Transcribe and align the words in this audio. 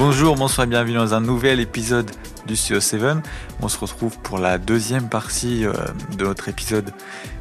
Bonjour, 0.00 0.34
bonsoir 0.34 0.66
et 0.66 0.70
bienvenue 0.70 0.94
dans 0.94 1.12
un 1.12 1.20
nouvel 1.20 1.60
épisode 1.60 2.10
du 2.46 2.54
CO7. 2.54 3.18
On 3.60 3.68
se 3.68 3.78
retrouve 3.78 4.18
pour 4.20 4.38
la 4.38 4.56
deuxième 4.56 5.08
partie 5.10 5.66
euh, 5.66 5.72
de 6.16 6.24
notre 6.24 6.48
épisode 6.48 6.90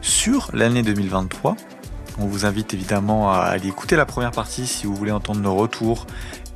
sur 0.02 0.50
l'année 0.54 0.84
2023. 0.84 1.56
On 2.20 2.25
vous 2.25 2.46
invite 2.46 2.74
évidemment 2.74 3.32
à 3.32 3.38
aller 3.43 3.70
écouter 3.70 3.96
la 3.96 4.06
première 4.06 4.32
partie 4.32 4.68
si 4.68 4.86
vous 4.88 4.93
voulez 4.96 5.11
entendre 5.14 5.39
nos 5.39 5.56
retours 5.56 6.06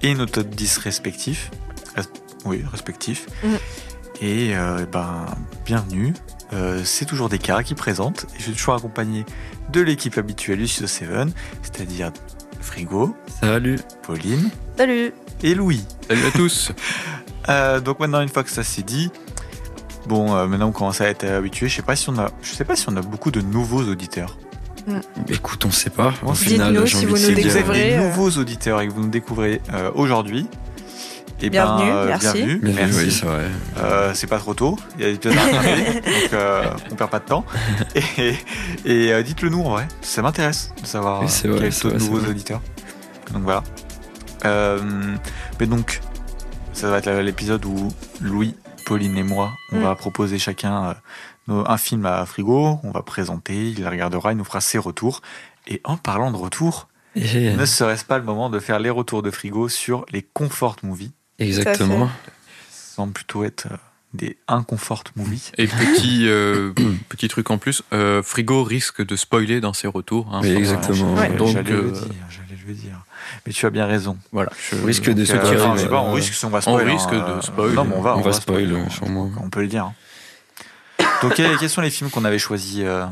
et 0.01 0.13
nos 0.13 0.25
top 0.25 0.49
10 0.49 0.77
respectifs. 0.79 1.51
Res- 1.95 2.07
oui, 2.45 2.63
respectifs. 2.69 3.27
Mhm. 3.43 3.57
Et 4.21 4.55
euh, 4.57 4.85
ben, 4.91 5.25
bienvenue. 5.65 6.13
Euh, 6.51 6.81
c'est 6.83 7.05
toujours 7.05 7.29
Descartes 7.29 7.63
qui 7.63 7.75
présente. 7.75 8.25
Je 8.37 8.43
suis 8.43 8.51
toujours 8.53 8.75
accompagné 8.75 9.25
de 9.71 9.79
l'équipe 9.81 10.17
habituelle 10.17 10.59
du 10.59 10.65
CO7, 10.65 11.29
c'est-à-dire 11.61 12.11
Frigo, 12.63 13.15
Salut. 13.41 13.79
Pauline 14.01 14.49
Salut 14.77 15.13
et 15.43 15.53
Louis. 15.53 15.85
Salut 16.07 16.25
à 16.25 16.31
tous. 16.31 16.71
Euh, 17.49 17.81
donc 17.81 17.99
maintenant 17.99 18.21
une 18.21 18.29
fois 18.29 18.45
que 18.45 18.49
ça 18.49 18.63
c'est 18.63 18.83
dit, 18.83 19.11
bon 20.07 20.33
euh, 20.33 20.47
maintenant 20.47 20.69
on 20.69 20.71
commence 20.71 21.01
à 21.01 21.09
être 21.09 21.25
habitué. 21.25 21.67
Je 21.67 21.75
sais 21.75 21.81
pas 21.81 21.97
si 21.97 22.09
on 22.09 22.17
a, 22.17 22.29
je 22.41 22.53
sais 22.53 22.63
pas 22.63 22.77
si 22.77 22.87
on 22.87 22.95
a 22.95 23.01
beaucoup 23.01 23.31
de 23.31 23.41
nouveaux 23.41 23.83
auditeurs. 23.83 24.37
Écoute, 25.29 25.65
on 25.65 25.71
sait 25.71 25.89
pas. 25.89 26.13
Au 26.25 26.33
final, 26.33 26.79
j'ai 26.85 26.87
si 26.87 26.95
envie 26.95 27.05
vous 27.05 27.13
de 27.15 27.17
nous 27.17 27.17
se 27.17 27.25
Si 27.25 27.33
vous 27.33 27.39
êtes 27.39 27.53
découvrez, 27.53 27.89
des 27.89 27.97
nouveaux 27.97 28.29
auditeurs 28.29 28.81
et 28.81 28.87
que 28.87 28.93
vous 28.93 29.01
nous 29.01 29.09
découvrez 29.09 29.61
euh, 29.73 29.91
aujourd'hui, 29.95 30.47
et 31.41 31.49
Bienvenue, 31.49 31.89
ben, 31.89 31.95
euh, 31.95 32.05
merci. 32.07 32.31
bienvenue, 32.43 32.59
merci. 32.63 32.97
oui, 33.05 33.11
c'est 33.11 33.25
vrai. 33.25 33.45
Euh, 33.77 34.11
c'est 34.13 34.27
pas 34.27 34.39
trop 34.39 34.53
tôt, 34.53 34.77
il 34.97 35.01
y 35.01 35.05
a 35.05 35.09
des 35.09 35.15
épisodes 35.15 35.37
à 35.37 35.43
regarder, 35.45 35.83
donc 35.95 36.33
euh, 36.33 36.63
on 36.91 36.95
perd 36.95 37.09
pas 37.09 37.19
de 37.19 37.25
temps. 37.25 37.45
Et, 37.95 38.35
et, 38.85 39.11
euh, 39.13 39.23
dites-le 39.23 39.49
nous 39.49 39.61
en 39.61 39.71
vrai, 39.71 39.87
ça 40.01 40.21
m'intéresse 40.21 40.73
de 40.81 40.85
savoir 40.87 41.21
Oui, 41.21 41.27
vrai, 41.49 41.59
quel 41.59 41.73
c'est 41.73 41.81
taux 41.81 41.89
de 41.91 41.97
vrai, 41.97 42.05
nouveaux 42.05 42.19
vrai. 42.19 42.29
auditeurs. 42.29 42.61
Donc 43.33 43.43
voilà. 43.43 43.63
Euh, 44.45 45.15
mais 45.59 45.65
donc, 45.67 46.01
ça 46.73 46.89
va 46.89 46.99
être 46.99 47.09
l'épisode 47.11 47.65
où 47.65 47.89
Louis, 48.21 48.55
Pauline 48.85 49.17
et 49.17 49.23
moi, 49.23 49.51
on 49.71 49.79
Mm. 49.79 49.83
va 49.83 49.95
proposer 49.95 50.39
chacun 50.39 50.95
euh, 51.49 51.63
un 51.67 51.77
film 51.77 52.05
à 52.05 52.25
frigo, 52.25 52.79
on 52.83 52.91
va 52.91 53.01
présenter, 53.01 53.69
il 53.71 53.83
la 53.83 53.89
regardera, 53.89 54.31
il 54.31 54.37
nous 54.37 54.43
fera 54.45 54.61
ses 54.61 54.77
retours. 54.77 55.21
Et 55.67 55.81
en 55.83 55.97
parlant 55.97 56.31
de 56.31 56.37
retours, 56.37 56.87
Et- 57.15 57.53
ne 57.55 57.65
serait-ce 57.65 58.05
pas 58.05 58.17
le 58.17 58.23
moment 58.23 58.49
de 58.49 58.59
faire 58.59 58.79
les 58.79 58.89
retours 58.89 59.21
de 59.23 59.31
frigo 59.31 59.67
sur 59.69 60.05
les 60.11 60.21
comfort 60.21 60.75
movies? 60.83 61.11
Exactement. 61.43 62.07
Ça 62.69 62.95
semble 62.95 63.13
plutôt 63.13 63.43
être 63.43 63.67
euh, 63.71 63.75
des 64.13 64.37
inconfort 64.47 65.03
movies. 65.15 65.51
Et 65.57 65.67
petit, 65.67 66.27
euh, 66.27 66.71
petit 67.09 67.27
truc 67.27 67.49
en 67.51 67.57
plus, 67.57 67.81
euh, 67.93 68.21
Frigo 68.21 68.63
risque 68.63 69.03
de 69.05 69.15
spoiler 69.15 69.59
dans 69.61 69.73
ses 69.73 69.87
retours. 69.87 70.29
hein, 70.31 70.39
Oui, 70.43 70.51
exactement. 70.51 71.13
Ouais. 71.15 71.29
Donc, 71.35 71.49
j'allais 71.53 71.71
le 71.71 71.77
euh, 71.87 71.91
dire, 71.91 72.03
j'allais 72.29 72.59
le 72.67 72.73
dire. 72.73 72.99
Mais 73.45 73.53
tu 73.53 73.65
as 73.65 73.69
bien 73.69 73.85
raison. 73.87 74.17
Voilà. 74.31 74.51
je- 74.71 74.75
On 74.77 74.85
risque 74.85 75.09
de 75.09 75.25
se 75.25 75.33
euh, 75.33 75.41
tirer. 75.41 75.57
pas, 75.89 76.01
on 76.01 76.13
risque 76.13 76.43
on 76.45 76.49
va 76.49 76.61
spoil. 76.61 76.87
risque 76.89 77.09
hein, 77.13 77.35
de 77.37 77.41
spoil. 77.41 77.71
Non, 77.73 77.83
mais 77.85 77.95
on 77.95 78.01
va, 78.01 78.15
On 78.17 78.21
va 78.21 78.31
spoil, 78.33 78.67
spoil, 78.67 78.75
on- 78.85 78.89
sûrement. 78.89 79.31
On 79.41 79.49
peut 79.49 79.61
le 79.61 79.67
dire. 79.67 79.85
hein. 79.85 79.93
Donc, 81.21 81.33
quels, 81.35 81.57
quels 81.57 81.69
sont 81.69 81.81
les 81.81 81.89
films 81.89 82.09
qu'on 82.09 82.25
avait 82.25 82.37
choisis 82.39 82.81
euh, 82.83 83.05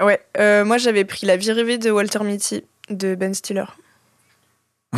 Ouais, 0.00 0.20
euh, 0.38 0.64
moi 0.64 0.76
j'avais 0.78 1.04
pris 1.04 1.26
La 1.26 1.36
vie 1.36 1.52
rêvée 1.52 1.78
de 1.78 1.90
Walter 1.90 2.18
Mitty 2.22 2.64
de 2.90 3.14
Ben 3.14 3.32
Stiller. 3.34 3.64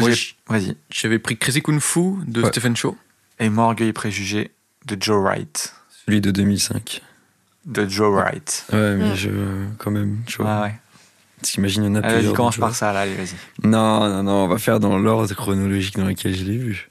Moi, 0.00 0.10
Vas-y. 0.48 0.76
J'avais 0.90 1.18
pris 1.18 1.36
Crazy 1.36 1.62
Kung 1.62 1.80
Fu 1.80 2.00
de 2.26 2.42
Ouais. 2.42 2.48
Stephen 2.48 2.76
Chow. 2.76 2.96
Et 3.38 3.48
moi, 3.48 3.64
Orgueil 3.66 3.88
et 3.88 3.92
Préjugés 3.92 4.50
de 4.86 4.96
Joe 5.00 5.22
Wright. 5.22 5.74
Celui 6.06 6.20
de 6.20 6.30
2005. 6.30 7.02
De 7.66 7.88
Joe 7.88 8.12
Wright. 8.14 8.66
Ouais, 8.72 8.94
mais 8.96 9.10
Mm. 9.12 9.16
je. 9.16 9.30
Quand 9.78 9.90
même, 9.90 10.18
tu 10.26 10.36
vois. 10.42 10.62
ouais. 10.62 10.74
T'imagines, 11.42 11.82
il 11.84 11.86
y 11.86 11.90
en 11.90 11.94
a 11.96 11.98
Allez, 11.98 12.08
plusieurs. 12.14 12.32
vas-y, 12.32 12.36
commence 12.36 12.56
par 12.56 12.74
ça, 12.74 12.92
là, 12.92 13.00
allez, 13.00 13.14
vas-y. 13.14 13.34
Non, 13.68 14.08
non, 14.08 14.22
non, 14.22 14.44
on 14.44 14.48
va 14.48 14.56
faire 14.58 14.80
dans 14.80 14.98
l'ordre 14.98 15.32
chronologique 15.34 15.96
dans 15.98 16.06
lequel 16.06 16.34
je 16.34 16.44
l'ai 16.44 16.56
vu. 16.56 16.90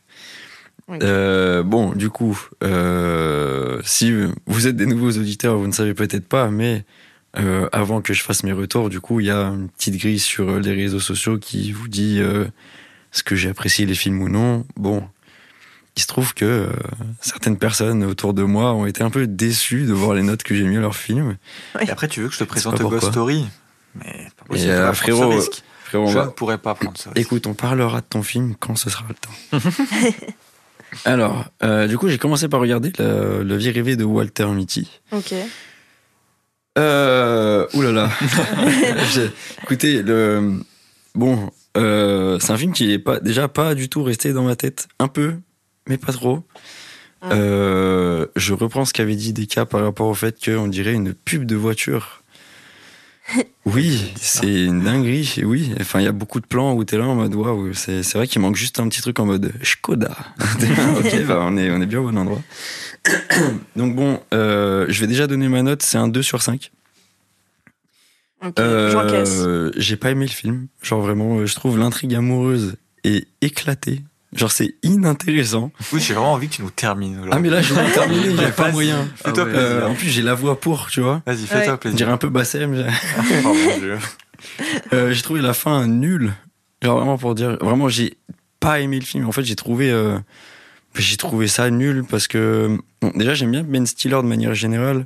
Euh, 1.02 1.64
bon, 1.64 1.94
du 1.94 2.10
coup, 2.12 2.40
euh, 2.64 3.80
si 3.84 4.14
vous 4.46 4.68
êtes 4.68 4.76
des 4.76 4.86
nouveaux 4.86 5.10
auditeurs, 5.12 5.58
vous 5.58 5.66
ne 5.66 5.72
savez 5.72 5.96
peut-être 5.96 6.28
pas, 6.28 6.52
mais 6.52 6.86
euh, 7.40 7.68
avant 7.72 8.02
que 8.02 8.14
je 8.14 8.22
fasse 8.22 8.44
mes 8.44 8.52
retours, 8.52 8.90
du 8.90 9.00
coup, 9.00 9.20
il 9.20 9.26
y 9.26 9.32
a 9.32 9.46
une 9.48 9.70
petite 9.70 9.98
grille 9.98 10.20
sur 10.20 10.60
les 10.60 10.74
réseaux 10.74 11.00
sociaux 11.00 11.40
qui 11.40 11.72
vous 11.72 11.88
dit 11.88 12.22
euh, 13.16 13.18
ce 13.18 13.24
que 13.24 13.36
j'ai 13.36 13.50
apprécié 13.50 13.86
les 13.86 13.96
films 13.96 14.22
ou 14.22 14.30
non. 14.30 14.66
Bon, 14.76 15.08
il 15.96 16.02
se 16.02 16.08
trouve 16.08 16.34
que 16.34 16.46
euh, 16.46 16.68
certaines 17.22 17.58
personnes 17.58 18.04
autour 18.04 18.34
de 18.34 18.44
moi 18.44 18.74
ont 18.74 18.86
été 18.86 19.04
un 19.04 19.10
peu 19.10 19.28
déçues 19.28 19.84
de 19.86 19.94
voir 19.94 20.14
les 20.14 20.24
notes 20.24 20.44
que 20.44 20.54
j'ai 20.56 20.66
mis 20.66 20.78
à 20.78 20.82
leurs 20.82 20.96
films. 20.96 21.38
Et 21.82 21.90
après, 21.90 22.08
tu 22.08 22.22
veux 22.22 22.28
que 22.28 22.34
je 22.34 22.40
te 22.40 22.44
présente 22.44 22.74
Ghost 22.80 22.90
pourquoi. 22.92 23.12
Story? 23.12 23.46
Mais 23.96 24.26
c'est 24.28 24.36
pas 24.36 24.46
possible, 24.46 24.72
euh, 24.72 24.76
va 24.76 24.82
prendre 24.92 24.96
ce 24.98 25.02
frérot, 25.02 25.30
risque. 25.30 25.64
Frérot, 25.86 26.08
Je 26.08 26.14
va- 26.18 26.26
ne 26.26 26.30
pourrais 26.32 26.58
pas 26.58 26.76
prendre 26.76 26.98
ça. 26.98 27.12
risque. 27.12 27.22
Écoute, 27.26 27.48
on 27.48 27.54
parlera 27.54 28.02
de 28.02 28.06
ton 28.06 28.24
film 28.24 28.56
quand 28.60 28.76
ce 28.76 28.90
sera 28.90 29.06
le 29.08 29.16
temps. 29.16 29.70
Alors, 31.06 31.46
euh, 31.64 31.88
du 31.88 31.98
coup, 31.98 32.08
j'ai 32.10 32.18
commencé 32.18 32.48
par 32.50 32.60
regarder 32.60 32.92
la, 32.98 33.44
la 33.44 33.58
vie 33.58 33.70
rêvée 33.70 33.96
de 33.96 34.04
Walter 34.04 34.48
Mitty. 34.48 34.90
Ok. 35.12 35.34
Euh, 36.78 37.66
ouh 37.74 37.82
là 37.82 37.92
là. 37.92 38.10
J'ai- 39.14 39.32
Écoutez, 39.64 40.02
le, 40.04 40.60
bon, 41.16 41.50
euh, 41.78 42.40
c'est 42.40 42.52
un 42.52 42.58
film 42.58 42.74
qui 42.74 42.92
est 42.92 43.00
pas, 43.00 43.20
déjà 43.20 43.48
pas 43.48 43.76
du 43.76 43.90
tout 43.90 44.04
resté 44.04 44.34
dans 44.34 44.44
ma 44.44 44.56
tête. 44.56 44.88
Un 45.00 45.08
peu, 45.08 45.36
mais 45.88 45.98
pas 45.98 46.14
trop. 46.14 46.44
Ah. 47.22 47.34
Euh, 47.34 48.28
je 48.36 48.54
reprends 48.54 48.86
ce 48.86 48.94
qu'avait 48.94 49.16
dit 49.16 49.34
Deka 49.34 49.66
par 49.66 49.82
rapport 49.84 50.08
au 50.08 50.14
fait 50.14 50.38
qu'on 50.44 50.68
dirait 50.68 50.94
une 50.94 51.14
pub 51.14 51.46
de 51.46 51.56
voiture. 51.56 52.24
Oui, 53.66 54.14
c'est 54.16 54.66
une 54.66 54.84
dinguerie, 54.84 55.42
oui. 55.44 55.74
Enfin, 55.82 56.00
il 56.00 56.04
y 56.04 56.08
a 56.08 56.12
beaucoup 56.12 56.40
de 56.40 56.46
plans 56.46 56.74
où 56.74 56.84
t'es 56.84 57.00
là 57.00 57.06
en 57.06 57.16
mode 57.16 57.34
waouh, 57.34 57.74
c'est 57.74 58.04
c'est 58.04 58.20
vrai 58.20 58.28
qu'il 58.28 58.40
manque 58.40 58.56
juste 58.56 58.80
un 58.80 58.88
petit 58.88 59.02
truc 59.02 59.20
en 59.20 59.26
mode 59.26 59.52
Skoda. 59.64 60.16
ok, 61.00 61.26
bah, 61.26 61.40
on, 61.42 61.58
est, 61.58 61.72
on 61.72 61.82
est 61.82 61.88
bien 61.88 62.00
au 62.00 62.04
bon 62.04 62.16
endroit. 62.16 62.42
Donc, 63.76 63.96
bon, 63.96 64.20
euh, 64.36 64.86
je 64.90 65.02
vais 65.02 65.08
déjà 65.08 65.26
donner 65.26 65.48
ma 65.48 65.64
note, 65.64 65.82
c'est 65.82 65.98
un 65.98 66.08
2 66.08 66.22
sur 66.22 66.44
5. 66.44 66.72
Euh, 68.60 69.72
j'ai 69.78 69.96
pas 69.98 70.12
aimé 70.12 70.26
le 70.26 70.32
film. 70.32 70.68
Genre 70.82 71.02
vraiment, 71.02 71.38
euh, 71.38 71.46
je 71.46 71.56
trouve 71.56 71.78
l'intrigue 71.80 72.14
amoureuse 72.16 72.76
est 73.04 73.28
éclatée. 73.42 74.02
Genre 74.34 74.52
c'est 74.52 74.76
inintéressant. 74.84 75.72
Oui, 75.94 76.02
j'ai 76.02 76.14
vraiment 76.14 76.34
envie 76.34 76.50
que 76.50 76.56
tu 76.56 76.62
nous 76.62 76.70
termines. 76.70 77.22
Ah 77.32 77.40
mais 77.40 77.50
là 77.50 77.62
je 77.62 77.74
vais 77.74 77.90
terminer, 77.92 78.36
j'ai 78.36 78.52
pas 78.52 78.64
Vas-y, 78.64 78.72
moyen. 78.74 79.08
Fais-toi 79.16 79.44
Ah 79.46 79.48
ouais. 79.50 79.54
Euh, 79.56 79.88
en 79.88 79.94
plus 79.94 80.10
j'ai 80.10 80.22
la 80.22 80.34
voix 80.34 80.60
pour, 80.60 80.88
tu 80.90 81.00
vois. 81.02 81.22
Vas-y, 81.26 81.46
fais-toi 81.46 81.74
Ouais. 81.74 81.78
Plaisir. 81.80 81.98
dirait 81.98 82.12
un 82.12 82.18
peu 82.18 82.28
Bassem. 82.30 82.76
j'ai- 82.76 83.36
Oh 83.46 83.54
mon 83.54 83.78
dieu. 83.80 83.98
Euh, 84.94 85.14
j'ai 85.14 85.22
trouvé 85.22 85.42
la 85.42 85.54
fin 85.54 85.88
nulle. 85.88 86.34
Genre 86.82 86.98
vraiment 86.98 87.18
pour 87.18 87.34
dire, 87.34 87.58
vraiment 87.62 87.88
j'ai 87.88 88.18
pas 88.60 88.80
aimé 88.82 89.00
le 89.00 89.06
film. 89.06 89.26
En 89.26 89.32
fait 89.32 89.44
j'ai 89.44 89.56
trouvé, 89.56 89.90
euh, 89.90 90.18
j'ai 90.96 91.16
trouvé 91.18 91.48
ça 91.48 91.70
nul 91.70 92.04
parce 92.10 92.28
que 92.28 92.78
bon, 93.02 93.12
déjà 93.16 93.36
j'aime 93.36 93.52
bien 93.52 93.64
Ben 93.64 93.86
Stiller 93.86 94.16
de 94.18 94.22
manière 94.28 94.54
générale. 94.54 95.06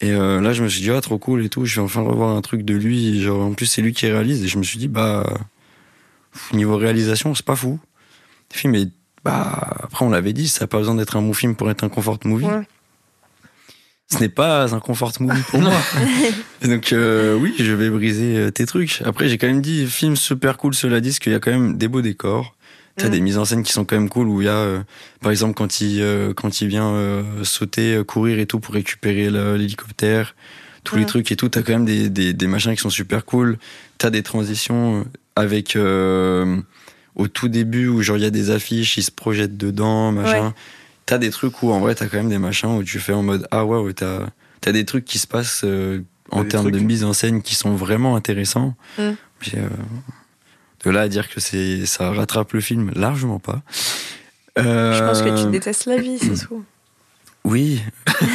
Et 0.00 0.12
euh, 0.12 0.40
là 0.40 0.52
je 0.52 0.62
me 0.62 0.68
suis 0.68 0.80
dit 0.80 0.90
ah 0.90 1.00
trop 1.00 1.18
cool 1.18 1.44
et 1.44 1.48
tout. 1.48 1.64
Je 1.64 1.76
vais 1.76 1.84
enfin 1.84 2.00
revoir 2.00 2.36
un 2.36 2.40
truc 2.40 2.62
de 2.62 2.74
lui. 2.74 3.08
Et 3.08 3.20
genre 3.20 3.44
en 3.44 3.52
plus 3.52 3.66
c'est 3.66 3.82
lui 3.82 3.92
qui 3.92 4.06
réalise 4.06 4.42
et 4.44 4.48
je 4.48 4.58
me 4.58 4.62
suis 4.62 4.78
dit 4.78 4.88
bah 4.88 5.26
niveau 6.52 6.76
réalisation 6.76 7.34
c'est 7.34 7.44
pas 7.44 7.56
fou. 7.56 7.78
Le 8.52 8.56
film 8.56 8.74
est 8.74 8.88
bah 9.24 9.76
après 9.82 10.04
on 10.04 10.10
l'avait 10.10 10.32
dit 10.32 10.48
ça 10.48 10.64
a 10.64 10.66
pas 10.66 10.78
besoin 10.78 10.94
d'être 10.94 11.16
un 11.16 11.22
bon 11.22 11.34
film 11.34 11.54
pour 11.54 11.70
être 11.70 11.84
un 11.84 11.88
comfort 11.88 12.18
movie. 12.24 12.46
Ouais. 12.46 12.66
Ce 14.12 14.18
n'est 14.18 14.28
pas 14.28 14.74
un 14.74 14.80
comfort 14.80 15.12
movie 15.20 15.42
pour 15.42 15.60
moi. 15.60 15.72
Et 16.62 16.68
donc 16.68 16.92
euh, 16.92 17.36
oui, 17.36 17.54
je 17.58 17.72
vais 17.72 17.90
briser 17.90 18.36
euh, 18.36 18.50
tes 18.50 18.66
trucs. 18.66 19.02
Après, 19.04 19.28
j'ai 19.28 19.38
quand 19.38 19.46
même 19.46 19.60
dit 19.60 19.86
film 19.86 20.16
super 20.16 20.56
cool. 20.56 20.74
Cela 20.74 21.00
dit, 21.00 21.10
parce 21.10 21.20
qu'il 21.20 21.32
y 21.32 21.34
a 21.36 21.38
quand 21.38 21.52
même 21.52 21.78
des 21.78 21.86
beaux 21.86 22.02
décors. 22.02 22.56
T'as 23.00 23.08
Mm. 23.08 23.10
des 23.12 23.20
mises 23.20 23.38
en 23.38 23.44
scène 23.44 23.62
qui 23.62 23.72
sont 23.72 23.84
quand 23.84 23.96
même 23.96 24.08
cool 24.08 24.28
où 24.28 24.40
il 24.42 24.44
y 24.44 24.48
a, 24.48 24.52
euh, 24.56 24.80
par 25.20 25.30
exemple, 25.30 25.54
quand 25.54 25.80
il 25.80 26.00
euh, 26.02 26.32
quand 26.34 26.60
il 26.60 26.68
vient 26.68 26.90
euh, 26.90 27.22
sauter, 27.44 28.00
courir 28.06 28.38
et 28.38 28.46
tout 28.46 28.60
pour 28.60 28.74
récupérer 28.74 29.30
l'hélicoptère, 29.30 30.34
tous 30.84 30.96
les 30.96 31.02
Mm. 31.02 31.06
trucs 31.06 31.32
et 31.32 31.36
tout. 31.36 31.48
T'as 31.48 31.62
quand 31.62 31.72
même 31.72 31.84
des, 31.84 32.08
des 32.10 32.32
des 32.32 32.46
machins 32.46 32.74
qui 32.74 32.80
sont 32.80 32.90
super 32.90 33.24
cool. 33.24 33.58
T'as 33.98 34.10
des 34.10 34.22
transitions 34.22 35.06
avec 35.36 35.76
au 35.76 37.28
tout 37.28 37.48
début 37.48 37.88
où 37.88 38.02
genre 38.02 38.16
il 38.16 38.22
y 38.22 38.26
a 38.26 38.30
des 38.30 38.50
affiches, 38.50 38.96
ils 38.96 39.02
se 39.02 39.10
projettent 39.10 39.56
dedans, 39.56 40.12
machin. 40.12 40.46
Ouais. 40.48 40.52
T'as 41.06 41.18
des 41.18 41.30
trucs 41.30 41.62
où 41.62 41.70
en 41.72 41.80
vrai 41.80 41.94
t'as 41.94 42.06
quand 42.06 42.18
même 42.18 42.28
des 42.28 42.38
machins 42.38 42.70
où 42.76 42.82
tu 42.84 42.98
fais 42.98 43.12
en 43.12 43.22
mode 43.22 43.46
ah 43.50 43.64
ouais, 43.66 43.92
t'as 43.94 44.26
t'as 44.60 44.72
des 44.72 44.84
trucs 44.84 45.04
qui 45.04 45.18
se 45.18 45.26
passent 45.26 45.64
en 46.30 46.44
termes 46.44 46.70
de 46.70 46.78
mise 46.78 47.02
en 47.04 47.12
scène 47.12 47.42
qui 47.42 47.54
sont 47.54 47.74
vraiment 47.74 48.14
intéressants. 48.16 48.74
Mm. 48.98 49.10
Puis, 49.40 49.52
de 50.84 50.90
là 50.90 51.02
à 51.02 51.08
dire 51.08 51.28
que 51.28 51.40
c'est 51.40 51.86
ça 51.86 52.10
rattrape 52.10 52.52
le 52.52 52.60
film, 52.60 52.90
largement 52.94 53.38
pas. 53.38 53.62
Euh, 54.58 54.94
Je 54.94 55.04
pense 55.04 55.22
que 55.22 55.44
tu 55.44 55.50
détestes 55.50 55.86
la 55.86 55.96
vie, 55.98 56.18
c'est 56.18 56.46
tout. 56.46 56.64
Oui, 57.42 57.80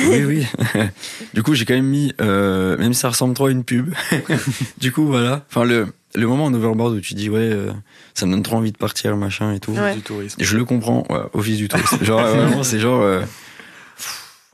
oui, 0.10 0.24
oui. 0.26 0.48
du 1.36 1.44
coup, 1.44 1.54
j'ai 1.54 1.64
quand 1.66 1.76
même 1.76 1.86
mis, 1.86 2.12
euh, 2.22 2.76
même 2.80 2.92
si 2.92 3.02
ça 3.02 3.10
ressemble 3.10 3.36
trop 3.36 3.46
à 3.46 3.52
une 3.52 3.64
pub. 3.64 3.94
du 4.80 4.92
coup, 4.92 5.06
voilà. 5.06 5.46
Enfin, 5.48 5.64
le, 5.64 5.94
le 6.16 6.26
moment 6.26 6.46
en 6.46 6.54
overboard 6.56 6.96
où 6.96 7.00
tu 7.02 7.14
dis, 7.14 7.30
ouais, 7.30 7.38
euh, 7.40 7.72
ça 8.16 8.26
me 8.26 8.32
donne 8.32 8.42
trop 8.42 8.56
envie 8.56 8.72
de 8.72 8.78
partir, 8.80 9.16
machin 9.16 9.54
et 9.54 9.60
tout. 9.60 9.74
Ouais. 9.74 9.94
Du 9.94 10.02
tourisme. 10.02 10.42
Je 10.44 10.58
le 10.58 10.66
comprends, 10.66 11.06
ouais, 11.12 11.20
office 11.34 11.58
du 11.58 11.68
tourisme. 11.68 12.04
Genre, 12.04 12.20
vraiment, 12.20 12.64
c'est 12.64 12.80
genre, 12.80 13.04
euh, 13.04 13.22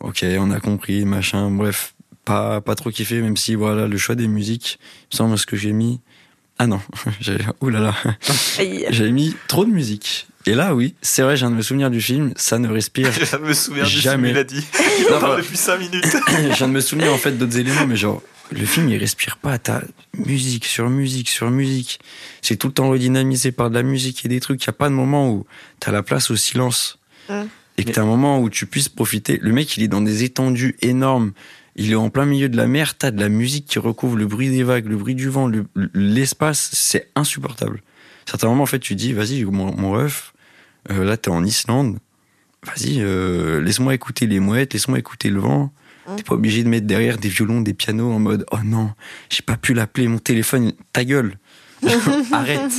ok, 0.02 0.26
on 0.38 0.52
a 0.52 0.60
compris, 0.60 1.06
machin, 1.06 1.50
bref, 1.50 1.94
pas, 2.26 2.60
pas 2.60 2.76
trop 2.76 2.92
kiffé, 2.92 3.22
même 3.22 3.38
si, 3.38 3.56
voilà, 3.56 3.88
le 3.88 3.98
choix 3.98 4.16
des 4.16 4.28
musiques, 4.28 4.80
il 5.04 5.16
me 5.16 5.18
semble 5.18 5.38
ce 5.38 5.46
que 5.46 5.56
j'ai 5.56 5.72
mis. 5.72 6.02
Ah 6.62 6.68
non, 6.68 6.80
j'ai, 7.20 7.40
oulala, 7.60 7.96
Aïe. 8.60 8.86
j'avais 8.92 9.10
mis 9.10 9.36
trop 9.48 9.66
de 9.66 9.72
musique. 9.72 10.28
Et 10.46 10.54
là, 10.54 10.76
oui, 10.76 10.94
c'est 11.02 11.24
vrai, 11.24 11.36
je 11.36 11.42
viens 11.42 11.50
de 11.50 11.56
me 11.56 11.64
souvenir 11.64 11.90
du 11.90 12.00
film, 12.00 12.34
ça 12.36 12.60
ne 12.60 12.68
respire. 12.68 13.12
Je 13.12 13.38
me 13.38 13.52
souviens 13.56 13.84
du 13.84 13.90
Jamais. 13.90 14.28
film, 14.28 14.38
il 14.38 14.40
a 14.40 14.44
dit. 14.44 14.64
Parle 15.10 15.22
bah, 15.22 15.38
depuis 15.38 15.58
5 15.58 15.80
minutes. 15.80 16.06
je 16.28 16.56
viens 16.56 16.68
de 16.68 16.74
me 16.74 16.80
souvenir 16.80 17.12
en 17.12 17.18
fait 17.18 17.32
d'autres 17.32 17.58
éléments, 17.58 17.88
mais 17.88 17.96
genre, 17.96 18.22
le 18.52 18.64
film 18.64 18.90
il 18.90 18.98
respire 18.98 19.38
pas. 19.38 19.58
T'as 19.58 19.82
musique 20.16 20.66
sur 20.66 20.88
musique 20.88 21.30
sur 21.32 21.50
musique. 21.50 22.00
C'est 22.44 22.58
tout 22.58 22.68
le 22.68 22.74
temps 22.74 22.92
redynamisé 22.92 23.52
par 23.52 23.72
de 23.72 23.74
la 23.74 23.82
musique 23.82 24.24
et 24.24 24.28
des 24.28 24.40
trucs. 24.40 24.64
Y 24.64 24.70
a 24.70 24.74
pas 24.74 24.90
de 24.90 24.94
moment 24.94 25.32
où 25.32 25.48
t'as 25.80 25.92
la 25.92 26.04
place 26.04 26.30
au 26.30 26.36
silence. 26.36 27.00
Mm. 27.28 27.42
Et 27.80 27.86
que 27.86 27.92
t'as 27.92 28.04
un 28.04 28.06
moment 28.06 28.40
où 28.40 28.52
tu 28.52 28.68
puisses 28.68 28.90
profiter. 28.90 29.40
Le 29.42 29.52
mec, 29.52 29.76
il 29.78 29.82
est 29.82 29.88
dans 29.88 30.02
des 30.02 30.24
étendues 30.24 30.76
énormes. 30.84 31.32
Il 31.76 31.92
est 31.92 31.96
en 31.96 32.10
plein 32.10 32.26
milieu 32.26 32.50
de 32.50 32.58
la 32.58 32.68
mer. 32.68 32.98
T'as 32.98 33.12
de 33.12 33.20
la 33.20 33.30
musique 33.30 33.66
qui 33.66 33.80
recouvre 33.80 34.18
le 34.18 34.26
bruit 34.28 34.50
des 34.50 34.64
vagues, 34.64 34.88
le 34.88 34.98
bruit 34.98 35.16
du 35.16 35.30
vent, 35.30 35.48
le- 35.48 35.66
l'espace. 35.94 36.70
C'est 36.74 37.10
insupportable. 37.16 37.82
À 38.28 38.32
certains 38.32 38.48
moments, 38.48 38.64
en 38.64 38.68
fait, 38.68 38.80
tu 38.80 38.96
dis, 38.96 39.14
vas-y, 39.14 39.44
mon, 39.46 39.76
mon 39.76 39.92
ref, 39.92 40.34
euh, 40.92 41.04
là, 41.04 41.18
t'es 41.18 41.30
en 41.30 41.44
Islande. 41.44 41.98
Vas-y, 42.66 42.98
euh, 43.02 43.62
laisse-moi 43.62 43.94
écouter 43.96 44.28
les 44.28 44.40
mouettes, 44.40 44.74
laisse-moi 44.74 45.00
écouter 45.00 45.30
le 45.30 45.40
vent. 45.40 45.72
Mm. 46.08 46.16
T'es 46.18 46.24
pas 46.24 46.36
obligé 46.36 46.64
de 46.64 46.70
mettre 46.70 46.86
derrière 46.88 47.18
des 47.18 47.30
violons, 47.30 47.62
des 47.62 47.74
pianos 47.74 48.12
en 48.12 48.20
mode, 48.20 48.46
oh 48.52 48.58
non, 48.64 48.92
j'ai 49.30 49.42
pas 49.42 49.58
pu 49.58 49.74
l'appeler, 49.74 50.08
mon 50.08 50.18
téléphone, 50.20 50.74
ta 50.94 51.04
gueule. 51.06 51.38
Arrête, 52.32 52.72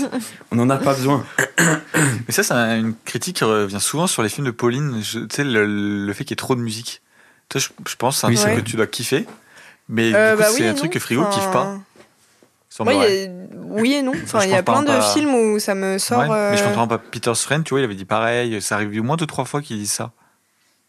on 0.52 0.58
en 0.60 0.70
a 0.70 0.76
pas 0.76 0.94
besoin. 0.94 1.24
Mais 1.58 2.32
ça, 2.32 2.44
c'est 2.44 2.54
un- 2.54 2.78
une 2.78 2.94
critique 3.04 3.36
qui 3.36 3.44
revient 3.44 3.80
souvent 3.80 4.06
sur 4.06 4.22
les 4.22 4.28
films 4.28 4.46
de 4.46 4.52
Pauline. 4.52 5.00
Je- 5.02 5.18
Tu 5.20 5.26
sais, 5.36 5.44
le, 5.44 6.06
le 6.06 6.12
fait 6.12 6.22
qu'il 6.24 6.30
y 6.32 6.34
ait 6.34 6.36
trop 6.36 6.54
de 6.54 6.60
musique. 6.60 7.01
Je, 7.58 7.68
je 7.88 7.96
pense 7.96 8.16
que 8.16 8.20
c'est 8.20 8.26
un 8.26 8.30
Oui, 8.30 8.36
truc 8.36 8.50
c'est 8.54 8.60
que 8.62 8.66
tu 8.70 8.76
dois 8.76 8.86
kiffer. 8.86 9.26
Mais 9.88 10.12
Euh, 10.14 10.30
du 10.30 10.36
coup, 10.36 10.42
bah 10.42 10.48
c'est 10.54 10.62
oui 10.62 10.68
un 10.68 10.74
truc 10.74 10.92
que 10.92 10.98
Frigo 11.00 11.22
Enfin, 11.22 11.30
kiffe 11.30 11.50
pas. 11.50 11.78
Ouais, 12.84 12.94
a- 13.26 13.30
oui 13.68 13.92
et 13.94 14.02
non. 14.02 14.12
Enfin, 14.24 14.44
il 14.44 14.50
y 14.50 14.54
a 14.54 14.62
plein 14.62 14.80
de 14.82 14.86
pas- 14.86 15.12
films 15.12 15.34
où 15.34 15.58
ça 15.58 15.74
me 15.74 15.98
sort. 15.98 16.20
Ouais, 16.20 16.28
Mais 16.50 16.56
je 16.56 16.62
euh, 16.62 16.66
comprends 16.66 16.88
pas. 16.88 16.98
Peter's 16.98 17.42
Friend, 17.42 17.62
tu 17.64 17.70
vois, 17.70 17.80
il 17.80 17.84
avait 17.84 17.94
dit 17.94 18.06
pareil. 18.06 18.62
Ça 18.62 18.76
arrive 18.76 18.98
au 18.98 19.02
moins 19.02 19.16
deux, 19.16 19.26
trois 19.26 19.44
fois 19.44 19.60
qu'il 19.60 19.78
dit 19.78 19.86
ça. 19.86 20.12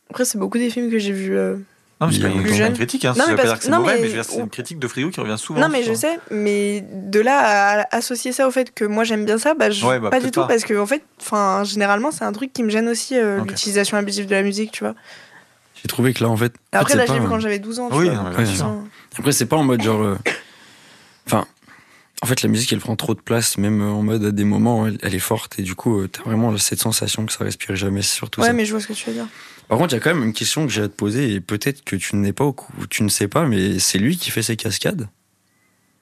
Après, 0.09 0.23
c'est 0.25 0.37
beaucoup 0.37 0.57
des 0.57 0.69
films 0.69 0.89
que 0.89 0.99
j'ai 0.99 1.11
vus. 1.11 1.35
euh, 1.35 1.55
Non, 1.99 2.07
mais 2.07 2.13
c'est 2.13 2.19
Il 2.19 2.19
y 2.19 2.21
pas 2.23 2.27
a 2.29 2.67
une, 2.67 2.73
critique. 2.73 3.05
Hein, 3.05 3.13
Non, 3.15 3.15
ça 3.15 3.25
mais 3.25 3.31
veut 3.31 3.35
pas 3.37 3.41
parce 3.43 3.49
dire 3.53 3.59
que 3.59 3.65
c'est 3.65 3.71
mauvais, 3.71 3.99
mais- 4.01 4.23
c'est 4.23 4.35
une 4.39 4.49
critique 4.49 4.79
de 4.79 4.87
Frigo 4.87 5.09
qui 5.09 5.19
revient 5.19 5.35
souvent. 5.37 5.59
Non, 5.59 5.69
mais 5.69 5.83
je 5.83 5.93
sais, 5.93 6.19
mais 6.31 6.85
de 6.91 7.19
là 7.19 7.81
à 7.81 7.95
associer 7.97 8.31
ça 8.31 8.47
au 8.47 8.51
fait 8.51 8.73
que 8.73 8.85
moi 8.85 9.03
j'aime 9.03 9.25
bien 9.25 9.37
ça, 9.37 9.53
bah, 9.53 9.69
je- 9.69 9.85
Ouais, 9.85 9.99
bah, 9.99 10.09
pas 10.09 10.19
du 10.21 10.31
tout, 10.31 10.41
pas. 10.41 10.47
parce 10.47 10.63
que 10.63 10.77
en 10.79 10.85
fait, 10.85 11.03
généralement, 11.65 12.11
c'est 12.11 12.23
un 12.25 12.31
truc 12.31 12.53
qui 12.53 12.63
me 12.63 12.69
gêne 12.69 12.87
aussi, 12.87 13.17
euh, 13.17 13.41
l'utilisation 13.43 13.97
abusive 13.97 14.25
de 14.25 14.35
la 14.35 14.43
musique, 14.43 14.71
tu 14.71 14.83
vois. 14.83 14.95
J'ai 15.83 15.87
trouvé 15.89 16.13
que 16.13 16.23
là, 16.23 16.29
en 16.29 16.37
fait. 16.37 16.53
en 16.73 16.79
Après, 16.79 16.93
fait, 16.93 16.97
là, 16.97 17.05
c'est 17.05 17.13
j'ai 17.13 17.19
vu 17.19 17.25
pas- 17.25 17.29
quand 17.29 17.39
j'avais 17.39 17.59
12 17.59 17.79
ans. 17.79 17.89
tu 17.89 17.95
Oui, 17.97 18.09
vois, 18.09 18.29
bien 18.31 18.45
sûr. 18.45 18.65
euh, 18.67 18.79
Après, 19.19 19.31
c'est 19.33 19.45
pas 19.45 19.57
en 19.57 19.63
mode 19.63 19.81
genre. 19.83 20.01
euh, 20.01 20.15
Enfin, 21.27 21.45
en 22.21 22.25
fait, 22.25 22.41
la 22.41 22.49
musique, 22.49 22.71
elle 22.73 22.79
prend 22.79 22.95
trop 22.95 23.13
de 23.13 23.19
place, 23.21 23.57
même 23.57 23.81
euh, 23.81 23.85
en 23.91 24.01
mode 24.01 24.23
à 24.25 24.31
des 24.31 24.43
moments, 24.45 24.87
elle, 24.87 24.97
elle 25.01 25.13
est 25.15 25.19
forte, 25.19 25.59
et 25.59 25.61
du 25.61 25.75
coup, 25.75 25.99
euh, 26.01 26.07
t'as 26.07 26.21
vraiment 26.23 26.57
cette 26.57 26.79
sensation 26.79 27.25
que 27.25 27.31
ça 27.33 27.43
respire 27.43 27.75
jamais, 27.75 28.01
c'est 28.01 28.15
surtout 28.15 28.41
Ouais, 28.41 28.47
ça. 28.47 28.53
mais 28.53 28.65
je 28.65 28.71
vois 28.71 28.79
ce 28.79 28.87
que 28.87 28.93
tu 28.93 29.07
veux 29.09 29.13
dire. 29.13 29.27
Par 29.67 29.77
contre, 29.77 29.93
il 29.93 29.97
y 29.97 29.99
a 29.99 30.01
quand 30.01 30.13
même 30.13 30.23
une 30.23 30.33
question 30.33 30.65
que 30.65 30.71
j'ai 30.71 30.81
à 30.83 30.87
te 30.87 30.93
poser, 30.95 31.33
et 31.33 31.41
peut-être 31.41 31.83
que 31.83 31.95
tu 31.95 32.15
n'es 32.17 32.33
pas 32.33 32.43
au 32.45 32.53
cou- 32.53 32.71
tu 32.89 33.03
ne 33.03 33.09
sais 33.09 33.27
pas, 33.27 33.45
mais 33.45 33.79
c'est 33.79 33.97
lui 33.99 34.17
qui 34.17 34.31
fait 34.31 34.41
ses 34.43 34.55
cascades. 34.57 35.07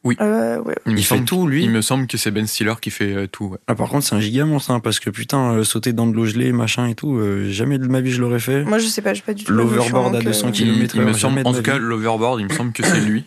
Euh, 0.06 0.60
ouais. 0.62 0.76
Il, 0.88 0.98
fait 0.98 1.16
semble, 1.16 1.26
tout, 1.26 1.48
lui. 1.48 1.64
il 1.64 1.70
me 1.70 1.82
semble 1.82 2.08
que 2.08 2.18
c'est 2.18 2.32
Ben 2.32 2.48
Stiller 2.48 2.74
qui 2.82 2.90
fait 2.90 3.14
euh, 3.14 3.28
tout. 3.28 3.46
ouais. 3.46 3.58
Ah, 3.68 3.76
par 3.76 3.90
contre, 3.90 4.06
c'est 4.06 4.16
un 4.16 4.20
giga 4.20 4.46
monstre, 4.46 4.72
hein, 4.72 4.80
parce 4.80 5.00
que 5.00 5.10
putain, 5.12 5.54
euh, 5.54 5.64
sauter 5.64 5.94
dans 5.94 6.08
de 6.08 6.16
l'eau 6.16 6.26
gelée, 6.26 6.52
machin 6.52 6.88
et 6.88 6.96
tout, 6.96 7.16
euh, 7.18 7.50
jamais 7.52 7.78
de 7.78 7.88
ma 7.88 8.02
vie 8.02 8.12
je 8.12 8.20
l'aurais 8.22 8.40
fait. 8.40 8.64
Moi, 8.64 8.80
je 8.80 8.88
sais 8.88 9.02
pas, 9.04 9.14
j'ai 9.14 9.22
pas 9.22 9.34
du 9.36 9.44
tout. 9.44 9.52
L'overboard 9.54 10.16
à 10.16 10.20
que- 10.20 10.26
200 10.26 10.48
Il, 10.48 10.54
kilomètres 10.54 10.96
il 10.96 11.02
me 11.04 11.14
semble, 11.14 11.42
en 11.46 11.54
tout 11.54 11.62
cas, 11.62 11.78
l'overboard, 11.78 12.40
il 12.40 12.48
me 12.48 12.54
semble 12.54 12.72
que 12.74 12.84
c'est 12.84 13.00
lui. 13.02 13.26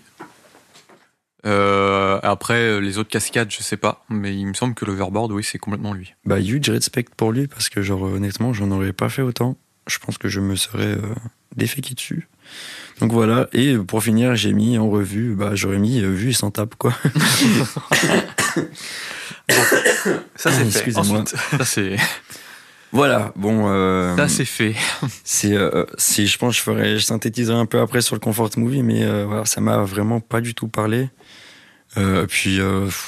Euh, 1.47 2.19
après, 2.23 2.81
les 2.81 2.99
autres 2.99 3.11
cascades, 3.11 3.51
je 3.51 3.63
sais 3.63 3.77
pas, 3.77 4.05
mais 4.09 4.35
il 4.35 4.47
me 4.47 4.55
semble 4.55 4.75
que 4.75 4.85
l'overboard, 4.85 5.31
oui, 5.33 5.45
c'est 5.45 5.59
complètement 5.59 5.93
lui. 5.93 6.15
Bah, 6.25 6.41
huge 6.41 6.71
respect 6.71 7.05
pour 7.17 7.33
lui, 7.33 7.47
parce 7.49 7.69
que, 7.69 7.83
genre, 7.83 8.03
honnêtement, 8.03 8.53
j'en 8.53 8.71
aurais 8.71 8.93
pas 8.95 9.09
fait 9.11 9.23
autant. 9.23 9.57
Je 9.87 9.99
pense 9.99 10.17
que 10.17 10.29
je 10.29 10.41
me 10.41 10.57
serais 10.57 10.95
euh, 10.97 11.15
déféqué 11.55 11.95
dessus. 11.95 12.29
Donc 13.01 13.13
voilà, 13.13 13.49
et 13.53 13.77
pour 13.77 14.03
finir, 14.05 14.37
j'ai 14.37 14.53
mis 14.53 14.79
en 14.79 14.89
revue, 14.89 15.35
bah, 15.35 15.51
j'aurais 15.55 15.79
mis 15.79 16.01
euh, 16.01 16.11
vu 16.11 16.31
et 16.31 16.33
sans 16.33 16.51
tape, 16.53 16.75
quoi. 16.77 16.93
Ça, 20.37 20.51
c'est 20.51 20.65
fait. 20.65 20.65
Excusez-moi. 20.91 21.21
Ensuite, 21.21 21.37
Ça, 21.59 21.65
c'est, 21.65 21.97
Voilà, 22.93 23.33
bon. 23.35 23.69
euh, 23.69 24.15
ça, 24.17 24.29
c'est 24.29 24.45
fait. 24.45 24.75
C'est, 25.25 25.53
euh, 25.55 25.85
si 25.99 26.27
je 26.29 26.39
pense, 26.39 26.57
je 26.57 26.61
ferais, 26.63 26.97
je 26.97 27.03
synthétiserai 27.05 27.57
un 27.57 27.67
peu 27.67 27.81
après 27.81 28.01
sur 28.01 28.15
le 28.15 28.21
comfort 28.21 28.51
movie, 28.57 28.83
mais 28.85 29.03
euh, 29.03 29.25
voilà, 29.27 29.45
ça 29.45 29.61
m'a 29.61 29.79
vraiment 29.79 30.21
pas 30.21 30.41
du 30.41 30.55
tout 30.55 30.69
parlé. 30.69 31.09
Puis 32.29 32.59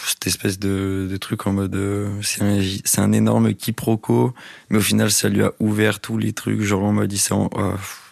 cette 0.07 0.27
espèce 0.29 0.59
de, 0.61 1.09
de 1.11 1.17
truc 1.17 1.47
en 1.49 1.53
mode, 1.53 1.77
c'est 2.23 2.43
un, 2.43 2.61
c'est 2.85 3.01
un 3.01 3.13
énorme 3.13 3.53
quiproquo, 3.55 4.33
mais 4.71 4.79
au 4.79 4.81
final, 4.81 5.11
ça 5.11 5.29
lui 5.29 5.43
a 5.43 5.53
ouvert 5.59 5.99
tous 6.01 6.19
les 6.19 6.33
trucs, 6.33 6.61
genre 6.63 6.85
en 6.85 6.93
mode, 6.93 7.13
il 7.13 7.19
s'est, 7.19 7.33
en- 7.35 7.51
ah, 7.57 7.73
pff. 7.73 8.03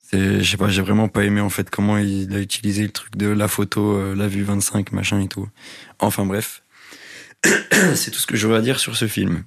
c'est, 0.00 0.01
je 0.12 0.56
pas, 0.56 0.68
j'ai 0.68 0.82
vraiment 0.82 1.08
pas 1.08 1.24
aimé 1.24 1.40
en 1.40 1.48
fait 1.48 1.70
comment 1.70 1.96
il 1.96 2.34
a 2.34 2.40
utilisé 2.40 2.82
le 2.82 2.90
truc 2.90 3.16
de 3.16 3.28
la 3.28 3.48
photo, 3.48 3.96
euh, 3.96 4.14
la 4.14 4.28
vue 4.28 4.42
25, 4.42 4.92
machin 4.92 5.20
et 5.20 5.28
tout. 5.28 5.48
Enfin 5.98 6.26
bref, 6.26 6.62
c'est 7.94 8.10
tout 8.10 8.18
ce 8.18 8.26
que 8.26 8.36
j'aurais 8.36 8.58
à 8.58 8.60
dire 8.60 8.78
sur 8.78 8.96
ce 8.96 9.06
film. 9.06 9.44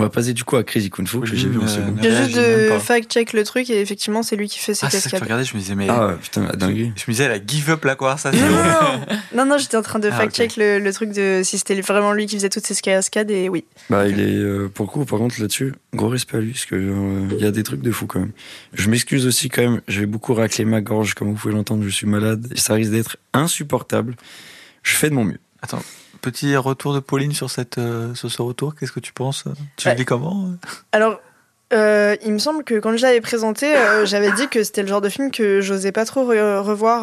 On 0.00 0.04
va 0.04 0.10
passer 0.10 0.32
du 0.32 0.44
coup 0.44 0.56
à 0.56 0.64
Crazy 0.64 0.90
Kung 0.90 1.06
Fu 1.06 1.20
que 1.20 1.26
j'ai 1.26 1.48
vu 1.48 1.58
en 1.58 1.64
Euh, 1.64 1.66
seconde. 1.66 1.98
J'ai 2.02 2.08
réagis 2.08 2.32
juste 2.32 2.36
même 2.38 2.72
de 2.72 2.78
fact-check 2.78 3.32
le 3.32 3.44
truc 3.44 3.68
et 3.70 3.80
effectivement, 3.80 4.22
c'est 4.22 4.36
lui 4.36 4.48
qui 4.48 4.58
fait 4.58 4.74
ses 4.74 4.86
Ah, 4.86 4.90
c'est 4.90 4.96
ça 4.98 5.02
que 5.02 5.04
tu 5.04 5.10
cascades. 5.10 5.22
regardais, 5.22 5.44
je 5.44 5.54
me 5.54 5.60
disais, 5.60 5.74
mais. 5.74 5.88
Ah 5.88 6.14
putain, 6.20 6.44
la 6.46 6.52
dinguerie. 6.56 6.92
Je 6.96 7.02
me 7.08 7.12
disais, 7.12 7.24
elle 7.24 7.32
a 7.32 7.38
give 7.46 7.70
up 7.70 7.84
la 7.84 7.94
conversation. 7.94 8.40
Non, 8.40 8.50
non, 8.56 8.62
non, 8.64 9.16
non, 9.36 9.46
non, 9.46 9.58
j'étais 9.58 9.76
en 9.76 9.82
train 9.82 9.98
de 9.98 10.08
Ah, 10.10 10.16
fact-check 10.16 10.56
le, 10.56 10.78
le 10.78 10.92
truc 10.92 11.12
de 11.12 11.42
si 11.44 11.58
c'était 11.58 11.80
vraiment 11.80 12.12
lui 12.12 12.26
qui 12.26 12.36
faisait 12.36 12.48
toutes 12.48 12.66
ces 12.66 12.74
cascades 12.80 13.30
et 13.30 13.48
oui. 13.48 13.64
Bah 13.90 14.06
il 14.08 14.18
est 14.20 14.34
euh, 14.34 14.68
pour 14.72 14.86
le 14.86 14.90
coup 14.90 15.04
par 15.04 15.18
contre 15.18 15.40
là-dessus 15.40 15.74
gros 15.94 16.08
respect 16.08 16.36
à 16.38 16.40
lui 16.40 16.52
parce 16.52 16.64
que 16.66 16.74
euh, 16.76 17.26
il 17.32 17.38
y 17.42 17.46
a 17.46 17.50
des 17.50 17.62
trucs 17.62 17.82
de 17.82 17.90
fou 17.90 18.06
quand 18.06 18.20
même. 18.20 18.32
Je 18.72 18.88
m'excuse 18.88 19.26
aussi 19.26 19.48
quand 19.48 19.62
même, 19.62 19.80
je 19.88 20.00
vais 20.00 20.06
beaucoup 20.06 20.32
racler 20.34 20.64
ma 20.64 20.80
gorge 20.80 21.14
comme 21.14 21.28
vous 21.28 21.34
pouvez 21.34 21.52
l'entendre, 21.54 21.82
je 21.84 21.90
suis 21.90 22.06
malade 22.06 22.46
et 22.54 22.58
ça 22.58 22.74
risque 22.74 22.92
d'être 22.92 23.16
insupportable. 23.32 24.16
Je 24.82 24.94
fais 24.94 25.10
de 25.10 25.14
mon 25.14 25.24
mieux. 25.24 25.38
Attends, 25.62 25.82
petit 26.20 26.56
retour 26.56 26.94
de 26.94 27.00
Pauline 27.00 27.32
sur, 27.32 27.50
cette, 27.50 27.78
euh, 27.78 28.14
sur 28.14 28.30
ce 28.30 28.42
retour. 28.42 28.74
Qu'est-ce 28.74 28.92
que 28.92 29.00
tu 29.00 29.12
penses? 29.12 29.44
Tu 29.76 29.86
Ouais. 29.88 29.94
le 29.94 29.98
dis 29.98 30.04
comment? 30.04 30.50
Alors, 30.92 31.20
euh, 31.72 32.16
il 32.24 32.32
me 32.32 32.38
semble 32.38 32.64
que 32.64 32.78
quand 32.78 32.96
je 32.96 33.02
l'avais 33.02 33.20
présenté, 33.20 33.76
euh, 33.76 34.04
j'avais 34.06 34.32
dit 34.32 34.48
que 34.48 34.62
c'était 34.62 34.82
le 34.82 34.88
genre 34.88 35.00
de 35.00 35.08
film 35.08 35.30
que 35.30 35.60
j'osais 35.60 35.92
pas 35.92 36.04
trop 36.04 36.24
re- 36.32 36.58
revoir. 36.60 37.02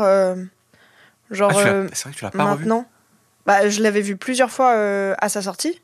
genre 1.31 1.51
Ah, 1.55 1.85
C'est 1.93 2.03
vrai 2.03 2.11
que 2.13 2.17
tu 2.17 2.23
l'as 2.25 2.31
pas 2.31 2.43
revu? 2.51 2.59
maintenant. 2.59 2.85
Bah, 3.45 3.69
je 3.69 3.81
l'avais 3.81 4.01
vu 4.01 4.17
plusieurs 4.17 4.51
fois 4.51 4.71
à 5.17 5.29
sa 5.29 5.41
sortie, 5.41 5.81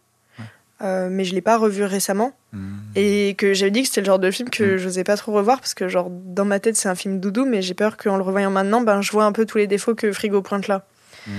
Ouais. 0.82 1.10
mais 1.10 1.24
je 1.24 1.34
l'ai 1.34 1.42
pas 1.42 1.58
revu 1.58 1.84
récemment. 1.86 2.34
Hmm. 2.52 2.76
Et 2.96 3.36
que 3.38 3.54
j'avais 3.54 3.72
dit 3.72 3.82
que 3.84 3.88
c'était 3.88 4.02
le 4.02 4.06
genre 4.06 4.20
de 4.20 4.30
film 4.32 4.50
que 4.50 4.76
Mm. 4.76 4.78
j'osais 4.78 5.04
pas 5.04 5.16
trop 5.18 5.32
revoir 5.32 5.60
parce 5.60 5.74
que, 5.74 5.88
genre, 5.88 6.10
dans 6.12 6.46
ma 6.46 6.60
tête, 6.60 6.76
c'est 6.76 6.90
un 6.90 6.96
film 6.96 7.20
doudou, 7.20 7.46
mais 7.46 7.62
j'ai 7.62 7.74
peur 7.74 7.96
qu'en 7.98 8.18
le 8.18 8.22
revoyant 8.24 8.52
maintenant, 8.52 8.82
ben, 8.82 9.02
je 9.02 9.12
vois 9.12 9.24
un 9.26 9.32
peu 9.32 9.46
tous 9.46 9.58
les 9.58 9.66
défauts 9.68 9.96
que 9.96 10.12
Frigo 10.12 10.42
pointe 10.42 10.68
là. 10.68 10.86
Hmm. 11.26 11.32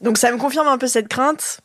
Donc 0.00 0.18
ça 0.18 0.30
me 0.32 0.38
confirme 0.38 0.68
un 0.68 0.78
peu 0.78 0.86
cette 0.86 1.08
crainte 1.08 1.60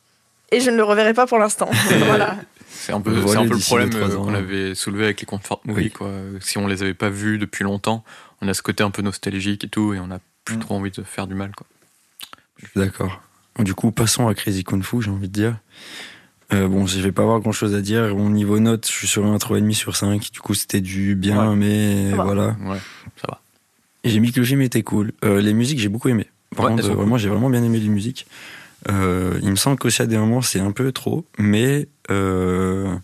et 0.50 0.60
je 0.60 0.70
ne 0.70 0.76
le 0.76 0.84
reverrai 0.84 1.14
pas 1.14 1.26
pour 1.26 1.38
l'instant. 1.38 1.68
voilà. 2.06 2.36
C'est 2.68 2.92
un 2.92 3.00
peu, 3.00 3.10
Voilà, 3.12 3.40
c'est 3.40 3.46
un 3.46 3.48
peu 3.48 3.54
le 3.54 3.60
problème 3.60 3.90
euh, 3.94 4.16
qu'on 4.16 4.34
avait 4.34 4.74
soulevé 4.74 5.04
avec 5.04 5.20
les 5.20 5.26
comfort 5.26 5.60
movies, 5.64 5.84
Oui. 5.86 5.90
quoi. 5.90 6.10
Si 6.40 6.58
on 6.58 6.66
les 6.66 6.82
avait 6.82 6.94
pas 6.94 7.10
vus 7.10 7.38
depuis 7.38 7.64
longtemps, 7.64 8.02
on 8.40 8.48
a 8.48 8.54
ce 8.54 8.62
côté 8.62 8.82
un 8.82 8.90
peu 8.90 9.02
nostalgique 9.02 9.64
et 9.64 9.68
tout, 9.68 9.94
et 9.94 10.00
on 10.00 10.10
a 10.10 10.18
plus 10.44 10.56
Mm. 10.56 10.60
trop 10.60 10.74
envie 10.76 10.90
de 10.90 11.02
faire 11.02 11.26
du 11.28 11.34
mal, 11.34 11.52
quoi. 11.54 11.66
Je 12.56 12.66
suis 12.66 12.80
d'accord. 12.80 13.20
Du 13.58 13.74
coup 13.74 13.92
passons 13.92 14.26
à 14.28 14.34
Crazy 14.34 14.64
Kung 14.64 14.82
Fu 14.82 15.02
j'ai 15.02 15.10
envie 15.10 15.28
de 15.28 15.32
dire. 15.32 15.56
Euh, 16.52 16.66
bon, 16.68 16.86
je 16.86 16.98
vais 17.00 17.12
pas 17.12 17.22
avoir 17.22 17.38
grand 17.40 17.52
chose 17.52 17.74
à 17.74 17.80
dire. 17.80 18.14
Au 18.16 18.28
niveau 18.30 18.58
note, 18.58 18.86
je 18.86 18.92
suis 18.92 19.06
sur 19.06 19.24
un 19.26 19.36
3,5 19.36 19.72
sur 19.74 19.94
5. 19.96 20.30
Du 20.32 20.40
coup, 20.40 20.54
c'était 20.54 20.80
du 20.80 21.14
bien, 21.14 21.50
Ouais. 21.50 21.56
mais 21.56 22.12
voilà. 22.12 22.56
Ouais, 22.64 22.78
ça 23.20 23.26
va. 23.28 23.40
J'ai 24.04 24.18
mis 24.20 24.32
que 24.32 24.40
le 24.40 24.46
film 24.46 24.60
était 24.62 24.82
cool. 24.82 25.12
Euh, 25.24 25.40
les 25.40 25.52
musiques, 25.54 25.78
j'ai 25.78 25.88
beaucoup 25.88 26.08
aimé. 26.08 26.28
Par 26.56 26.66
Ouais, 26.66 26.70
contre, 26.72 26.90
euh, 26.90 26.94
vraiment, 26.94 27.18
j'ai 27.18 27.28
vraiment 27.28 27.50
bien 27.50 27.62
aimé 27.62 27.78
les 27.78 27.88
musiques. 27.88 28.26
Euh, 28.90 29.38
il 29.42 29.50
me 29.50 29.56
semble 29.56 29.78
qu'aussi 29.78 30.02
à 30.02 30.06
des 30.06 30.18
moments, 30.18 30.42
c'est 30.42 30.60
un 30.60 30.72
peu 30.72 30.92
trop, 30.92 31.24
mais 31.38 31.88
euh, 32.10 32.94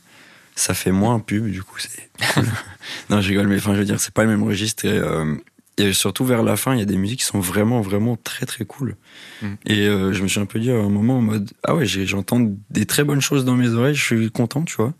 ça 0.54 0.74
fait 0.74 0.90
moins 0.90 1.20
pub, 1.20 1.50
du 1.50 1.62
coup, 1.62 1.78
c'est 1.78 2.10
cool. 2.34 2.44
non, 3.10 3.20
je 3.20 3.28
rigole, 3.28 3.46
mais 3.46 3.56
enfin, 3.56 3.74
je 3.74 3.78
veux 3.78 3.84
dire, 3.84 4.00
c'est 4.00 4.12
pas 4.12 4.24
le 4.24 4.30
même 4.30 4.42
registre. 4.42 4.84
Et, 4.84 4.98
euh, 4.98 5.36
et 5.78 5.92
surtout 5.92 6.24
vers 6.24 6.42
la 6.42 6.56
fin, 6.56 6.74
il 6.74 6.80
y 6.80 6.82
a 6.82 6.86
des 6.86 6.96
musiques 6.96 7.20
qui 7.20 7.26
sont 7.26 7.38
vraiment, 7.38 7.80
vraiment 7.80 8.16
très, 8.16 8.46
très 8.46 8.64
cool. 8.64 8.96
Mm. 9.42 9.46
Et 9.66 9.86
euh, 9.86 10.12
je 10.12 10.22
me 10.22 10.28
suis 10.28 10.40
un 10.40 10.46
peu 10.46 10.58
dit 10.58 10.72
à 10.72 10.74
un 10.74 10.88
moment 10.88 11.18
en 11.18 11.22
mode, 11.22 11.50
ah 11.62 11.76
ouais, 11.76 11.86
j'entends 11.86 12.40
des 12.70 12.84
très 12.84 13.04
bonnes 13.04 13.20
choses 13.20 13.44
dans 13.44 13.54
mes 13.54 13.68
oreilles, 13.68 13.94
je 13.94 14.02
suis 14.02 14.30
content, 14.30 14.64
tu 14.64 14.74
vois. 14.76 14.92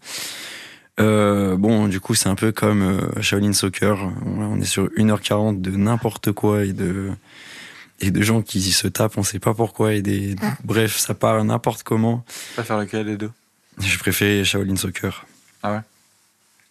Euh, 1.01 1.57
bon, 1.57 1.89
du 1.89 2.01
coup, 2.01 2.15
c'est 2.15 2.29
un 2.29 2.35
peu 2.35 2.53
comme 2.53 2.83
euh, 2.83 3.21
Shaolin 3.21 3.53
Soccer. 3.53 3.99
On, 4.25 4.43
on 4.43 4.61
est 4.61 4.65
sur 4.65 4.87
1h40 4.97 5.61
de 5.61 5.71
n'importe 5.73 6.33
quoi 6.33 6.65
et 6.65 6.73
de, 6.73 7.11
et 8.01 8.11
de 8.11 8.23
gens 8.23 8.43
qui 8.43 8.61
se 8.73 8.87
tapent, 8.89 9.19
on 9.19 9.23
sait 9.23 9.39
pas 9.39 9.55
pourquoi. 9.55 9.95
Et 9.95 10.03
des, 10.03 10.37
bref, 10.65 10.97
ça 10.99 11.15
part 11.15 11.43
n'importe 11.45 11.83
comment. 11.83 12.25
Tu 12.27 12.57
vas 12.59 12.65
faire 12.65 12.79
lequel 12.79 13.07
des 13.07 13.17
deux? 13.17 13.31
Je 13.81 13.99
préfère 13.99 14.45
Shaolin 14.45 14.77
Soccer. 14.77 15.27
Ah 15.63 15.73
ouais? 15.73 15.81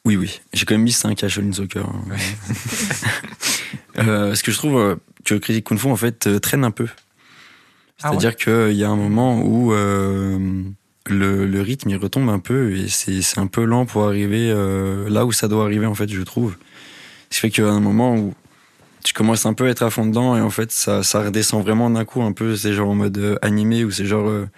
Oui, 0.06 0.16
oui. 0.16 0.40
J'ai 0.54 0.66
quand 0.66 0.76
même 0.76 0.84
mis 0.84 0.92
5 0.92 1.22
à 1.24 1.28
Shaolin 1.30 1.52
Soccer. 1.54 1.86
hein. 1.86 2.16
Euh, 3.98 4.36
ce 4.36 4.44
que 4.44 4.52
je 4.52 4.58
trouve 4.58 4.78
euh, 4.78 4.96
que 5.26 5.34
Crazy 5.36 5.64
Kung 5.64 5.80
Fu, 5.80 5.88
en 5.88 5.96
fait, 5.96 6.28
euh, 6.28 6.38
traîne 6.40 6.64
un 6.64 6.70
peu. 6.72 6.88
Ah 8.04 8.10
C'est-à-dire 8.10 8.36
qu'il 8.36 8.74
y 8.78 8.84
a 8.84 8.90
un 8.90 8.96
moment 8.96 9.42
où, 9.42 9.74
euh, 9.74 10.38
le, 11.08 11.48
le 11.48 11.62
rythme 11.62 11.90
il 11.90 11.98
retombe 11.98 12.30
un 12.30 12.38
peu 12.40 12.76
et 12.76 12.90
c'est 12.90 13.22
c'est 13.24 13.40
un 13.40 13.48
peu 13.48 13.64
lent 13.64 13.86
pour 13.88 14.04
arriver 14.06 14.52
euh, 14.52 15.10
là 15.10 15.26
où 15.26 15.32
ça 15.32 15.48
doit 15.48 15.64
arriver 15.64 15.86
en 15.86 15.96
fait 15.96 16.10
je 16.10 16.22
trouve 16.22 16.58
ce 17.32 17.36
qui 17.38 17.40
fait 17.42 17.50
qu'il 17.50 17.64
y 17.64 17.68
a 17.68 17.72
un 17.72 17.80
moment 17.80 18.16
où 18.18 18.34
tu 19.04 19.14
commences 19.14 19.46
un 19.46 19.54
peu 19.54 19.66
à 19.68 19.70
être 19.70 19.84
à 19.84 19.90
fond 19.90 20.06
dedans 20.06 20.36
et 20.36 20.42
en 20.42 20.50
fait 20.50 20.72
ça, 20.72 21.04
ça 21.04 21.22
redescend 21.22 21.64
vraiment 21.64 21.90
d'un 21.90 22.06
coup 22.06 22.22
un 22.22 22.34
peu. 22.34 22.56
C'est 22.56 22.74
genre 22.74 22.90
en 22.90 22.96
mode 22.96 23.18
euh, 23.18 23.38
animé 23.42 23.84
où 23.84 23.92
c'est 23.92 24.06
genre 24.06 24.28
euh, 24.28 24.50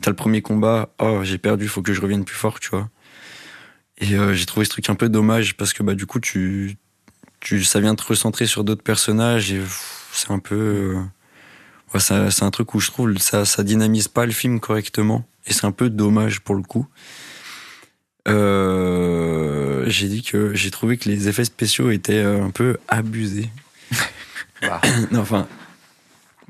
t'as 0.00 0.10
le 0.10 0.16
premier 0.16 0.42
combat 0.42 0.90
oh 0.98 1.20
j'ai 1.22 1.38
perdu 1.38 1.68
faut 1.68 1.82
que 1.82 1.92
je 1.92 2.00
revienne 2.00 2.24
plus 2.24 2.36
fort 2.36 2.60
tu 2.60 2.70
vois. 2.70 2.88
Et 3.98 4.14
euh, 4.14 4.32
j'ai 4.34 4.46
trouvé 4.46 4.64
ce 4.64 4.70
truc 4.70 4.88
un 4.90 4.94
peu 4.94 5.08
dommage 5.08 5.56
parce 5.56 5.72
que 5.72 5.82
bah 5.82 5.94
du 5.94 6.06
coup 6.06 6.20
tu 6.20 6.76
tu 7.40 7.64
ça 7.64 7.80
vient 7.80 7.94
te 7.94 8.04
recentrer 8.04 8.46
sur 8.46 8.64
d'autres 8.64 8.82
personnages 8.82 9.52
et 9.52 9.60
c'est 10.12 10.30
un 10.30 10.38
peu 10.38 10.96
c'est 11.98 12.42
un 12.42 12.50
truc 12.50 12.74
où 12.74 12.80
je 12.80 12.90
trouve 12.90 13.16
ça 13.18 13.44
ça 13.44 13.62
dynamise 13.62 14.08
pas 14.08 14.26
le 14.26 14.32
film 14.32 14.60
correctement 14.60 15.26
et 15.46 15.52
c'est 15.52 15.64
un 15.64 15.72
peu 15.72 15.90
dommage 15.90 16.40
pour 16.40 16.54
le 16.54 16.62
coup. 16.62 16.86
J'ai 19.86 20.08
dit 20.08 20.22
que 20.22 20.54
j'ai 20.54 20.70
trouvé 20.70 20.98
que 20.98 21.08
les 21.08 21.28
effets 21.28 21.44
spéciaux 21.44 21.90
étaient 21.90 22.20
un 22.20 22.50
peu 22.50 22.76
abusés 22.88 23.48
Bah. 24.62 24.80
non, 25.12 25.20
enfin, 25.20 25.46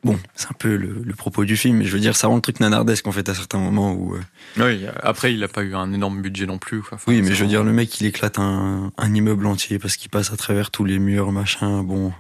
bon, 0.03 0.19
c'est 0.35 0.49
un 0.49 0.55
peu 0.59 0.77
le, 0.77 1.03
le 1.05 1.15
propos 1.15 1.45
du 1.45 1.57
film, 1.59 1.77
mais 1.79 1.85
je 1.85 1.93
veux 1.93 2.01
dire, 2.01 2.17
ça 2.17 2.27
rend 2.29 2.37
le 2.37 2.41
truc 2.41 2.59
nanardesque 2.61 3.07
en 3.07 3.13
fait 3.13 3.29
à 3.29 3.35
certains 3.35 3.59
moments 3.59 3.93
où. 3.93 4.15
euh, 4.15 4.21
Oui, 4.57 4.87
après, 5.03 5.35
il 5.35 5.45
a 5.45 5.49
pas 5.49 5.63
eu 5.63 5.75
un 5.75 5.93
énorme 5.93 6.23
budget 6.23 6.47
non 6.47 6.57
plus. 6.59 6.81
quoi. 6.81 6.95
Enfin, 6.95 7.05
oui, 7.13 7.21
mais 7.21 7.35
je 7.35 7.43
veux 7.43 7.49
dire, 7.49 7.65
le 7.65 7.73
mec, 7.73 8.01
il 8.01 8.07
éclate 8.07 8.39
un, 8.39 8.93
un 8.97 9.15
immeuble 9.15 9.47
entier 9.47 9.79
parce 9.79 9.97
qu'il 9.97 10.11
passe 10.11 10.33
à 10.33 10.37
travers 10.39 10.71
tous 10.71 10.85
les 10.87 10.99
murs, 10.99 11.33
machin, 11.33 11.83
bon. 11.83 12.13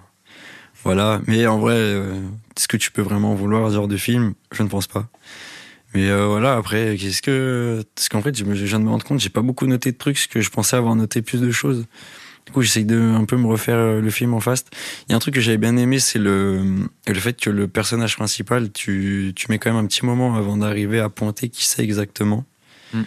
Voilà, 0.84 1.20
mais 1.26 1.46
en 1.46 1.58
vrai, 1.58 1.75
euh, 1.76 2.12
est-ce 2.56 2.68
que 2.68 2.76
tu 2.76 2.90
peux 2.90 3.02
vraiment 3.02 3.34
vouloir 3.34 3.68
ce 3.70 3.75
genre 3.75 3.88
de 3.88 3.96
film? 3.96 4.34
Je 4.52 4.62
ne 4.62 4.68
pense 4.68 4.87
pas. 4.87 5.08
Mais 5.94 6.08
euh, 6.10 6.26
voilà, 6.26 6.54
après, 6.56 6.96
qu'est-ce 7.00 7.22
que. 7.22 7.82
Parce 7.94 8.08
qu'en 8.10 8.20
fait, 8.22 8.37
je, 8.37 8.44
je 8.44 8.64
viens 8.66 8.78
de 8.78 8.84
me 8.84 8.90
rendre 8.90 9.04
compte, 9.04 9.20
j'ai 9.20 9.30
pas 9.30 9.40
beaucoup 9.42 9.66
noté 9.66 9.90
de 9.90 9.96
trucs, 9.96 10.16
parce 10.16 10.26
que 10.26 10.40
je 10.42 10.50
pensais 10.50 10.76
avoir 10.76 10.94
noté 10.94 11.22
plus 11.22 11.40
de 11.40 11.50
choses. 11.50 11.87
Du 12.49 12.52
coup, 12.52 12.62
j'essaye 12.62 12.87
de 12.87 12.99
un 12.99 13.26
peu 13.26 13.37
me 13.37 13.47
refaire 13.47 13.76
euh, 13.76 14.00
le 14.00 14.09
film 14.09 14.33
en 14.33 14.40
face. 14.40 14.64
Il 15.07 15.11
y 15.11 15.12
a 15.12 15.17
un 15.17 15.19
truc 15.19 15.35
que 15.35 15.40
j'avais 15.43 15.59
bien 15.59 15.76
aimé, 15.76 15.99
c'est 15.99 16.19
le, 16.19 16.88
le 17.07 17.14
fait 17.21 17.38
que 17.38 17.50
le 17.50 17.69
personnage 17.69 18.17
principal, 18.17 18.73
tu, 18.73 19.35
tu 19.37 19.49
mets 19.50 19.59
quand 19.59 19.71
même 19.71 19.85
un 19.85 19.87
petit 19.87 20.07
moment 20.07 20.35
avant 20.35 20.57
d'arriver 20.57 20.99
à 20.99 21.11
pointer 21.11 21.50
qui 21.50 21.67
c'est 21.67 21.83
exactement. 21.83 22.47
Mm. 22.95 23.02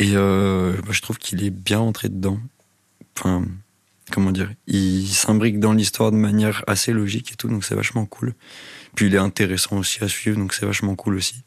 Et 0.00 0.10
euh, 0.16 0.72
bah, 0.84 0.88
je 0.90 1.00
trouve 1.02 1.18
qu'il 1.18 1.44
est 1.44 1.50
bien 1.50 1.78
entré 1.78 2.08
dedans. 2.08 2.40
Enfin, 3.16 3.44
comment 4.10 4.32
dire 4.32 4.50
Il 4.66 5.06
s'imbrique 5.06 5.60
dans 5.60 5.72
l'histoire 5.72 6.10
de 6.10 6.16
manière 6.16 6.64
assez 6.66 6.92
logique 6.92 7.30
et 7.30 7.36
tout, 7.36 7.46
donc 7.46 7.64
c'est 7.64 7.76
vachement 7.76 8.06
cool. 8.06 8.34
Puis 8.96 9.06
il 9.06 9.14
est 9.14 9.18
intéressant 9.18 9.76
aussi 9.76 10.02
à 10.02 10.08
suivre, 10.08 10.36
donc 10.36 10.52
c'est 10.52 10.66
vachement 10.66 10.96
cool 10.96 11.14
aussi. 11.14 11.44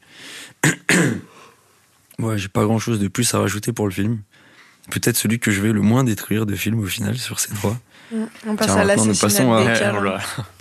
ouais, 2.20 2.38
j'ai 2.38 2.48
pas 2.48 2.64
grand 2.64 2.78
chose 2.78 3.00
de 3.00 3.08
plus 3.08 3.34
à 3.34 3.40
rajouter 3.40 3.74
pour 3.74 3.86
le 3.86 3.92
film. 3.92 4.22
Peut-être 4.90 5.16
celui 5.16 5.38
que 5.38 5.50
je 5.50 5.60
vais 5.60 5.72
le 5.72 5.80
moins 5.80 6.04
détruire 6.04 6.46
de 6.46 6.54
film 6.54 6.80
au 6.80 6.86
final 6.86 7.16
sur 7.18 7.40
ces 7.40 7.52
trois. 7.54 7.76
On 8.46 8.56
passe 8.56 8.68
Tiens, 8.68 8.76
à 8.78 8.84
maintenant, 8.84 9.04
nous 9.04 9.14
passons 9.14 9.52
à- 9.52 9.62
voilà. 9.92 10.20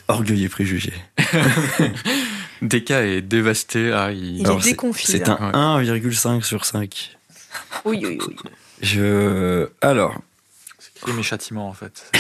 Orgueil 0.10 0.43
et 0.46 0.50
préjugés. 0.50 0.93
Deka 2.62 3.05
est 3.05 3.22
dévasté. 3.22 3.91
Ah, 3.93 4.12
il... 4.12 4.41
Est 4.41 4.62
c'est- 4.62 4.69
déconfit. 4.72 5.07
C'est 5.07 5.29
un 5.29 5.51
1,5 5.81 6.41
sur 6.43 6.65
5. 6.65 7.17
Oui, 7.86 8.01
oui, 8.03 8.17
oui. 8.27 8.36
Je. 8.81 9.67
Alors, 9.81 10.15
C'est 10.79 11.13
mes 11.13 11.24
châtiments 11.24 11.69
en 11.69 11.74
fait. 11.74 12.12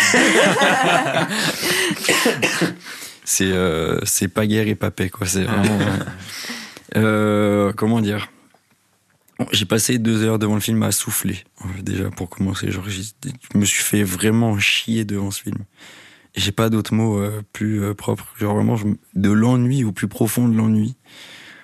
c'est 3.23 3.51
euh, 3.51 3.99
c'est 4.03 4.27
pas 4.27 4.45
guerre 4.47 4.67
et 4.67 4.75
pas 4.75 4.91
paix, 4.91 5.09
quoi. 5.09 5.27
C'est 5.27 5.43
vraiment. 5.43 5.79
euh, 6.95 7.73
comment 7.75 7.99
dire? 8.01 8.29
J'ai 9.51 9.65
passé 9.65 9.99
deux 9.99 10.23
heures 10.23 10.39
devant 10.39 10.55
le 10.55 10.61
film 10.61 10.81
à 10.83 10.91
souffler, 10.91 11.43
déjà, 11.81 12.09
pour 12.09 12.29
commencer. 12.29 12.71
Genre, 12.71 12.87
je 12.89 13.57
me 13.57 13.65
suis 13.65 13.83
fait 13.83 14.03
vraiment 14.03 14.57
chier 14.57 15.05
devant 15.05 15.31
ce 15.31 15.43
film. 15.43 15.59
J'ai 16.35 16.51
pas 16.51 16.69
d'autres 16.69 16.93
mots 16.93 17.19
euh, 17.19 17.41
plus 17.53 17.83
euh, 17.83 17.93
propres. 17.93 18.33
Genre, 18.39 18.55
vraiment, 18.55 18.75
je 18.75 18.85
de 19.15 19.31
l'ennui 19.31 19.83
au 19.83 19.91
plus 19.91 20.07
profond 20.07 20.47
de 20.47 20.55
l'ennui. 20.55 20.95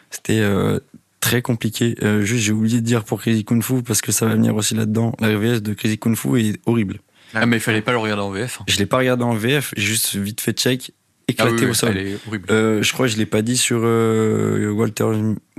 C'était 0.10 0.39
euh, 0.39 0.80
très 1.20 1.42
compliqué. 1.42 1.96
Euh, 2.03 2.22
juste, 2.22 2.44
j'ai 2.44 2.51
oublié 2.51 2.82
de 2.82 2.86
dire 2.86 3.03
pour 3.03 3.22
Crazy 3.22 3.46
Kung 3.46 3.63
Fu, 3.63 3.82
parce 3.82 4.01
que 4.01 4.12
ça 4.12 4.25
va 4.25 4.36
venir 4.36 4.56
aussi 4.56 4.75
là-dedans. 4.75 5.15
La 5.20 5.30
RVS 5.30 5.62
de 5.62 5.74
Crazy 5.74 5.98
Kung 5.98 6.15
Fu 6.15 6.39
est 6.39 6.60
horrible. 6.65 7.00
Ah, 7.34 7.46
mais 7.46 7.58
il 7.58 7.60
fallait 7.60 7.82
pas 7.82 7.92
le 7.92 7.98
regarder 7.98 8.22
en 8.22 8.30
VF. 8.30 8.62
Je 8.68 8.77
l'ai 8.77 8.86
pas 8.86 8.98
regardé 8.98 9.24
en 9.24 9.34
VF, 9.34 9.74
j'ai 9.75 9.84
juste 9.84 10.15
vite 10.15 10.42
fait 10.42 10.53
check, 10.53 10.92
éclaté 11.27 11.56
Ah 11.58 11.63
oui, 11.63 11.70
au 11.70 11.74
sol. 11.74 11.89
Elle 11.98 12.08
est 12.08 12.18
horrible. 12.27 12.46
Euh, 12.51 12.82
je 12.84 12.94
crois 12.94 13.06
que 13.08 13.12
je 13.13 13.18
l'ai 13.18 13.25
pas 13.25 13.42
dit 13.42 13.58
sur 13.58 13.80
euh, 13.84 14.70
Walter, 14.72 15.06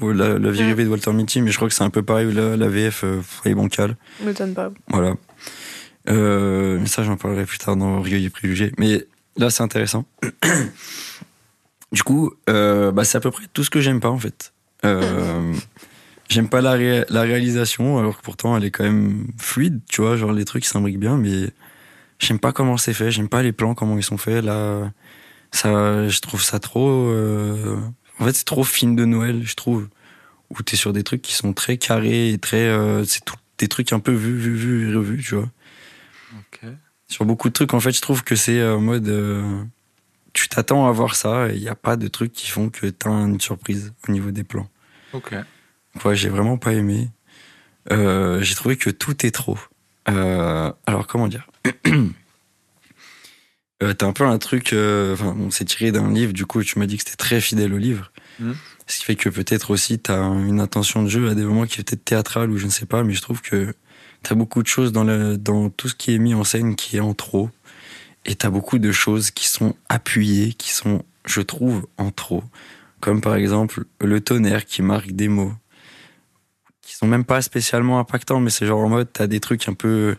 ou 0.01 0.11
la, 0.13 0.39
la 0.39 0.51
vie 0.51 0.63
Mm. 0.63 0.67
rêvée 0.67 0.85
de 0.85 0.89
Walter 0.91 1.13
Mitty, 1.13 1.43
mais 1.43 1.51
je 1.51 1.57
crois 1.57 1.69
que 1.69 1.75
c'est 1.75 1.85
un 1.85 1.91
peu 1.91 2.03
pareil. 2.03 2.33
La, 2.33 2.57
la 2.57 2.69
VF 2.69 3.03
euh, 3.05 3.21
est 3.45 3.55
bancale. 3.55 3.97
M'étonne 4.25 4.55
pas. 4.55 4.71
Voilà. 4.89 5.15
Euh, 6.09 6.79
mais 6.81 6.87
ça, 6.87 7.03
j'en 7.03 7.17
parlerai 7.17 7.45
plus 7.47 7.59
tard 7.59 7.77
dans 7.77 7.97
Orgueil 7.99 8.25
et 8.27 8.31
Préjugés. 8.31 8.73
Mais 8.79 9.07
là, 9.39 9.51
c'est 9.51 9.63
intéressant. 9.63 10.05
du 11.93 12.03
coup, 12.03 12.33
euh, 12.51 12.91
bah, 12.93 13.05
c'est 13.05 13.17
à 13.19 13.21
peu 13.21 13.31
près 13.31 13.45
tout 13.53 13.65
ce 13.65 13.71
que 13.71 13.81
j'aime 13.81 14.01
pas, 14.01 14.11
en 14.11 14.19
fait. 14.19 14.53
Euh, 14.85 15.53
j'aime 16.29 16.49
pas 16.49 16.61
la, 16.61 16.73
ré- 16.73 17.05
la 17.09 17.23
réalisation, 17.23 17.99
alors 17.99 18.19
que 18.19 18.23
pourtant, 18.23 18.57
elle 18.57 18.65
est 18.65 18.71
quand 18.71 18.85
même 18.85 19.29
fluide, 19.39 19.81
tu 19.89 20.03
vois. 20.03 20.17
Genre, 20.17 20.33
les 20.33 20.45
trucs 20.45 20.65
s'imbriquent 20.65 20.99
bien, 21.01 21.17
mais 21.17 21.51
j'aime 22.19 22.39
pas 22.39 22.53
comment 22.53 22.77
c'est 22.77 22.95
fait. 22.95 23.11
J'aime 23.11 23.29
pas 23.29 23.43
les 23.43 23.53
plans, 23.53 23.75
comment 23.75 23.97
ils 23.97 24.03
sont 24.03 24.19
faits. 24.19 24.45
Là, 24.45 24.91
ça, 25.55 26.09
je 26.09 26.21
trouve 26.21 26.43
ça 26.43 26.59
trop. 26.59 26.89
euh, 27.11 27.79
En 28.19 28.25
fait, 28.27 28.33
c'est 28.35 28.45
trop 28.45 28.65
film 28.65 28.97
de 28.97 29.05
Noël, 29.05 29.43
je 29.45 29.55
trouve. 29.55 29.89
Où 30.51 30.63
t'es 30.63 30.77
sur 30.77 30.93
des 30.93 31.03
trucs 31.03 31.23
qui 31.23 31.35
sont 31.35 31.53
très 31.53 31.79
carrés 31.79 32.31
et 32.31 32.39
très. 32.39 32.59
euh, 32.69 33.05
c'est 33.05 33.25
tout 33.25 33.37
des 33.59 33.69
trucs 33.69 33.93
un 33.93 34.01
peu 34.01 34.13
vus, 34.13 34.37
vus, 34.37 34.55
vus 34.55 34.91
et 34.91 34.95
revus, 34.95 35.23
tu 35.23 35.35
vois. 35.37 35.49
Ok. 36.35 36.61
Sur 37.09 37.25
beaucoup 37.25 37.49
de 37.49 37.53
trucs, 37.55 37.73
en 37.75 37.81
fait, 37.81 37.93
je 37.93 38.01
trouve 38.01 38.23
que 38.25 38.37
c'est 38.37 38.59
euh, 38.61 38.77
en 38.77 38.81
mode. 38.81 39.09
euh, 39.09 39.63
tu 40.33 40.49
t'attends 40.49 40.87
à 40.89 40.91
voir 40.93 41.15
ça 41.15 41.49
et 41.51 41.55
il 41.55 41.61
n'y 41.61 41.69
a 41.69 41.77
pas 41.77 41.97
de 41.97 42.09
trucs 42.09 42.33
qui 42.33 42.49
font 42.51 42.69
que 42.69 42.87
t'as 42.89 43.09
une 43.11 43.41
surprise 43.41 43.93
au 44.09 44.13
niveau 44.13 44.33
des 44.33 44.43
plans. 44.45 44.69
Ok. 45.13 45.33
Ouais, 46.05 46.17
j'ai 46.17 46.29
vraiment 46.29 46.59
pas 46.59 46.73
aimé. 46.73 47.09
Euh, 47.93 48.43
j'ai 48.43 48.55
trouvé 48.57 48.77
que 48.77 48.91
tout 48.91 49.25
est 49.25 49.31
trop. 49.31 49.59
Euh, 50.09 50.73
alors, 50.87 51.07
comment 51.07 51.29
dire? 51.29 51.49
euh, 53.83 53.93
T'as 53.95 54.07
un 54.07 54.13
peu 54.13 54.25
un 54.25 54.39
truc. 54.39 54.73
euh, 54.73 55.15
Enfin, 55.15 55.33
bon, 55.37 55.51
c'est 55.51 55.65
tiré 55.65 55.93
d'un 55.93 56.13
livre, 56.13 56.33
du 56.33 56.47
coup, 56.47 56.63
tu 56.63 56.79
m'as 56.79 56.87
dit 56.87 56.97
que 56.97 57.03
c'était 57.05 57.17
très 57.17 57.41
fidèle 57.41 57.73
au 57.75 57.79
livre. 57.79 58.13
Mhm. 58.41 58.55
Ce 58.87 58.99
qui 58.99 59.05
fait 59.05 59.17
que 59.17 59.29
peut-être 59.31 59.71
aussi 59.71 59.99
t'as 59.99 60.21
une 60.23 60.61
intention 60.61 61.03
de 61.03 61.09
jeu 61.09 61.29
à 61.31 61.35
des 61.35 61.45
moments 61.45 61.65
qui 61.65 61.81
est 61.81 61.85
peut-être 61.85 62.05
théâtrale 62.05 62.51
ou 62.51 62.59
je 62.59 62.67
ne 62.67 62.71
sais 62.71 62.85
pas, 62.87 63.03
mais 63.03 63.15
je 63.15 63.23
trouve 63.23 63.41
que 63.41 63.75
t'as 64.23 64.35
beaucoup 64.35 64.63
de 64.63 64.69
choses 64.69 64.93
dans, 64.93 65.05
le, 65.05 65.39
dans 65.39 65.71
tout 65.71 65.89
ce 65.89 65.95
qui 65.95 66.15
est 66.15 66.19
mis 66.19 66.35
en 66.35 66.45
scène 66.45 66.77
qui 66.77 66.99
est 66.99 67.01
en 67.01 67.15
trop. 67.15 67.49
Et 68.27 68.35
t'as 68.35 68.51
beaucoup 68.51 68.79
de 68.79 68.93
choses 68.93 69.31
qui 69.31 69.49
sont 69.49 69.75
appuyées, 69.89 70.53
qui 70.53 70.71
sont, 70.71 71.03
je 71.27 71.41
trouve, 71.41 71.87
en 71.99 72.11
trop. 72.11 72.43
Comme 73.01 73.21
par 73.23 73.35
exemple 73.37 73.85
le 74.01 74.21
tonnerre 74.21 74.65
qui 74.67 74.83
marque 74.83 75.13
des 75.13 75.29
mots 75.29 75.53
qui 76.83 76.95
sont 76.95 77.07
même 77.07 77.25
pas 77.25 77.41
spécialement 77.41 77.99
impactants, 77.99 78.41
mais 78.41 78.51
c'est 78.51 78.67
genre 78.67 78.81
en 78.81 78.89
mode, 78.91 79.09
t'as 79.13 79.27
des 79.27 79.41
trucs 79.41 79.67
un 79.69 79.75
peu, 79.75 80.17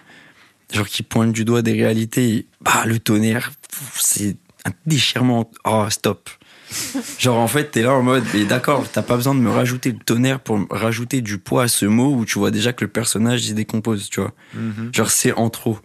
genre 0.72 0.88
qui 0.88 1.04
pointent 1.04 1.34
du 1.34 1.46
doigt 1.46 1.62
des 1.62 1.74
réalités. 1.74 2.30
Et, 2.30 2.48
bah, 2.62 2.86
le 2.86 3.00
tonnerre, 3.00 3.52
c'est 3.94 4.38
un 4.66 4.72
déchirement. 4.86 5.50
Oh, 5.66 5.86
stop. 5.90 6.30
genre 7.20 7.38
en 7.38 7.48
fait, 7.48 7.72
t'es 7.72 7.84
là 7.84 7.94
en 7.94 8.02
mode, 8.02 8.24
mais 8.34 8.46
d'accord, 8.46 8.86
t'as 8.92 9.04
pas 9.04 9.16
besoin 9.16 9.36
de 9.36 9.40
me 9.40 9.52
rajouter 9.52 9.92
le 9.92 10.00
tonnerre 10.00 10.40
pour 10.40 10.66
rajouter 10.70 11.22
du 11.22 11.38
poids 11.38 11.64
à 11.64 11.68
ce 11.68 11.86
mot 11.86 12.16
où 12.16 12.26
tu 12.26 12.40
vois 12.40 12.52
déjà 12.52 12.74
que 12.74 12.84
le 12.84 12.92
personnage 12.92 13.46
il 13.46 13.50
se 13.50 13.54
décompose, 13.54 14.10
tu 14.10 14.20
vois. 14.20 14.34
Mhm. 14.54 14.92
Genre 14.94 15.10
c'est 15.10 15.32
en 15.34 15.50
trop. 15.50 15.80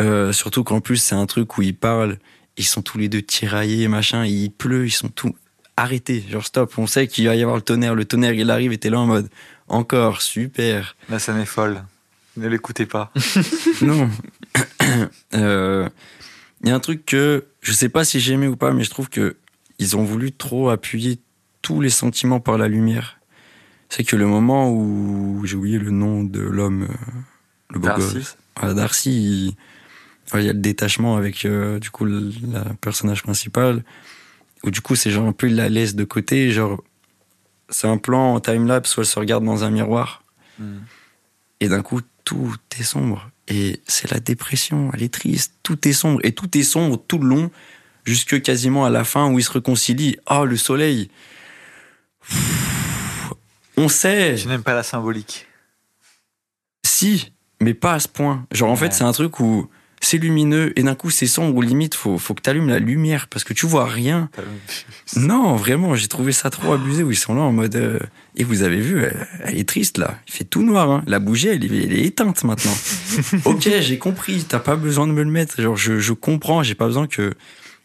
Euh, 0.00 0.32
surtout 0.32 0.64
qu'en 0.64 0.80
plus 0.80 0.96
c'est 0.96 1.14
un 1.14 1.26
truc 1.26 1.58
où 1.58 1.62
ils 1.62 1.76
parlent, 1.76 2.18
ils 2.56 2.64
sont 2.64 2.82
tous 2.82 2.98
les 2.98 3.08
deux 3.08 3.22
tiraillés, 3.22 3.88
machin, 3.88 4.24
et 4.24 4.30
il 4.30 4.50
pleut, 4.50 4.86
ils 4.86 4.92
sont 4.92 5.08
tous 5.08 5.34
arrêtés. 5.76 6.24
Genre 6.30 6.44
stop, 6.44 6.72
on 6.78 6.86
sait 6.86 7.06
qu'il 7.06 7.26
va 7.26 7.36
y 7.36 7.42
avoir 7.42 7.56
le 7.56 7.62
tonnerre, 7.62 7.94
le 7.94 8.04
tonnerre 8.04 8.32
il 8.32 8.50
arrive 8.50 8.72
et 8.72 8.78
t'es 8.78 8.90
là 8.90 8.98
en 9.00 9.06
mode 9.06 9.28
encore 9.68 10.22
super. 10.22 10.96
La 11.08 11.18
scène 11.18 11.38
est 11.38 11.46
folle. 11.46 11.82
Ne 12.38 12.48
l'écoutez 12.48 12.86
pas. 12.86 13.12
Non. 13.82 14.08
Euh, 15.34 15.88
Il 16.62 16.68
y 16.68 16.72
a 16.72 16.74
un 16.74 16.80
truc 16.80 17.04
que 17.06 17.44
je 17.60 17.72
sais 17.72 17.88
pas 17.88 18.04
si 18.04 18.20
j'ai 18.20 18.32
aimé 18.34 18.48
ou 18.48 18.56
pas, 18.56 18.72
mais 18.72 18.82
je 18.84 18.90
trouve 18.90 19.08
que 19.08 19.36
ils 19.78 19.96
ont 19.96 20.02
voulu 20.04 20.32
trop 20.32 20.70
appuyer 20.70 21.18
tous 21.62 21.80
les 21.80 21.90
sentiments 21.90 22.40
par 22.40 22.58
la 22.58 22.68
lumière. 22.68 23.18
C'est 23.90 24.02
que 24.04 24.16
le 24.16 24.26
moment 24.26 24.70
où 24.72 25.42
j'ai 25.44 25.56
oublié 25.56 25.78
le 25.78 25.90
nom 25.90 26.24
de 26.24 26.40
l'homme, 26.40 26.84
euh, 26.84 26.94
le 27.70 27.78
beau 27.78 27.86
Darcy. 27.88 28.14
gosse. 28.14 28.36
Voilà, 28.56 28.74
Darcy, 28.74 29.56
il 30.34 30.40
y 30.44 30.48
a 30.48 30.52
le 30.52 30.58
détachement 30.58 31.16
avec 31.16 31.44
euh, 31.44 31.78
du 31.78 31.90
coup 31.90 32.04
le 32.04 32.32
la 32.52 32.64
personnage 32.80 33.22
principal, 33.22 33.84
où 34.64 34.70
du 34.70 34.80
coup 34.80 34.96
c'est 34.96 35.10
genre 35.10 35.26
un 35.26 35.32
peu 35.32 35.48
il 35.48 35.56
la 35.56 35.68
laisse 35.68 35.94
de 35.94 36.04
côté, 36.04 36.50
genre 36.50 36.82
c'est 37.68 37.86
un 37.88 37.98
plan 37.98 38.34
en 38.34 38.40
time-lapse 38.40 38.96
où 38.96 39.00
elle 39.00 39.06
se 39.06 39.18
regarde 39.18 39.44
dans 39.44 39.62
un 39.64 39.70
miroir, 39.70 40.22
Mhm. 40.58 40.80
et 41.60 41.68
d'un 41.68 41.82
coup 41.82 42.00
tout 42.28 42.54
est 42.78 42.82
sombre. 42.82 43.30
Et 43.48 43.80
c'est 43.86 44.10
la 44.10 44.20
dépression, 44.20 44.90
elle 44.92 45.02
est 45.02 45.12
triste, 45.14 45.54
tout 45.62 45.88
est 45.88 45.94
sombre, 45.94 46.20
et 46.22 46.32
tout 46.32 46.56
est 46.58 46.62
sombre 46.62 47.02
tout 47.08 47.16
le 47.18 47.26
long, 47.26 47.50
jusque 48.04 48.42
quasiment 48.42 48.84
à 48.84 48.90
la 48.90 49.04
fin 49.04 49.30
où 49.32 49.38
ils 49.38 49.42
se 49.42 49.50
réconcilient. 49.52 50.18
Oh, 50.30 50.44
le 50.44 50.58
soleil 50.58 51.08
On 53.78 53.88
sait. 53.88 54.34
Tu 54.36 54.48
n'aimes 54.48 54.62
pas 54.62 54.74
la 54.74 54.82
symbolique. 54.82 55.46
Si, 56.84 57.32
mais 57.62 57.72
pas 57.74 57.94
à 57.94 58.00
ce 58.00 58.08
point. 58.08 58.46
Genre, 58.52 58.68
en 58.68 58.72
Ouais. 58.72 58.78
fait, 58.78 58.92
c'est 58.92 59.04
un 59.04 59.12
truc 59.12 59.40
où 59.40 59.70
c'est 60.00 60.18
lumineux 60.18 60.72
et 60.78 60.82
d'un 60.82 60.94
coup 60.94 61.10
c'est 61.10 61.26
sombre 61.26 61.56
ou 61.56 61.62
limite 61.62 61.94
faut, 61.96 62.18
faut 62.18 62.32
que 62.34 62.42
tu 62.42 62.50
allumes 62.50 62.68
la 62.68 62.78
lumière 62.78 63.26
parce 63.28 63.42
que 63.44 63.52
tu 63.54 63.66
vois 63.66 63.86
rien. 63.86 64.30
Non, 65.16 65.56
vraiment, 65.56 65.94
j'ai 65.94 66.06
trouvé 66.08 66.32
ça 66.32 66.50
trop 66.50 66.72
abusé 66.74 67.02
où 67.02 67.10
ils 67.10 67.16
sont 67.16 67.34
là 67.34 67.40
en 67.40 67.52
mode. 67.52 67.74
euh, 67.76 67.98
et 68.38 68.44
vous 68.44 68.62
avez 68.62 68.80
vu, 68.80 69.02
elle, 69.02 69.26
elle 69.44 69.58
est 69.58 69.68
triste 69.68 69.98
là. 69.98 70.18
Il 70.28 70.32
fait 70.32 70.44
tout 70.44 70.62
noir. 70.62 70.90
Hein. 70.90 71.02
La 71.06 71.18
bougie, 71.18 71.48
elle, 71.48 71.64
est- 71.64 71.84
elle 71.84 71.92
est 71.92 72.04
éteinte 72.04 72.44
maintenant. 72.44 72.74
ok, 73.44 73.68
j'ai 73.80 73.98
compris. 73.98 74.44
T'as 74.48 74.60
pas 74.60 74.76
besoin 74.76 75.06
de 75.06 75.12
me 75.12 75.22
le 75.22 75.30
mettre. 75.30 75.60
Genre, 75.60 75.76
je, 75.76 75.98
je 75.98 76.12
comprends. 76.14 76.62
J'ai 76.62 76.74
pas 76.74 76.86
besoin 76.86 77.06
que 77.06 77.34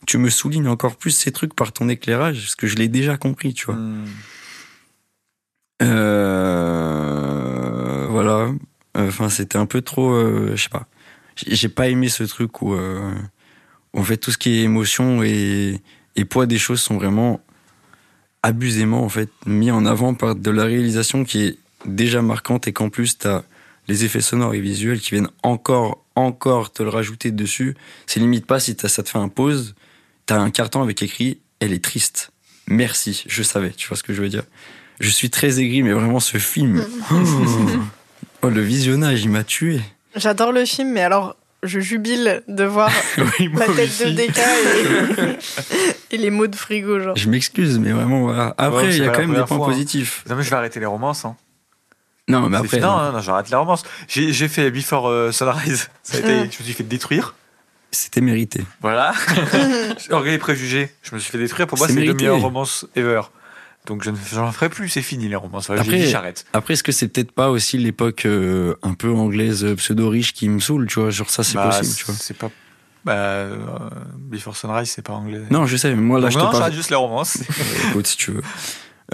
tu 0.05 0.17
me 0.17 0.29
soulignes 0.29 0.67
encore 0.67 0.95
plus 0.97 1.11
ces 1.11 1.31
trucs 1.31 1.55
par 1.55 1.71
ton 1.73 1.89
éclairage 1.89 2.39
parce 2.41 2.55
que 2.55 2.67
je 2.67 2.75
l'ai 2.75 2.87
déjà 2.87 3.17
compris, 3.17 3.53
tu 3.53 3.65
vois. 3.65 3.75
Hmm. 3.75 4.05
Euh, 6.33 8.07
voilà. 8.09 8.49
Enfin, 8.95 9.29
c'était 9.29 9.57
un 9.57 9.65
peu 9.65 9.81
trop. 9.81 10.11
euh, 10.13 10.51
je 10.55 10.63
sais 10.63 10.69
pas. 10.69 10.87
J'ai 11.35 11.55
j'ai 11.55 11.69
pas 11.69 11.87
aimé 11.89 12.09
ce 12.09 12.23
truc 12.23 12.61
où, 12.61 12.73
euh, 12.73 13.11
où, 13.93 13.99
en 13.99 14.03
fait, 14.03 14.17
tout 14.17 14.31
ce 14.31 14.37
qui 14.37 14.59
est 14.59 14.63
émotion 14.63 15.23
et, 15.23 15.81
et 16.15 16.25
poids 16.25 16.45
des 16.45 16.59
choses 16.59 16.81
sont 16.81 16.95
vraiment 16.97 17.41
abusément 18.43 19.03
en 19.03 19.09
fait 19.09 19.29
mis 19.45 19.71
en 19.71 19.85
avant 19.85 20.13
par 20.13 20.35
de 20.35 20.51
la 20.51 20.65
réalisation 20.65 21.23
qui 21.23 21.43
est 21.45 21.57
déjà 21.85 22.21
marquante 22.21 22.67
et 22.67 22.73
qu'en 22.73 22.89
plus 22.89 23.17
t'as 23.17 23.43
les 23.87 24.05
effets 24.05 24.21
sonores 24.21 24.53
et 24.53 24.59
visuels 24.61 24.99
qui 24.99 25.11
viennent 25.11 25.29
encore 25.41 26.03
encore 26.15 26.71
te 26.71 26.83
le 26.83 26.89
rajouter 26.89 27.31
dessus. 27.31 27.75
C'est 28.05 28.19
limite 28.19 28.45
pas 28.45 28.59
si 28.59 28.75
t'as- 28.75 28.87
ça 28.89 29.01
te 29.03 29.09
fait 29.09 29.17
un 29.17 29.29
pause, 29.29 29.73
t'as 30.27 30.39
un 30.39 30.51
carton 30.51 30.81
avec 30.83 31.01
écrit 31.01 31.39
elle 31.59 31.73
est 31.73 31.83
triste. 31.83 32.31
Merci, 32.67 33.23
je 33.27 33.41
savais. 33.43 33.71
Tu 33.71 33.87
vois 33.87 33.97
ce 33.97 34.03
que 34.03 34.13
je 34.13 34.21
veux 34.21 34.29
dire? 34.29 34.43
Je 34.99 35.09
suis 35.09 35.29
très 35.29 35.59
aigri, 35.59 35.81
mais 35.81 35.91
vraiment 35.91 36.19
ce 36.19 36.37
film. 36.37 36.85
Oh, 37.11 37.15
Oh, 38.43 38.49
le 38.49 38.61
visionnage, 38.61 39.23
il 39.23 39.29
m'a 39.29 39.43
tué. 39.43 39.79
J'adore 40.15 40.51
le 40.51 40.65
film, 40.65 40.91
mais 40.91 41.01
alors 41.01 41.35
je 41.63 41.79
jubile 41.79 42.43
de 42.47 42.63
voir 42.63 42.91
Oui, 43.17 43.49
la 43.53 43.65
tête 43.67 43.89
aussi. 43.89 44.05
de 44.05 44.11
Deka 44.11 44.41
et, 46.11 46.15
et 46.15 46.17
les 46.17 46.29
mots 46.29 46.47
de 46.47 46.55
frigo, 46.55 46.99
genre. 46.99 47.15
Je 47.15 47.29
m'excuse, 47.29 47.79
mais 47.79 47.91
vraiment, 47.91 48.21
voilà. 48.21 48.53
Après, 48.57 48.95
il 48.95 49.03
y 49.03 49.07
a 49.07 49.09
quand 49.09 49.19
même 49.19 49.29
des 49.33 49.37
points 49.43 49.57
fois, 49.57 49.65
hein. 49.67 49.69
positifs. 49.69 50.23
Non, 50.29 50.35
mais 50.35 50.43
je 50.43 50.49
vais 50.49 50.55
arrêter 50.55 50.79
les 50.79 50.85
romances. 50.85 51.25
Hein. 51.25 51.35
Non, 52.27 52.47
mais 52.49 52.57
après. 52.57 52.69
fini. 52.69 52.81
non, 52.81 53.11
non, 53.11 53.19
j'arrête 53.19 53.49
les 53.49 53.55
romances. 53.57 53.83
J'ai 54.07 54.47
fait 54.47 54.71
Before 54.71 55.07
euh, 55.07 55.31
Sunrise. 55.31 55.89
Ça 56.03 56.17
a 56.17 56.19
été, 56.19 56.33
Mm. 56.33 56.49
je 56.51 56.59
me 56.59 56.63
suis 56.63 56.73
fait 56.73 56.83
détruire. 56.83 57.35
C'était 57.91 58.21
mérité. 58.21 58.63
Voilà. 58.81 59.13
Orgueil 60.09 60.35
et 60.35 60.37
préjugés. 60.39 60.89
Je 61.03 61.13
me 61.13 61.19
suis 61.19 61.31
fait 61.31 61.37
détruire. 61.37 61.67
Pour 61.67 61.77
moi, 61.77 61.87
C'est 61.87 61.93
les 61.93 62.13
meilleures 62.13 62.39
romances 62.41 62.87
ever. 62.95 63.21
Donc, 63.85 64.03
je 64.03 64.11
ne 64.11 64.15
j'en 64.31 64.51
ferai 64.51 64.69
plus. 64.69 64.87
C'est 64.89 65.01
fini, 65.01 65.27
les 65.27 65.35
romances. 65.35 65.69
Après- 65.69 66.05
j'arrête. 66.07 66.45
Après, 66.53 66.73
est-ce 66.75 66.83
que 66.83 66.91
c'est 66.93 67.07
peut-être 67.09 67.31
pas 67.31 67.49
aussi 67.49 67.77
l'époque 67.77 68.25
euh, 68.25 68.75
un 68.81 68.93
peu 68.93 69.11
anglaise 69.11 69.65
euh, 69.65 69.75
pseudo-riche 69.75 70.33
qui 70.33 70.47
me 70.49 70.59
saoule, 70.59 70.87
tu 70.87 70.99
vois? 71.01 71.09
Genre 71.09 71.29
ça, 71.29 71.43
c'est 71.43 71.55
Bah, 71.55 71.67
possible, 71.69 71.95
tu 71.95 72.05
vois? 72.05 72.15
C'est 72.17 72.37
pas. 72.37 72.49
Bah, 73.03 73.13
euh, 73.13 73.57
Before 74.17 74.55
Sunrise, 74.55 74.89
c'est 74.89 75.01
pas 75.01 75.11
anglais. 75.13 75.41
Non, 75.51 75.65
je 75.65 75.75
sais, 75.75 75.89
mais 75.93 76.01
moi 76.01 76.19
là, 76.19 76.23
Donc, 76.27 76.31
je 76.31 76.37
te 76.37 76.39
non, 76.43 76.45
parle. 76.49 76.57
j'arrête 76.63 76.73
juste 76.75 76.89
les 76.91 76.95
romances. 76.95 77.37
Écoute, 77.89 78.07
si 78.07 78.15
tu 78.15 78.31
veux. 78.31 78.41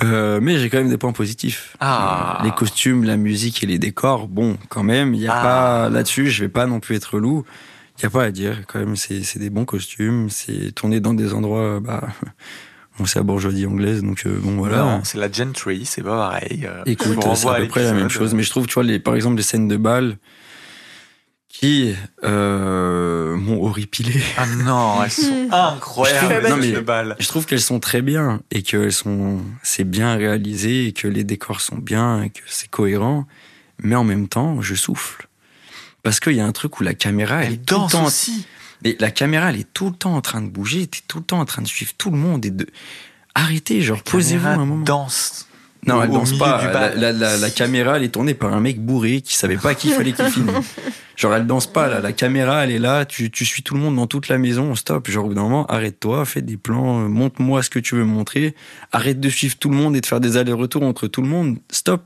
Euh, 0.03 0.39
mais 0.41 0.59
j'ai 0.59 0.69
quand 0.69 0.77
même 0.77 0.89
des 0.89 0.97
points 0.99 1.11
positifs. 1.13 1.75
Ah. 1.79 2.39
Les 2.43 2.51
costumes, 2.51 3.03
la 3.03 3.17
musique 3.17 3.63
et 3.63 3.65
les 3.65 3.79
décors, 3.79 4.27
bon, 4.27 4.57
quand 4.69 4.83
même, 4.83 5.15
il 5.15 5.21
y 5.21 5.27
a 5.27 5.33
Ah. 5.33 5.41
pas 5.43 5.89
là-dessus, 5.89 6.29
je 6.29 6.43
vais 6.43 6.49
pas 6.49 6.67
non 6.67 6.79
plus 6.79 6.95
être 6.95 7.17
loup. 7.17 7.43
Il 7.97 8.03
y 8.03 8.05
a 8.05 8.09
pas 8.11 8.23
à 8.25 8.31
dire, 8.31 8.61
quand 8.67 8.77
même, 8.79 8.95
c'est 8.95 9.23
c'est 9.23 9.39
des 9.39 9.49
bons 9.49 9.65
costumes, 9.65 10.29
c'est 10.29 10.71
tourné 10.73 10.99
dans 11.01 11.15
des 11.15 11.33
endroits, 11.33 11.79
bah, 11.81 12.07
bon, 12.99 13.05
c'est 13.05 13.17
la 13.19 13.23
bourgeoisie 13.23 13.65
anglaise, 13.65 14.03
donc 14.03 14.23
euh, 14.25 14.37
bon, 14.41 14.57
voilà. 14.57 14.77
Non, 14.77 15.01
c'est 15.03 15.17
la 15.17 15.31
gentry, 15.31 15.85
c'est 15.85 16.03
pas 16.03 16.29
pareil. 16.29 16.65
Euh, 16.65 16.83
Écoute, 16.85 17.17
c'est 17.35 17.47
à 17.49 17.55
peu 17.55 17.67
près 17.67 17.83
la 17.83 17.93
même 17.93 18.09
chose, 18.09 18.33
mais 18.33 18.43
je 18.43 18.49
trouve, 18.51 18.67
tu 18.67 18.75
vois, 18.75 18.83
les, 18.83 18.99
par 18.99 19.15
exemple, 19.15 19.37
les 19.37 19.43
scènes 19.43 19.67
de 19.67 19.77
bal 19.77 20.17
qui 21.47 21.93
euh, 22.23 23.35
m'ont 23.35 23.63
horripilé. 23.63 24.21
Ah 24.37 24.45
non, 24.45 25.03
elles 25.03 25.11
sont 25.11 25.47
incroyables, 25.51 26.27
Je 26.27 26.35
trouve- 26.35 26.43
non, 26.43 26.61
scènes 26.61 26.71
mais- 26.71 26.77
de 26.77 26.81
balle. 26.85 27.15
Je 27.19 27.27
trouve 27.27 27.45
qu'elles 27.45 27.59
sont 27.61 27.79
très 27.79 28.01
bien 28.01 28.41
et 28.51 28.61
que 28.63 28.89
sont, 28.91 29.39
c'est 29.63 29.83
bien 29.83 30.15
réalisé 30.15 30.85
et 30.87 30.93
que 30.93 31.07
les 31.07 31.23
décors 31.23 31.61
sont 31.61 31.77
bien 31.77 32.21
et 32.23 32.29
que 32.29 32.41
c'est 32.47 32.69
cohérent, 32.69 33.25
mais 33.81 33.95
en 33.95 34.03
même 34.03 34.27
temps, 34.27 34.61
je 34.61 34.75
souffle. 34.75 35.27
Parce 36.03 36.19
qu'il 36.19 36.33
y 36.33 36.39
a 36.39 36.45
un 36.45 36.51
truc 36.53 36.79
où 36.79 36.83
la 36.83 36.93
caméra, 36.93 37.41
elle, 37.41 37.47
Elle 37.47 37.53
est 37.55 37.65
tout 37.65 37.75
le 37.75 37.79
danse 37.81 37.91
temps, 37.91 38.05
aussi. 38.05 38.45
Mais 38.83 38.95
la 38.99 39.11
caméra, 39.11 39.49
elle 39.49 39.59
est 39.59 39.73
tout 39.73 39.89
le 39.89 39.95
temps 39.95 40.15
en 40.15 40.21
train 40.21 40.41
de 40.41 40.49
bouger, 40.49 40.87
t'es 40.87 40.99
tout 41.07 41.19
le 41.19 41.23
temps 41.25 41.39
en 41.39 41.45
train 41.45 41.61
de 41.61 41.67
suivre 41.67 41.91
tout 41.97 42.11
le 42.11 42.17
monde 42.17 42.45
et 42.45 42.51
de, 42.51 42.67
arrêtez, 43.35 43.81
genre, 43.81 44.01
posez-vous 44.03 44.47
un 44.47 44.65
moment. 44.65 44.83
Danse. 44.85 45.45
Non, 45.87 46.03
elle 46.03 46.09
danse 46.11 46.37
pas. 46.37 46.61
La, 46.73 46.93
la- 46.93 47.11
la- 47.13 47.37
la 47.37 47.49
caméra, 47.49 47.95
elle 47.95 48.03
est 48.03 48.09
tournée 48.09 48.33
par 48.33 48.53
un 48.53 48.59
mec 48.59 48.81
bourré 48.83 49.21
qui 49.21 49.33
savait 49.35 49.55
pas 49.55 49.75
qu'il 49.75 49.93
fallait 49.93 50.11
qu'il 50.11 50.25
filme. 50.25 50.51
Genre, 51.15 51.33
elle 51.35 51.47
danse 51.47 51.67
pas, 51.67 51.87
là. 51.89 51.99
La 52.01 52.11
caméra, 52.13 52.63
elle 52.65 52.71
est 52.71 52.79
là. 52.79 53.05
Tu, 53.05 53.29
tu 53.31 53.45
suis 53.45 53.61
tout 53.63 53.75
le 53.75 53.79
monde 53.81 53.95
dans 53.97 54.07
toute 54.07 54.27
la 54.29 54.37
maison. 54.37 54.73
Stop. 54.75 55.09
Genre, 55.09 55.23
au 55.25 55.27
bout 55.29 55.33
d'un 55.35 55.41
moment, 55.43 55.65
arrête-toi, 55.67 56.23
fais 56.25 56.41
des 56.41 56.55
plans, 56.57 57.01
euh, 57.03 57.07
montre-moi 57.09 57.61
ce 57.63 57.69
que 57.69 57.79
tu 57.79 57.95
veux 57.95 58.03
montrer. 58.05 58.55
Arrête 58.93 59.19
de 59.21 59.29
suivre 59.29 59.57
tout 59.57 59.69
le 59.69 59.75
monde 59.75 59.95
et 59.97 60.01
de 60.01 60.05
faire 60.05 60.19
des 60.21 60.35
allers-retours 60.37 60.83
entre 60.83 61.07
tout 61.07 61.21
le 61.21 61.27
monde. 61.29 61.57
Stop. 61.71 62.03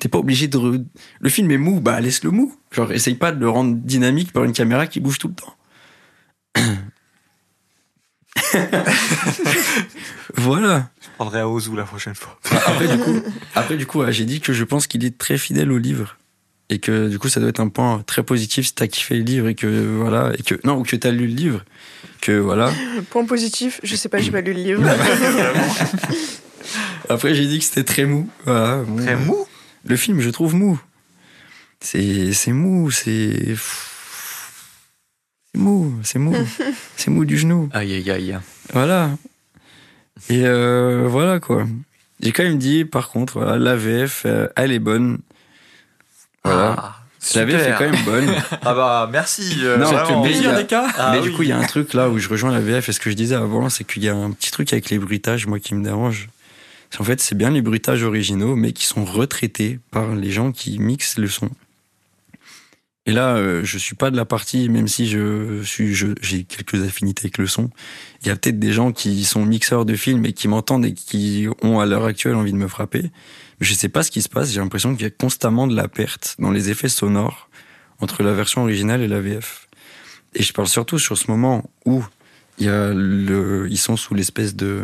T'es 0.00 0.08
pas 0.08 0.18
obligé 0.18 0.46
de. 0.48 0.56
re- 0.58 0.84
Le 1.20 1.28
film 1.30 1.50
est 1.52 1.58
mou, 1.58 1.80
bah 1.80 2.00
laisse 2.00 2.22
le 2.24 2.30
mou. 2.32 2.54
Genre, 2.72 2.90
essaye 2.92 3.14
pas 3.14 3.30
de 3.32 3.38
le 3.40 3.48
rendre 3.48 3.74
dynamique 3.76 4.32
par 4.32 4.42
une 4.44 4.52
caméra 4.52 4.86
qui 4.88 4.98
bouge 5.00 5.18
tout 5.18 5.28
le 5.28 5.34
temps. 5.34 5.54
voilà. 10.34 10.90
Je 11.00 11.08
prendrai 11.16 11.40
à 11.40 11.48
Ozu 11.48 11.74
la 11.76 11.84
prochaine 11.84 12.14
fois. 12.14 12.38
Après, 12.50 12.88
du 12.88 12.98
coup, 12.98 13.22
après, 13.54 13.76
du 13.76 13.86
coup 13.86 14.02
j'ai 14.10 14.24
dit 14.24 14.40
que 14.40 14.52
je 14.52 14.64
pense 14.64 14.86
qu'il 14.86 15.04
est 15.04 15.16
très 15.16 15.38
fidèle 15.38 15.72
au 15.72 15.78
livre. 15.78 16.16
Et 16.70 16.78
que 16.78 17.08
du 17.08 17.18
coup, 17.18 17.28
ça 17.28 17.40
doit 17.40 17.50
être 17.50 17.60
un 17.60 17.68
point 17.68 18.02
très 18.06 18.22
positif 18.22 18.66
si 18.66 18.74
t'as 18.74 18.86
kiffé 18.86 19.16
le 19.16 19.22
livre 19.22 19.48
et 19.48 19.54
que 19.54 19.66
voilà, 19.98 20.32
et 20.38 20.42
que 20.42 20.58
non, 20.64 20.78
ou 20.78 20.82
que 20.82 20.96
t'as 20.96 21.10
lu 21.10 21.26
le 21.26 21.34
livre, 21.34 21.62
que 22.22 22.32
voilà. 22.32 22.72
Point 23.10 23.26
positif, 23.26 23.80
je 23.82 23.94
sais 23.96 24.08
pas, 24.08 24.18
j'ai 24.18 24.30
pas 24.30 24.40
lu 24.40 24.54
le 24.54 24.60
livre. 24.60 24.82
Après, 27.10 27.34
j'ai 27.34 27.46
dit 27.46 27.58
que 27.58 27.64
c'était 27.64 27.84
très 27.84 28.06
mou. 28.06 28.30
Voilà, 28.44 28.78
bon. 28.78 28.96
Très 28.96 29.16
mou? 29.16 29.46
Le 29.84 29.96
film, 29.96 30.20
je 30.20 30.30
trouve 30.30 30.54
mou. 30.54 30.80
C'est 31.80 32.32
c'est 32.32 32.52
mou, 32.52 32.90
c'est 32.90 33.54
c'est 35.54 35.60
mou, 35.60 35.94
c'est 36.02 36.18
mou, 36.18 36.34
c'est 36.96 37.10
mou 37.10 37.24
du 37.24 37.38
genou. 37.38 37.68
Aïe 37.72 37.94
aïe 37.94 38.10
aïe. 38.10 38.38
Voilà. 38.72 39.10
Et 40.28 40.42
euh, 40.44 41.06
voilà 41.08 41.40
quoi. 41.40 41.64
J'ai 42.20 42.32
quand 42.32 42.42
même 42.44 42.58
dit, 42.58 42.84
par 42.84 43.10
contre, 43.10 43.34
voilà, 43.34 43.58
la 43.58 43.76
VF, 43.76 44.22
euh, 44.26 44.48
elle 44.56 44.72
est 44.72 44.78
bonne. 44.78 45.18
Voilà. 46.44 46.74
Ah, 46.78 46.96
la 47.34 47.44
VF 47.44 47.66
est 47.66 47.74
quand 47.78 47.90
même 47.90 48.04
bonne. 48.04 48.30
Ah 48.62 48.74
bah 48.74 49.08
merci. 49.12 49.58
euh, 49.62 49.76
Non, 49.78 49.90
vraiment. 49.90 50.22
mais 50.24 50.30
il 50.36 50.42
y 50.42 50.46
a- 50.46 50.56
des 50.56 50.66
cas. 50.66 50.86
Ah 50.98 51.10
mais 51.12 51.18
oui. 51.18 51.24
du 51.24 51.32
coup, 51.32 51.42
il 51.42 51.48
y 51.48 51.52
a 51.52 51.58
un 51.58 51.66
truc 51.66 51.92
là 51.94 52.08
où 52.08 52.18
je 52.18 52.28
rejoins 52.28 52.50
la 52.52 52.60
VF. 52.60 52.88
Et 52.88 52.92
ce 52.92 53.00
que 53.00 53.10
je 53.10 53.14
disais 53.16 53.34
avant, 53.34 53.68
c'est 53.68 53.84
qu'il 53.84 54.02
y 54.04 54.08
a 54.08 54.14
un 54.14 54.30
petit 54.30 54.50
truc 54.50 54.72
avec 54.72 54.90
les 54.90 54.98
bruitages, 54.98 55.46
moi, 55.46 55.58
qui 55.58 55.74
me 55.74 55.82
dérange. 55.84 56.28
C'est 56.90 57.00
En 57.00 57.04
fait, 57.04 57.20
c'est 57.20 57.34
bien 57.34 57.50
les 57.50 57.62
bruitages 57.62 58.02
originaux, 58.04 58.56
mais 58.56 58.72
qui 58.72 58.86
sont 58.86 59.04
retraités 59.04 59.80
par 59.90 60.14
les 60.14 60.30
gens 60.30 60.52
qui 60.52 60.78
mixent 60.78 61.18
le 61.18 61.26
son. 61.28 61.50
Et 63.06 63.12
là, 63.12 63.36
euh, 63.36 63.62
je 63.64 63.76
suis 63.76 63.94
pas 63.94 64.10
de 64.10 64.16
la 64.16 64.24
partie, 64.24 64.68
même 64.70 64.88
si 64.88 65.06
je 65.08 65.62
suis, 65.62 65.94
je- 65.94 66.14
j'ai 66.22 66.44
quelques 66.44 66.82
affinités 66.82 67.24
avec 67.24 67.36
le 67.38 67.46
son. 67.46 67.68
Il 68.22 68.28
y 68.28 68.30
a 68.30 68.36
peut-être 68.36 68.58
des 68.58 68.72
gens 68.72 68.92
qui 68.92 69.24
sont 69.24 69.44
mixeurs 69.44 69.84
de 69.84 69.94
films 69.94 70.24
et 70.24 70.32
qui 70.32 70.48
m'entendent 70.48 70.86
et 70.86 70.94
qui 70.94 71.46
ont 71.62 71.80
à 71.80 71.86
l'heure 71.86 72.04
actuelle 72.06 72.34
envie 72.34 72.52
de 72.52 72.56
me 72.56 72.66
frapper. 72.68 73.02
Mais 73.60 73.66
je 73.66 73.74
sais 73.74 73.90
pas 73.90 74.02
ce 74.02 74.10
qui 74.10 74.22
se 74.22 74.30
passe. 74.30 74.52
J'ai 74.52 74.60
l'impression 74.60 74.94
qu'il 74.94 75.02
y 75.02 75.06
a 75.06 75.10
constamment 75.10 75.66
de 75.66 75.76
la 75.76 75.86
perte 75.86 76.36
dans 76.38 76.50
les 76.50 76.70
effets 76.70 76.88
sonores 76.88 77.50
entre 78.00 78.22
la 78.22 78.32
version 78.32 78.62
originale 78.62 79.02
et 79.02 79.08
la 79.08 79.20
VF. 79.20 79.68
Et 80.34 80.42
je 80.42 80.52
parle 80.54 80.66
surtout 80.68 80.98
sur 80.98 81.18
ce 81.18 81.30
moment 81.30 81.68
où 81.84 82.02
il 82.58 82.66
y 82.66 82.68
a 82.70 82.92
le, 82.94 83.66
ils 83.70 83.76
sont 83.78 83.96
sous 83.98 84.14
l'espèce 84.14 84.56
de 84.56 84.80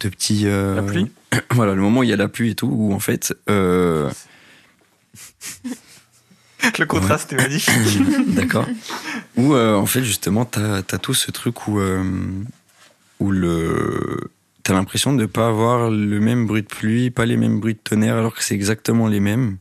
de 0.00 0.08
petits. 0.08 0.42
euh, 0.46 0.74
La 0.76 0.82
pluie? 0.82 1.10
Voilà, 1.52 1.74
le 1.74 1.80
moment 1.80 2.00
où 2.00 2.02
il 2.02 2.10
y 2.10 2.12
a 2.12 2.16
la 2.16 2.28
pluie 2.28 2.50
et 2.50 2.54
tout, 2.56 2.66
où 2.68 2.92
en 2.92 2.98
fait. 3.00 3.34
euh, 3.48 4.10
Le 6.78 6.86
contraste 6.86 7.32
est 7.32 7.36
magnifique. 7.36 8.02
D'accord. 8.28 8.66
Où 9.36 9.54
euh, 9.54 9.76
en 9.76 9.86
fait 9.86 10.02
justement 10.02 10.44
t'as 10.44 10.78
as 10.78 10.98
tout 10.98 11.14
ce 11.14 11.30
truc 11.30 11.68
où 11.68 11.78
euh, 11.78 12.04
où 13.20 13.30
le 13.30 14.30
t'as 14.62 14.74
l'impression 14.74 15.14
de 15.14 15.26
pas 15.26 15.48
avoir 15.48 15.90
le 15.90 16.20
même 16.20 16.46
bruit 16.46 16.62
de 16.62 16.66
pluie, 16.66 17.10
pas 17.10 17.26
les 17.26 17.36
mêmes 17.36 17.60
bruits 17.60 17.74
de 17.74 17.78
tonnerre, 17.78 18.16
alors 18.16 18.34
que 18.34 18.42
c'est 18.42 18.54
exactement 18.54 19.06
les 19.08 19.20
mêmes. 19.20 19.56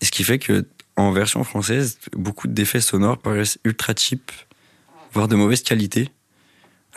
Et 0.00 0.04
ce 0.04 0.10
qui 0.10 0.24
fait 0.24 0.38
que 0.38 0.64
en 0.96 1.10
version 1.12 1.42
française, 1.44 1.98
beaucoup 2.12 2.48
d'effets 2.48 2.80
sonores 2.80 3.18
paraissent 3.18 3.58
ultra 3.64 3.94
cheap, 3.96 4.30
voire 5.12 5.28
de 5.28 5.36
mauvaise 5.36 5.62
qualité. 5.62 6.10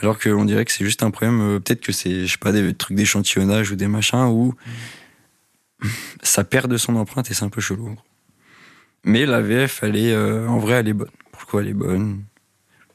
Alors 0.01 0.19
qu'on 0.19 0.43
dirait 0.45 0.65
que 0.65 0.71
c'est 0.71 0.84
juste 0.84 1.04
un 1.04 1.12
problème, 1.12 1.41
euh, 1.41 1.60
peut-être 1.60 1.82
que 1.82 1.93
c'est, 1.93 2.25
je 2.25 2.32
sais 2.32 2.38
pas, 2.38 2.51
des 2.51 2.73
trucs 2.73 2.97
d'échantillonnage 2.97 3.71
ou 3.71 3.75
des 3.75 3.88
machins 3.88 4.25
où 4.25 4.54
ça 6.21 6.43
perd 6.43 6.69
de 6.69 6.78
son 6.78 6.95
empreinte 6.97 7.32
et 7.32 7.34
c'est 7.34 7.45
un 7.45 7.49
peu 7.49 7.62
chelou. 7.62 7.88
en 7.88 7.93
gros. 7.93 8.04
Mais 9.05 9.27
la 9.27 9.39
VF, 9.39 9.83
elle 9.83 9.95
est, 9.95 10.11
euh, 10.11 10.47
en 10.47 10.57
vrai, 10.57 10.73
elle 10.73 10.87
est 10.87 10.93
bonne. 10.93 11.11
Pourquoi 11.31 11.61
elle 11.61 11.69
est 11.69 11.73
bonne? 11.73 12.23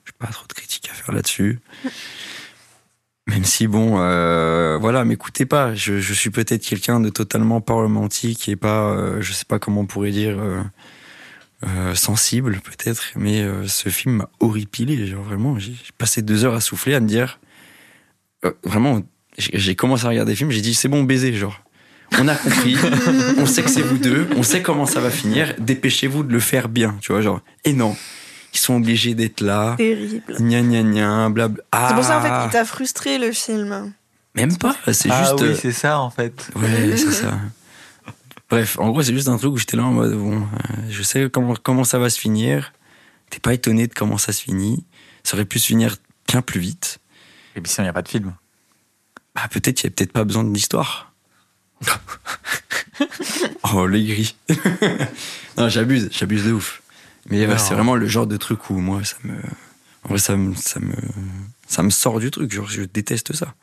J'ai 0.04 0.12
pas 0.18 0.26
trop 0.26 0.44
de 0.46 0.52
critiques 0.52 0.88
à 0.90 0.94
faire 0.94 1.14
là-dessus. 1.14 1.60
Même 3.28 3.44
si 3.44 3.68
bon, 3.68 4.00
euh, 4.00 4.76
voilà, 4.80 5.04
m'écoutez 5.04 5.46
pas. 5.46 5.72
Je, 5.76 6.00
je 6.00 6.12
suis 6.12 6.30
peut-être 6.30 6.64
quelqu'un 6.64 6.98
de 6.98 7.10
totalement 7.10 7.60
pas 7.60 7.74
romantique 7.74 8.48
et 8.48 8.56
pas, 8.56 8.90
euh, 8.90 9.22
je 9.22 9.32
sais 9.32 9.44
pas 9.44 9.60
comment 9.60 9.82
on 9.82 9.86
pourrait 9.86 10.10
dire, 10.10 10.36
euh, 10.40 10.62
euh, 11.64 11.94
sensible 11.94 12.60
peut-être. 12.60 13.12
Mais 13.14 13.46
ce 13.68 13.88
film 13.88 14.16
m'a 14.16 14.30
horripilé. 14.40 15.06
Genre 15.06 15.22
vraiment, 15.22 15.60
j'ai 15.60 15.74
passé 15.96 16.22
deux 16.22 16.44
heures 16.44 16.54
à 16.54 16.60
souffler, 16.60 16.94
à 16.94 17.00
me 17.00 17.06
dire, 17.06 17.38
vraiment, 18.64 19.00
j'ai 19.38 19.76
commencé 19.76 20.06
à 20.06 20.08
regarder 20.08 20.32
le 20.32 20.36
film, 20.36 20.50
j'ai 20.50 20.60
dit 20.60 20.74
c'est 20.74 20.88
bon 20.88 21.04
baiser, 21.04 21.32
genre. 21.32 21.62
On 22.18 22.28
a 22.28 22.34
compris, 22.34 22.76
on 23.38 23.46
sait 23.46 23.62
que 23.62 23.70
c'est 23.70 23.82
vous 23.82 23.96
deux, 23.98 24.28
on 24.36 24.42
sait 24.42 24.62
comment 24.62 24.84
ça 24.86 25.00
va 25.00 25.10
finir. 25.10 25.54
Dépêchez-vous 25.58 26.22
de 26.24 26.32
le 26.32 26.40
faire 26.40 26.68
bien, 26.68 26.96
tu 27.00 27.12
vois, 27.12 27.20
genre. 27.22 27.40
Et 27.64 27.72
non, 27.72 27.96
ils 28.52 28.58
sont 28.58 28.74
obligés 28.76 29.14
d'être 29.14 29.40
là. 29.40 29.74
Terrible. 29.78 30.22
Gna 30.38 30.60
gna 30.62 30.82
gna, 30.82 31.28
blabla. 31.30 31.62
C'est 31.88 31.94
pour 31.94 32.04
ça, 32.04 32.18
en 32.18 32.22
fait, 32.22 32.28
Ah. 32.30 32.42
il 32.46 32.52
t'a 32.52 32.64
frustré 32.64 33.18
le 33.18 33.32
film. 33.32 33.92
Même 34.34 34.56
pas, 34.58 34.76
c'est 34.92 35.08
ah 35.10 35.22
juste. 35.24 35.40
oui, 35.40 35.48
euh, 35.48 35.54
c'est 35.60 35.72
ça 35.72 35.98
en 36.00 36.10
fait. 36.10 36.50
ouais, 36.56 36.96
c'est 36.96 37.10
ça. 37.12 37.38
Bref, 38.48 38.78
en 38.78 38.90
gros, 38.90 39.02
c'est 39.02 39.14
juste 39.14 39.28
un 39.28 39.36
truc 39.38 39.52
où 39.52 39.56
j'étais 39.56 39.76
là 39.76 39.84
en 39.84 39.92
mode 39.92 40.14
bon, 40.16 40.36
euh, 40.40 40.46
je 40.88 41.02
sais 41.02 41.28
comment, 41.30 41.54
comment 41.62 41.84
ça 41.84 41.98
va 41.98 42.10
se 42.10 42.18
finir. 42.18 42.72
T'es 43.30 43.38
pas 43.38 43.54
étonné 43.54 43.86
de 43.86 43.94
comment 43.94 44.18
ça 44.18 44.32
se 44.32 44.42
finit. 44.42 44.84
Ça 45.22 45.36
aurait 45.36 45.44
pu 45.44 45.58
se 45.60 45.66
finir 45.66 45.96
bien 46.28 46.42
plus 46.42 46.58
vite. 46.60 46.98
Et 47.56 47.60
puis 47.60 47.70
sinon, 47.72 47.84
il 47.84 47.86
n'y 47.86 47.90
a 47.90 47.92
pas 47.92 48.02
de 48.02 48.08
film. 48.08 48.34
Bah, 49.36 49.42
peut-être 49.50 49.76
qu'il 49.76 49.88
y 49.88 49.92
a 49.92 49.94
peut-être 49.94 50.12
pas 50.12 50.24
besoin 50.24 50.42
d'histoire. 50.44 51.09
oh, 53.74 53.86
les 53.86 54.04
gris. 54.04 54.36
non, 55.56 55.68
j'abuse, 55.68 56.08
j'abuse 56.12 56.44
de 56.44 56.52
ouf. 56.52 56.82
Mais 57.28 57.46
ouais, 57.46 57.58
c'est 57.58 57.74
vraiment 57.74 57.96
le 57.96 58.06
genre 58.06 58.26
de 58.26 58.36
truc 58.36 58.70
où 58.70 58.74
moi, 58.78 59.04
ça 59.04 59.16
me. 59.24 59.34
En 60.04 60.08
vrai, 60.10 60.18
ça 60.18 60.36
me, 60.36 60.54
ça 60.54 60.80
me, 60.80 60.94
ça 61.66 61.82
me 61.82 61.90
sort 61.90 62.20
du 62.20 62.30
truc. 62.30 62.52
Genre, 62.52 62.68
je 62.68 62.82
déteste 62.82 63.34
ça. 63.34 63.54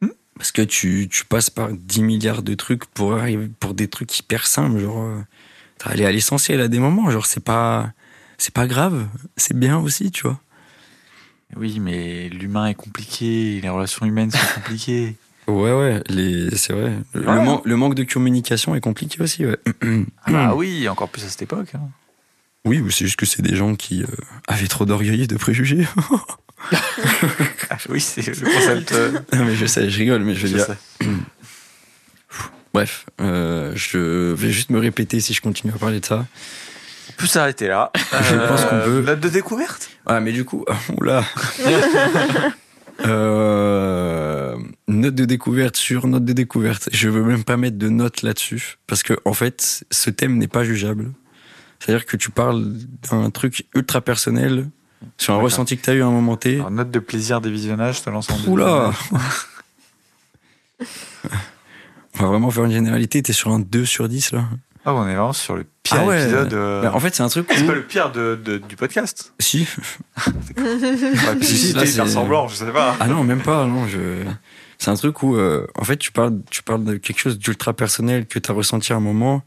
Hmm. 0.00 0.08
Parce 0.36 0.52
que 0.52 0.62
tu, 0.62 1.08
tu 1.10 1.24
passes 1.24 1.50
par 1.50 1.70
10 1.72 2.02
milliards 2.02 2.42
de 2.42 2.54
trucs 2.54 2.86
pour 2.86 3.14
arriver 3.14 3.50
pour 3.60 3.74
des 3.74 3.88
trucs 3.88 4.18
hyper 4.18 4.46
simples. 4.46 4.80
Genre, 4.80 5.02
euh, 5.02 5.20
t'as 5.78 5.90
aller 5.90 6.06
à 6.06 6.12
l'essentiel 6.12 6.60
à 6.60 6.68
des 6.68 6.78
moments. 6.78 7.10
Genre, 7.10 7.26
c'est 7.26 7.44
pas, 7.44 7.92
c'est 8.38 8.54
pas 8.54 8.66
grave. 8.66 9.06
C'est 9.36 9.56
bien 9.56 9.78
aussi, 9.78 10.10
tu 10.10 10.22
vois. 10.22 10.40
Oui, 11.56 11.80
mais 11.80 12.28
l'humain 12.28 12.66
est 12.66 12.74
compliqué, 12.74 13.60
les 13.60 13.68
relations 13.68 14.04
humaines 14.04 14.30
sont 14.30 14.54
compliquées. 14.54 15.16
Ouais, 15.48 15.72
ouais, 15.72 16.02
les... 16.08 16.54
c'est 16.56 16.72
vrai. 16.74 16.92
Le, 17.14 17.20
Ouais. 17.26 17.44
man- 17.44 17.60
le 17.64 17.76
manque 17.76 17.94
de 17.94 18.04
communication 18.04 18.74
est 18.74 18.80
compliqué 18.80 19.20
aussi, 19.22 19.46
ouais. 19.46 19.56
Ah 20.26 20.30
bah 20.30 20.52
oui, 20.54 20.88
encore 20.88 21.08
plus 21.08 21.24
à 21.24 21.28
cette 21.28 21.42
époque. 21.42 21.68
hein. 21.74 21.80
Oui, 22.64 22.82
c'est 22.90 23.06
juste 23.06 23.16
que 23.16 23.24
c'est 23.26 23.40
des 23.40 23.56
gens 23.56 23.74
qui 23.74 24.02
euh, 24.02 24.06
avaient 24.46 24.66
trop 24.68 24.84
d'orgueil 24.84 25.22
et 25.22 25.26
de 25.26 25.36
préjugés. 25.36 25.86
Ah 27.70 27.76
oui, 27.88 28.00
c'est 28.00 28.26
le 28.26 28.34
concept. 28.52 28.90
euh, 28.92 29.12
non, 29.32 29.44
mais 29.44 29.54
je 29.54 29.64
sais, 29.64 29.88
je 29.88 29.96
rigole, 29.98 30.22
mais 30.24 30.34
je 30.34 30.46
veux 30.46 30.54
dire. 30.54 30.66
Bref, 32.74 33.06
euh, 33.20 33.72
je 33.76 34.32
vais 34.32 34.50
juste 34.50 34.70
me 34.70 34.78
répéter 34.80 35.20
si 35.20 35.32
je 35.34 35.40
continue 35.40 35.72
à 35.72 35.78
parler 35.78 36.00
de 36.00 36.04
ça. 36.04 36.26
On 37.10 37.12
peut 37.16 37.26
s'arrêter 37.28 37.68
là. 37.68 37.92
Je 38.10 38.48
pense 38.48 38.64
qu'on 38.64 38.80
peut. 38.84 39.02
Note 39.02 39.20
de 39.20 39.28
découverte? 39.28 39.88
Ah, 40.06 40.18
mais 40.20 40.32
du 40.32 40.44
coup, 40.44 40.64
oula. 40.98 41.24
Euh, 43.06 44.56
note 44.88 45.14
de 45.14 45.24
découverte 45.24 45.76
sur 45.76 46.06
note 46.06 46.24
de 46.24 46.32
découverte. 46.32 46.88
Je 46.92 47.08
veux 47.08 47.22
même 47.22 47.44
pas 47.44 47.56
mettre 47.56 47.78
de 47.78 47.88
note 47.88 48.22
là-dessus 48.22 48.78
parce 48.86 49.02
que 49.02 49.14
en 49.24 49.32
fait, 49.32 49.84
ce 49.90 50.10
thème 50.10 50.36
n'est 50.38 50.48
pas 50.48 50.64
jugeable. 50.64 51.12
C'est-à-dire 51.78 52.06
que 52.06 52.16
tu 52.16 52.30
parles 52.30 52.64
d'un 53.08 53.30
truc 53.30 53.66
ultra 53.74 54.00
personnel 54.00 54.68
sur 55.16 55.34
un 55.34 55.38
ressenti 55.38 55.76
que 55.76 55.82
tu 55.82 55.90
as 55.90 55.94
eu 55.94 56.02
à 56.02 56.06
un 56.06 56.10
moment 56.10 56.36
T. 56.36 56.56
Alors, 56.56 56.72
Note 56.72 56.90
de 56.90 56.98
plaisir 56.98 57.40
des 57.40 57.50
visionnages, 57.50 58.02
te 58.02 58.10
lance 58.10 58.28
en. 58.30 58.38
Oula 58.48 58.92
On 62.20 62.24
va 62.24 62.28
vraiment 62.30 62.50
faire 62.50 62.64
une 62.64 62.72
généralité, 62.72 63.22
t'es 63.22 63.32
sur 63.32 63.52
un 63.52 63.60
2 63.60 63.84
sur 63.84 64.08
10 64.08 64.32
là 64.32 64.44
Ah, 64.90 64.94
on 64.94 65.02
est 65.06 65.14
vraiment 65.14 65.32
sur 65.34 65.54
le 65.54 65.64
pire 65.82 65.98
Ah 66.00 66.06
ouais. 66.06 66.22
épisode. 66.22 66.54
euh, 66.54 66.82
Bah, 66.82 66.92
En 66.94 67.00
fait, 67.00 67.14
c'est 67.14 67.22
un 67.22 67.28
truc 67.28 67.46
C'est 67.54 67.66
pas 67.66 67.74
le 67.74 67.82
pire 67.82 68.10
de, 68.10 68.38
de- 68.42 68.56
du 68.58 68.74
podcast. 68.76 69.34
Si. 69.38 69.66
Ouais, 70.56 70.64
Si, 71.42 71.72
là, 71.74 71.84
c'est- 71.84 72.06
semblant, 72.06 72.48
je 72.48 72.54
sais 72.54 72.72
pas. 72.72 72.96
Ah 73.00 73.06
non, 73.06 73.22
même 73.24 73.42
pas, 73.42 73.66
non, 73.66 73.86
je... 73.86 73.98
C'est 74.78 74.90
un 74.90 74.94
truc 74.94 75.22
où, 75.22 75.36
euh, 75.36 75.66
en 75.74 75.84
fait, 75.84 75.96
tu 75.96 76.12
parles, 76.12 76.38
tu 76.50 76.62
parles 76.62 76.84
de 76.84 76.96
quelque 76.96 77.18
chose 77.18 77.38
d'ultra 77.38 77.72
personnel 77.74 78.26
que 78.26 78.38
t'as 78.38 78.52
ressenti 78.52 78.92
à 78.92 78.96
un 78.96 79.00
moment 79.00 79.42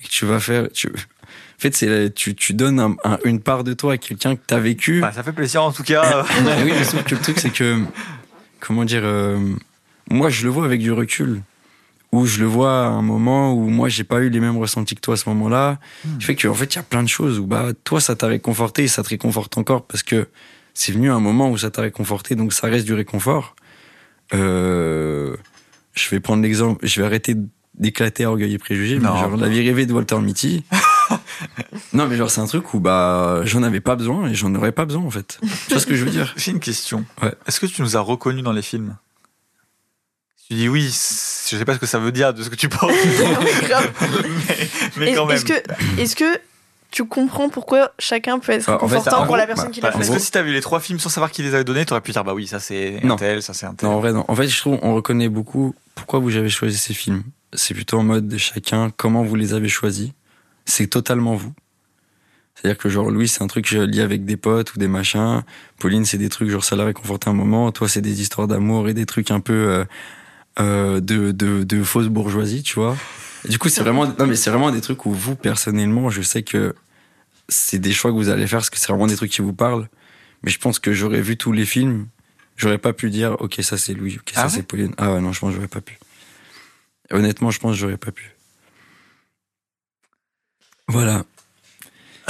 et 0.00 0.04
que 0.06 0.10
tu 0.10 0.24
vas 0.24 0.40
faire... 0.40 0.68
Tu... 0.72 0.88
En 0.88 1.60
fait, 1.60 1.74
c'est 1.76 2.14
tu, 2.14 2.34
tu 2.34 2.54
donnes 2.54 2.80
un- 2.80 2.96
un- 3.04 3.18
une 3.24 3.40
part 3.40 3.64
de 3.64 3.74
toi 3.74 3.92
à 3.94 3.96
quelqu'un 3.98 4.36
que 4.36 4.40
t'as 4.46 4.60
vécu. 4.60 5.00
Bah, 5.00 5.12
ça 5.12 5.22
fait 5.22 5.32
plaisir 5.32 5.62
en 5.62 5.72
tout 5.72 5.82
cas. 5.82 6.24
Oui, 6.64 6.72
mais 6.72 6.84
sauf 6.84 7.04
que 7.04 7.14
le 7.14 7.20
truc, 7.20 7.38
c'est 7.38 7.50
que, 7.50 7.80
comment 8.60 8.84
dire, 8.84 9.02
euh, 9.04 9.38
moi, 10.08 10.30
je 10.30 10.44
le 10.44 10.50
vois 10.50 10.64
avec 10.64 10.80
du 10.80 10.90
recul. 10.92 11.42
Ou 12.12 12.26
je 12.26 12.40
le 12.40 12.46
vois 12.46 12.86
à 12.86 12.88
un 12.88 13.02
moment 13.02 13.52
où 13.54 13.68
moi, 13.68 13.88
j'ai 13.88 14.02
pas 14.04 14.18
eu 14.20 14.30
les 14.30 14.40
mêmes 14.40 14.58
ressentis 14.58 14.96
que 14.96 15.00
toi 15.00 15.14
à 15.14 15.16
ce 15.16 15.28
moment-là. 15.28 15.78
Hmm. 16.04 16.20
Ce 16.20 16.24
fait 16.26 16.34
qu'en 16.36 16.54
fait, 16.54 16.74
il 16.74 16.76
y 16.76 16.80
a 16.80 16.82
plein 16.82 17.02
de 17.04 17.08
choses 17.08 17.38
où, 17.38 17.46
bah, 17.46 17.68
toi, 17.84 18.00
ça 18.00 18.16
t'a 18.16 18.26
réconforté 18.26 18.84
et 18.84 18.88
ça 18.88 19.02
te 19.04 19.10
réconforte 19.10 19.56
encore 19.58 19.86
parce 19.86 20.02
que 20.02 20.28
c'est 20.74 20.92
venu 20.92 21.10
un 21.10 21.20
moment 21.20 21.50
où 21.50 21.58
ça 21.58 21.70
t'a 21.70 21.82
réconforté, 21.82 22.34
donc 22.34 22.52
ça 22.52 22.66
reste 22.66 22.84
du 22.86 22.94
réconfort. 22.94 23.54
Euh, 24.34 25.36
je 25.94 26.08
vais 26.10 26.20
prendre 26.20 26.42
l'exemple, 26.42 26.86
je 26.86 27.00
vais 27.00 27.06
arrêter 27.06 27.34
d'éclater 27.74 28.24
à 28.24 28.30
orgueil 28.30 28.54
et 28.54 28.58
préjugés, 28.58 28.98
mais 28.98 29.08
Non. 29.08 29.16
genre 29.16 29.36
la 29.36 29.48
vie 29.48 29.64
rêvée 29.66 29.86
de 29.86 29.92
Walter 29.92 30.18
Mitty. 30.18 30.64
non, 31.92 32.06
mais 32.08 32.16
genre, 32.16 32.30
c'est 32.30 32.40
un 32.40 32.46
truc 32.46 32.74
où, 32.74 32.80
bah, 32.80 33.42
j'en 33.44 33.62
avais 33.62 33.80
pas 33.80 33.96
besoin 33.96 34.28
et 34.28 34.34
j'en 34.34 34.54
aurais 34.54 34.72
pas 34.72 34.84
besoin, 34.84 35.02
en 35.02 35.10
fait. 35.10 35.38
Tu 35.66 35.72
vois 35.74 35.80
ce 35.80 35.86
que 35.86 35.94
je 35.94 36.04
veux 36.04 36.10
dire? 36.10 36.32
J'ai 36.36 36.50
une 36.52 36.60
question. 36.60 37.04
Ouais. 37.22 37.34
Est-ce 37.46 37.60
que 37.60 37.66
tu 37.66 37.82
nous 37.82 37.96
as 37.96 38.00
reconnus 38.00 38.42
dans 38.44 38.52
les 38.52 38.62
films? 38.62 38.96
Tu 40.50 40.56
dis 40.56 40.68
oui, 40.68 40.86
je 40.86 41.56
sais 41.56 41.64
pas 41.64 41.74
ce 41.74 41.78
que 41.78 41.86
ça 41.86 42.00
veut 42.00 42.10
dire 42.10 42.34
de 42.34 42.42
ce 42.42 42.50
que 42.50 42.56
tu 42.56 42.68
penses. 42.68 42.90
Mais, 42.90 44.68
mais 44.96 45.10
Est- 45.10 45.14
quand 45.14 45.26
même. 45.26 45.36
Est-ce 45.36 46.16
que, 46.16 46.24
tu 46.90 47.04
comprends 47.04 47.48
pourquoi 47.48 47.92
chacun 48.00 48.40
peut 48.40 48.50
être 48.50 48.68
Ah, 48.68 48.82
en 48.82 48.88
fait, 48.88 48.96
confortant 48.96 49.26
pour 49.26 49.36
la 49.36 49.46
personne 49.46 49.70
qui 49.70 49.80
bah, 49.80 49.90
l'a 49.90 49.92
fait? 49.92 50.00
Est-ce 50.00 50.10
que 50.10 50.18
si 50.18 50.32
t'as 50.32 50.42
vu 50.42 50.52
les 50.52 50.60
trois 50.60 50.80
films 50.80 50.98
sans 50.98 51.08
savoir 51.08 51.30
qui 51.30 51.44
les 51.44 51.54
avait 51.54 51.62
donnés, 51.62 51.86
t'aurais 51.86 52.00
pu 52.00 52.10
dire 52.10 52.24
bah 52.24 52.34
oui, 52.34 52.48
ça 52.48 52.58
c'est 52.58 53.00
un 53.04 53.14
tel, 53.14 53.42
ça 53.42 53.54
c'est 53.54 53.66
un 53.66 53.74
tel. 53.74 53.88
Non, 53.88 53.94
en 53.94 54.00
vrai, 54.00 54.12
non. 54.12 54.24
En 54.26 54.34
fait, 54.34 54.48
je 54.48 54.58
trouve 54.58 54.78
on 54.82 54.96
reconnaît 54.96 55.28
beaucoup 55.28 55.72
pourquoi 55.94 56.18
vous 56.18 56.34
avez 56.34 56.48
choisi 56.48 56.76
ces 56.76 56.94
films. 56.94 57.22
C'est 57.52 57.74
plutôt 57.74 57.98
en 57.98 58.02
mode 58.02 58.26
de 58.26 58.36
chacun, 58.36 58.90
comment 58.96 59.22
vous 59.22 59.36
les 59.36 59.54
avez 59.54 59.68
choisis. 59.68 60.10
C'est 60.64 60.88
totalement 60.88 61.36
vous. 61.36 61.52
C'est-à-dire 62.56 62.76
que 62.76 62.88
genre, 62.88 63.10
Louis, 63.10 63.28
c'est 63.28 63.42
un 63.42 63.46
truc 63.46 63.66
que 63.66 63.70
je 63.70 63.80
lis 63.80 64.00
avec 64.00 64.24
des 64.24 64.36
potes 64.36 64.74
ou 64.74 64.78
des 64.78 64.88
machins. 64.88 65.42
Pauline, 65.78 66.04
c'est 66.04 66.18
des 66.18 66.28
trucs, 66.28 66.50
genre, 66.50 66.64
ça 66.64 66.76
l'a 66.76 66.84
réconforté 66.84 67.30
un 67.30 67.32
moment. 67.34 67.70
Toi, 67.72 67.88
c'est 67.88 68.02
des 68.02 68.20
histoires 68.20 68.48
d'amour 68.48 68.88
et 68.88 68.94
des 68.94 69.06
trucs 69.06 69.30
un 69.30 69.40
peu 69.40 69.52
euh, 69.52 69.84
euh, 70.60 71.00
de, 71.00 71.32
de, 71.32 71.64
de 71.64 71.82
fausse 71.82 72.06
bourgeoisie, 72.06 72.62
tu 72.62 72.74
vois. 72.74 72.96
Du 73.48 73.58
coup, 73.58 73.68
c'est 73.68 73.82
vraiment, 73.82 74.06
non, 74.06 74.26
mais 74.26 74.36
c'est 74.36 74.50
vraiment 74.50 74.70
des 74.70 74.80
trucs 74.80 75.06
où 75.06 75.12
vous, 75.12 75.34
personnellement, 75.34 76.10
je 76.10 76.22
sais 76.22 76.42
que 76.42 76.74
c'est 77.48 77.78
des 77.78 77.92
choix 77.92 78.10
que 78.10 78.16
vous 78.16 78.28
allez 78.28 78.46
faire 78.46 78.58
parce 78.58 78.70
que 78.70 78.78
c'est 78.78 78.88
vraiment 78.88 79.06
des 79.06 79.16
trucs 79.16 79.30
qui 79.30 79.42
vous 79.42 79.54
parlent. 79.54 79.88
Mais 80.42 80.50
je 80.50 80.58
pense 80.58 80.78
que 80.78 80.92
j'aurais 80.92 81.20
vu 81.20 81.36
tous 81.36 81.52
les 81.52 81.66
films, 81.66 82.06
j'aurais 82.56 82.78
pas 82.78 82.92
pu 82.92 83.10
dire, 83.10 83.36
ok, 83.40 83.56
ça 83.62 83.76
c'est 83.76 83.94
Louis, 83.94 84.18
ok, 84.20 84.30
ça 84.34 84.42
Ah 84.42 84.44
ouais 84.44 84.50
c'est 84.50 84.62
Pauline. 84.62 84.94
Ah 84.98 85.12
ouais, 85.12 85.20
non, 85.20 85.32
je 85.32 85.40
pense 85.40 85.50
que 85.50 85.56
j'aurais 85.56 85.68
pas 85.68 85.80
pu. 85.80 85.98
Honnêtement, 87.10 87.50
je 87.50 87.58
pense 87.58 87.72
que 87.72 87.78
j'aurais 87.78 87.96
pas 87.96 88.12
pu. 88.12 88.36
Voilà. 90.86 91.24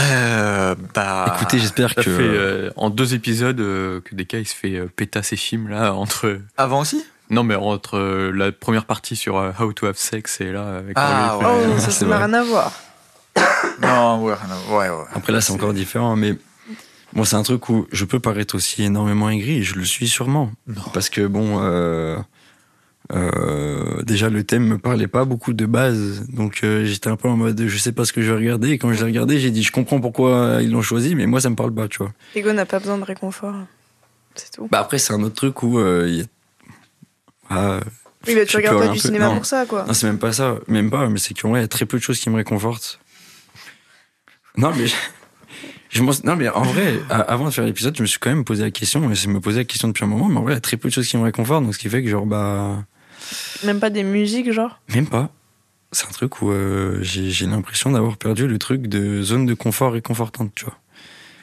Euh, 0.00 0.74
bah. 0.94 1.34
Écoutez, 1.36 1.58
j'espère 1.58 1.94
que. 1.94 2.02
fait 2.02 2.10
euh, 2.22 2.70
en 2.76 2.90
deux 2.90 3.14
épisodes 3.14 3.60
euh, 3.60 4.00
que 4.00 4.14
Deka 4.14 4.38
il 4.38 4.46
se 4.46 4.54
fait 4.54 4.76
euh, 4.76 4.86
péta 4.86 5.22
ses 5.22 5.36
films 5.36 5.68
là 5.68 5.94
entre. 5.94 6.40
Avant 6.56 6.80
aussi? 6.80 7.04
Non 7.30 7.42
mais 7.44 7.54
entre 7.54 7.96
euh, 7.96 8.30
la 8.32 8.50
première 8.52 8.84
partie 8.86 9.16
sur 9.16 9.38
euh, 9.38 9.52
How 9.58 9.72
to 9.72 9.86
Have 9.86 9.96
Sex 9.96 10.40
et 10.40 10.52
là 10.52 10.76
avec 10.78 10.94
Ah, 10.96 11.38
ouais. 11.38 11.44
Oh, 11.46 11.72
Ouais, 11.72 11.78
ça, 11.80 11.90
ça 11.90 12.04
n'a 12.06 12.16
vrai. 12.16 12.24
rien 12.26 12.32
à 12.34 12.42
voir. 12.44 12.72
Non, 13.82 14.22
ouais, 14.24 14.34
non, 14.48 14.76
ouais, 14.76 14.88
ouais. 14.90 15.04
Après 15.14 15.32
là, 15.32 15.40
c'est 15.40 15.52
encore 15.52 15.72
différent, 15.72 16.14
mais 16.16 16.34
bon, 17.14 17.24
c'est 17.24 17.36
un 17.36 17.42
truc 17.42 17.68
où 17.70 17.86
je 17.92 18.04
peux 18.04 18.20
paraître 18.20 18.54
aussi 18.54 18.82
énormément 18.82 19.30
aigri, 19.30 19.58
et 19.58 19.62
je 19.62 19.74
le 19.76 19.84
suis 19.84 20.06
sûrement. 20.08 20.50
Non. 20.66 20.82
Parce 20.92 21.08
que 21.08 21.26
bon, 21.26 21.60
euh, 21.62 22.18
euh, 23.12 24.02
déjà 24.02 24.28
le 24.28 24.44
thème 24.44 24.66
me 24.66 24.78
parlait 24.78 25.06
pas 25.08 25.24
beaucoup 25.24 25.52
de 25.52 25.66
base, 25.66 26.26
donc 26.28 26.60
euh, 26.62 26.84
j'étais 26.84 27.08
un 27.08 27.16
peu 27.16 27.28
en 27.28 27.36
mode 27.36 27.60
je 27.66 27.78
sais 27.78 27.92
pas 27.92 28.04
ce 28.04 28.12
que 28.12 28.22
je 28.22 28.30
vais 28.32 28.38
regarder. 28.38 28.70
Et 28.70 28.78
quand 28.78 28.92
je 28.92 28.98
l'ai 28.98 29.04
regardé, 29.04 29.38
j'ai 29.40 29.50
dit 29.50 29.62
je 29.62 29.72
comprends 29.72 30.00
pourquoi 30.00 30.58
ils 30.60 30.70
l'ont 30.70 30.82
choisi, 30.82 31.14
mais 31.14 31.26
moi 31.26 31.40
ça 31.40 31.50
me 31.50 31.56
parle 31.56 31.74
pas, 31.74 31.88
tu 31.88 31.98
vois. 31.98 32.12
Ego 32.34 32.52
n'a 32.52 32.66
pas 32.66 32.78
besoin 32.78 32.98
de 32.98 33.04
réconfort. 33.04 33.54
C'est 34.34 34.52
tout. 34.52 34.68
Bah 34.70 34.80
après 34.80 34.98
c'est 34.98 35.12
un 35.12 35.22
autre 35.22 35.34
truc 35.34 35.62
où 35.62 35.78
euh, 35.78 36.06
il 36.08 36.14
y 36.16 36.20
a- 36.20 36.24
Ah, 37.50 37.80
Oui, 38.26 38.34
mais 38.34 38.46
tu 38.46 38.56
regardes 38.56 38.78
pas 38.78 38.86
du 38.88 38.94
peu. 38.94 38.98
cinéma 38.98 39.26
Non. 39.26 39.36
pour 39.36 39.46
ça, 39.46 39.66
quoi. 39.66 39.84
Non, 39.84 39.92
c'est 39.92 40.06
même 40.06 40.18
pas 40.18 40.32
ça, 40.32 40.56
même 40.68 40.90
pas, 40.90 41.08
mais 41.08 41.18
c'est 41.18 41.34
qu'en 41.34 41.50
vrai, 41.50 41.60
il 41.60 41.62
y 41.62 41.64
a 41.64 41.68
très 41.68 41.84
peu 41.86 41.98
de 41.98 42.02
choses 42.02 42.18
qui 42.20 42.30
me 42.30 42.36
réconfortent. 42.36 43.00
Non, 44.56 44.72
mais. 44.76 44.86
je- 45.90 46.02
non, 46.24 46.36
mais 46.36 46.48
en 46.48 46.62
vrai, 46.62 47.00
a- 47.10 47.20
avant 47.20 47.46
de 47.46 47.50
faire 47.50 47.64
l'épisode, 47.64 47.96
je 47.96 48.02
me 48.02 48.06
suis 48.06 48.18
quand 48.18 48.30
même 48.30 48.44
posé 48.44 48.62
la 48.62 48.70
question, 48.70 49.10
et 49.10 49.14
je 49.14 49.28
me 49.28 49.40
posais 49.40 49.58
la 49.58 49.64
question 49.64 49.88
depuis 49.88 50.04
un 50.04 50.08
moment, 50.08 50.28
mais 50.28 50.38
en 50.38 50.42
vrai, 50.42 50.52
il 50.52 50.56
y 50.56 50.58
a 50.58 50.60
très 50.60 50.76
peu 50.76 50.88
de 50.88 50.94
choses 50.94 51.08
qui 51.08 51.16
me 51.16 51.22
réconfortent, 51.24 51.64
donc 51.64 51.74
ce 51.74 51.78
qui 51.78 51.88
fait 51.88 52.02
que, 52.02 52.08
genre, 52.08 52.26
bah. 52.26 52.84
Même 53.64 53.80
pas 53.80 53.90
des 53.90 54.02
musiques, 54.02 54.50
genre? 54.52 54.80
Même 54.94 55.06
pas. 55.06 55.30
C'est 55.92 56.06
un 56.06 56.10
truc 56.12 56.40
où 56.40 56.50
euh, 56.52 56.98
j'ai 57.02 57.30
j'ai 57.30 57.46
l'impression 57.46 57.90
d'avoir 57.90 58.16
perdu 58.16 58.46
le 58.46 58.58
truc 58.58 58.82
de 58.86 59.22
zone 59.22 59.44
de 59.44 59.54
confort 59.54 59.92
réconfortante, 59.92 60.52
tu 60.54 60.64
vois. 60.64 60.78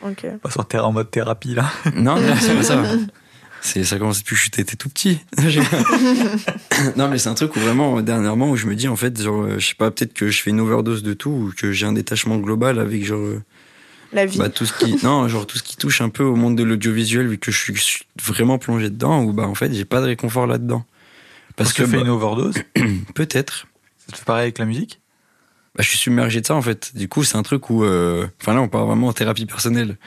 Ok. 0.10 0.26
On 0.44 0.60
en, 0.62 0.64
thé- 0.64 0.80
en 0.80 0.92
mode 0.94 1.12
thérapie 1.12 1.54
là. 1.54 1.70
Non, 1.96 2.16
non, 2.22 2.34
c'est 2.40 2.56
pas 2.56 2.64
ça. 2.64 2.82
C'est, 3.62 3.84
ça 3.84 3.98
commence 3.98 4.20
depuis 4.20 4.36
que 4.36 4.42
j'étais 4.42 4.64
tout 4.64 4.90
petit. 4.90 5.20
non, 6.96 7.10
mais 7.10 7.18
c'est 7.18 7.30
un 7.30 7.34
truc 7.34 7.56
où 7.56 7.60
vraiment, 7.60 8.02
dernièrement, 8.02 8.50
où 8.50 8.56
je 8.56 8.68
me 8.68 8.76
dis, 8.76 8.88
en 8.88 8.96
fait, 8.96 9.22
genre, 9.22 9.44
euh, 9.44 9.60
je 9.60 9.68
sais 9.68 9.76
pas, 9.76 9.92
peut-être 9.92 10.14
que 10.14 10.30
je 10.30 10.42
fais 10.42 10.52
une 10.52 10.60
overdose 10.60 11.04
de 11.04 11.14
tout, 11.14 11.30
ou 11.30 11.54
que 11.56 11.72
j'ai 11.72 11.86
un 11.86 11.94
détachement 11.94 12.38
global 12.38 12.80
avec, 12.80 13.04
genre, 13.06 13.20
euh, 13.20 13.42
La 14.14 14.26
vie. 14.26 14.38
bah, 14.38 14.50
tout 14.50 14.66
ce 14.66 14.74
qui, 14.74 14.98
non, 15.04 15.28
genre, 15.28 15.46
tout 15.48 15.58
ce 15.58 15.64
qui 15.64 15.76
touche 15.76 16.02
un 16.02 16.10
peu 16.10 16.24
au 16.24 16.36
monde 16.36 16.56
de 16.56 16.64
l'audiovisuel, 16.64 17.28
vu 17.28 17.38
que 17.38 17.52
je 17.52 17.58
suis 17.58 18.04
vraiment 18.24 18.58
plongé 18.58 18.90
dedans, 18.90 19.24
ou 19.24 19.34
bah, 19.34 19.48
en 19.48 19.56
fait, 19.56 19.74
j'ai 19.74 19.86
pas 19.86 20.02
de 20.02 20.06
réconfort 20.06 20.48
là-dedans. 20.48 20.86
Parce 21.56 21.74
que 21.74 21.84
tu 21.84 21.90
fais 21.90 21.98
bah, 21.98 22.04
une 22.04 22.10
overdose, 22.10 22.56
peut-être. 23.16 23.68
ça 24.06 24.12
te 24.14 24.18
fait 24.18 24.26
pareil 24.26 24.44
avec 24.44 24.60
la 24.60 24.66
musique? 24.66 25.02
Bah, 25.76 25.84
je 25.84 25.90
suis 25.90 25.98
submergé 25.98 26.42
de 26.42 26.46
ça, 26.46 26.56
en 26.56 26.62
fait. 26.62 26.96
Du 26.96 27.08
coup, 27.08 27.24
c'est 27.24 27.38
un 27.38 27.44
truc 27.44 27.70
où, 27.70 27.84
euh, 27.84 28.28
enfin, 28.42 28.54
là, 28.54 28.62
on 28.62 28.68
parle 28.68 28.88
vraiment 28.88 29.08
en 29.08 29.14
thérapie 29.14 29.46
personnelle. 29.46 29.98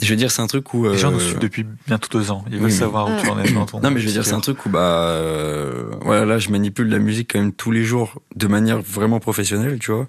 Je 0.00 0.08
veux 0.10 0.16
dire, 0.16 0.30
c'est 0.30 0.42
un 0.42 0.46
truc 0.48 0.74
où. 0.74 0.88
Les 0.88 0.98
gens 0.98 1.10
nous 1.12 1.18
euh, 1.18 1.24
suivent 1.24 1.38
depuis 1.38 1.64
bientôt 1.86 2.08
deux 2.18 2.30
ans. 2.30 2.44
Ils 2.48 2.54
oui, 2.54 2.58
veulent 2.60 2.70
mais- 2.70 2.74
savoir 2.76 3.08
où 3.08 3.20
tu 3.22 3.28
en 3.28 3.38
es 3.40 3.50
dans 3.52 3.64
ton 3.66 3.80
Non, 3.80 3.90
mais 3.90 4.00
je 4.00 4.06
veux 4.06 4.12
dire, 4.12 4.24
c'est 4.26 4.32
un 4.34 4.40
truc 4.40 4.66
où, 4.66 4.68
bah, 4.68 4.80
euh, 4.80 5.90
voilà, 6.00 6.24
là, 6.24 6.38
je 6.38 6.50
manipule 6.50 6.88
la 6.88 6.98
musique 6.98 7.32
quand 7.32 7.38
même 7.38 7.52
tous 7.52 7.70
les 7.70 7.84
jours 7.84 8.20
de 8.34 8.46
manière 8.48 8.80
vraiment 8.82 9.20
professionnelle, 9.20 9.78
tu 9.78 9.92
vois. 9.92 10.08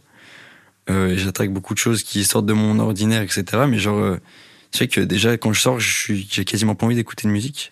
Euh, 0.89 1.15
j'attaque 1.17 1.51
beaucoup 1.51 1.73
de 1.73 1.79
choses 1.79 2.03
qui 2.03 2.23
sortent 2.23 2.45
de 2.45 2.53
mon 2.53 2.79
ordinaire, 2.79 3.21
etc. 3.21 3.43
Mais 3.67 3.77
genre, 3.79 3.97
euh, 3.99 4.17
tu 4.71 4.79
sais 4.79 4.87
que 4.87 5.01
déjà, 5.01 5.37
quand 5.37 5.53
je 5.53 5.61
sors, 5.61 5.79
je 5.79 5.91
suis, 5.91 6.27
j'ai 6.31 6.45
quasiment 6.45 6.75
pas 6.75 6.85
envie 6.87 6.95
d'écouter 6.95 7.27
de 7.27 7.31
musique. 7.33 7.71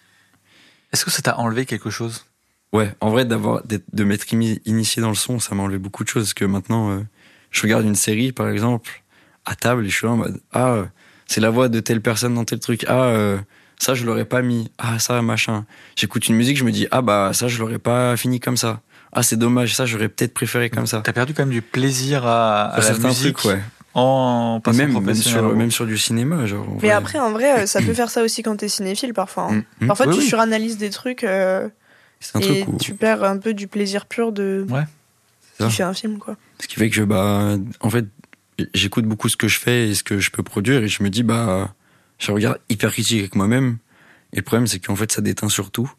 Est-ce 0.92 1.06
que 1.06 1.12
ça 1.12 1.22
t'a 1.24 1.38
enlevé 1.40 1.66
quelque 1.66 1.90
chose? 1.90 2.26
Ouais, 2.74 2.92
en 3.02 3.10
vrai, 3.12 3.26
d'avoir, 3.26 3.62
de 3.66 4.04
m'être 4.04 4.32
initié 4.34 5.02
dans 5.02 5.10
le 5.10 5.16
son, 5.16 5.40
ça 5.40 5.54
m'a 5.56 5.64
enlevé 5.64 5.78
beaucoup 5.80 6.04
de 6.04 6.10
choses. 6.10 6.24
Parce 6.26 6.34
que 6.34 6.46
maintenant, 6.46 6.92
euh, 6.92 7.00
je 7.52 7.62
regarde 7.64 7.86
une 7.86 7.96
série, 7.96 8.32
par 8.32 8.50
exemple, 8.50 9.04
à 9.46 9.56
table, 9.56 9.86
et 9.86 9.90
je 9.90 9.96
suis 9.96 10.08
là 10.08 10.14
en 10.14 10.18
mode, 10.18 10.40
ah, 10.52 10.70
euh, 10.74 10.86
c'est 11.28 11.42
la 11.42 11.50
voix 11.50 11.70
de 11.70 11.80
telle 11.80 12.02
personne 12.02 12.34
dans 12.36 12.46
tel 12.46 12.60
truc. 12.60 12.86
Ah, 12.88 13.04
euh, 13.06 13.38
ça, 13.80 13.94
je 13.96 14.06
l'aurais 14.06 14.26
pas 14.26 14.42
mis. 14.42 14.72
Ah, 14.78 15.00
ça, 15.00 15.22
machin. 15.22 15.66
J'écoute 15.96 16.28
une 16.28 16.36
musique, 16.36 16.58
je 16.58 16.64
me 16.64 16.72
dis, 16.72 16.88
ah, 16.92 17.02
bah, 17.02 17.32
ça, 17.34 17.48
je 17.48 17.60
l'aurais 17.60 17.80
pas 17.80 18.16
fini 18.18 18.40
comme 18.40 18.58
ça. 18.58 18.82
Ah, 19.12 19.22
c'est 19.24 19.36
dommage, 19.38 19.76
ça, 19.76 19.86
j'aurais 19.86 20.10
peut-être 20.10 20.34
préféré 20.34 20.70
comme 20.70 20.88
ça. 20.88 21.02
T'as 21.04 21.14
perdu 21.14 21.34
quand 21.34 21.44
même 21.44 21.52
du 21.54 21.62
plaisir 21.62 22.26
à, 22.26 22.74
à 22.74 22.82
Sur 22.82 22.94
la 22.94 23.08
musique 23.10 23.38
trucs, 23.38 23.52
ouais. 23.54 23.62
en 23.94 24.60
passant 24.64 24.78
Même, 24.78 25.00
même, 25.00 25.14
sur, 25.16 25.56
même 25.56 25.70
sur 25.72 25.86
du 25.86 25.98
cinéma, 26.00 26.46
genre. 26.48 26.68
en 26.68 26.74
Mais 26.76 26.80
vrai. 26.80 26.92
après, 26.92 27.20
en 27.20 27.32
vrai, 27.32 27.62
euh, 27.62 27.66
ça 27.68 27.80
peut 27.86 27.94
faire 27.94 28.10
ça 28.10 28.24
aussi 28.24 28.42
quand 28.42 28.56
t'es 28.58 28.68
cinéphile 28.70 29.14
parfois. 29.14 29.50
hein. 29.52 29.64
Mm. 29.82 29.88
Parfois, 29.88 30.08
Oui, 30.08 30.14
tu 30.16 30.20
oui. 30.22 30.26
suranalyses 30.28 30.78
des 30.78 30.90
trucs 30.90 31.24
euh, 31.24 31.70
c'est 32.20 32.38
un 32.38 32.40
et 32.40 32.62
truc 32.64 32.68
où. 32.74 32.78
tu 32.78 32.96
perds 32.96 33.24
un 33.24 33.38
peu 33.38 33.54
du 33.54 33.68
plaisir 33.68 34.08
pur 34.08 34.32
de 34.32 34.66
Ouais. 34.70 34.82
C'est 35.58 35.64
ça. 35.66 35.70
kiffer 35.70 35.84
un 35.84 35.94
film, 35.94 36.18
quoi. 36.18 36.36
Ce 36.60 36.68
qui 36.68 36.76
fait 36.78 36.90
que, 36.90 37.02
bah, 37.02 37.56
en 37.82 37.90
fait, 37.92 38.06
j'écoute 38.74 39.06
beaucoup 39.06 39.30
ce 39.30 39.38
que 39.38 39.48
je 39.48 39.60
fais 39.60 39.90
et 39.90 39.96
ce 39.96 40.04
que 40.04 40.20
je 40.20 40.32
peux 40.32 40.44
produire 40.44 40.84
et 40.84 40.88
je 40.88 41.04
me 41.04 41.10
dis, 41.10 41.24
bah, 41.24 41.74
je 42.20 42.32
regarde 42.32 42.60
hyper 42.70 42.92
critique 42.92 43.20
avec 43.20 43.36
moi-même. 43.36 43.78
Et 44.34 44.38
le 44.38 44.42
problème, 44.42 44.68
c'est 44.68 44.80
qu'en 44.80 44.96
fait, 44.96 45.12
ça 45.12 45.22
déteint 45.22 45.50
sur 45.50 45.72
tout. 45.72 45.92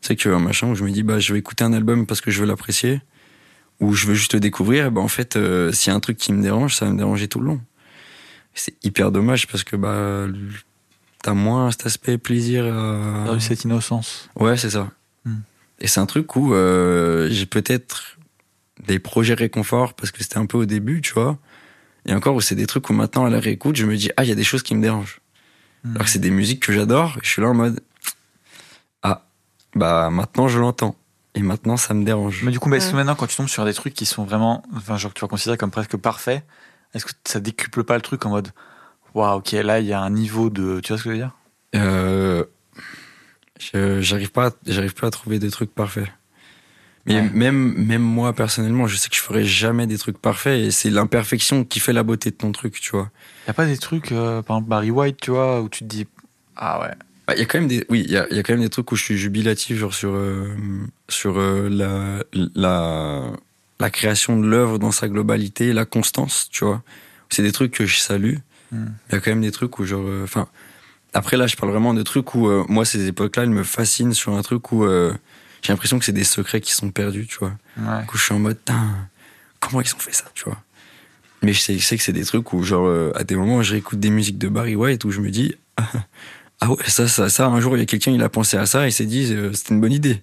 C'est 0.00 0.16
que 0.16 0.28
un 0.28 0.38
machin 0.38 0.68
où 0.68 0.74
je 0.74 0.84
me 0.84 0.90
dis, 0.90 1.02
bah, 1.02 1.18
je 1.18 1.32
vais 1.32 1.38
écouter 1.38 1.64
un 1.64 1.72
album 1.72 2.06
parce 2.06 2.20
que 2.20 2.30
je 2.30 2.40
veux 2.40 2.46
l'apprécier 2.46 3.00
ou 3.80 3.92
je 3.92 4.06
veux 4.06 4.14
juste 4.14 4.34
le 4.34 4.40
découvrir. 4.40 4.90
Bah, 4.90 5.00
en 5.00 5.08
fait, 5.08 5.36
euh, 5.36 5.72
s'il 5.72 5.90
y 5.90 5.92
a 5.92 5.96
un 5.96 6.00
truc 6.00 6.16
qui 6.16 6.32
me 6.32 6.42
dérange, 6.42 6.76
ça 6.76 6.86
va 6.86 6.92
me 6.92 6.98
déranger 6.98 7.28
tout 7.28 7.40
le 7.40 7.46
long. 7.46 7.60
Et 8.54 8.58
C'est 8.58 8.74
hyper 8.84 9.10
dommage 9.12 9.46
parce 9.46 9.64
que, 9.64 9.76
bah, 9.76 10.26
t'as 11.22 11.34
moins 11.34 11.70
cet 11.70 11.86
aspect 11.86 12.18
plaisir 12.18 12.64
à. 12.66 13.24
Perdu 13.24 13.40
cette 13.40 13.64
innocence. 13.64 14.30
Ouais, 14.36 14.56
c'est 14.56 14.70
ça. 14.70 14.90
Hmm. 15.24 15.40
Et 15.80 15.88
c'est 15.88 16.00
un 16.00 16.06
truc 16.06 16.36
où 16.36 16.54
euh, 16.54 17.28
j'ai 17.30 17.46
peut-être 17.46 18.16
des 18.86 18.98
projets 18.98 19.34
réconfort 19.34 19.94
parce 19.94 20.10
que 20.10 20.22
c'était 20.22 20.38
un 20.38 20.46
peu 20.46 20.58
au 20.58 20.66
début, 20.66 21.00
tu 21.00 21.12
vois. 21.14 21.38
Et 22.06 22.14
encore 22.14 22.34
où 22.36 22.40
c'est 22.40 22.54
des 22.54 22.66
trucs 22.66 22.88
où 22.88 22.92
maintenant 22.92 23.24
à 23.26 23.30
la 23.30 23.40
réécoute, 23.40 23.76
je 23.76 23.84
me 23.86 23.96
dis 23.96 24.10
ah 24.16 24.24
il 24.24 24.28
y 24.28 24.32
a 24.32 24.36
des 24.36 24.44
choses 24.44 24.62
qui 24.62 24.74
me 24.74 24.82
dérangent. 24.82 25.20
Hmm. 25.84 25.92
Alors 25.96 26.04
que 26.06 26.10
c'est 26.10 26.18
des 26.20 26.30
musiques 26.30 26.60
que 26.64 26.72
j'adore. 26.72 27.16
Et 27.18 27.24
je 27.24 27.28
suis 27.30 27.42
là 27.42 27.48
en 27.48 27.54
mode 27.54 27.80
ah 29.02 29.26
bah 29.74 30.08
maintenant 30.10 30.48
je 30.48 30.58
l'entends 30.58 30.96
et 31.34 31.42
maintenant 31.42 31.76
ça 31.76 31.92
me 31.94 32.04
dérange. 32.04 32.42
Mais 32.44 32.50
du 32.52 32.58
coup, 32.58 32.70
bah, 32.70 32.76
est-ce 32.78 32.86
que 32.86 32.92
Ouais. 32.92 32.98
maintenant, 32.98 33.14
quand 33.14 33.26
tu 33.26 33.36
tombes 33.36 33.48
sur 33.48 33.64
des 33.66 33.74
trucs 33.74 33.92
qui 33.92 34.06
sont 34.06 34.24
vraiment, 34.24 34.62
enfin, 34.74 34.96
genre 34.96 35.12
que 35.12 35.18
tu 35.18 35.20
vas 35.22 35.28
considérer 35.28 35.58
comme 35.58 35.70
presque 35.70 35.96
parfaits, 35.98 36.42
est-ce 36.94 37.04
que 37.04 37.10
ça 37.24 37.40
décuple 37.40 37.84
pas 37.84 37.94
le 37.96 38.00
truc 38.00 38.24
en 38.24 38.30
mode, 38.30 38.48
waouh, 39.12 39.36
ok, 39.38 39.52
là, 39.52 39.80
il 39.80 39.86
y 39.86 39.92
a 39.92 40.00
un 40.00 40.08
niveau 40.08 40.48
de, 40.48 40.80
tu 40.80 40.92
vois 40.94 40.98
ce 40.98 41.04
que 41.04 41.10
je 41.10 41.14
veux 41.14 41.18
dire? 41.20 41.36
Euh, 41.74 42.44
j'arrive 44.00 44.30
pas, 44.32 44.46
à- 44.46 44.52
j'arrive 44.66 44.94
pas 44.94 45.08
à 45.08 45.10
trouver 45.10 45.38
des 45.38 45.50
trucs 45.50 45.74
parfaits. 45.74 46.08
Mais 47.06 47.14
Ouais. 47.20 47.30
même, 47.32 47.74
même 47.76 48.02
moi 48.02 48.32
personnellement, 48.32 48.86
je 48.88 48.96
sais 48.96 49.08
que 49.08 49.14
je 49.16 49.20
ferai 49.20 49.44
jamais 49.44 49.86
des 49.86 49.96
trucs 49.98 50.18
parfaits 50.18 50.58
et 50.60 50.70
c'est 50.72 50.90
l'imperfection 50.90 51.64
qui 51.64 51.78
fait 51.78 51.92
la 51.92 52.02
beauté 52.02 52.30
de 52.30 52.36
ton 52.36 52.50
truc, 52.52 52.80
tu 52.80 52.90
vois. 52.90 53.10
Y 53.46 53.50
a 53.50 53.54
pas 53.54 53.66
des 53.66 53.76
trucs, 53.78 54.10
euh, 54.12 54.42
par 54.42 54.56
exemple 54.56 54.70
Barry 54.70 54.90
White, 54.90 55.18
tu 55.20 55.30
vois, 55.30 55.60
où 55.62 55.68
tu 55.68 55.80
te 55.80 55.84
dis, 55.88 56.06
ah 56.56 56.80
ouais, 56.80 56.94
Bah, 57.28 57.34
Il 57.36 57.38
y 57.38 57.42
a 57.42 57.46
quand 57.46 57.58
même 57.60 57.68
des, 57.68 57.84
oui, 57.90 58.02
il 58.04 58.10
y 58.10 58.16
a, 58.16 58.26
y 58.34 58.38
a 58.38 58.42
quand 58.42 58.52
même 58.54 58.62
des 58.62 58.68
trucs 58.70 58.90
où 58.90 58.96
je 58.96 59.04
suis 59.04 59.16
jubilatif, 59.16 59.78
genre 59.78 59.94
sur 59.94 60.10
euh, 60.14 60.48
sur 61.08 61.38
euh, 61.38 61.68
la 61.68 62.24
la 62.56 63.22
la 63.78 63.90
création 63.90 64.40
de 64.40 64.46
l'œuvre 64.46 64.78
dans 64.78 64.90
sa 64.90 65.06
globalité, 65.08 65.72
la 65.72 65.84
constance, 65.84 66.48
tu 66.50 66.64
vois. 66.64 66.82
C'est 67.28 67.42
des 67.42 67.52
trucs 67.52 67.72
que 67.72 67.86
je 67.86 67.98
salue. 67.98 68.36
Hmm. 68.72 68.86
Il 69.10 69.14
y 69.14 69.18
a 69.18 69.20
quand 69.20 69.30
même 69.30 69.42
des 69.42 69.52
trucs 69.52 69.78
où 69.78 69.84
genre, 69.84 70.04
enfin, 70.24 70.48
après 71.14 71.36
là, 71.36 71.46
je 71.46 71.56
parle 71.56 71.70
vraiment 71.72 71.92
de 71.94 72.02
trucs 72.02 72.34
où 72.34 72.48
moi 72.68 72.84
ces 72.84 73.06
époques-là, 73.06 73.44
elles 73.44 73.50
me 73.50 73.62
fascinent 73.64 74.14
sur 74.14 74.32
un 74.34 74.42
truc 74.42 74.72
où 74.72 74.86
j'ai 75.62 75.72
l'impression 75.72 75.98
que 75.98 76.04
c'est 76.04 76.12
des 76.12 76.24
secrets 76.24 76.60
qui 76.60 76.72
sont 76.72 76.90
perdus, 76.90 77.26
tu 77.26 77.38
vois. 77.38 77.52
ouais. 77.78 78.00
Du 78.00 78.06
coup, 78.06 78.18
je 78.18 78.24
suis 78.24 78.34
en 78.34 78.38
mode, 78.38 78.58
comment 79.60 79.80
ils 79.80 79.94
ont 79.94 79.98
fait 79.98 80.14
ça, 80.14 80.24
tu 80.34 80.44
vois. 80.44 80.58
Mais 81.42 81.52
je 81.52 81.60
sais, 81.60 81.78
je 81.78 81.84
sais 81.84 81.96
que 81.96 82.02
c'est 82.02 82.12
des 82.12 82.24
trucs 82.24 82.52
où, 82.52 82.62
genre, 82.62 82.86
euh, 82.86 83.12
à 83.14 83.24
des 83.24 83.36
moments, 83.36 83.62
je 83.62 83.72
réécoute 83.72 84.00
des 84.00 84.10
musiques 84.10 84.38
de 84.38 84.48
Barry 84.48 84.74
White 84.74 85.04
où 85.04 85.10
je 85.10 85.20
me 85.20 85.30
dis, 85.30 85.54
ah 86.60 86.70
ouais, 86.70 86.76
ça, 86.86 87.08
ça, 87.08 87.28
ça, 87.28 87.46
un 87.46 87.60
jour, 87.60 87.76
il 87.76 87.80
y 87.80 87.82
a 87.82 87.86
quelqu'un, 87.86 88.12
il 88.12 88.22
a 88.22 88.28
pensé 88.28 88.56
à 88.56 88.66
ça 88.66 88.86
et 88.86 88.90
s'est 88.90 89.04
dit, 89.06 89.32
euh, 89.32 89.52
c'était 89.52 89.74
une 89.74 89.80
bonne 89.80 89.92
idée. 89.92 90.22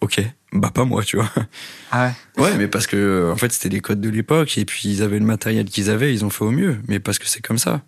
Ok, 0.00 0.20
bah 0.52 0.70
pas 0.74 0.84
moi, 0.84 1.02
tu 1.02 1.16
vois. 1.16 1.30
Ah 1.90 2.12
ouais. 2.36 2.42
Ouais, 2.42 2.56
mais 2.56 2.68
parce 2.68 2.86
que, 2.86 2.96
euh, 2.96 3.32
en 3.32 3.36
fait, 3.36 3.52
c'était 3.52 3.68
les 3.68 3.80
codes 3.80 4.00
de 4.00 4.08
l'époque 4.10 4.58
et 4.58 4.64
puis 4.64 4.88
ils 4.88 5.02
avaient 5.02 5.18
le 5.18 5.24
matériel 5.24 5.66
qu'ils 5.66 5.88
avaient, 5.88 6.12
ils 6.12 6.24
ont 6.24 6.30
fait 6.30 6.44
au 6.44 6.50
mieux. 6.50 6.78
Mais 6.88 6.98
parce 6.98 7.18
que 7.18 7.26
c'est 7.28 7.40
comme 7.40 7.58
ça. 7.58 7.82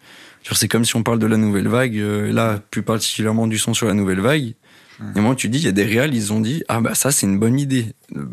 Genre, 0.45 0.57
c'est 0.57 0.69
comme 0.69 0.85
si 0.85 0.95
on 0.97 1.03
parle 1.03 1.19
de 1.19 1.27
la 1.27 1.37
nouvelle 1.37 1.69
vague, 1.69 1.99
euh, 1.99 2.33
là, 2.33 2.61
plus 2.71 2.83
particulièrement 2.83 3.47
du 3.47 3.59
son 3.59 3.75
sur 3.75 3.87
la 3.87 3.95
nouvelle 3.95 4.21
vague. 4.21 4.55
Hmm. 5.01 5.13
Et 5.17 5.21
moi, 5.21 5.35
tu 5.35 5.49
dis, 5.49 5.59
il 5.59 5.65
y 5.65 5.69
a 5.69 5.73
des 5.73 5.85
réals, 5.85 6.15
ils 6.15 6.33
ont 6.33 6.41
dit, 6.41 6.65
ah 6.69 6.81
bah 6.81 6.95
ça, 6.95 7.11
c'est 7.13 7.27
une 7.27 7.39
bonne 7.39 7.59
idée. 7.59 7.95
Euh, 8.17 8.25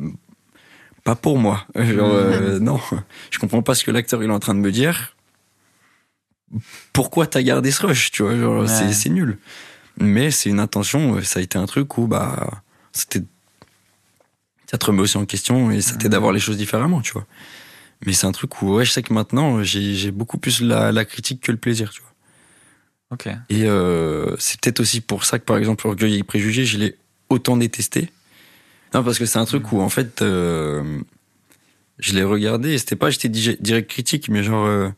Pas 1.04 1.16
pour 1.16 1.38
moi. 1.38 1.66
Genre, 1.76 2.12
euh, 2.12 2.60
non, 2.70 2.80
je 3.32 3.38
comprends 3.40 3.62
pas 3.62 3.76
ce 3.76 3.84
que 3.84 3.92
l'acteur 3.92 4.24
il 4.24 4.30
est 4.30 4.34
en 4.34 4.40
train 4.40 4.56
de 4.56 4.60
me 4.60 4.72
dire. 4.72 5.16
Pourquoi 6.94 7.28
t'as 7.28 7.42
gardé 7.42 7.72
ce 7.72 7.86
rush, 7.86 8.12
tu 8.12 8.24
vois, 8.24 8.38
genre, 8.38 8.62
Ouais. 8.64 8.68
c'est, 8.68 8.94
c'est 8.94 9.10
nul. 9.10 9.38
Mais 10.00 10.32
c'est 10.32 10.50
une 10.50 10.60
intention, 10.60 11.22
ça 11.24 11.40
a 11.40 11.44
été 11.44 11.58
un 11.58 11.66
truc 11.66 11.98
où, 11.98 12.08
bah, 12.08 12.62
c'était. 12.92 13.24
Ça 14.70 14.78
te 14.78 14.86
remet 14.88 15.02
aussi 15.02 15.18
en 15.18 15.26
question 15.26 15.70
et 15.72 15.80
ça 15.82 15.96
t'aide 15.96 16.14
à 16.16 16.20
voir 16.20 16.32
les 16.32 16.40
choses 16.40 16.58
différemment, 16.58 17.02
tu 17.02 17.14
vois. 17.14 17.26
Mais 18.06 18.14
c'est 18.14 18.26
un 18.28 18.32
truc 18.32 18.62
où, 18.62 18.74
ouais, 18.76 18.84
je 18.86 18.92
sais 18.92 19.04
que 19.04 19.14
maintenant, 19.14 19.64
j'ai, 19.64 19.94
j'ai 19.94 20.12
beaucoup 20.12 20.38
plus 20.38 20.62
la, 20.62 20.92
la 20.92 21.06
critique 21.06 21.42
que 21.42 21.52
le 21.52 21.58
plaisir, 21.58 21.92
tu 21.92 22.02
vois. 22.02 22.12
Ok. 23.12 23.28
Et 23.50 23.64
euh, 23.66 24.36
c'est 24.40 24.60
peut-être 24.60 24.80
aussi 24.80 25.02
pour 25.02 25.26
ça 25.26 25.40
que, 25.40 25.46
par 25.46 25.58
exemple, 25.58 25.88
Orgueil 25.88 26.18
et 26.18 26.24
Préjugés, 26.24 26.66
je 26.66 26.78
l'ai 26.78 26.98
autant 27.30 27.58
détesté. 27.58 28.10
Non, 28.94 29.04
parce 29.04 29.20
que 29.20 29.26
c'est 29.26 29.40
un 29.40 29.46
truc 29.46 29.72
où, 29.72 29.82
en 29.82 29.90
fait, 29.90 30.22
euh, 30.22 31.00
je 32.00 32.14
l'ai 32.14 32.24
regardé 32.24 32.74
et 32.74 32.78
c'était 32.78 32.96
pas, 32.96 33.10
j'étais 33.10 33.30
di- 33.30 33.58
direct 33.60 33.90
critique, 33.90 34.30
mais 34.30 34.44
genre, 34.44 34.66
euh, 34.66 34.90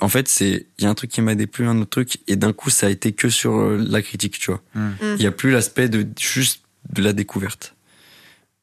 en 0.00 0.08
fait, 0.08 0.28
c'est, 0.28 0.66
il 0.78 0.84
y 0.84 0.86
a 0.86 0.90
un 0.90 0.94
truc 0.94 1.10
qui 1.10 1.20
m'a 1.22 1.34
déplu, 1.34 1.66
un 1.66 1.78
autre 1.78 1.90
truc, 1.90 2.18
et 2.28 2.36
d'un 2.36 2.52
coup, 2.52 2.70
ça 2.70 2.86
a 2.86 2.90
été 2.90 3.12
que 3.12 3.28
sur 3.28 3.56
euh, 3.56 3.76
la 3.88 4.00
critique, 4.02 4.38
tu 4.38 4.50
vois. 4.50 4.62
Hmm. 4.74 4.92
Il 5.02 5.22
y 5.22 5.26
a 5.26 5.32
plus 5.32 5.50
l'aspect 5.50 5.88
de 5.88 6.06
juste 6.18 6.62
de 6.90 7.02
la 7.02 7.12
découverte. 7.12 7.74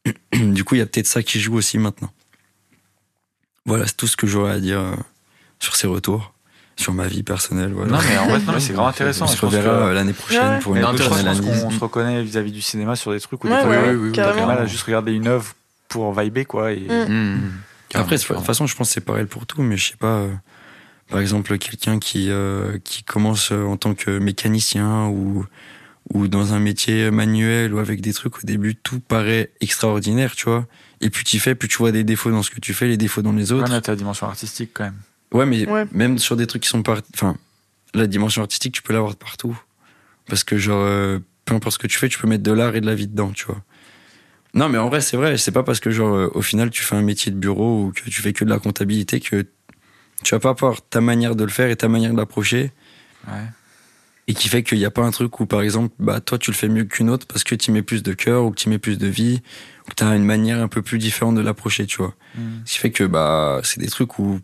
du 0.33 0.63
coup, 0.63 0.75
il 0.75 0.79
y 0.79 0.81
a 0.81 0.85
peut-être 0.85 1.07
ça 1.07 1.21
qui 1.23 1.39
joue 1.39 1.55
aussi 1.55 1.77
maintenant. 1.77 2.11
Voilà, 3.65 3.85
c'est 3.85 3.97
tout 3.97 4.07
ce 4.07 4.17
que 4.17 4.25
j'aurais 4.27 4.53
à 4.53 4.59
dire 4.59 4.79
euh, 4.79 4.95
sur 5.59 5.75
ces 5.75 5.87
retours, 5.87 6.33
sur 6.77 6.93
ma 6.93 7.07
vie 7.07 7.23
personnelle. 7.23 7.71
Voilà. 7.73 7.91
Non, 7.91 7.99
mais 8.07 8.17
en 8.17 8.53
mais 8.53 8.59
c'est 8.59 8.73
vraiment 8.73 8.87
intéressant. 8.87 9.25
On 9.25 9.27
se 9.27 9.45
reverra 9.45 9.63
que- 9.63 9.69
euh, 9.89 9.93
l'année 9.93 10.13
prochaine 10.13 10.41
Ouais. 10.55 10.59
pour 10.59 10.75
une 10.75 10.81
pense 10.81 11.11
analyse. 11.19 11.41
qu'on 11.41 11.69
se 11.71 11.79
reconnaît 11.79 12.23
vis-à-vis 12.23 12.51
du 12.51 12.61
cinéma 12.61 12.95
sur 12.95 13.11
des 13.11 13.19
trucs 13.19 13.43
où 13.43 13.47
des 13.47 13.53
Ouais, 13.53 13.61
fois, 13.61 13.69
ouais, 13.69 13.89
oui, 13.91 14.07
oui, 14.07 14.11
t'as 14.13 14.33
mal 14.45 14.57
à 14.57 14.65
juste 14.65 14.83
regarder 14.83 15.11
une 15.13 15.27
œuvre 15.27 15.53
pour 15.89 16.17
vibrer, 16.19 16.45
quoi. 16.45 16.71
Et... 16.71 16.79
Mm. 16.79 17.35
Mmh. 17.35 17.51
Après, 17.93 18.15
de 18.17 18.21
toute 18.23 18.39
façon, 18.45 18.65
je 18.67 18.75
pense 18.75 18.87
que 18.87 18.93
c'est 18.93 19.01
pareil 19.01 19.25
pour 19.25 19.45
tout, 19.45 19.61
mais 19.61 19.75
je 19.77 19.89
sais 19.91 19.97
pas. 19.97 20.15
euh, 20.19 20.29
par 21.09 21.19
exemple, 21.19 21.57
quelqu'un 21.57 21.99
qui 21.99 22.27
euh, 22.29 22.77
qui 22.85 23.03
commence 23.03 23.51
en 23.51 23.75
tant 23.75 23.93
que 23.93 24.17
mécanicien 24.17 25.07
ou 25.07 25.45
ou 26.13 26.27
dans 26.27 26.53
un 26.53 26.59
métier 26.59 27.11
manuel 27.11 27.73
ou 27.73 27.79
avec 27.79 28.01
des 28.01 28.13
trucs 28.13 28.37
au 28.37 28.41
début, 28.43 28.75
tout 28.75 28.99
paraît 28.99 29.51
extraordinaire, 29.61 30.35
tu 30.35 30.45
vois. 30.45 30.65
Et 31.01 31.09
plus 31.09 31.23
tu 31.25 31.39
fais, 31.39 31.53
plus 31.53 31.67
tu 31.67 31.77
vois 31.77 31.91
des 31.91 32.03
défauts 32.03 32.31
dans 32.31 32.43
ce 32.43 32.49
que 32.49 32.59
tu 32.59 32.73
fais, 32.73 32.87
les 32.87 32.97
défauts 32.97 33.21
dans 33.21 33.31
les 33.33 33.51
Ouais, 33.51 33.59
autres. 33.59 33.71
mais 33.71 33.81
t'as 33.81 33.91
la 33.91 33.95
dimension 33.97 34.25
artistique 34.27 34.71
quand 34.73 34.85
même. 34.85 34.95
Ouais, 35.33 35.45
mais 35.45 35.67
Ouais. 35.69 35.85
même 35.91 36.17
sur 36.17 36.35
des 36.35 36.47
trucs 36.47 36.63
qui 36.63 36.69
sont 36.69 36.83
par... 36.83 37.01
Enfin, 37.13 37.37
la 37.93 38.07
dimension 38.07 38.41
artistique, 38.41 38.73
tu 38.73 38.81
peux 38.81 38.93
l'avoir 38.93 39.15
partout. 39.15 39.59
Parce 40.27 40.43
que, 40.43 40.57
genre, 40.57 40.83
euh, 40.83 41.19
peu 41.45 41.55
importe 41.55 41.73
ce 41.73 41.79
que 41.79 41.87
tu 41.87 41.97
fais, 41.97 42.09
tu 42.09 42.17
peux 42.19 42.27
mettre 42.27 42.43
de 42.43 42.51
l'art 42.51 42.75
et 42.75 42.81
de 42.81 42.85
la 42.85 42.95
vie 42.95 43.07
dedans, 43.07 43.31
tu 43.31 43.45
vois. 43.45 43.61
Non, 44.53 44.67
mais 44.69 44.77
en 44.77 44.89
vrai, 44.89 45.01
c'est 45.01 45.17
vrai. 45.17 45.37
C'est 45.37 45.51
pas 45.51 45.63
parce 45.63 45.79
que, 45.79 45.91
genre, 45.91 46.13
euh, 46.15 46.29
au 46.33 46.41
final, 46.41 46.69
tu 46.69 46.83
fais 46.83 46.95
un 46.95 47.01
métier 47.01 47.31
de 47.31 47.37
bureau 47.37 47.85
ou 47.85 47.91
que 47.91 48.01
tu 48.09 48.21
fais 48.21 48.33
que 48.33 48.43
de 48.45 48.49
la 48.49 48.59
comptabilité 48.59 49.19
que 49.19 49.45
tu 50.23 50.35
vas 50.35 50.39
pas 50.39 50.49
avoir 50.51 50.81
ta 50.87 51.01
manière 51.01 51.35
de 51.35 51.43
le 51.43 51.49
faire 51.49 51.69
et 51.69 51.75
ta 51.75 51.87
manière 51.87 52.11
de 52.11 52.17
l'approcher. 52.17 52.71
Ouais. 53.27 53.33
et 54.27 54.33
qui 54.33 54.47
fait 54.49 54.63
qu'il 54.63 54.77
n'y 54.77 54.85
a 54.85 54.91
pas 54.91 55.01
un 55.03 55.11
truc 55.11 55.39
où, 55.41 55.45
par 55.45 55.61
exemple, 55.61 55.93
bah, 55.99 56.21
toi, 56.21 56.37
tu 56.37 56.51
le 56.51 56.55
fais 56.55 56.69
mieux 56.69 56.85
qu'une 56.85 57.09
autre 57.09 57.27
parce 57.27 57.43
que 57.43 57.53
tu 57.55 57.71
mets 57.71 57.81
plus 57.81 58.01
de 58.03 58.13
cœur 58.13 58.45
ou 58.45 58.51
que 58.51 58.55
tu 58.55 58.69
mets 58.69 58.77
plus 58.79 58.97
de 58.97 59.07
vie 59.07 59.41
ou 59.85 59.89
que 59.89 59.95
tu 59.95 60.03
as 60.03 60.15
une 60.15 60.23
manière 60.25 60.61
un 60.61 60.67
peu 60.69 60.81
plus 60.81 60.97
différente 60.99 61.35
de 61.35 61.41
l'approcher, 61.41 61.85
tu 61.85 61.97
vois. 61.97 62.15
Mm. 62.35 62.41
Ce 62.65 62.73
qui 62.73 62.79
fait 62.79 62.91
que 62.91 63.03
bah, 63.03 63.59
c'est 63.63 63.79
des 63.79 63.89
trucs 63.89 64.17
où 64.19 64.39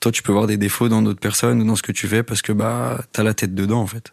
toi, 0.00 0.12
tu 0.12 0.22
peux 0.22 0.32
voir 0.32 0.46
des 0.46 0.56
défauts 0.56 0.88
dans 0.88 1.02
d'autres 1.02 1.20
personnes 1.20 1.60
ou 1.62 1.64
dans 1.64 1.76
ce 1.76 1.82
que 1.82 1.92
tu 1.92 2.06
fais 2.08 2.22
parce 2.22 2.42
que 2.42 2.52
bah, 2.52 3.04
tu 3.12 3.20
as 3.20 3.24
la 3.24 3.34
tête 3.34 3.54
dedans, 3.54 3.80
en 3.80 3.86
fait. 3.86 4.12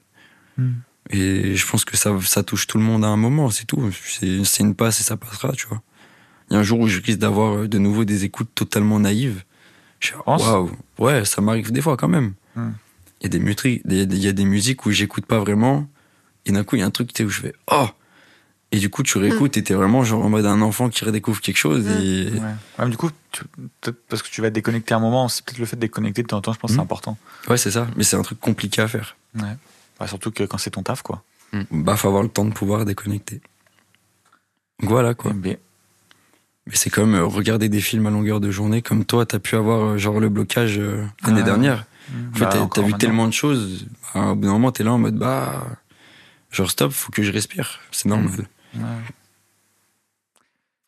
Mm. 0.57 0.71
Et 1.11 1.55
je 1.55 1.67
pense 1.67 1.85
que 1.85 1.97
ça, 1.97 2.17
ça 2.23 2.43
touche 2.43 2.65
tout 2.67 2.77
le 2.77 2.83
monde 2.83 3.05
à 3.05 3.07
un 3.07 3.17
moment, 3.17 3.49
c'est 3.51 3.65
tout. 3.65 3.91
C'est 4.19 4.59
une 4.63 4.73
passe 4.75 4.99
et 5.01 5.03
ça 5.03 5.17
passera, 5.17 5.51
tu 5.51 5.67
vois. 5.67 5.81
Il 6.49 6.53
y 6.53 6.57
a 6.57 6.59
un 6.59 6.63
jour 6.63 6.79
où 6.79 6.87
je 6.87 6.99
risque 7.01 7.19
d'avoir 7.19 7.57
euh, 7.57 7.67
de 7.67 7.77
nouveau 7.77 8.05
des 8.05 8.23
écoutes 8.23 8.49
totalement 8.55 8.99
naïves. 8.99 9.43
Je 9.99 10.13
waouh, 10.25 10.71
ouais, 10.99 11.25
ça 11.25 11.41
m'arrive 11.41 11.71
des 11.71 11.81
fois 11.81 11.97
quand 11.97 12.07
même. 12.07 12.33
Hmm. 12.55 12.71
Il 13.21 13.23
y 13.23 13.25
a 13.27 13.39
des 13.39 13.39
y 13.95 14.01
a 14.01 14.05
des- 14.05 14.15
il 14.17 14.23
y 14.23 14.27
a 14.27 14.31
des 14.31 14.45
musiques 14.45 14.85
où 14.85 14.91
j'écoute 14.91 15.25
pas 15.25 15.39
vraiment, 15.39 15.87
et 16.45 16.51
d'un 16.51 16.63
coup 16.63 16.75
il 16.75 16.79
y 16.79 16.81
a 16.83 16.85
un 16.85 16.91
truc 16.91 17.11
où 17.19 17.29
je 17.29 17.41
fais 17.41 17.53
oh, 17.71 17.87
et 18.75 18.79
du 18.79 18.89
coup 18.89 19.03
tu 19.03 19.17
réécoutes 19.17 19.55
et 19.57 19.63
t'es 19.63 19.73
vraiment 19.73 20.03
genre 20.03 20.25
en 20.25 20.29
mode 20.29 20.45
un 20.45 20.61
enfant 20.61 20.89
qui 20.89 21.05
redécouvre 21.05 21.39
quelque 21.41 21.57
chose 21.57 21.85
Hmm. 21.85 22.01
et 22.01 22.25
Ouais. 22.31 22.39
Ouais, 22.39 22.55
mais 22.79 22.89
du 22.89 22.97
coup, 22.97 23.09
tu- 23.31 23.43
peut-être 23.81 23.97
parce 24.09 24.21
que 24.21 24.29
tu 24.29 24.41
vas 24.41 24.49
te 24.49 24.55
déconnecter 24.55 24.93
un 24.93 24.99
moment, 24.99 25.27
c'est 25.29 25.43
peut-être 25.45 25.59
le 25.59 25.65
fait 25.65 25.75
de 25.75 25.81
déconnecter 25.81 26.23
de 26.23 26.27
temps 26.27 26.37
en 26.37 26.41
temps, 26.41 26.53
je 26.53 26.59
pense 26.59 26.69
que 26.71 26.75
c'est 26.75 26.79
Mm. 26.81 26.83
important. 26.83 27.17
ouais 27.47 27.57
c'est 27.57 27.71
ça, 27.71 27.87
mais 27.95 28.03
c'est 28.03 28.15
un 28.17 28.21
truc 28.21 28.39
compliqué 28.39 28.81
à 28.81 28.87
faire. 28.87 29.15
Ouais. 29.35 29.43
Ouais, 30.01 30.07
surtout 30.07 30.31
que 30.31 30.43
quand 30.43 30.57
c'est 30.57 30.71
ton 30.71 30.83
taf, 30.83 31.01
quoi. 31.01 31.23
Bah 31.71 31.95
faut 31.95 32.07
avoir 32.09 32.23
le 32.23 32.29
temps 32.29 32.43
de 32.45 32.51
pouvoir 32.51 32.83
déconnecter. 32.85 33.39
Donc 34.81 34.89
voilà 34.89 35.13
quoi. 35.13 35.31
Mais- 35.33 35.59
Mais 36.67 36.75
c'est 36.75 36.89
comme 36.89 37.13
euh, 37.13 37.23
regarder 37.25 37.69
des 37.69 37.79
films 37.79 38.07
à 38.07 38.09
longueur 38.09 38.39
de 38.39 38.49
journée, 38.49 38.81
comme 38.81 39.05
toi, 39.05 39.25
t'as 39.25 39.37
pu 39.39 39.55
avoir 39.55 39.81
euh, 39.91 39.97
genre 39.99 40.19
le 40.19 40.29
blocage 40.29 40.79
euh, 40.79 41.05
l'année 41.23 41.41
Ah. 41.41 41.45
dernière. 41.45 41.85
En 42.33 42.37
fait, 42.37 42.45
Bah, 42.45 42.67
t'as- 42.73 42.81
vu 42.81 42.93
tellement 42.93 43.27
de 43.27 43.33
choses. 43.33 43.85
bah, 44.13 44.31
au 44.31 44.35
bout 44.35 44.45
d'un 44.47 44.53
moment, 44.53 44.71
t'es 44.71 44.83
là 44.83 44.91
en 44.93 44.97
mode 44.97 45.15
bah, 45.17 45.63
genre 46.51 46.69
stop, 46.71 46.91
faut 46.91 47.11
que 47.11 47.21
je 47.23 47.31
respire. 47.31 47.79
C'est 47.91 48.07
normal. 48.09 48.47
Ouais. 48.75 48.81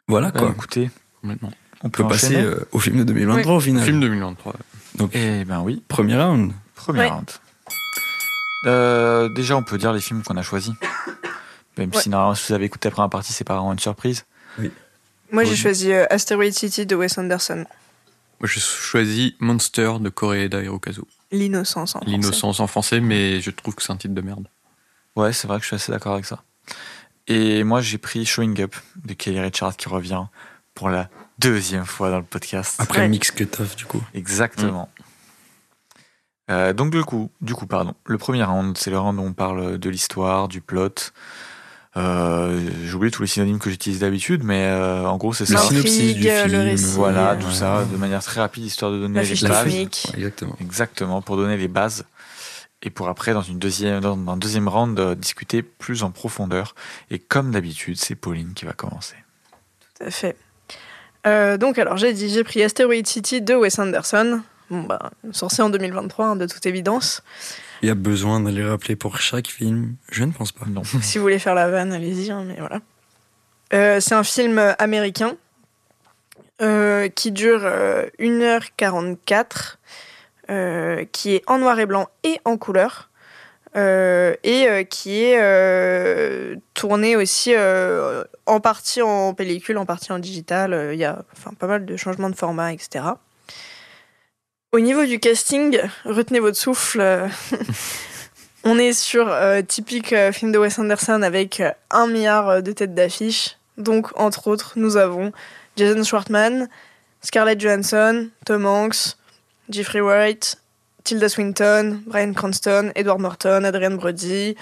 Voilà 0.08 0.32
Bah, 0.32 0.40
quoi. 0.40 0.50
écoutez, 0.52 0.90
Complètement. 1.22 1.52
on 1.84 1.88
On 1.88 1.90
peut 1.90 2.08
passer 2.08 2.36
euh, 2.38 2.66
au 2.72 2.80
film 2.80 2.98
de 2.98 3.04
2023 3.04 3.54
au 3.56 3.60
final. 3.60 3.84
Film 3.84 4.00
2023. 4.00 4.54
Donc 4.96 5.12
Eh 5.14 5.44
ben 5.46 5.62
oui, 5.62 5.84
premier 5.88 6.18
round. 6.22 6.54
premier 6.76 7.00
Ouais. 7.02 7.08
round. 7.10 7.30
Euh, 8.66 9.30
déjà, 9.30 9.56
on 9.56 9.64
peut 9.64 9.78
dire 9.78 9.94
les 9.94 10.00
films 10.02 10.24
qu'on 10.24 10.38
a 10.38 10.42
choisis. 10.42 10.74
Même 11.78 11.92
Ouais. 11.94 12.02
si 12.02 12.10
normalement, 12.10 12.36
si 12.36 12.48
vous 12.48 12.54
avez 12.54 12.66
écouté 12.66 12.90
la 12.90 12.94
première 12.94 13.10
partie, 13.10 13.34
c'est 13.34 13.44
pas 13.44 13.56
vraiment 13.56 13.74
une 13.74 13.80
surprise. 13.80 14.26
Moi, 15.32 15.44
j'ai 15.44 15.52
Oui. 15.52 15.58
choisi 15.58 15.92
euh, 15.92 16.06
Asteroid 16.10 16.52
City 16.52 16.86
de 16.86 16.96
Wes 16.96 17.18
Anderson. 17.18 17.66
Moi, 18.40 18.48
je 18.48 18.60
choisis 18.60 19.34
Monster 19.40 19.94
de 20.00 20.10
Koreeda 20.10 20.62
Hirokazu. 20.64 21.02
L'innocence 21.32 21.96
en 21.96 22.00
français. 22.00 22.12
L'innocence 22.12 22.60
en 22.62 22.68
français, 22.68 23.00
mais 23.02 23.42
je 23.42 23.52
trouve 23.52 23.76
que 23.76 23.84
c'est 23.84 23.92
un 23.92 23.98
titre 23.98 24.14
de 24.14 24.22
merde. 24.22 24.48
Ouais, 25.18 25.34
c'est 25.34 25.48
vrai 25.48 25.58
que 25.58 25.64
je 25.64 25.68
suis 25.68 25.76
assez 25.76 25.92
d'accord 25.92 26.14
avec 26.14 26.26
ça. 26.26 26.44
Et 27.28 27.64
moi, 27.64 27.82
j'ai 27.82 27.98
pris 27.98 28.26
Showing 28.26 28.62
Up 28.62 28.76
de 29.04 29.14
Kelly 29.14 29.40
Richard 29.40 29.76
qui 29.76 29.90
revient 29.90 30.24
pour 30.74 30.90
la 30.90 31.10
deuxième 31.40 31.86
fois 31.86 32.10
dans 32.10 32.18
le 32.20 32.24
podcast. 32.24 32.76
Après 32.80 33.00
Ouais. 33.02 33.10
mix 33.10 33.32
cut 33.32 33.50
off 33.60 33.76
du 33.76 33.86
coup. 33.86 34.02
Exactement. 34.14 34.90
Euh, 36.50 36.72
donc 36.72 36.92
du 36.92 37.04
coup, 37.04 37.30
du 37.42 37.54
coup, 37.54 37.68
pardon. 37.68 37.94
Le 38.06 38.18
premier 38.18 38.44
round, 38.44 38.78
c'est 38.78 38.90
le 38.90 38.98
round 39.00 39.20
où 39.20 39.24
on 39.24 39.34
parle 39.34 39.78
de 39.78 39.90
l'histoire, 39.90 40.48
du 40.48 40.62
plot. 40.62 41.12
Euh, 41.98 42.70
J'ai 42.86 42.94
oublié 42.94 43.12
tous 43.12 43.24
les 43.24 43.28
synonymes 43.28 43.60
que 43.60 43.70
j'utilise 43.70 44.00
d'habitude, 44.00 44.44
mais 44.44 44.66
euh, 44.68 45.06
en 45.06 45.18
gros, 45.18 45.34
c'est 45.34 45.50
Le 45.50 45.58
ça. 45.58 45.64
synopsis 45.64 45.98
L'intrigue, 46.00 46.18
du 46.22 46.28
le 46.28 46.48
film. 46.50 46.62
récit. 46.62 46.86
Voilà, 46.94 47.36
tout 47.36 47.52
ça, 47.52 47.84
de 47.86 47.98
manière 47.98 48.24
très 48.24 48.40
rapide, 48.40 48.64
histoire 48.66 48.92
de 48.92 49.00
donner 49.00 49.16
La 49.16 49.24
les 49.24 49.30
bases. 49.48 49.66
Ouais, 49.66 49.82
exactement. 50.16 50.56
Exactement, 50.62 51.22
pour 51.22 51.36
donner 51.38 51.58
les 51.58 51.68
bases. 51.68 52.06
Et 52.84 52.90
pour 52.90 53.10
après, 53.10 53.34
dans, 53.34 53.42
une 53.42 53.60
deuxième, 53.60 54.02
dans 54.02 54.32
un 54.32 54.38
deuxième 54.38 54.68
round, 54.68 55.00
euh, 55.00 55.16
discuter 55.16 55.64
plus 55.64 56.04
en 56.04 56.12
profondeur. 56.12 56.76
Et 57.10 57.20
comme 57.20 57.52
d'habitude, 57.52 57.98
c'est 57.98 58.16
Pauline 58.16 58.54
qui 58.54 58.66
va 58.66 58.74
commencer. 58.74 59.16
Tout 59.98 60.06
à 60.06 60.12
fait. 60.12 60.38
Euh, 61.26 61.58
donc, 61.58 61.80
alors, 61.80 61.98
j'ai 61.98 62.14
dit, 62.14 62.30
j'ai 62.30 62.44
pris 62.44 62.62
Asteroid 62.62 63.06
City 63.06 63.42
de 63.42 63.56
Wes 63.56 63.80
Anderson. 63.80 64.42
Bon, 64.70 64.84
bah, 64.84 65.12
sorti 65.32 65.62
en 65.62 65.70
2023, 65.70 66.26
hein, 66.26 66.36
de 66.36 66.46
toute 66.46 66.66
évidence. 66.66 67.24
Il 67.82 67.88
y 67.88 67.92
a 67.92 67.96
besoin 67.96 68.40
de 68.40 68.50
les 68.50 68.64
rappeler 68.64 68.96
pour 68.96 69.20
chaque 69.20 69.48
film. 69.48 69.96
Je 70.12 70.24
ne 70.24 70.32
pense 70.32 70.52
pas. 70.52 70.66
Non. 70.68 70.84
si 71.02 71.18
vous 71.18 71.24
voulez 71.24 71.40
faire 71.40 71.56
la 71.56 71.70
vanne, 71.70 71.94
allez-y, 71.94 72.32
hein, 72.32 72.44
mais 72.46 72.58
voilà. 72.60 72.82
Euh, 73.74 74.00
c'est 74.00 74.16
un 74.16 74.24
film 74.24 74.76
américain 74.80 75.36
euh, 76.62 77.10
qui 77.10 77.32
dure 77.32 77.62
euh, 77.64 78.06
1h44, 78.20 79.76
euh, 80.50 81.06
qui 81.12 81.36
est 81.36 81.44
en 81.48 81.58
noir 81.58 81.80
et 81.80 81.86
blanc 81.86 82.08
et 82.24 82.40
en 82.46 82.58
couleur, 82.58 83.10
euh, 83.76 84.36
et 84.44 84.68
euh, 84.68 84.84
qui 84.84 85.24
est 85.24 85.38
euh, 85.40 86.56
tourné 86.74 87.16
aussi 87.16 87.54
en 88.46 88.60
partie 88.60 89.02
en 89.02 89.34
pellicule, 89.34 89.78
en 89.78 89.86
partie 89.86 90.12
en 90.12 90.20
digital. 90.20 90.90
Il 90.94 91.00
y 91.00 91.06
a 91.06 91.24
pas 91.60 91.68
mal 91.68 91.86
de 91.86 91.98
changements 91.98 92.30
de 92.30 92.36
format, 92.36 92.74
etc. 92.74 93.06
Au 94.72 94.80
niveau 94.80 95.06
du 95.06 95.20
casting, 95.20 95.80
retenez 96.06 96.40
votre 96.40 96.58
souffle. 96.58 97.02
On 98.64 98.80
est 98.80 98.94
sur 98.94 99.34
typique 99.68 100.14
film 100.34 100.52
de 100.52 100.58
Wes 100.58 100.78
Anderson 100.78 101.22
avec 101.22 101.62
un 101.92 102.08
milliard 102.08 102.62
de 102.62 102.72
têtes 102.72 102.96
d'affiche. 102.96 103.58
Donc, 103.78 104.08
entre 104.20 104.48
autres, 104.48 104.74
nous 104.76 104.98
avons 104.98 105.32
Jason 105.78 106.04
Schwartzman, 106.04 106.68
Scarlett 107.22 107.62
Johansson, 107.62 108.30
Tom 108.46 108.66
Hanks, 108.66 109.16
Jeffrey 109.70 110.02
Wright, 110.02 110.58
Tilda 111.04 111.30
Swinton, 111.30 112.02
Brian 112.06 112.34
Cranston, 112.34 112.92
Edward 112.96 113.20
Norton, 113.22 113.64
Adrian 113.64 113.92
Brody, 113.96 114.56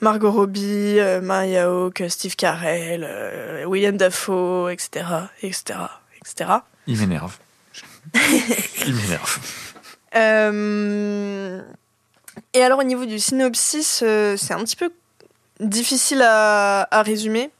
Margot 0.00 0.30
Robbie, 0.30 0.98
euh, 0.98 1.20
Maria 1.20 1.70
Hawke, 1.70 2.02
Steve 2.08 2.36
Carell, 2.36 3.04
euh, 3.04 3.64
William 3.66 3.96
Dafoe, 3.96 4.70
etc., 4.70 5.04
etc., 5.42 5.78
etc. 6.20 6.50
Il 6.86 6.98
m'énerve. 6.98 7.38
Il 8.86 8.94
m'énerve. 8.94 9.38
Euh, 10.16 11.60
Et 12.54 12.62
alors 12.62 12.78
au 12.80 12.82
niveau 12.82 13.04
du 13.04 13.18
synopsis, 13.18 14.02
c'est 14.36 14.52
un 14.52 14.64
petit 14.64 14.76
peu 14.76 14.90
difficile 15.60 16.22
à, 16.22 16.88
à 16.90 17.02
résumer 17.02 17.50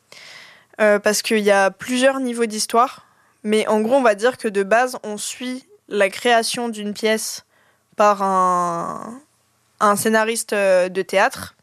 parce 0.79 1.21
qu'il 1.21 1.41
y 1.41 1.51
a 1.51 1.71
plusieurs 1.71 2.21
niveaux 2.21 2.47
d'histoire. 2.47 3.07
Mais 3.45 3.67
en 3.69 3.81
gros, 3.81 3.97
on 3.97 4.03
va 4.03 4.15
dire 4.15 4.39
que 4.39 4.49
de 4.49 4.63
base, 4.63 4.99
on 5.03 5.19
suit 5.19 5.65
la 5.91 6.09
création 6.09 6.69
d'une 6.69 6.95
pièce 6.95 7.45
par 7.97 8.23
un, 8.23 9.21
scénariste 9.97 10.53
euh, 10.55 10.89
de 10.89 11.03
théâtre. 11.03 11.55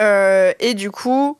Euh, 0.00 0.52
et 0.58 0.74
du 0.74 0.90
coup, 0.90 1.38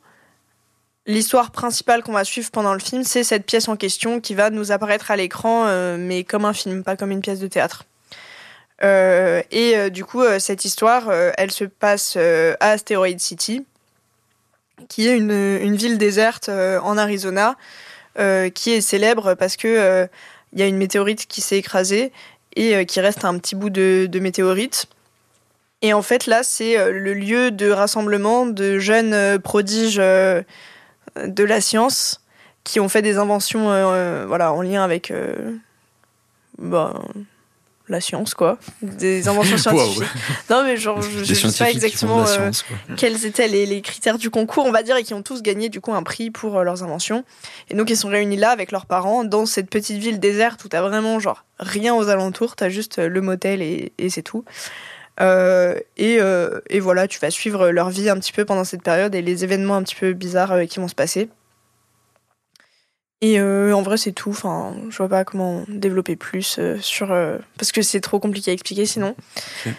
l'histoire 1.05 1.51
principale 1.51 2.03
qu'on 2.03 2.13
va 2.13 2.23
suivre 2.23 2.51
pendant 2.51 2.73
le 2.73 2.79
film, 2.79 3.03
c'est 3.03 3.23
cette 3.23 3.45
pièce 3.45 3.67
en 3.67 3.75
question 3.75 4.21
qui 4.21 4.35
va 4.35 4.51
nous 4.51 4.71
apparaître 4.71 5.11
à 5.11 5.17
l'écran, 5.17 5.65
euh, 5.65 5.97
mais 5.99 6.23
comme 6.23 6.45
un 6.45 6.53
film, 6.53 6.83
pas 6.83 6.95
comme 6.95 7.11
une 7.11 7.21
pièce 7.21 7.39
de 7.39 7.47
théâtre. 7.47 7.85
Et 8.81 9.89
du 9.91 10.05
coup, 10.05 10.23
cette 10.39 10.63
histoire, 10.63 11.11
elle 11.11 11.51
se 11.51 11.65
passe 11.65 12.15
à 12.15 12.69
Asteroid 12.71 13.17
City, 13.17 13.65
qui 14.87 15.05
est 15.05 15.17
une, 15.17 15.75
ville 15.75 15.97
déserte 15.97 16.47
en 16.47 16.97
Arizona, 16.97 17.57
qui 18.15 18.71
est 18.71 18.79
célèbre 18.79 19.33
parce 19.33 19.57
que 19.57 20.07
il 20.53 20.59
y 20.59 20.63
a 20.63 20.67
une 20.67 20.77
météorite 20.77 21.25
qui 21.27 21.41
s'est 21.41 21.57
écrasée 21.57 22.11
et 22.55 22.75
euh, 22.75 22.83
qui 22.83 22.99
reste 22.99 23.25
un 23.25 23.37
petit 23.37 23.55
bout 23.55 23.69
de, 23.69 24.19
météorite. 24.19 24.87
Et 25.81 25.93
en 25.93 26.01
fait, 26.01 26.25
là, 26.25 26.43
c'est 26.43 26.77
euh, 26.77 26.91
le 26.91 27.13
lieu 27.13 27.51
de 27.51 27.69
rassemblement 27.69 28.45
de 28.45 28.79
jeunes 28.79 29.13
euh, 29.13 29.39
prodiges 29.39 29.97
de 29.97 30.43
la 31.43 31.61
science 31.61 32.21
qui 32.63 32.79
ont 32.79 32.89
fait 32.89 33.01
des 33.01 33.17
inventions 33.17 33.65
voilà, 34.27 34.53
en 34.53 34.61
lien 34.61 34.83
avec 34.83 35.11
bah, 36.59 37.01
la 37.89 38.01
science, 38.01 38.33
quoi. 38.33 38.57
Des 38.81 39.27
inventions 39.27 39.57
scientifiques. 39.59 40.03
Non, 40.49 40.63
mais 40.63 40.77
genre, 40.77 41.01
je, 41.01 41.23
je 41.23 41.33
sais 41.33 41.63
pas 41.63 41.71
exactement 41.71 42.25
euh, 42.27 42.51
quoi. 42.67 42.95
quels 42.95 43.25
étaient 43.25 43.47
les, 43.47 43.65
les 43.65 43.81
critères 43.81 44.17
du 44.17 44.29
concours, 44.29 44.65
on 44.65 44.71
va 44.71 44.83
dire, 44.83 44.95
et 44.95 45.03
qui 45.03 45.13
ont 45.13 45.21
tous 45.21 45.41
gagné 45.41 45.69
du 45.69 45.81
coup 45.81 45.93
un 45.93 46.03
prix 46.03 46.31
pour 46.31 46.57
euh, 46.57 46.63
leurs 46.63 46.83
inventions. 46.83 47.23
Et 47.69 47.75
donc 47.75 47.89
ils 47.89 47.97
sont 47.97 48.09
réunis 48.09 48.37
là 48.37 48.49
avec 48.49 48.71
leurs 48.71 48.85
parents 48.85 49.23
dans 49.23 49.45
cette 49.45 49.69
petite 49.69 49.97
ville 49.97 50.19
déserte 50.19 50.63
où 50.63 50.67
t'as 50.67 50.81
vraiment 50.81 51.19
genre 51.19 51.45
rien 51.59 51.93
aux 51.95 52.09
alentours, 52.09 52.55
t'as 52.55 52.69
juste 52.69 52.99
euh, 52.99 53.09
le 53.09 53.21
motel 53.21 53.61
et, 53.61 53.91
et 53.97 54.09
c'est 54.09 54.23
tout. 54.23 54.45
Euh, 55.21 55.77
et, 55.97 56.17
euh, 56.19 56.61
et 56.69 56.79
voilà, 56.79 57.07
tu 57.07 57.19
vas 57.19 57.29
suivre 57.29 57.69
leur 57.69 57.89
vie 57.89 58.09
un 58.09 58.17
petit 58.17 58.31
peu 58.31 58.45
pendant 58.45 58.63
cette 58.63 58.83
période 58.83 59.13
et 59.15 59.21
les 59.21 59.43
événements 59.43 59.75
un 59.75 59.83
petit 59.83 59.95
peu 59.95 60.13
bizarres 60.13 60.53
euh, 60.53 60.65
qui 60.65 60.79
vont 60.79 60.87
se 60.87 60.95
passer. 60.95 61.29
Et 63.21 63.39
euh, 63.39 63.73
en 63.73 63.81
vrai, 63.81 63.97
c'est 63.97 64.13
tout. 64.13 64.29
Enfin, 64.29 64.75
je 64.89 64.97
vois 64.97 65.09
pas 65.09 65.25
comment 65.25 65.65
développer 65.67 66.15
plus 66.15 66.55
euh, 66.57 66.77
sur. 66.79 67.11
euh, 67.11 67.37
parce 67.57 67.71
que 67.71 67.81
c'est 67.81 67.99
trop 68.01 68.19
compliqué 68.19 68.51
à 68.51 68.53
expliquer 68.53 68.85
sinon. 68.85 69.15
Ok. 69.65 69.73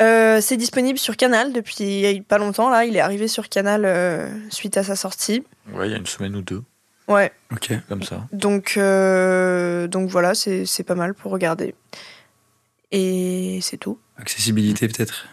Euh, 0.00 0.40
c'est 0.40 0.56
disponible 0.56 0.98
sur 0.98 1.16
Canal 1.16 1.52
depuis 1.52 2.22
pas 2.28 2.38
longtemps. 2.38 2.70
Là, 2.70 2.84
il 2.86 2.96
est 2.96 3.00
arrivé 3.00 3.28
sur 3.28 3.48
Canal 3.48 3.84
euh, 3.84 4.28
suite 4.50 4.76
à 4.76 4.84
sa 4.84 4.96
sortie. 4.96 5.44
Ouais, 5.74 5.88
il 5.88 5.92
y 5.92 5.94
a 5.94 5.98
une 5.98 6.06
semaine 6.06 6.34
ou 6.34 6.40
deux, 6.42 6.62
Ouais. 7.08 7.30
Ok. 7.52 7.72
comme 7.88 8.02
ça. 8.02 8.26
Donc, 8.32 8.74
euh, 8.76 9.86
donc 9.88 10.08
voilà, 10.08 10.34
c'est 10.34 10.64
c'est 10.64 10.82
pas 10.84 10.94
mal 10.94 11.14
pour 11.14 11.30
regarder. 11.32 11.74
Et 12.90 13.58
c'est 13.62 13.76
tout. 13.76 13.98
Accessibilité 14.16 14.88
peut-être? 14.88 15.26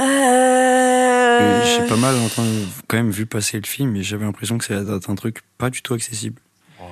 Euh... 0.00 1.64
J'ai 1.64 1.86
pas 1.88 1.96
mal 1.96 2.16
entendu, 2.16 2.50
quand 2.88 2.96
même 2.96 3.10
vu 3.10 3.26
passer 3.26 3.58
le 3.58 3.66
film 3.66 3.94
et 3.96 4.02
j'avais 4.02 4.24
l'impression 4.24 4.58
que 4.58 4.64
c'est 4.64 4.74
un 4.74 5.14
truc 5.14 5.40
pas 5.58 5.70
du 5.70 5.82
tout 5.82 5.94
accessible. 5.94 6.40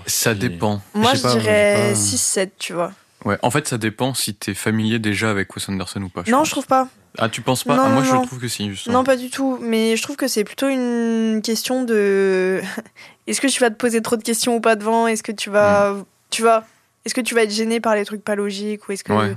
Ça 0.06 0.34
dépend. 0.34 0.82
Moi, 0.94 1.14
Je 1.14 1.22
pas, 1.22 1.32
dirais 1.34 1.90
pas- 1.92 1.98
6-7, 1.98 2.50
tu 2.58 2.72
vois. 2.72 2.92
Ouais, 3.24 3.38
en 3.42 3.50
fait, 3.52 3.68
ça 3.68 3.78
dépend 3.78 4.14
si 4.14 4.34
t'es 4.34 4.52
familier 4.54 4.98
déjà 4.98 5.30
avec 5.30 5.54
Wes 5.54 5.68
Anderson 5.68 6.02
ou 6.02 6.08
pas. 6.08 6.22
non, 6.26 6.38
pense. 6.38 6.46
je 6.48 6.50
trouve 6.52 6.66
pas. 6.66 6.88
Ah, 7.18 7.28
tu 7.28 7.40
penses 7.40 7.62
pas? 7.62 7.76
Non, 7.76 7.82
Ah, 7.86 7.88
Moi, 7.90 8.02
non, 8.02 8.08
je 8.08 8.12
non. 8.14 8.26
trouve 8.26 8.40
que 8.40 8.48
si, 8.48 8.68
justement. 8.70 8.98
Non, 8.98 9.04
pas 9.04 9.16
du 9.16 9.30
tout. 9.30 9.58
Mais 9.60 9.96
je 9.96 10.02
trouve 10.02 10.16
que 10.16 10.26
c'est 10.26 10.42
plutôt 10.44 10.68
une 10.68 11.40
question 11.44 11.84
de. 11.84 12.60
Est-ce 13.28 13.40
que 13.40 13.46
tu 13.46 13.60
vas 13.60 13.70
te 13.70 13.76
poser 13.76 14.02
trop 14.02 14.16
de 14.16 14.22
questions 14.24 14.56
ou 14.56 14.60
pas 14.60 14.74
devant? 14.74 15.06
Est-ce 15.06 15.22
que 15.22 15.30
tu 15.30 15.50
vas. 15.50 15.94
Tu 16.30 16.42
vois 16.42 16.64
Est-ce 17.04 17.14
que 17.14 17.20
tu 17.20 17.34
vas 17.36 17.42
être 17.44 17.52
gêné 17.52 17.78
par 17.80 17.94
les 17.94 18.04
trucs 18.04 18.24
pas 18.24 18.34
logiques 18.34 18.88
Ou 18.88 18.92
est-ce 18.92 19.04
que. 19.04 19.12
Ouais. 19.12 19.36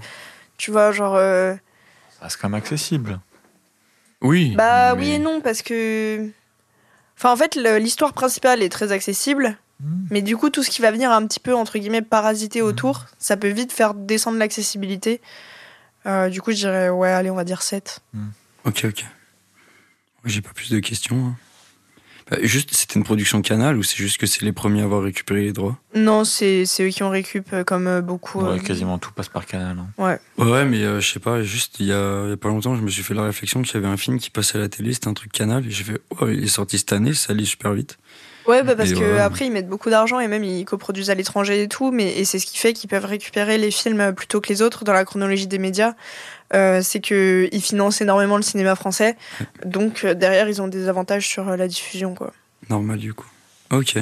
Tu 0.57 0.71
vois, 0.71 0.91
genre. 0.91 1.13
euh, 1.15 1.53
Ça 2.17 2.23
reste 2.25 2.37
quand 2.41 2.49
même 2.49 2.57
accessible. 2.57 3.19
Oui. 4.25 4.55
Bah 4.55 4.95
mais- 4.95 5.01
oui 5.01 5.09
et 5.11 5.19
non, 5.19 5.41
parce 5.41 5.61
que. 5.61 6.29
Enfin, 7.17 7.31
en 7.31 7.35
fait, 7.37 7.55
l'histoire 7.55 8.13
principale 8.13 8.61
est 8.61 8.69
très 8.69 8.91
accessible. 8.91 9.57
Hmm. 9.81 10.05
Mais 10.09 10.21
du 10.21 10.35
coup, 10.37 10.49
tout 10.49 10.63
ce 10.63 10.69
qui 10.69 10.81
va 10.81 10.91
venir 10.91 11.11
un 11.11 11.25
petit 11.27 11.39
peu, 11.39 11.53
entre 11.53 11.77
guillemets, 11.77 12.01
parasiter 12.01 12.61
Mhm. 12.61 12.67
autour, 12.67 13.05
ça 13.19 13.35
peut 13.37 13.49
vite 13.49 13.71
faire 13.73 13.93
descendre 13.93 14.37
l'accessibilité. 14.37 15.21
Euh, 16.05 16.29
du 16.29 16.41
coup, 16.41 16.51
je 16.51 16.57
dirais, 16.57 16.89
ouais, 16.89 17.09
allez, 17.11 17.29
on 17.29 17.35
va 17.35 17.43
dire 17.43 17.61
7. 17.61 17.99
Ok, 18.65 18.85
ok. 18.85 19.05
J'ai 20.25 20.41
pas 20.41 20.53
plus 20.53 20.71
de 20.71 20.79
questions. 20.79 21.27
hein. 21.27 21.35
Bah, 22.31 22.37
juste, 22.41 22.73
c'était 22.73 22.95
une 22.95 23.03
production 23.03 23.41
Canal 23.43 23.77
ou 23.77 23.83
c'est 23.83 23.97
juste 23.97 24.17
que 24.17 24.25
c'est 24.25 24.41
les 24.43 24.51
premiers 24.51 24.81
à 24.81 24.85
avoir 24.85 25.03
récupéré 25.03 25.41
les 25.43 25.53
droits? 25.53 25.77
Non, 25.93 26.23
c'est 26.23 26.65
c'est 26.65 26.83
eux 26.83 26.89
qui 26.89 27.03
ont 27.03 27.09
récup, 27.11 27.47
euh, 27.53 27.63
comme 27.63 27.85
euh, 27.87 28.01
beaucoup. 28.01 28.41
Ouais, 28.41 28.55
euh, 28.55 28.59
quasiment 28.59 28.97
tout 28.97 29.11
passe 29.11 29.29
par 29.29 29.45
canal. 29.45 29.77
hein. 29.77 29.87
Ouais. 30.03 30.19
Ouais, 30.43 30.65
mais 30.65 30.81
euh, 30.83 30.99
je 30.99 31.11
sais 31.13 31.19
pas, 31.19 31.43
juste 31.43 31.79
il 31.79 31.85
y, 31.85 31.93
a, 31.93 32.23
il 32.25 32.29
y 32.31 32.33
a 32.33 32.37
pas 32.37 32.49
longtemps, 32.49 32.75
je 32.75 32.81
me 32.81 32.89
suis 32.89 33.03
fait 33.03 33.13
la 33.13 33.23
réflexion 33.23 33.61
qu'il 33.61 33.75
y 33.75 33.77
avait 33.77 33.87
un 33.93 33.97
film 33.97 34.17
qui 34.19 34.31
passait 34.31 34.57
à 34.57 34.61
la 34.61 34.69
télé, 34.69 34.93
c'était 34.93 35.07
un 35.07 35.13
truc 35.13 35.31
Canal, 35.31 35.65
et 35.67 35.69
j'ai 35.71 35.83
fait, 35.83 36.01
oh, 36.19 36.27
il 36.27 36.43
est 36.43 36.47
sorti 36.47 36.79
cette 36.79 36.93
année, 36.93 37.13
ça 37.13 37.33
allait 37.33 37.45
super 37.45 37.73
vite. 37.73 37.97
Ouais, 38.47 38.61
bah 38.63 38.75
parce 38.75 38.91
Et 38.91 38.93
que 38.93 38.99
voilà. 38.99 39.25
après 39.25 39.47
ils 39.47 39.51
mettent 39.51 39.67
beaucoup 39.67 39.89
d'argent 39.89 40.19
et 40.19 40.27
même 40.27 40.43
ils 40.43 40.65
coproduisent 40.65 41.09
à 41.09 41.15
l'étranger 41.15 41.63
et 41.63 41.67
tout, 41.67 41.91
mais 41.91 42.17
et 42.17 42.25
c'est 42.25 42.37
ce 42.39 42.45
qui 42.45 42.57
fait 42.57 42.73
qu'ils 42.73 42.89
peuvent 42.89 43.05
récupérer 43.05 43.57
les 43.57 43.71
films 43.71 44.13
plutôt 44.13 44.39
que 44.41 44.49
les 44.49 44.61
autres 44.61 44.83
dans 44.83 44.93
la 44.93 45.03
chronologie 45.05 45.47
des 45.47 45.57
médias. 45.57 45.93
Euh, 46.53 46.81
c'est 46.83 46.99
que 46.99 47.49
ils 47.51 47.61
financent 47.61 48.01
énormément 48.01 48.37
le 48.37 48.43
cinéma 48.43 48.75
français, 48.75 49.17
donc 49.65 50.03
euh, 50.03 50.13
derrière 50.13 50.47
ils 50.47 50.61
ont 50.61 50.67
des 50.67 50.87
avantages 50.87 51.27
sur 51.27 51.49
euh, 51.49 51.57
la 51.57 51.67
diffusion 51.67 52.13
quoi. 52.13 52.33
Normal 52.69 52.99
du 52.99 53.13
coup. 53.15 53.27
Ok. 53.71 53.97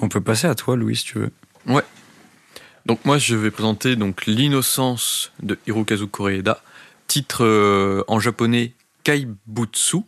On 0.00 0.08
peut 0.08 0.20
passer 0.20 0.46
à 0.46 0.54
toi, 0.54 0.76
Louis, 0.76 0.96
si 0.96 1.04
tu 1.04 1.18
veux. 1.18 1.32
Donc 2.86 3.04
moi 3.04 3.18
je 3.18 3.34
vais 3.34 3.50
présenter 3.50 3.96
donc 3.96 4.24
l'innocence 4.26 5.32
de 5.42 5.58
Hirokazu 5.66 6.06
Koreeda, 6.06 6.62
titre 7.08 7.44
euh, 7.44 8.04
en 8.08 8.20
japonais 8.20 8.72
Kaibutsu, 9.04 9.98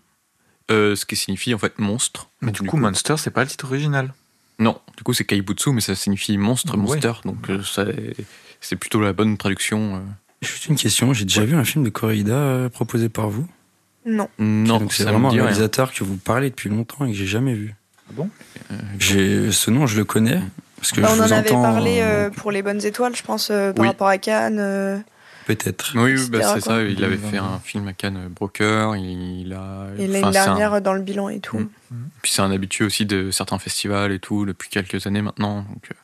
euh, 0.72 0.96
ce 0.96 1.04
qui 1.06 1.14
signifie 1.16 1.54
en 1.54 1.58
fait 1.58 1.78
monstre. 1.78 2.28
Mais 2.40 2.50
du 2.52 2.62
coup, 2.62 2.76
Monster, 2.76 3.14
c'est 3.18 3.30
pas 3.30 3.42
le 3.44 3.48
titre 3.50 3.66
original. 3.66 4.12
non, 4.58 4.80
du 4.96 5.02
coup 5.02 5.12
c'est 5.12 5.24
Kaibutsu, 5.24 5.70
mais 5.72 5.80
ça 5.80 5.94
signifie 5.94 6.36
monstre, 6.38 6.72
Ouais. 6.76 6.78
monster, 6.82 7.12
donc 7.24 7.48
euh, 7.50 7.60
c'est 8.60 8.76
plutôt 8.76 9.00
la 9.00 9.12
bonne 9.12 9.36
traduction. 9.36 9.96
euh. 9.96 9.98
Juste 10.40 10.66
une 10.66 10.76
question, 10.76 11.12
j'ai 11.12 11.24
déjà 11.24 11.44
vu 11.44 11.54
un 11.54 11.64
film 11.64 11.84
de 11.84 11.92
euh, 12.30 12.68
proposé 12.68 13.08
par 13.08 13.28
vous. 13.28 13.46
Non. 14.04 14.28
Non, 14.38 14.88
c'est 14.90 15.04
vraiment 15.04 15.28
un 15.28 15.32
rien. 15.32 15.42
réalisateur 15.44 15.92
que 15.92 16.02
vous 16.02 16.16
parlez 16.16 16.50
depuis 16.50 16.68
longtemps 16.68 17.04
et 17.04 17.12
que 17.12 17.16
j'ai 17.16 17.26
jamais 17.28 17.54
vu. 17.54 17.74
Ah 18.08 18.12
bon? 18.16 18.28
Ce 19.00 19.70
nom, 19.70 19.86
je 19.86 19.96
le 19.96 20.04
connais 20.04 20.40
parce 20.76 20.90
que 20.90 21.00
Bah, 21.00 21.08
je 21.08 21.12
on 21.12 21.16
vous 21.24 21.32
en 21.32 21.36
avait 21.36 21.52
entends, 21.52 21.62
parlé 21.62 22.28
pour 22.36 22.50
les 22.50 22.62
bonnes 22.62 22.84
étoiles, 22.84 23.14
je 23.14 23.22
pense, 23.22 23.50
euh, 23.50 23.72
par 23.72 23.82
Oui. 23.82 23.88
rapport 23.88 24.08
à 24.08 24.18
Cannes. 24.18 25.04
Euh. 25.42 25.54
peut-être. 25.54 25.92
Oui, 25.96 26.14
oui, 26.16 26.28
bah, 26.30 26.40
c'est 26.54 26.60
ça. 26.60 26.82
Il 26.82 27.02
avait 27.04 27.16
fait 27.16 27.38
un 27.38 27.58
film 27.58 27.88
à 27.88 27.92
Cannes, 27.92 28.28
Broker. 28.28 28.96
Il 28.96 29.52
a. 29.52 29.88
Et 29.98 30.04
enfin, 30.04 30.12
l'année 30.12 30.20
c'est 30.20 30.24
un- 30.24 30.30
dernière 30.30 30.80
dans 30.82 30.92
le 30.94 31.02
bilan 31.02 31.28
et 31.28 31.40
tout. 31.40 31.58
Mm. 31.58 31.68
Puis 32.22 32.32
c'est 32.32 32.42
un 32.42 32.50
habitué 32.50 32.84
aussi 32.84 33.04
de 33.06 33.30
certains 33.30 33.58
festivals 33.58 34.12
et 34.12 34.18
tout 34.18 34.46
depuis 34.46 34.68
quelques 34.70 35.06
années 35.06 35.20
maintenant. 35.22 35.58
Donc 35.62 35.88
euh, 35.90 35.94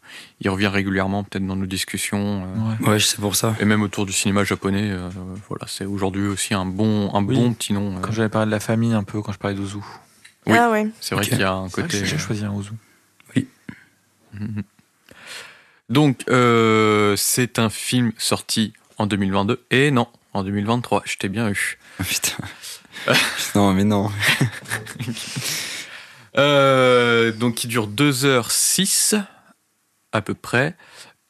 il 0.40 0.50
revient 0.50 0.66
régulièrement 0.66 1.24
peut-être 1.24 1.46
dans 1.46 1.56
nos 1.56 1.66
discussions 1.66 2.44
euh, 2.44 2.84
Ouais. 2.84 2.88
Ouais, 2.90 3.00
c'est 3.00 3.18
pour 3.20 3.36
ça. 3.36 3.54
et 3.60 3.64
même 3.64 3.82
autour 3.82 4.04
du 4.04 4.12
cinéma 4.12 4.44
japonais. 4.44 4.90
euh, 4.90 5.08
voilà, 5.48 5.64
c'est 5.66 5.84
aujourd'hui 5.86 6.26
aussi 6.26 6.52
un 6.54 6.66
bon 6.66 7.10
un 7.14 7.24
Oui. 7.24 7.36
bon 7.36 7.52
petit 7.54 7.72
nom. 7.72 7.96
euh. 7.96 8.00
Quand 8.00 8.12
j'avais 8.12 8.28
parlé 8.28 8.46
de 8.46 8.50
la 8.50 8.60
famille 8.60 8.92
un 8.92 9.04
peu, 9.04 9.22
quand 9.22 9.32
je 9.32 9.38
parlais 9.38 9.56
d'Ozu. 9.56 9.78
Oui. 10.46 10.56
Ah 10.58 10.70
ouais. 10.70 10.88
C'est 11.00 11.14
vrai 11.14 11.24
qu'il 11.24 11.38
y 11.38 11.42
a 11.42 11.52
un 11.52 11.68
côté. 11.68 12.04
J'ai 12.04 12.16
euh, 12.16 12.18
choisi 12.18 12.44
un 12.44 12.52
Ozu. 12.52 12.70
Mhm. 14.34 14.62
Donc 15.88 16.24
euh, 16.28 17.14
c'est 17.16 17.58
un 17.58 17.70
film 17.70 18.12
sorti 18.18 18.74
en 18.98 19.06
2022 19.06 19.64
et 19.70 19.90
non 19.90 20.08
en 20.34 20.44
2023. 20.44 21.02
Je 21.04 21.16
t'ai 21.16 21.28
bien 21.28 21.48
eu. 21.48 21.78
Ah, 21.98 22.04
Putain. 22.04 22.36
non, 23.54 23.72
mais 23.72 23.84
non. 23.84 24.10
Euh, 26.36 27.32
donc 27.32 27.64
il 27.64 27.68
dure 27.68 27.88
2h06 27.88 29.20
à 30.12 30.20
peu 30.20 30.34
près. 30.34 30.76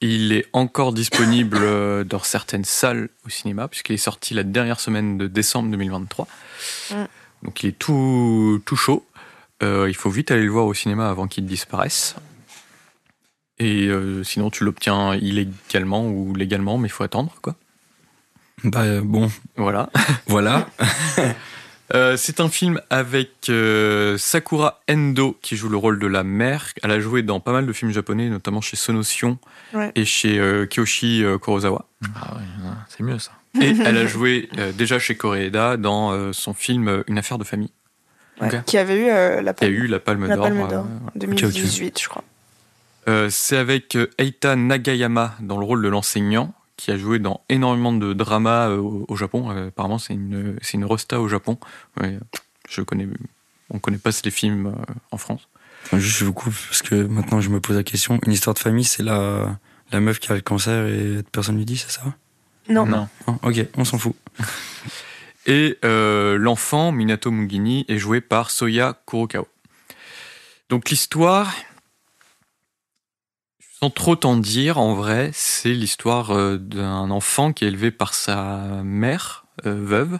Il 0.03 0.33
est 0.33 0.47
encore 0.53 0.93
disponible 0.93 1.59
euh, 1.62 2.05
dans 2.05 2.19
certaines 2.19 2.64
salles 2.64 3.09
au 3.25 3.31
cinéma 3.31 3.69
puisqu'il 3.69 3.95
est 3.95 3.97
sorti 3.97 4.35
la 4.35 4.43
dernière 4.43 4.81
semaine 4.81 5.16
de 5.16 5.27
décembre 5.27 5.71
2023. 5.71 6.29
Mm. 6.91 6.95
Donc 7.43 7.62
il 7.62 7.71
est 7.71 7.79
tout, 7.79 8.61
tout 8.66 8.77
chaud. 8.77 9.07
Euh, 9.62 9.87
il 9.89 9.95
faut 9.95 10.11
vite 10.11 10.31
aller 10.31 10.45
le 10.45 10.51
voir 10.51 10.66
au 10.66 10.75
cinéma 10.75 11.09
avant 11.09 11.27
qu'il 11.27 11.47
disparaisse. 11.47 12.14
Et 13.61 13.87
euh, 13.89 14.23
sinon 14.25 14.51
tu 14.51 14.65
l'obtiens 14.65 15.15
illégalement 15.17 16.07
ou 16.09 16.35
légalement 16.35 16.79
mais 16.79 16.89
il 16.89 16.93
faut 16.93 17.05
attendre 17.05 17.35
quoi. 17.43 17.55
Bah 18.65 18.83
euh, 18.83 19.01
bon, 19.03 19.31
Voilà. 19.57 19.91
voilà. 20.27 20.67
Euh, 21.95 22.19
c'est 22.19 22.41
un 22.41 22.51
film 22.51 22.83
avec 22.91 23.49
euh, 23.49 24.19
Sakura 24.19 24.83
Endo 24.91 25.39
qui 25.41 25.57
joue 25.57 25.71
le 25.71 25.79
rôle 25.79 25.99
de 25.99 26.07
la 26.07 26.23
mère. 26.23 26.67
Elle 26.83 26.91
a 26.91 27.01
joué 27.01 27.23
dans 27.23 27.41
pas 27.41 27.53
mal 27.53 27.65
de 27.67 27.73
films 27.73 27.93
japonais, 27.93 28.29
notamment 28.29 28.61
chez 28.61 28.77
Sonotion 28.77 29.39
Ouais. 29.73 29.91
et 29.95 30.05
chez 30.05 30.39
euh, 30.39 30.67
Kiyoshi 30.67 31.25
euh, 31.25 31.39
Kurosawa. 31.39 31.87
Ah 32.15 32.35
ouais, 32.35 32.43
c'est 32.91 33.03
mieux 33.03 33.19
ça. 33.19 33.33
Et 33.59 33.69
elle 33.87 33.97
a 33.97 34.05
joué 34.07 34.51
euh, 34.59 34.71
déjà 34.73 34.99
chez 34.99 35.17
Koreeda 35.17 35.79
dans 35.79 36.13
euh, 36.13 36.35
son 36.35 36.53
film 36.53 37.05
Une 37.07 37.17
affaire 37.17 37.39
de 37.39 37.45
famille. 37.45 37.73
Ouais. 38.43 38.51
Qui 38.67 38.77
avait 38.77 39.07
eu 39.07 39.09
euh, 39.09 39.41
la 39.41 39.55
palme, 39.55 39.73
eu 39.73 39.87
la 39.87 39.99
Palme 39.99 40.27
la 40.27 40.37
d'Or. 40.37 40.45
palme 40.45 40.61
euh, 40.61 40.67
d'or 40.69 40.85
en 40.85 41.11
2018, 41.19 41.99
je 42.03 42.09
crois. 42.11 42.23
Euh, 43.09 43.29
c'est 43.31 43.57
avec 43.57 43.97
euh, 43.97 44.09
Eita 44.19 44.55
Nagayama 44.57 45.35
dans 45.41 45.59
le 45.59 45.65
rôle 45.65 45.83
de 45.83 45.89
l'enseignant, 45.89 46.55
qui 46.77 46.91
a 46.91 46.99
joué 46.99 47.19
dans 47.19 47.43
énormément 47.49 47.93
de 47.93 48.13
dramas 48.13 48.69
euh, 48.69 48.77
au, 48.79 49.07
au 49.09 49.17
Japon. 49.17 49.51
Euh, 49.51 49.69
apparemment, 49.69 49.99
c'est 49.99 50.15
une, 50.15 50.57
c'est 50.63 50.75
une 50.75 50.85
rosta 50.85 51.21
au 51.21 51.29
Japon. 51.29 51.59
Ouais, 52.01 52.19
je 52.69 52.83
connais, 52.83 53.09
on 53.71 53.79
connaît 53.79 53.99
pas 53.99 54.13
ces 54.13 54.31
films 54.31 54.67
euh, 54.69 54.93
en 55.11 55.17
France. 55.17 55.49
Enfin, 55.85 55.99
juste 55.99 56.19
je 56.19 56.25
vous 56.25 56.33
coupe 56.33 56.55
parce 56.69 56.83
que 56.83 56.95
maintenant 56.95 57.41
je 57.41 57.49
me 57.51 57.61
pose 57.61 57.77
la 57.77 57.83
question. 57.85 58.19
Une 58.27 58.33
histoire 58.33 58.55
de 58.55 58.59
famille, 58.59 58.85
c'est 58.85 59.03
la, 59.03 59.59
la 59.91 60.01
meuf 60.01 60.19
qui 60.19 60.31
a 60.31 60.35
le 60.35 60.41
cancer 60.41 60.87
et 60.87 61.23
personne 61.33 61.57
lui 61.57 61.65
dit, 61.65 61.79
c'est 61.79 61.91
ça? 61.91 62.03
Non. 62.69 62.85
Non. 62.85 63.09
Non, 63.27 63.39
Ok, 63.43 63.65
on 63.77 63.85
s'en 63.85 63.99
fout. 63.99 64.15
Et 65.47 65.79
euh, 65.83 66.37
l'enfant, 66.37 66.93
Minato 66.93 67.31
Mugini, 67.31 67.87
est 67.89 67.97
joué 67.97 68.21
par 68.21 68.51
Soya 68.51 69.01
Kurokawa. 69.07 69.47
Donc 70.69 70.91
l'histoire, 70.91 71.51
sans 73.81 73.91
trop 73.91 74.16
t'en 74.16 74.37
dire, 74.37 74.79
en 74.79 74.95
vrai, 74.95 75.31
c'est 75.33 75.72
l'histoire 75.72 76.33
euh, 76.33 76.57
d'un 76.59 77.11
enfant 77.11 77.53
qui 77.53 77.64
est 77.64 77.68
élevé 77.68 77.91
par 77.91 78.14
sa 78.14 78.83
mère, 78.83 79.45
euh, 79.66 79.74
veuve. 79.74 80.18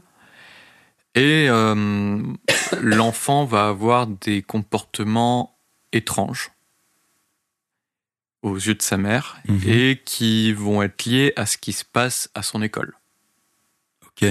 Et 1.15 1.47
euh, 1.49 2.23
l'enfant 2.81 3.45
va 3.45 3.69
avoir 3.69 4.07
des 4.07 4.43
comportements 4.43 5.59
étranges 5.93 6.51
aux 8.43 8.55
yeux 8.55 8.75
de 8.75 8.83
sa 8.83 8.97
mère 8.97 9.39
Mhm. 9.49 9.63
et 9.67 10.03
qui 10.05 10.53
vont 10.53 10.81
être 10.83 11.05
liés 11.07 11.33
à 11.35 11.45
ce 11.45 11.59
qui 11.59 11.73
se 11.73 11.85
passe 11.85 12.31
à 12.35 12.43
son 12.43 12.63
école. 12.63 12.95
Ok. 14.07 14.27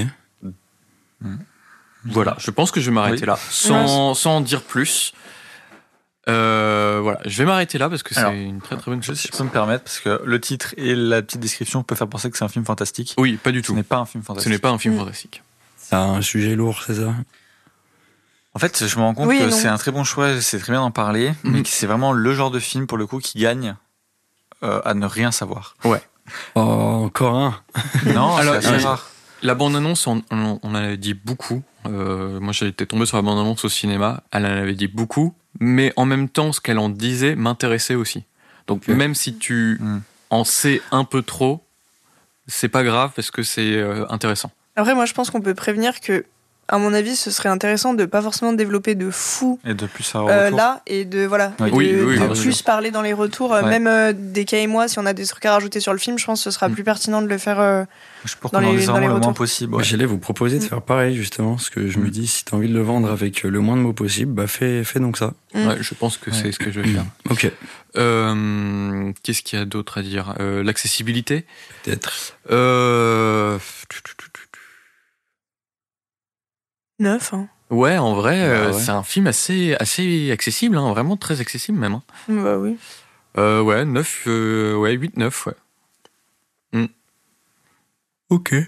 Voilà, 2.05 2.37
je 2.39 2.51
pense 2.51 2.71
que 2.71 2.79
je 2.79 2.89
vais 2.89 2.93
m'arrêter 2.95 3.21
Oui. 3.21 3.27
là, 3.27 3.37
sans, 3.49 4.13
sans 4.13 4.37
en 4.37 4.41
dire 4.41 4.61
plus. 4.63 5.11
Euh, 6.27 6.99
voilà, 7.01 7.19
je 7.25 7.37
vais 7.37 7.45
m'arrêter 7.45 7.77
là 7.77 7.89
parce 7.89 8.03
que 8.03 8.13
c'est 8.13 8.43
une 8.43 8.59
très 8.61 8.75
très 8.77 8.91
bonne 8.91 9.01
chose. 9.01 9.17
si 9.19 9.29
je 9.31 9.37
peux 9.37 9.43
me 9.43 9.49
permettre, 9.49 9.85
parce 9.85 9.99
que 9.99 10.21
le 10.25 10.41
titre 10.41 10.73
et 10.77 10.93
la 10.95 11.21
petite 11.21 11.39
description 11.39 11.83
peuvent 11.83 11.97
faire 11.97 12.07
penser 12.09 12.29
que 12.29 12.37
c'est 12.37 12.43
un 12.45 12.49
film 12.49 12.65
fantastique. 12.65 13.15
Oui, 13.17 13.37
pas 13.41 13.51
du 13.51 13.59
Ce 13.61 13.67
tout. 13.67 13.75
n'est 13.75 13.83
pas 13.83 13.97
un 13.97 14.05
film 14.05 14.23
Ce 14.23 14.27
fantastique. 14.27 14.51
n'est 14.51 14.59
pas 14.59 14.69
un 14.71 14.77
film 14.77 14.95
Mm. 14.95 14.99
fantastique. 14.99 15.43
C'est 15.77 15.95
un 15.95 16.21
sujet 16.21 16.55
lourd, 16.55 16.83
c'est 16.85 16.95
ça? 16.95 17.13
En 18.53 18.59
fait, 18.59 18.85
je 18.87 18.97
me 18.97 19.03
rends 19.03 19.13
compte 19.13 19.27
Oui 19.27 19.39
que 19.39 19.49
c'est 19.51 19.67
un 19.67 19.77
très 19.77 19.91
bon 19.91 20.03
choix, 20.03 20.41
c'est 20.41 20.59
très 20.59 20.73
bien 20.73 20.81
d'en 20.81 20.91
parler, 20.91 21.29
Mhm. 21.43 21.51
mais 21.53 21.63
que 21.63 21.69
c'est 21.69 21.85
vraiment 21.87 22.11
le 22.11 22.33
genre 22.33 22.51
de 22.51 22.59
film 22.59 22.87
pour 22.87 22.97
le 22.97 23.05
coup 23.05 23.19
qui 23.19 23.37
gagne 23.39 23.75
euh, 24.63 24.81
à 24.83 24.95
ne 24.95 25.05
rien 25.05 25.31
savoir. 25.31 25.75
Oh, 26.55 26.59
encore 26.59 27.35
un. 27.35 27.59
Non, 28.07 28.35
Alors, 28.35 28.55
c'est 28.61 28.67
assez 28.69 28.81
il- 28.81 28.85
rare. 28.85 29.09
La 29.43 29.55
bande-annonce, 29.55 30.07
on, 30.07 30.23
on, 30.31 30.59
on 30.63 30.69
en 30.71 30.75
avait 30.75 30.97
dit 30.97 31.13
beaucoup. 31.13 31.61
Euh, 31.85 32.39
moi, 32.39 32.53
j'étais 32.53 32.85
tombé 32.85 33.05
sur 33.05 33.17
la 33.17 33.23
bande-annonce 33.23 33.63
au 33.65 33.69
cinéma. 33.69 34.23
Elle 34.31 34.45
en 34.45 34.49
avait 34.49 34.73
dit 34.75 34.87
beaucoup. 34.87 35.33
Mais 35.59 35.93
en 35.95 36.05
même 36.05 36.29
temps, 36.29 36.51
ce 36.51 36.61
qu'elle 36.61 36.79
en 36.79 36.89
disait 36.89 37.35
m'intéressait 37.35 37.95
aussi. 37.95 38.23
Donc, 38.67 38.87
même 38.87 39.15
si 39.15 39.35
tu 39.37 39.77
Mm. 39.79 39.99
en 40.29 40.43
sais 40.43 40.81
un 40.91 41.03
peu 41.03 41.21
trop, 41.21 41.63
c'est 42.47 42.67
pas 42.69 42.83
grave 42.83 43.11
parce 43.15 43.31
que 43.31 43.43
c'est 43.43 43.75
euh, 43.75 44.05
intéressant. 44.09 44.51
Après, 44.75 44.93
moi, 44.93 45.05
je 45.05 45.13
pense 45.13 45.29
qu'on 45.29 45.41
peut 45.41 45.55
prévenir 45.55 45.99
que 46.01 46.25
à 46.69 46.77
mon 46.77 46.93
avis, 46.93 47.15
ce 47.15 47.31
serait 47.31 47.49
intéressant 47.49 47.93
de 47.93 48.05
pas 48.05 48.21
forcément 48.21 48.51
développer 48.53 48.93
de 48.95 49.09
fou 49.09 49.59
Et 49.65 49.73
de 49.73 49.85
plus 49.85 50.13
avoir 50.15 50.29
euh, 50.35 50.49
là 50.49 50.81
et 50.87 51.05
de 51.05 51.25
voilà 51.25 51.53
Oui. 51.59 51.69
de, 51.69 51.75
Oui, 51.75 51.93
oui, 51.93 52.19
de 52.19 52.33
oui, 52.33 52.39
plus 52.41 52.61
parler 52.61 52.91
dans 52.91 53.01
les 53.01 53.13
retours 53.13 53.53
euh, 53.53 53.61
Ouais. 53.63 53.69
même 53.69 53.87
euh, 53.87 54.13
des 54.15 54.43
cas 54.45 54.57
et 54.57 54.67
moi 54.67 54.87
si 54.87 54.99
on 54.99 55.05
a 55.05 55.13
des 55.13 55.25
trucs 55.25 55.45
à 55.45 55.53
rajouter 55.53 55.79
sur 55.79 55.93
le 55.93 55.99
film 55.99 56.17
je 56.19 56.25
pense 56.25 56.39
que 56.39 56.43
ce 56.43 56.51
sera 56.51 56.67
Mm. 56.69 56.73
plus 56.73 56.83
pertinent 56.83 57.21
de 57.21 57.27
le 57.27 57.37
faire 57.37 57.59
euh, 57.59 57.83
Je 58.25 58.35
pour 58.35 58.51
dans 58.51 58.59
qu'on 58.59 58.65
en 58.67 58.71
les- 58.73 58.85
dans 58.85 58.97
les 58.99 59.07
le 59.07 59.13
moins 59.13 59.33
possible. 59.33 59.75
Ouais. 59.75 59.83
J'allais 59.83 60.05
vous 60.05 60.17
proposer 60.17 60.59
de 60.59 60.63
Mm. 60.65 60.67
faire 60.67 60.81
pareil, 60.81 61.15
justement, 61.15 61.55
parce 61.55 61.69
que 61.69 61.87
je 61.87 61.99
me 61.99 62.07
Mm. 62.07 62.09
dis, 62.09 62.27
si 62.27 62.43
t'as 62.43 62.57
envie 62.57 62.67
de 62.67 62.73
le 62.73 62.81
vendre 62.81 63.09
avec 63.11 63.43
le 63.43 63.59
moins 63.59 63.77
de 63.77 63.81
mots 63.81 63.93
possible, 63.93 64.33
bah 64.33 64.47
fais, 64.47 64.83
fais 64.83 64.99
donc 64.99 65.17
ça. 65.17 65.33
Mm. 65.53 65.67
Ouais, 65.67 65.77
je 65.79 65.93
pense 65.93 66.17
que 66.17 66.31
Ouais. 66.31 66.37
c'est 66.41 66.51
ce 66.51 66.59
que 66.59 66.71
je 66.71 66.81
vais 66.81 66.89
faire. 66.89 67.05
Ok. 67.29 67.49
Euh, 67.95 69.11
Qu'est-ce 69.23 69.41
qu'il 69.41 69.57
y 69.57 69.61
a 69.61 69.65
d'autre 69.65 69.97
à 69.99 70.01
dire? 70.01 70.33
Euh, 70.39 70.63
L'accessibilité? 70.63 71.45
Peut-être. 71.83 72.33
Euh, 72.51 73.57
neuf 76.99 77.33
hein. 77.33 77.47
Ouais, 77.69 77.97
en 77.97 78.13
vrai, 78.15 78.39
euh, 78.41 78.71
ouais. 78.71 78.79
c'est 78.79 78.91
un 78.91 79.03
film 79.03 79.27
assez, 79.27 79.75
assez 79.79 80.31
accessible, 80.31 80.77
hein, 80.77 80.89
vraiment 80.91 81.17
très 81.17 81.41
accessible 81.41 81.77
même. 81.77 81.95
hein. 81.95 82.03
bah 82.29 82.57
oui 82.57 82.77
Euh, 83.37 83.61
ouais, 83.61 83.83
9, 83.83 84.23
euh, 84.27 84.75
ouais, 84.75 84.93
8, 84.93 85.17
9, 85.17 85.47
ouais. 85.47 85.53
Ok. 88.29 88.51
Ouais. 88.51 88.65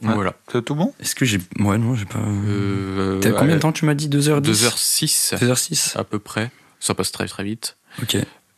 Voilà. 0.00 0.34
C'est 0.50 0.64
tout 0.64 0.74
bon? 0.74 0.92
Est-ce 1.00 1.14
que 1.14 1.24
j'ai. 1.24 1.38
Ouais, 1.58 1.78
non, 1.78 1.94
j'ai 1.94 2.04
pas. 2.04 2.18
Euh, 2.18 3.18
T'as 3.20 3.32
combien 3.32 3.56
de 3.56 3.60
temps 3.60 3.72
tu 3.72 3.84
m'as 3.84 3.94
dit 3.94 4.08
2h10 4.08 4.40
2h06 4.42 5.36
2h06 5.38 5.98
à 5.98 6.04
peu 6.04 6.18
près. 6.18 6.50
Ça 6.80 6.94
passe 6.94 7.12
très 7.12 7.26
très 7.26 7.44
vite. 7.44 7.76
Ok. 8.02 8.16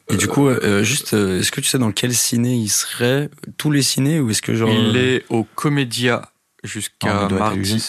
Et 0.09 0.17
du 0.17 0.27
coup, 0.29 0.49
euh, 0.49 0.83
juste, 0.83 1.15
euh, 1.15 1.39
est-ce 1.41 1.51
que 1.53 1.61
tu 1.61 1.69
sais 1.69 1.79
dans 1.79 1.93
quel 1.93 2.13
ciné 2.15 2.55
il 2.55 2.69
serait? 2.69 3.29
Tous 3.57 3.71
les 3.71 3.83
cinés 3.83 4.21
ou 4.21 4.31
est-ce 4.31 4.43
que 4.43 4.55
genre. 4.55 4.69
Il 4.71 4.97
est 4.97 5.25
au 5.31 5.45
Comédia 5.45 6.31
jusqu'à 6.65 7.25
à 7.25 7.29
mardi. 7.29 7.89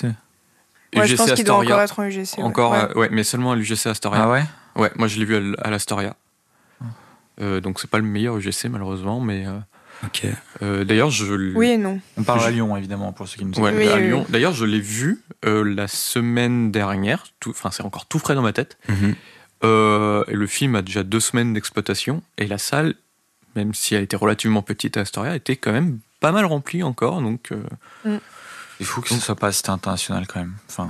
UGC. 0.94 1.00
ouais, 1.02 1.08
je 1.08 1.16
pense 1.16 1.32
qu'il 1.34 1.44
doit 1.46 1.56
Astoria. 1.56 1.76
encore 1.76 1.82
être 1.84 2.00
en 2.00 2.04
UGC 2.04 2.38
ouais. 2.38 2.44
Encore, 2.44 2.72
Ouais. 2.72 2.78
euh, 2.90 2.94
ouais, 3.00 3.10
mais 3.12 3.24
seulement 3.24 3.52
à 3.52 3.56
l'UGC 3.56 3.88
Astoria. 3.88 4.24
Ah 4.24 4.30
ouais? 4.32 4.44
Ouais, 4.76 4.92
moi 4.96 5.08
je 5.08 5.20
l'ai 5.20 5.26
vu 5.26 5.56
à 5.60 5.70
l'Astoria. 5.70 6.16
Euh, 7.42 7.62
donc 7.62 7.80
c'est 7.80 7.90
pas 7.90 7.98
le 7.98 8.04
meilleur 8.04 8.38
UGC 8.38 8.66
malheureusement, 8.70 9.20
mais 9.20 9.46
euh, 9.48 9.58
Ok. 10.06 10.26
euh, 10.62 10.84
d'ailleurs 10.84 11.10
je 11.10 11.26
oui 11.56 11.70
et 11.72 11.78
non 11.78 12.00
On 12.18 12.24
parle 12.24 12.42
Je- 12.42 12.46
à 12.46 12.52
Lyon, 12.52 12.78
évidemment, 12.78 13.12
pour 13.12 13.28
ceux 13.28 13.38
qui 13.38 13.46
nous 13.46 13.54
Ouais, 13.60 13.72
écoutent. 13.72 13.84
Oui, 13.86 13.88
à 13.92 13.96
oui, 13.96 14.08
Lyon. 14.08 14.20
oui. 14.26 14.32
D'ailleurs 14.32 14.54
je 14.54 14.66
l'ai 14.66 14.80
vu 14.80 15.22
euh, 15.46 15.64
la 15.64 15.88
semaine 15.88 16.72
dernière. 16.72 17.24
tout- 17.40 17.50
Enfin 17.52 17.70
c'est 17.72 17.84
encore 17.84 18.06
tout 18.06 18.20
frais 18.20 18.36
dans 18.36 18.42
ma 18.44 18.54
tête. 18.54 18.78
Euh, 19.64 20.24
et 20.28 20.34
le 20.34 20.46
film 20.48 20.76
a 20.76 20.82
déjà 20.82 21.04
deux 21.04 21.20
semaines 21.22 21.54
d'exploitation 21.54 22.22
et 22.38 22.48
la 22.48 22.58
salle, 22.58 22.96
même 23.56 23.74
si 23.74 23.96
elle 23.96 24.04
était 24.04 24.18
relativement 24.18 24.62
petite 24.62 24.98
à 24.98 25.02
Astoria, 25.02 25.36
était 25.36 25.56
quand 25.56 25.72
même 25.72 26.00
pas 26.20 26.32
mal 26.32 26.46
remplie 26.46 26.84
encore. 26.84 27.22
Donc 27.22 27.52
euh, 28.06 28.20
Il 28.84 28.86
faut 28.86 29.02
que 29.02 29.10
ce 29.10 29.16
soit 29.20 29.36
pas 29.36 29.48
assez 29.48 29.70
international 29.70 30.28
quand 30.28 30.40
même. 30.40 30.54
Enfin, 30.70 30.90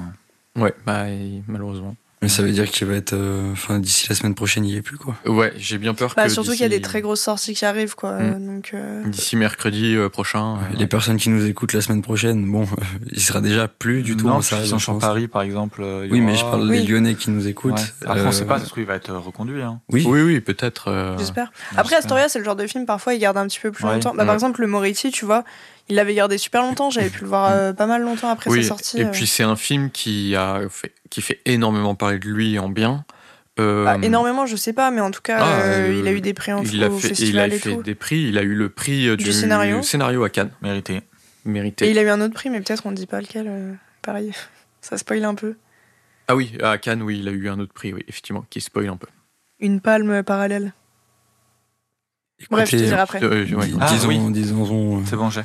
ouais, 0.58 0.74
bah 0.86 1.10
et 1.10 1.42
malheureusement. 1.48 1.96
Mais 2.22 2.30
ça 2.30 2.42
veut 2.42 2.54
dire 2.54 2.72
qu'il 2.72 2.88
va 2.88 2.94
être. 2.94 3.12
euh, 3.12 3.52
Enfin, 3.52 3.80
d'ici 3.80 4.08
la 4.08 4.16
semaine 4.16 4.34
prochaine, 4.34 4.64
il 4.64 4.74
y 4.74 4.78
est 4.78 4.82
plus, 4.82 4.96
quoi. 4.98 5.14
Ouais, 5.26 5.52
j'ai 5.58 5.78
bien 5.78 5.94
peur 5.94 6.14
bah 6.16 6.24
que 6.28 6.30
surtout 6.32 6.52
qu'il 6.52 6.62
y 6.62 6.64
a 6.64 6.70
des 6.70 6.80
très 6.80 7.02
grosses 7.02 7.20
sorties 7.20 7.54
qui 7.54 7.66
arrivent 7.66 7.96
quoi 7.96 8.14
Mm. 8.18 8.46
donc 8.48 8.72
euh, 8.74 9.04
d'ici 9.10 9.36
mercredi 9.36 9.94
euh, 9.98 10.08
prochain. 10.08 10.56
euh, 10.56 10.60
Les 10.78 10.88
personnes 10.88 11.18
qui 11.18 11.28
nous 11.30 11.46
écoutent 11.46 11.74
la 11.74 11.82
semaine 11.82 12.02
prochaine, 12.02 12.50
bon, 12.50 12.62
euh, 12.64 12.66
il 13.12 13.20
sera 13.20 13.42
déjà 13.42 13.68
plus 13.68 14.04
du 14.04 14.16
tout 14.16 14.26
non, 14.28 14.42
salle. 14.42 14.66
sont 14.66 14.80
sur. 14.80 14.98
Paris, 15.00 15.28
par 15.28 15.42
exemple. 15.42 15.82
euh, 15.84 16.08
Oui, 16.10 16.22
aura- 16.22 16.32
mais 16.32 16.36
je 16.38 16.44
parle 16.46 16.70
Oui. 16.70 16.82
des 16.82 16.88
Lyonnais 16.88 17.16
qui 17.16 17.30
nous 17.30 17.46
écoutent. 17.50 17.74
Ouais. 17.74 18.08
Après, 18.08 18.26
on 18.26 18.32
sait 18.32 18.44
Euh, 18.44 18.46
pas, 18.46 18.58
ça 18.58 18.64
se 18.64 18.70
trouve, 18.70 18.84
il 18.84 18.88
va 18.88 18.96
être 18.96 19.12
reconduit. 19.14 19.62
Hein. 19.62 19.82
Oui. 19.92 20.06
Oui, 20.08 20.22
oui, 20.22 20.40
peut-être. 20.40 20.88
euh, 20.88 21.18
j'espère 21.18 21.52
J'espère. 21.58 21.78
après 21.80 21.98
Astoria 21.98 22.30
c'est 22.30 22.40
le 22.40 22.46
genre 22.46 22.56
de 22.56 22.66
film 22.68 22.86
parfois 22.86 23.14
il 23.16 23.20
garde 23.20 23.36
un 23.36 23.48
petit 23.48 23.60
peu 23.60 23.72
plus 23.72 23.84
Ouais. 23.84 23.96
longtemps 23.96 24.14
bah, 24.16 24.24
par 24.24 24.34
exemple 24.34 24.62
le 24.62 24.68
Moriti 24.68 25.12
tu 25.12 25.26
vois 25.26 25.44
il 25.90 25.96
l'avait 25.96 26.14
gardé 26.16 26.38
super 26.38 26.62
longtemps 26.62 26.90
j'avais 26.90 27.10
pu 27.10 27.22
le 27.22 27.28
voir 27.28 27.52
euh, 27.52 27.74
pas 27.74 27.86
mal 27.88 28.02
longtemps 28.04 28.30
après 28.30 28.50
oui, 28.50 28.62
sa 28.64 28.70
sortie 28.70 29.00
et 29.02 29.06
euh. 29.06 29.12
puis 29.12 29.28
c'est 29.28 29.44
un 29.44 29.56
film 29.56 29.92
qui 29.92 30.36
a 30.36 30.62
fait, 30.70 30.94
qui 31.10 31.22
fait 31.22 31.42
énormément 31.46 31.96
parler 31.96 32.20
de 32.20 32.28
lui 32.28 32.58
en 32.60 32.70
bien. 32.70 33.06
Euh, 33.60 33.86
Bah, 33.86 33.98
énormément, 34.02 34.46
je 34.48 34.56
sais 34.56 34.74
pas, 34.74 34.90
mais 34.90 35.00
en 35.02 35.12
tout 35.12 35.22
cas, 35.22 35.38
Ah, 35.42 35.62
euh, 35.62 35.90
euh, 35.90 36.00
il 36.00 36.08
a 36.08 36.12
eu 36.12 36.22
des 36.22 36.34
prix 36.34 36.52
en 36.54 36.64
Il 36.64 36.84
a 36.84 36.90
au 36.90 36.98
fait, 36.98 37.10
il 37.10 37.16
festival 37.16 37.52
a 37.52 37.56
et 37.56 37.60
fait 37.60 37.76
tout. 37.76 37.84
des 37.84 37.94
prix. 37.94 38.24
Il 38.24 38.38
a 38.40 38.42
eu 38.42 38.56
le 38.56 38.70
prix 38.70 39.16
Du 39.16 39.26
du, 39.26 39.32
scénario. 39.32 40.24
à 40.24 40.30
Cannes, 40.30 40.50
Mérité. 40.64 41.02
mérité. 41.46 41.86
Et 41.86 41.92
il 41.92 42.00
a 42.00 42.02
eu 42.02 42.10
un 42.10 42.20
autre 42.22 42.34
prix, 42.34 42.50
mais 42.50 42.62
peut-être 42.62 42.84
on 42.88 42.92
dit 42.92 43.06
pas 43.06 43.22
lequel. 43.22 43.46
euh, 43.48 43.74
pareil, 44.02 44.32
ça 44.82 44.98
spoil 44.98 45.24
un 45.24 45.36
peu. 45.36 45.56
Ah 46.28 46.36
oui, 46.36 46.58
à 46.64 46.80
Cannes, 46.80 47.04
oui, 47.04 47.20
il 47.20 47.28
a 47.28 47.32
eu 47.32 47.48
un 47.50 47.60
autre 47.60 47.74
prix, 47.74 47.94
oui, 47.94 48.04
effectivement, 48.08 48.44
qui 48.50 48.60
spoil 48.60 48.88
un 48.90 48.98
peu. 48.98 49.08
Une 49.60 49.82
palme 49.82 50.24
parallèle. 50.24 50.74
Bref, 52.50 52.70
je 52.72 52.78
te 52.78 52.84
dirai 52.84 53.00
après. 53.02 53.24
Euh, 53.24 53.46
ouais. 53.46 53.68
Ah, 53.80 53.92
disons, 53.92 54.08
oui. 54.08 54.20
disons, 54.32 54.98
euh, 54.98 55.02
C'est 55.06 55.16
bon, 55.16 55.30
j'ai. 55.30 55.42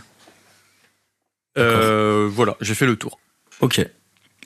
Euh, 1.59 2.28
voilà, 2.32 2.56
j'ai 2.61 2.74
fait 2.74 2.86
le 2.86 2.96
tour. 2.96 3.18
Ok. 3.61 3.80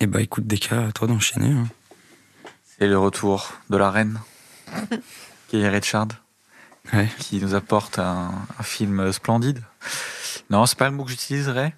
Et 0.00 0.06
bah 0.06 0.20
écoute, 0.20 0.46
Deka, 0.46 0.86
à 0.88 0.92
toi 0.92 1.06
d'enchaîner. 1.08 1.50
hein. 1.52 1.66
C'est 2.78 2.86
le 2.88 2.98
retour 2.98 3.52
de 3.70 3.76
la 3.76 3.90
reine, 3.90 4.18
qui 5.48 5.60
est 5.60 5.68
Richard, 5.68 6.08
Ouais. 6.92 7.08
qui 7.18 7.40
nous 7.40 7.54
apporte 7.54 7.98
un, 8.00 8.32
un 8.58 8.62
film 8.64 9.12
splendide. 9.12 9.60
Non, 10.50 10.66
c'est 10.66 10.76
pas 10.78 10.88
le 10.90 10.96
mot 10.96 11.04
que 11.04 11.10
j'utiliserais, 11.10 11.76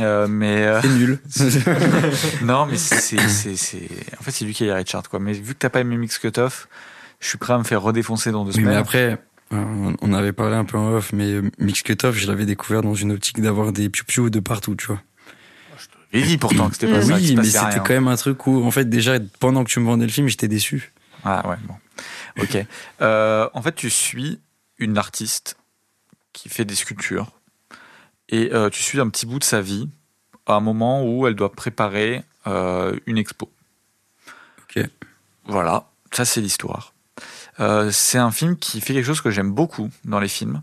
euh, 0.00 0.26
mais 0.28 0.62
euh, 0.64 0.80
C'est 0.80 0.88
nul. 0.88 1.20
non, 2.42 2.64
mais 2.66 2.76
c'est, 2.78 3.18
c'est, 3.28 3.56
c'est, 3.56 3.88
en 4.18 4.22
fait, 4.22 4.30
c'est 4.30 4.44
lui 4.46 4.54
qui 4.54 4.64
est 4.64 4.72
Richard, 4.72 5.08
quoi. 5.10 5.18
Mais 5.20 5.32
vu 5.34 5.52
que 5.54 5.58
t'as 5.58 5.68
pas 5.68 5.80
aimé 5.80 5.96
Mix 5.98 6.18
Cutoff, 6.18 6.68
je 7.20 7.28
suis 7.28 7.38
prêt 7.38 7.52
à 7.52 7.58
me 7.58 7.64
faire 7.64 7.82
redéfoncer 7.82 8.30
dans 8.30 8.44
deux 8.44 8.50
Oui, 8.52 8.56
semaines. 8.56 8.70
mais 8.70 8.76
après, 8.76 9.18
on 9.50 10.12
avait 10.12 10.32
parlé 10.32 10.56
un 10.56 10.64
peu 10.64 10.76
en 10.76 10.94
off, 10.94 11.12
mais 11.12 11.30
euh, 11.30 11.50
Mix 11.58 11.82
Cutoff, 11.82 12.16
je 12.16 12.26
l'avais 12.26 12.46
découvert 12.46 12.82
dans 12.82 12.94
une 12.94 13.12
optique 13.12 13.40
d'avoir 13.40 13.72
des 13.72 13.88
piou 13.88 14.30
de 14.30 14.40
partout, 14.40 14.74
tu 14.74 14.86
vois. 14.86 15.00
J'ai 16.12 16.22
dit 16.22 16.38
pourtant 16.38 16.68
que 16.68 16.74
c'était 16.74 16.90
pas 16.90 17.02
ça. 17.02 17.18
qu'il 17.18 17.26
se 17.26 17.32
oui, 17.32 17.36
mais 17.36 17.44
c'était 17.44 17.78
quand 17.78 17.90
même 17.90 18.08
un 18.08 18.16
truc 18.16 18.46
où, 18.46 18.64
en 18.64 18.70
fait, 18.70 18.88
déjà, 18.88 19.18
pendant 19.38 19.64
que 19.64 19.70
tu 19.70 19.80
me 19.80 19.86
vendais 19.86 20.06
le 20.06 20.12
film, 20.12 20.28
j'étais 20.28 20.48
déçu. 20.48 20.92
Ah 21.24 21.48
ouais, 21.48 21.56
bon. 21.64 21.74
Ok. 22.42 22.56
Euh, 23.02 23.50
en 23.52 23.60
fait, 23.60 23.74
tu 23.74 23.90
suis 23.90 24.40
une 24.78 24.96
artiste 24.96 25.58
qui 26.32 26.48
fait 26.48 26.64
des 26.64 26.74
sculptures 26.74 27.30
et 28.30 28.54
euh, 28.54 28.70
tu 28.70 28.82
suis 28.82 28.98
un 29.00 29.08
petit 29.10 29.26
bout 29.26 29.38
de 29.38 29.44
sa 29.44 29.60
vie 29.60 29.90
à 30.46 30.54
un 30.54 30.60
moment 30.60 31.04
où 31.04 31.26
elle 31.26 31.34
doit 31.34 31.52
préparer 31.52 32.22
euh, 32.46 32.98
une 33.04 33.18
expo. 33.18 33.50
Ok. 34.62 34.82
Voilà, 35.44 35.90
ça 36.10 36.24
c'est 36.24 36.40
l'histoire. 36.40 36.94
Euh, 37.60 37.90
c'est 37.90 38.18
un 38.18 38.30
film 38.30 38.56
qui 38.56 38.80
fait 38.80 38.92
quelque 38.94 39.06
chose 39.06 39.20
que 39.20 39.30
j'aime 39.30 39.50
beaucoup 39.52 39.88
dans 40.04 40.20
les 40.20 40.28
films. 40.28 40.62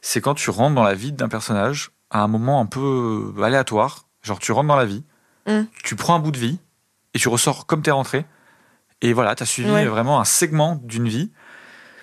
C'est 0.00 0.20
quand 0.20 0.34
tu 0.34 0.50
rentres 0.50 0.74
dans 0.74 0.82
la 0.82 0.94
vie 0.94 1.12
d'un 1.12 1.28
personnage 1.28 1.90
à 2.10 2.22
un 2.22 2.28
moment 2.28 2.60
un 2.60 2.66
peu 2.66 3.32
aléatoire. 3.42 4.06
Genre 4.22 4.38
tu 4.38 4.52
rentres 4.52 4.68
dans 4.68 4.76
la 4.76 4.84
vie, 4.84 5.04
Mm. 5.48 5.62
tu 5.82 5.96
prends 5.96 6.14
un 6.14 6.18
bout 6.20 6.30
de 6.30 6.38
vie 6.38 6.58
et 7.14 7.18
tu 7.18 7.28
ressors 7.28 7.66
comme 7.66 7.82
t'es 7.82 7.90
rentré. 7.90 8.24
Et 9.00 9.12
voilà, 9.12 9.34
t'as 9.34 9.44
suivi 9.46 9.70
Ouais. 9.70 9.84
vraiment 9.86 10.20
un 10.20 10.24
segment 10.24 10.80
d'une 10.84 11.08
vie. 11.08 11.32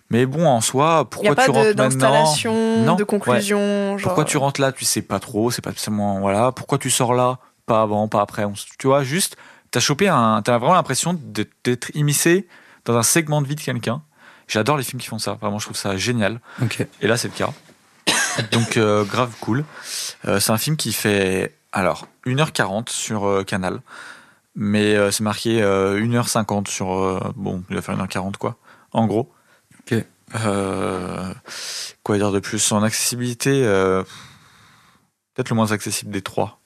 Mais 0.10 0.26
bon, 0.26 0.46
en 0.48 0.60
soi, 0.60 0.96
Il 0.96 1.00
n'y 1.04 1.10
pourquoi 1.10 1.32
a 1.32 1.36
pas 1.36 1.46
tu 1.46 1.52
rentres 1.52 1.76
d'installation, 1.76 2.84
Non, 2.84 2.96
de 2.96 3.04
conclusion. 3.04 3.98
genre- 3.98 4.08
Pourquoi 4.10 4.26
tu 4.26 4.38
rentres 4.38 4.60
là? 4.60 4.72
Tu 4.72 4.84
sais 4.84 5.02
pas 5.02 5.20
trop, 5.20 5.52
c'est 5.52 5.62
pas 5.62 5.72
spécialement 5.72 6.20
voilà. 6.20 6.52
Pourquoi 6.52 6.78
tu 6.78 6.90
sors 6.90 7.14
là? 7.14 7.40
Pas 7.66 7.82
avant, 7.84 8.08
pas 8.08 8.22
après. 8.22 8.44
On 8.46 8.54
tu 8.80 8.88
vois, 8.88 9.04
juste, 9.04 9.38
t'as 9.72 9.80
chopé 9.80 10.08
un, 10.10 10.42
t'as 10.42 10.58
vraiment 10.58 10.74
l'impression 10.74 11.14
d'être 11.14 11.52
d'être 11.64 11.92
immiscé 11.96 12.48
dans 12.86 12.98
un 12.98 13.04
segment 13.04 13.42
de 13.42 13.48
vie 13.48 13.56
de 13.56 13.62
quelqu'un. 13.62 14.02
J'adore 14.50 14.76
les 14.78 14.84
films 14.84 15.00
qui 15.00 15.08
font 15.08 15.20
ça. 15.20 15.34
Vraiment, 15.36 15.60
je 15.60 15.66
trouve 15.66 15.78
ça 15.78 15.96
génial. 15.96 16.42
Et 17.02 17.08
là, 17.08 17.16
c'est 17.16 17.30
le 17.30 17.34
cas. 17.36 17.54
Donc, 18.52 18.76
euh, 18.76 19.06
grave 19.06 19.32
cool. 19.40 19.64
Euh, 20.28 20.40
c'est 20.42 20.52
un 20.52 20.58
film 20.58 20.76
qui 20.76 20.92
fait, 20.92 21.56
alors, 21.72 22.08
1h40 22.26 22.90
sur 22.90 23.26
euh, 23.28 23.44
Canal. 23.44 23.80
Mais 24.56 24.96
euh, 24.96 25.12
c'est 25.12 25.24
marqué 25.24 25.62
euh, 25.62 26.02
1h50 26.02 26.68
sur. 26.68 26.92
euh, 26.92 27.20
bon, 27.36 27.64
il 27.70 27.76
va 27.76 27.82
faire 27.82 27.96
1h40, 27.96 28.38
quoi. 28.38 28.58
En 28.92 29.06
gros. 29.06 29.32
Ok. 29.82 30.04
Euh, 30.46 31.34
quoi 32.04 32.18
dire 32.18 32.32
de 32.32 32.40
plus? 32.40 32.72
En 32.72 32.84
accessibilité, 32.84 33.64
euh, 33.64 34.04
peut-être 35.36 35.50
le 35.50 35.56
moins 35.56 35.72
accessible 35.72 36.12
des 36.12 36.22
trois. 36.22 36.60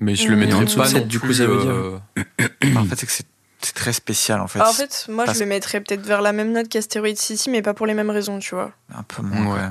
Mais 0.00 0.16
je 0.16 0.28
le 0.28 0.36
mettrai 0.36 0.58
Et 0.58 0.60
en 0.60 0.64
dessous 0.64 0.78
pas 0.78 0.84
de 0.86 0.90
sept, 0.90 1.02
non 1.02 1.06
du 1.06 1.20
coup, 1.20 1.32
ça 1.32 1.46
veut 1.46 1.60
dire 1.60 1.70
euh, 1.70 1.98
en 2.76 2.84
fait, 2.86 2.96
c'est 2.96 3.06
que 3.06 3.12
c'est 3.12 3.26
c'est 3.62 3.74
très 3.74 3.92
spécial, 3.92 4.40
en 4.40 4.46
fait. 4.48 4.58
Ah, 4.60 4.68
en 4.68 4.72
fait, 4.72 5.06
moi, 5.08 5.24
Parce- 5.24 5.38
je 5.38 5.42
le 5.44 5.48
mettrais 5.48 5.80
peut-être 5.80 6.04
vers 6.06 6.22
la 6.22 6.32
même 6.32 6.52
note 6.52 6.68
qu'Asteroid 6.68 7.14
City, 7.16 7.50
mais 7.50 7.62
pas 7.62 7.74
pour 7.74 7.86
les 7.86 7.94
mêmes 7.94 8.10
raisons, 8.10 8.38
tu 8.38 8.54
vois. 8.54 8.72
Un 8.94 9.02
peu 9.02 9.22
moins, 9.22 9.54
Ouais. 9.54 9.68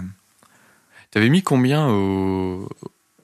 T'avais 1.12 1.30
mis 1.30 1.44
combien 1.44 1.88
au, 1.90 2.70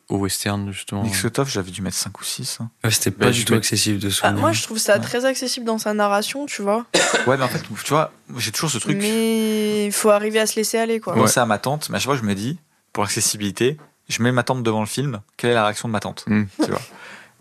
au 0.10 0.18
western 0.18 0.72
justement 0.74 1.04
Mixotov, 1.04 1.50
j'avais 1.50 1.72
dû 1.72 1.82
mettre 1.82 1.96
5 1.96 2.20
ou 2.20 2.24
6. 2.24 2.58
hein. 2.60 2.70
Ouais, 2.84 2.92
c'était 2.92 3.12
Bah, 3.12 3.28
pas 3.28 3.32
du 3.32 3.46
tout 3.46 3.54
mets- 3.54 3.60
accessible 3.60 4.00
de 4.00 4.08
Ah, 4.10 4.12
souvenir. 4.12 4.40
moi, 4.42 4.52
je 4.52 4.64
trouve 4.64 4.78
ça 4.78 4.96
Ouais. 4.96 5.02
très 5.02 5.24
accessible 5.26 5.66
dans 5.66 5.78
sa 5.78 5.94
narration, 5.94 6.46
tu 6.48 6.62
vois. 6.62 6.86
Ouais, 7.28 7.38
mais 7.38 7.44
en 7.44 7.48
fait, 7.48 7.62
tu 7.62 7.90
vois, 7.90 8.12
j'ai 8.38 8.52
toujours 8.52 8.70
ce 8.70 8.78
truc. 8.78 8.98
Mais 9.00 9.86
il 9.86 9.92
faut 9.94 10.10
arriver 10.10 10.40
à 10.40 10.46
se 10.48 10.56
laisser 10.58 10.78
aller, 10.78 11.00
quoi. 11.00 11.14
Moi, 11.16 11.26
Ouais. 11.26 11.32
c'est 11.32 11.40
à 11.40 11.46
ma 11.46 11.58
tante, 11.60 11.90
mais 11.90 11.96
à 11.96 12.00
chaque 12.00 12.08
fois, 12.08 12.18
je 12.18 12.24
me 12.24 12.36
dis, 12.36 12.60
pour 12.92 13.04
l'accessibilité, 13.04 13.78
je 14.10 14.22
mets 14.22 14.32
ma 14.34 14.44
tante 14.44 14.64
devant 14.64 14.82
le 14.82 14.86
film, 14.86 15.22
quelle 15.38 15.52
est 15.52 15.56
la 15.56 15.64
réaction 15.64 15.88
de 15.88 15.94
ma 15.94 16.00
tante 16.02 16.26
Mm. 16.28 16.44
Tu 16.64 16.70
vois 16.72 16.82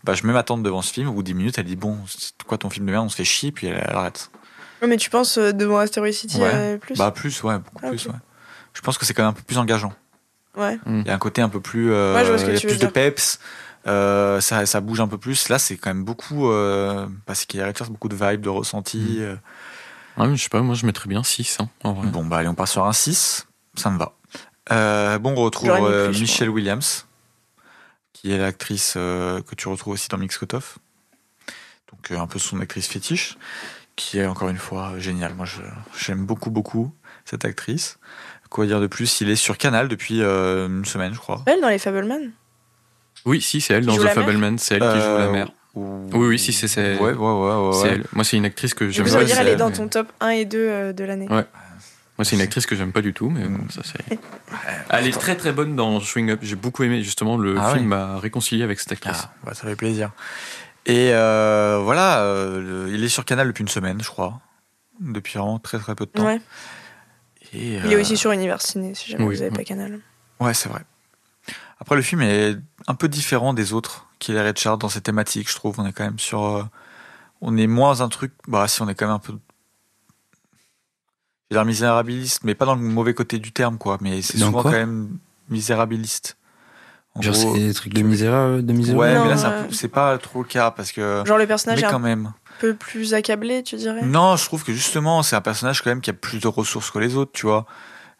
bah, 0.06 0.14
Je 0.14 0.26
mets 0.26 0.32
ma 0.32 0.42
tante 0.42 0.62
devant 0.62 0.80
ce 0.82 0.92
film, 0.92 1.08
au 1.08 1.12
bout 1.12 1.22
de 1.22 1.26
10 1.26 1.34
minutes, 1.34 1.58
elle 1.58 1.64
dit 1.66 1.76
Bon, 1.76 1.98
c'est 2.08 2.32
quoi 2.46 2.56
ton 2.58 2.70
film 2.70 2.86
de 2.86 2.92
merde? 2.92 3.04
On 3.04 3.08
se 3.08 3.16
fait 3.16 3.24
chier, 3.24 3.52
puis 3.52 3.66
elle, 3.66 3.82
elle 3.86 3.94
arrête. 3.96 4.30
Ouais, 4.80 4.88
mais 4.88 4.96
tu 4.96 5.10
penses 5.10 5.36
euh, 5.38 5.52
devant 5.52 5.78
Asteroid 5.78 6.12
City 6.12 6.38
Ouais. 6.40 6.50
euh, 6.52 6.76
plus? 6.78 6.96
Bah, 6.96 7.10
plus, 7.10 7.42
ouais, 7.42 7.58
beaucoup 7.58 7.80
Ah, 7.82 7.88
plus, 7.88 8.06
ouais. 8.06 8.14
Je 8.74 8.80
pense 8.80 8.96
que 8.98 9.04
c'est 9.06 9.14
quand 9.14 9.22
même 9.22 9.30
un 9.30 9.34
peu 9.34 9.42
plus 9.42 9.58
engageant. 9.58 9.92
Ouais. 10.56 10.78
Il 10.86 11.06
y 11.06 11.10
a 11.10 11.14
un 11.14 11.18
côté 11.18 11.42
un 11.42 11.48
peu 11.48 11.60
plus. 11.60 11.92
euh, 11.92 12.14
Ouais, 12.14 12.24
je 12.24 12.28
vois 12.28 12.38
ce 12.38 12.44
que 12.44 12.50
il 12.50 12.54
y 12.54 12.56
a 12.56 12.60
tu 12.60 12.66
plus 12.66 12.78
de 12.78 12.86
peps. 12.86 13.38
Euh, 13.86 14.40
ça, 14.40 14.66
ça 14.66 14.80
bouge 14.80 15.00
un 15.00 15.08
peu 15.08 15.18
plus. 15.18 15.48
Là, 15.48 15.58
c'est 15.58 15.76
quand 15.76 15.90
même 15.90 16.04
beaucoup. 16.04 16.50
Euh, 16.50 17.06
parce 17.24 17.44
qu'il 17.44 17.60
y 17.60 17.62
a 17.62 17.72
beaucoup 17.90 18.08
de 18.08 18.16
vibes, 18.16 18.40
de 18.40 18.48
ressenti. 18.48 18.98
Mm. 18.98 19.22
euh. 19.22 19.36
Ouais, 20.18 20.26
mais 20.28 20.36
je 20.36 20.42
sais 20.42 20.48
pas, 20.48 20.60
moi 20.62 20.74
je 20.74 20.86
mettrais 20.86 21.08
bien 21.08 21.22
6. 21.22 21.58
Hein, 21.60 21.68
en 21.84 21.92
vrai. 21.92 22.08
Bon, 22.08 22.24
bah, 22.24 22.38
allez, 22.38 22.48
on 22.48 22.54
part 22.54 22.68
sur 22.68 22.84
un 22.86 22.92
6. 22.92 23.46
Ça 23.76 23.90
me 23.90 23.98
va. 23.98 24.12
Euh, 24.72 25.18
bon, 25.18 25.32
on 25.36 25.42
retrouve 25.42 25.70
euh, 25.70 26.08
Michelle 26.10 26.48
Williams, 26.50 27.06
qui 28.16 28.32
est 28.32 28.38
l'actrice 28.38 28.94
euh, 28.96 29.42
que 29.42 29.54
tu 29.54 29.68
retrouves 29.68 29.92
aussi 29.94 30.08
dans 30.08 30.16
Mix 30.18 30.38
Cutoff. 30.38 30.78
Donc, 31.92 32.10
euh, 32.10 32.18
un 32.18 32.26
peu 32.26 32.38
son 32.38 32.60
actrice 32.60 32.88
fétiche, 32.88 33.36
qui 33.94 34.18
est 34.18 34.26
encore 34.26 34.48
une 34.48 34.56
fois 34.56 34.92
euh, 34.94 35.00
géniale. 35.00 35.34
Moi, 35.34 35.46
j'aime 35.98 36.24
beaucoup, 36.24 36.50
beaucoup 36.50 36.92
cette 37.24 37.44
actrice. 37.44 37.98
Quoi 38.48 38.64
dire 38.66 38.80
de 38.80 38.86
plus? 38.86 39.20
Il 39.20 39.28
est 39.28 39.36
sur 39.36 39.58
Canal 39.58 39.88
depuis 39.88 40.22
euh, 40.22 40.66
une 40.66 40.84
semaine, 40.84 41.12
je 41.12 41.18
crois. 41.18 41.42
Elle 41.46 41.60
dans 41.60 41.68
les 41.68 41.78
Fableman 41.78 42.30
Oui, 43.26 43.40
si, 43.42 43.60
c'est 43.60 43.74
elle 43.74 43.80
Qui 43.86 43.96
dans 43.96 43.96
The 44.04 44.08
Fableman, 44.08 44.56
c'est 44.58 44.76
elle 44.76 44.80
qui 44.80 45.00
joue 45.00 45.18
la 45.18 45.28
mère. 45.30 45.48
ou- 45.74 46.08
Oui, 46.14 46.28
oui, 46.28 46.38
si, 46.38 46.52
c'est- 46.52 46.98
Ouais, 46.98 47.12
ouais, 47.12 47.12
ouais. 47.12 47.54
ouais, 47.54 47.72
C'est 47.74 47.82
ouais. 47.82 47.88
elle. 47.96 48.04
Moi, 48.12 48.24
c'est 48.24 48.36
une 48.38 48.44
actrice 48.46 48.72
que 48.72 48.86
Je 48.86 48.92
j'aime 48.92 49.12
pas. 49.12 49.24
dire, 49.24 49.38
elle 49.38 49.48
est 49.48 49.56
dans 49.56 49.70
ton 49.70 49.88
top 49.88 50.10
1 50.20 50.28
et 50.30 50.44
2 50.46 50.58
euh, 50.58 50.92
de 50.94 51.04
l'année. 51.04 51.28
Ouais. 51.28 51.44
Moi, 52.18 52.24
c'est 52.24 52.34
une 52.36 52.42
actrice 52.42 52.64
que 52.66 52.74
j'aime 52.74 52.92
pas 52.92 53.02
du 53.02 53.12
tout, 53.12 53.28
mais 53.28 53.44
bon, 53.46 53.68
ça 53.68 53.82
c'est. 53.84 54.18
Elle 54.90 55.06
est 55.06 55.12
très 55.18 55.36
très 55.36 55.52
bonne 55.52 55.76
dans 55.76 56.00
Swing 56.00 56.30
Up. 56.30 56.38
J'ai 56.42 56.56
beaucoup 56.56 56.82
aimé, 56.82 57.02
justement, 57.02 57.36
le 57.36 57.56
Ah 57.58 57.70
film 57.72 57.82
oui. 57.82 57.88
m'a 57.88 58.18
réconcilié 58.18 58.62
avec 58.62 58.80
cette 58.80 58.92
actrice. 58.92 59.24
Ah, 59.24 59.32
bah, 59.44 59.54
ça 59.54 59.64
fait 59.64 59.76
plaisir. 59.76 60.12
Et 60.86 61.10
euh, 61.12 61.78
voilà, 61.82 62.20
euh, 62.20 62.88
il 62.92 63.02
est 63.04 63.08
sur 63.08 63.24
Canal 63.24 63.48
depuis 63.48 63.62
une 63.62 63.68
semaine, 63.68 64.00
je 64.02 64.08
crois. 64.08 64.40
Depuis 65.00 65.36
vraiment 65.38 65.58
très 65.58 65.78
très 65.78 65.94
peu 65.94 66.06
de 66.06 66.10
temps. 66.10 66.24
Ouais. 66.24 66.40
Et, 67.52 67.74
Il 67.74 67.92
est 67.92 67.96
euh, 67.96 68.00
aussi 68.00 68.16
sur 68.16 68.30
Univers 68.32 68.62
Ciné, 68.62 68.94
si 68.94 69.10
jamais 69.10 69.24
oui, 69.24 69.34
vous 69.36 69.42
n'avez 69.42 69.54
pas 69.54 69.64
Canal. 69.64 70.00
Ouais, 70.40 70.54
c'est 70.54 70.68
vrai. 70.68 70.80
Après, 71.80 71.96
le 71.96 72.02
film 72.02 72.22
est 72.22 72.56
un 72.86 72.94
peu 72.94 73.08
différent 73.08 73.52
des 73.52 73.72
autres 73.74 74.06
qu'il 74.18 74.36
est 74.36 74.40
Richard 74.42 74.78
dans 74.78 74.88
ses 74.88 75.02
thématiques, 75.02 75.50
je 75.50 75.54
trouve. 75.56 75.78
On 75.78 75.86
est 75.86 75.92
quand 75.92 76.04
même 76.04 76.18
sur. 76.18 76.42
euh, 76.44 76.64
on 77.42 77.56
est 77.58 77.66
moins 77.66 78.00
un 78.00 78.08
truc. 78.08 78.32
Bah, 78.48 78.66
si, 78.68 78.80
on 78.80 78.88
est 78.88 78.94
quand 78.94 79.06
même 79.06 79.16
un 79.16 79.18
peu. 79.18 79.34
J'ai 81.50 81.54
l'air 81.54 81.64
misérabiliste, 81.64 82.42
mais 82.44 82.54
pas 82.54 82.64
dans 82.66 82.74
le 82.74 82.80
mauvais 82.80 83.14
côté 83.14 83.38
du 83.38 83.52
terme, 83.52 83.78
quoi. 83.78 83.98
Mais 84.00 84.20
c'est 84.22 84.36
souvent 84.38 84.62
quand 84.62 84.70
même 84.72 85.18
misérabiliste. 85.48 86.36
En 87.14 87.22
Genre, 87.22 87.34
gros- 87.34 87.54
c'est 87.54 87.60
des 87.60 87.72
trucs 87.74 87.94
de 87.94 88.02
misérable, 88.02 88.66
de 88.66 88.72
misérable. 88.72 89.00
Ouais, 89.00 89.14
Non, 89.14 89.24
mais 89.24 89.30
là, 89.30 89.36
c'est 89.36 89.46
un 89.46 89.50
euh, 89.52 89.64
peu- 89.68 89.72
c'est 89.74 89.88
pas 89.88 90.18
trop 90.18 90.42
le 90.42 90.48
cas 90.48 90.70
parce 90.70 90.92
que. 90.92 91.22
Genre 91.24 91.38
le 91.38 91.46
personnage 91.46 91.80
Mais 91.80 91.86
est 91.86 91.90
quand 91.90 91.96
un 91.96 92.00
même. 92.00 92.32
peu 92.58 92.74
plus 92.74 93.14
accablé, 93.14 93.62
tu 93.62 93.76
dirais? 93.76 94.02
Non, 94.02 94.36
je 94.36 94.44
trouve 94.44 94.64
que 94.64 94.72
justement, 94.72 95.22
c'est 95.22 95.36
un 95.36 95.40
personnage 95.40 95.82
quand 95.82 95.90
même 95.90 96.00
qui 96.00 96.10
a 96.10 96.14
plus 96.14 96.40
de 96.40 96.48
ressources 96.48 96.90
que 96.90 96.98
les 96.98 97.14
autres, 97.16 97.30
tu 97.32 97.46
vois. 97.46 97.64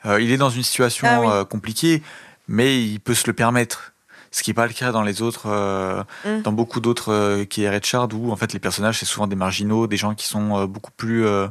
Euh, 0.07 0.21
il 0.21 0.31
est 0.31 0.37
dans 0.37 0.51
une 0.51 0.63
situation 0.63 1.07
Ah 1.11 1.21
oui. 1.21 1.27
euh, 1.31 1.45
compliquée, 1.45 2.03
mais 2.49 2.81
il 2.83 3.01
peut 3.01 3.15
se 3.15 3.27
le 3.27 3.33
permettre. 3.33 3.93
Ce 4.31 4.43
qui 4.43 4.51
n'est 4.51 4.55
pas 4.55 4.67
le 4.67 4.73
cas 4.73 4.93
dans 4.93 5.03
les 5.03 5.21
autres, 5.21 5.47
euh, 5.47 6.03
Mm. 6.25 6.43
dans 6.43 6.53
beaucoup 6.53 6.81
d'autres 6.81 7.13
euh, 7.13 7.45
qui 7.45 7.65
est 7.65 7.71
Richard, 7.71 8.09
où 8.15 8.31
en 8.31 8.37
fait 8.37 8.53
les 8.53 8.59
personnages 8.61 8.99
c'est 9.01 9.07
souvent 9.07 9.27
des 9.27 9.37
marginaux, 9.37 9.87
des 9.87 9.97
gens 9.97 10.15
qui 10.15 10.27
sont 10.27 10.57
euh, 10.59 10.67
beaucoup 10.67 10.91
plus, 10.97 11.27
euh, 11.27 11.49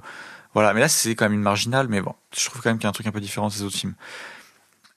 voilà. 0.55 0.73
Mais 0.73 0.79
là 0.79 0.87
c'est 0.89 1.13
quand 1.13 1.25
même 1.25 1.33
une 1.33 1.41
marginale, 1.43 1.87
mais 1.87 2.01
bon, 2.01 2.15
je 2.35 2.43
trouve 2.45 2.61
quand 2.63 2.69
même 2.71 2.77
qu'il 2.79 2.85
y 2.85 2.87
a 2.87 2.89
un 2.89 2.93
truc 2.93 3.05
un 3.05 3.11
peu 3.11 3.21
différent 3.21 3.47
de 3.49 3.53
ces 3.53 3.61
autres 3.61 3.77
films. 3.77 3.93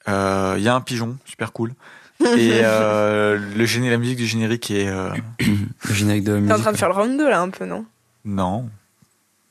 Euh, 0.08 0.54
Il 0.56 0.62
y 0.64 0.68
a 0.68 0.74
un 0.74 0.80
pigeon, 0.80 1.18
super 1.26 1.52
cool, 1.52 1.74
et 2.20 2.24
euh, 2.64 3.38
le 3.54 3.64
géné, 3.66 3.90
la 3.90 3.98
musique 3.98 4.16
du 4.16 4.26
générique 4.26 4.70
est 4.70 4.88
euh, 4.88 5.10
Le 5.84 5.94
générique 5.94 6.24
de 6.24 6.32
la 6.32 6.36
T'es 6.38 6.42
musique. 6.42 6.56
en 6.56 6.60
train 6.62 6.72
de 6.72 6.76
faire 6.78 6.88
le 6.88 6.94
round 6.94 7.18
2 7.18 7.28
là 7.28 7.40
un 7.42 7.50
peu, 7.50 7.66
non? 7.66 7.84
Non, 8.24 8.70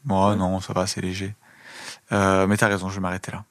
moi 0.05 0.35
non, 0.35 0.59
ça 0.61 0.73
va, 0.73 0.87
c'est 0.87 1.01
léger. 1.01 1.35
Euh, 2.11 2.47
mais 2.47 2.57
t'as 2.57 2.67
raison, 2.67 2.89
je 2.89 2.95
vais 2.95 3.01
m'arrêter 3.01 3.31
là. 3.31 3.43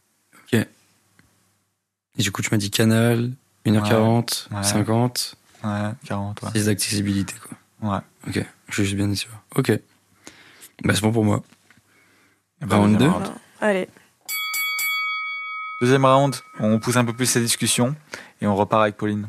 Et 2.19 2.23
du 2.23 2.33
coup, 2.33 2.41
tu 2.41 2.49
m'as 2.51 2.57
dit 2.57 2.71
Canal, 2.71 3.33
1h40, 3.67 4.49
Ouais. 4.51 4.63
50, 4.63 5.37
Ouais, 5.65 5.91
40, 6.07 6.43
ouais. 6.43 6.51
6 6.55 6.65
d'accessibilité, 6.65 7.35
quoi. 7.47 7.93
Ouais. 7.93 8.01
Ok, 8.27 8.43
je 8.69 8.73
suis 8.75 8.85
juste 8.85 8.97
bien 8.97 9.15
sûr. 9.15 9.29
Ok. 9.55 9.71
Bah, 10.83 10.95
c'est 10.95 11.03
bon 11.03 11.13
pour 11.13 11.25
moi. 11.27 11.43
Ben, 12.61 12.77
Round 12.77 12.93
deuxième 12.97 13.13
deux. 13.13 13.19
round. 13.19 13.33
Allez. 13.61 13.89
Deuxième 15.81 16.05
round, 16.07 16.35
on 16.59 16.79
pousse 16.79 16.97
un 16.97 17.05
peu 17.05 17.13
plus 17.13 17.35
la 17.35 17.41
discussion 17.43 17.95
et 18.41 18.47
on 18.47 18.57
repart 18.57 18.83
avec 18.83 18.97
Pauline. 18.97 19.29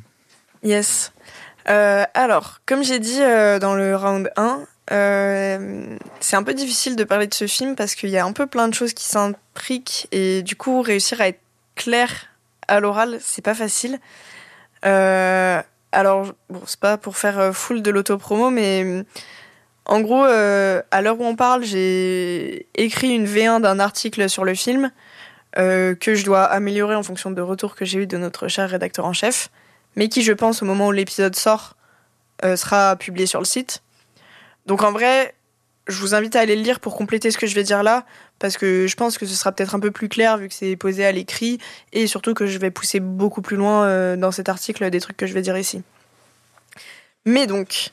Yes. 0.64 1.12
Euh, 1.70 2.06
alors, 2.14 2.60
comme 2.66 2.84
j'ai 2.84 3.00
dit 3.00 3.22
euh, 3.22 3.60
dans 3.60 3.76
le 3.76 3.96
round 3.98 4.32
1, 4.38 4.60
euh, 4.92 5.98
c'est 6.22 6.38
un 6.38 6.44
peu 6.44 6.54
difficile 6.54 6.96
de 6.96 7.04
parler 7.04 7.28
de 7.28 7.34
ce 7.34 7.48
film 7.48 7.76
parce 7.76 7.96
qu'il 7.96 8.10
y 8.10 8.18
a 8.18 8.26
un 8.26 8.32
peu 8.32 8.48
plein 8.48 8.70
de 8.70 8.74
choses 8.74 8.94
qui 8.94 9.04
s'imbriquent 9.04 10.08
et 10.14 10.42
du 10.42 10.56
coup, 10.56 10.82
réussir 10.82 11.20
à 11.20 11.28
être 11.28 11.42
clair 11.76 12.28
à 12.70 12.80
l'oral, 12.80 13.18
c'est 13.22 13.44
pas 13.44 13.54
facile. 13.54 14.00
Euh, 14.86 15.62
alors, 15.92 16.34
bon, 16.50 16.62
c'est 16.66 16.80
pas 16.80 16.98
pour 16.98 17.18
faire 17.18 17.54
full 17.54 17.82
de 17.82 17.92
l'autopromo, 17.92 18.50
mais 18.50 18.84
euh, 18.86 19.04
en 19.88 20.02
gros, 20.02 20.26
euh, 20.26 20.82
à 20.92 21.02
l'heure 21.02 21.20
où 21.20 21.24
on 21.24 21.38
parle, 21.38 21.64
j'ai 21.64 22.68
écrit 22.76 23.16
une 23.16 23.26
V1 23.26 23.62
d'un 23.62 23.80
article 23.80 24.30
sur 24.30 24.44
le 24.44 24.54
film 24.54 24.92
euh, 25.58 25.96
que 25.96 26.14
je 26.14 26.26
dois 26.26 26.44
améliorer 26.44 26.96
en 26.96 27.04
fonction 27.04 27.32
de 27.32 27.42
retours 27.42 27.74
que 27.74 27.86
j'ai 27.86 28.00
eu 28.00 28.08
de 28.08 28.18
notre 28.18 28.50
cher 28.50 28.70
rédacteur 28.70 29.06
en 29.06 29.14
chef 29.14 29.50
mais 29.96 30.10
qui, 30.10 30.22
je 30.22 30.34
pense, 30.34 30.62
au 30.62 30.66
moment 30.66 30.90
où 30.90 30.92
l'épisode 30.92 31.36
sort, 31.36 31.76
euh, 32.46 32.56
sera 32.56 32.98
publié 32.98 33.26
sur 33.26 33.40
le 33.40 33.46
site. 33.46 33.82
Donc 34.68 34.84
en 34.84 34.92
vrai, 34.92 35.34
je 35.88 36.00
vous 36.00 36.14
invite 36.14 36.36
à 36.36 36.42
aller 36.42 36.56
le 36.56 36.62
lire 36.62 36.80
pour 36.80 36.96
compléter 36.96 37.32
ce 37.32 37.38
que 37.40 37.48
je 37.48 37.56
vais 37.56 37.64
dire 37.64 37.82
là, 37.82 38.06
parce 38.38 38.58
que 38.58 38.86
je 38.86 38.96
pense 38.96 39.18
que 39.18 39.26
ce 39.26 39.34
sera 39.34 39.52
peut-être 39.54 39.74
un 39.74 39.80
peu 39.80 39.90
plus 39.90 40.08
clair 40.08 40.38
vu 40.38 40.50
que 40.50 40.54
c'est 40.54 40.76
posé 40.76 41.04
à 41.04 41.12
l'écrit, 41.12 41.58
et 41.94 42.06
surtout 42.06 42.36
que 42.36 42.46
je 42.46 42.60
vais 42.60 42.70
pousser 42.70 43.00
beaucoup 43.00 43.42
plus 43.42 43.58
loin 43.58 44.16
dans 44.18 44.32
cet 44.32 44.50
article 44.50 44.88
des 44.92 45.00
trucs 45.00 45.18
que 45.18 45.26
je 45.26 45.34
vais 45.34 45.42
dire 45.42 45.58
ici. 45.58 45.82
Mais 47.28 47.46
donc, 47.46 47.90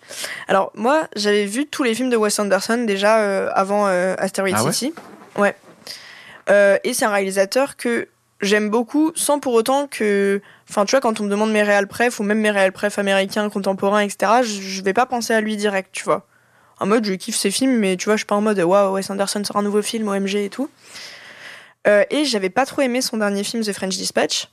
alors 0.47 0.71
moi, 0.77 1.09
j'avais 1.17 1.45
vu 1.45 1.67
tous 1.67 1.83
les 1.83 1.97
films 1.97 2.09
de 2.09 2.17
Wes 2.17 2.39
Anderson 2.39 2.85
déjà 2.87 3.19
euh, 3.19 3.51
avant 3.53 3.89
euh, 3.89 4.15
Asteroid 4.19 4.53
Ah 4.55 4.71
City. 4.71 4.95
Ouais. 5.37 5.57
Euh, 6.49 6.79
et 6.85 6.95
c'est 6.95 7.05
un 7.05 7.11
réalisateur 7.11 7.77
que 7.77 8.07
j'aime 8.41 8.71
beaucoup, 8.71 9.11
sans 9.17 9.41
pour 9.41 9.55
autant 9.55 9.89
que. 9.89 10.41
Enfin, 10.71 10.85
tu 10.85 10.93
vois, 10.93 11.01
quand 11.01 11.19
on 11.19 11.25
me 11.25 11.29
demande 11.29 11.51
mes 11.51 11.65
réels 11.65 11.89
pref 11.89 12.21
ou 12.21 12.23
même 12.23 12.39
mes 12.39 12.53
réels 12.53 12.71
pref 12.71 12.97
américains, 13.01 13.51
contemporains, 13.51 14.03
etc., 14.03 14.45
je, 14.45 14.83
vais 14.83 14.93
pas 14.93 15.05
penser 15.05 15.35
à 15.35 15.41
lui 15.41 15.57
direct, 15.57 15.91
tu 15.91 16.05
vois. 16.05 16.29
En 16.79 16.87
mode, 16.87 17.05
je 17.05 17.15
kiffe 17.15 17.37
ses 17.37 17.51
films, 17.51 17.77
mais 17.77 17.97
tu 17.97 18.05
vois, 18.05 18.15
je 18.15 18.19
suis 18.19 18.27
pas 18.27 18.37
en 18.37 18.41
mode, 18.41 18.61
waouh, 18.61 18.95
Wes 18.95 19.11
Anderson 19.11 19.43
sort 19.43 19.57
un 19.57 19.63
nouveau 19.63 19.83
film, 19.83 20.07
OMG 20.07 20.37
et 20.37 20.49
tout. 20.49 20.71
Et 21.87 22.25
j'avais 22.25 22.51
pas 22.51 22.67
trop 22.67 22.83
aimé 22.83 23.01
son 23.01 23.17
dernier 23.17 23.43
film, 23.43 23.65
The 23.65 23.73
French 23.73 23.97
Dispatch. 23.97 24.49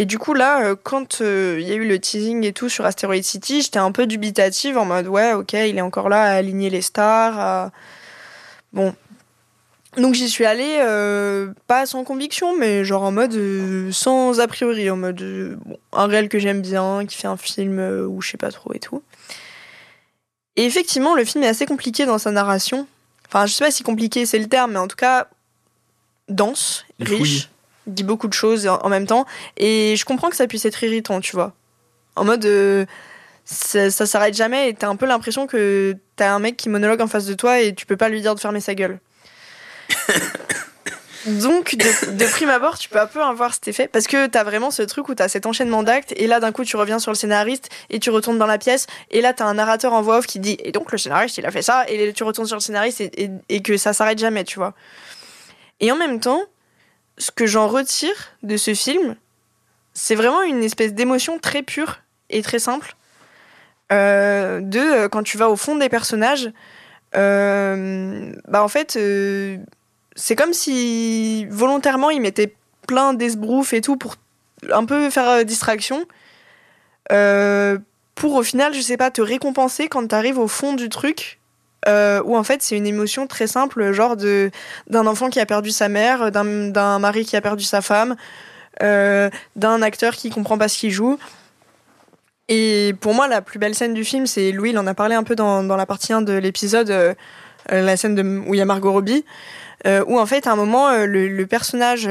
Et 0.00 0.06
du 0.06 0.16
coup, 0.16 0.32
là, 0.32 0.62
euh, 0.64 0.76
quand 0.80 1.22
euh, 1.22 1.58
il 1.60 1.66
y 1.68 1.72
a 1.72 1.74
eu 1.74 1.84
le 1.86 1.98
teasing 1.98 2.44
et 2.44 2.52
tout 2.52 2.68
sur 2.68 2.84
Asteroid 2.86 3.20
City, 3.20 3.62
j'étais 3.62 3.80
un 3.80 3.90
peu 3.90 4.06
dubitative 4.06 4.78
en 4.78 4.84
mode, 4.84 5.08
ouais, 5.08 5.32
ok, 5.32 5.54
il 5.54 5.76
est 5.76 5.80
encore 5.80 6.08
là 6.08 6.22
à 6.22 6.30
aligner 6.36 6.70
les 6.70 6.82
stars. 6.82 7.38
à- 7.38 7.72
Bon. 8.72 8.94
Donc 9.96 10.14
j'y 10.14 10.28
suis 10.28 10.44
allée, 10.46 10.76
euh, 10.82 11.52
pas 11.66 11.84
sans 11.84 12.04
conviction, 12.04 12.56
mais 12.56 12.84
genre 12.84 13.02
en 13.02 13.10
mode 13.10 13.34
euh, 13.34 13.90
sans 13.90 14.38
a 14.38 14.46
priori, 14.46 14.88
en 14.88 14.96
mode 14.96 15.56
bon, 15.64 15.78
un 15.92 16.06
réel 16.06 16.28
que 16.28 16.38
j'aime 16.38 16.60
bien, 16.60 17.04
qui 17.06 17.16
fait 17.16 17.26
un 17.26 17.36
film 17.38 17.80
où 18.08 18.20
je 18.22 18.30
sais 18.30 18.36
pas 18.36 18.52
trop 18.52 18.72
et 18.74 18.78
tout. 18.78 19.02
Et 20.54 20.64
effectivement, 20.64 21.16
le 21.16 21.24
film 21.24 21.42
est 21.42 21.48
assez 21.48 21.66
compliqué 21.66 22.06
dans 22.06 22.18
sa 22.18 22.30
narration. 22.30 22.86
Enfin, 23.26 23.46
je 23.46 23.54
sais 23.54 23.64
pas 23.64 23.70
si 23.72 23.82
compliqué 23.82 24.26
c'est 24.26 24.38
le 24.38 24.46
terme, 24.48 24.72
mais 24.72 24.78
en 24.78 24.86
tout 24.88 24.96
cas 24.96 25.26
dense, 26.28 26.84
riche. 27.00 27.48
Dit 27.88 28.04
beaucoup 28.04 28.28
de 28.28 28.32
choses 28.34 28.66
en, 28.66 28.88
même 28.88 29.06
temps. 29.06 29.26
Et 29.56 29.94
je 29.96 30.04
comprends 30.04 30.30
que 30.30 30.36
ça 30.36 30.46
puisse 30.46 30.64
être 30.64 30.82
irritant, 30.82 31.20
tu 31.20 31.34
vois. 31.34 31.52
En 32.16 32.24
mode, 32.24 32.44
euh, 32.44 32.84
ça, 33.44 33.90
ça 33.90 34.06
s'arrête 34.06 34.34
jamais 34.34 34.68
et 34.70 34.74
t'as 34.74 34.88
un 34.88 34.96
peu 34.96 35.06
l'impression 35.06 35.46
que 35.46 35.96
t'as 36.16 36.32
un 36.32 36.38
mec 36.38 36.56
qui 36.56 36.68
monologue 36.68 37.00
en 37.00 37.06
face 37.06 37.26
de 37.26 37.34
toi 37.34 37.60
et 37.60 37.74
tu 37.74 37.86
peux 37.86 37.96
pas 37.96 38.08
lui 38.08 38.20
dire 38.20 38.34
de 38.34 38.40
fermer 38.40 38.60
sa 38.60 38.74
gueule. 38.74 38.98
Donc, 41.26 41.74
de, 41.76 42.12
de 42.12 42.24
prime 42.26 42.48
abord, 42.48 42.78
tu 42.78 42.88
peux 42.88 43.00
un 43.00 43.06
peu 43.06 43.20
avoir 43.22 43.52
cet 43.52 43.68
effet 43.68 43.88
parce 43.88 44.06
que 44.06 44.26
t'as 44.28 44.44
vraiment 44.44 44.70
ce 44.70 44.82
truc 44.82 45.08
où 45.08 45.14
t'as 45.14 45.28
cet 45.28 45.46
enchaînement 45.46 45.82
d'actes 45.82 46.14
et 46.16 46.26
là, 46.26 46.40
d'un 46.40 46.52
coup, 46.52 46.64
tu 46.64 46.76
reviens 46.76 46.98
sur 47.00 47.10
le 47.10 47.16
scénariste 47.16 47.68
et 47.90 47.98
tu 47.98 48.10
retournes 48.10 48.38
dans 48.38 48.46
la 48.46 48.56
pièce 48.56 48.86
et 49.10 49.20
là, 49.20 49.32
t'as 49.34 49.44
un 49.44 49.54
narrateur 49.54 49.92
en 49.92 50.00
voix 50.00 50.18
off 50.18 50.26
qui 50.26 50.38
dit 50.38 50.56
et 50.62 50.72
donc 50.72 50.90
le 50.92 50.96
scénariste 50.96 51.36
il 51.36 51.44
a 51.44 51.50
fait 51.50 51.60
ça 51.60 51.84
et 51.88 52.12
tu 52.12 52.22
retournes 52.22 52.46
sur 52.46 52.56
le 52.56 52.60
scénariste 52.62 53.00
et, 53.00 53.24
et- 53.24 53.30
et 53.48 53.62
que 53.62 53.76
ça 53.76 53.92
s'arrête 53.92 54.18
jamais, 54.18 54.44
tu 54.44 54.58
vois. 54.58 54.74
Et 55.80 55.92
en 55.92 55.96
même 55.96 56.20
temps, 56.20 56.40
ce 57.18 57.30
que 57.30 57.46
j'en 57.46 57.68
retire 57.68 58.36
de 58.42 58.56
ce 58.56 58.74
film, 58.74 59.16
c'est 59.92 60.14
vraiment 60.14 60.42
une 60.42 60.62
espèce 60.62 60.94
d'émotion 60.94 61.38
très 61.38 61.62
pure 61.62 62.00
et 62.30 62.42
très 62.42 62.58
simple. 62.58 62.94
Euh, 63.90 64.60
de 64.60 64.78
euh, 64.78 65.08
quand 65.08 65.22
tu 65.22 65.38
vas 65.38 65.48
au 65.48 65.56
fond 65.56 65.76
des 65.76 65.88
personnages, 65.88 66.50
euh, 67.16 68.32
bah 68.46 68.62
en 68.62 68.68
fait, 68.68 68.98
c'est 70.14 70.36
comme 70.36 70.52
si 70.52 71.46
volontairement 71.46 72.10
ils 72.10 72.20
mettaient 72.20 72.54
plein 72.86 73.14
d'esbroufs 73.14 73.72
et 73.72 73.80
tout 73.80 73.96
pour 73.96 74.16
un 74.70 74.84
peu 74.84 75.10
faire 75.10 75.44
distraction. 75.44 76.06
Pour 78.14 78.34
au 78.34 78.42
final, 78.42 78.74
je 78.74 78.80
sais 78.80 78.96
pas, 78.96 79.10
te 79.10 79.22
récompenser 79.22 79.88
quand 79.88 80.06
t'arrives 80.06 80.38
au 80.38 80.48
fond 80.48 80.72
du 80.74 80.88
truc. 80.88 81.37
Euh, 81.88 82.20
où 82.24 82.36
en 82.36 82.42
fait 82.42 82.62
c'est 82.62 82.76
une 82.76 82.86
émotion 82.86 83.26
très 83.26 83.46
simple, 83.46 83.92
genre 83.92 84.16
de 84.16 84.50
d'un 84.88 85.06
enfant 85.06 85.30
qui 85.30 85.40
a 85.40 85.46
perdu 85.46 85.70
sa 85.70 85.88
mère, 85.88 86.30
d'un 86.30 86.98
mari 86.98 87.24
qui 87.24 87.36
a 87.36 87.40
perdu 87.40 87.64
sa 87.64 87.80
femme, 87.80 88.14
euh, 88.82 89.30
d'un 89.56 89.80
acteur 89.80 90.14
qui 90.14 90.30
comprend 90.30 90.58
pas 90.58 90.68
ce 90.68 90.78
qu'il 90.78 90.90
joue. 90.90 91.18
Et 92.48 92.94
pour 93.00 93.14
moi, 93.14 93.28
la 93.28 93.42
plus 93.42 93.58
belle 93.58 93.74
scène 93.74 93.94
du 93.94 94.04
film, 94.04 94.26
c'est 94.26 94.52
Louis, 94.52 94.70
il 94.70 94.78
en 94.78 94.86
a 94.86 94.94
parlé 94.94 95.14
un 95.14 95.22
peu 95.22 95.34
dans, 95.34 95.62
dans 95.62 95.76
la 95.76 95.86
partie 95.86 96.12
1 96.12 96.22
de 96.22 96.32
l'épisode, 96.32 96.90
euh, 96.90 97.14
la 97.70 97.96
scène 97.96 98.14
de, 98.14 98.22
où 98.22 98.54
il 98.54 98.58
y 98.58 98.60
a 98.60 98.64
Margot 98.64 98.92
Robbie, 98.92 99.24
euh, 99.86 100.04
où 100.06 100.18
en 100.18 100.26
fait, 100.26 100.46
à 100.46 100.52
un 100.52 100.56
moment, 100.56 100.90
le, 101.04 101.44
personnage 101.44 102.08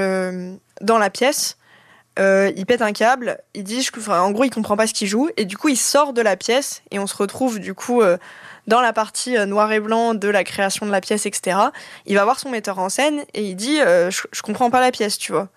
dans 0.81 0.97
la 0.97 1.09
pièce, 1.09 1.57
il 2.19 2.65
pète 2.67 2.83
un 2.83 2.93
câble, 2.93 3.39
il 3.55 3.63
dit, 3.63 3.81
je, 3.81 3.91
enfin, 3.97 4.21
en 4.21 4.31
gros, 4.31 4.43
il 4.43 4.51
comprend 4.51 4.77
pas 4.77 4.85
ce 4.85 4.93
qu'il 4.93 5.07
joue, 5.07 5.29
et 5.37 5.45
du 5.45 5.57
coup, 5.57 5.69
il 5.69 5.77
sort 5.77 6.13
de 6.13 6.21
la 6.21 6.35
pièce, 6.35 6.83
et 6.91 6.99
on 6.99 7.07
se 7.07 7.15
retrouve 7.15 7.59
du 7.59 7.73
coup 7.73 8.03
dans 8.67 8.81
la 8.81 8.93
partie 8.93 9.37
euh, 9.37 9.45
noir 9.45 9.71
et 9.71 9.79
blanc 9.79 10.13
de 10.13 10.27
la 10.27 10.43
création 10.43 10.85
de 10.85 10.91
la 10.91 11.01
pièce, 11.01 11.25
etc. 11.25 11.57
Il 12.05 12.15
va 12.15 12.23
voir 12.25 12.39
son 12.39 12.49
metteur 12.49 12.79
en 12.79 12.89
scène, 12.89 13.23
et 13.33 13.43
il 13.43 13.55
dit, 13.55 13.79
euh, 13.79 14.11
je, 14.11 14.21
je 14.31 14.41
comprends 14.41 14.69
pas 14.69 14.81
la 14.81 14.91
pièce, 14.91 15.17
tu 15.17 15.31
vois. 15.31 15.47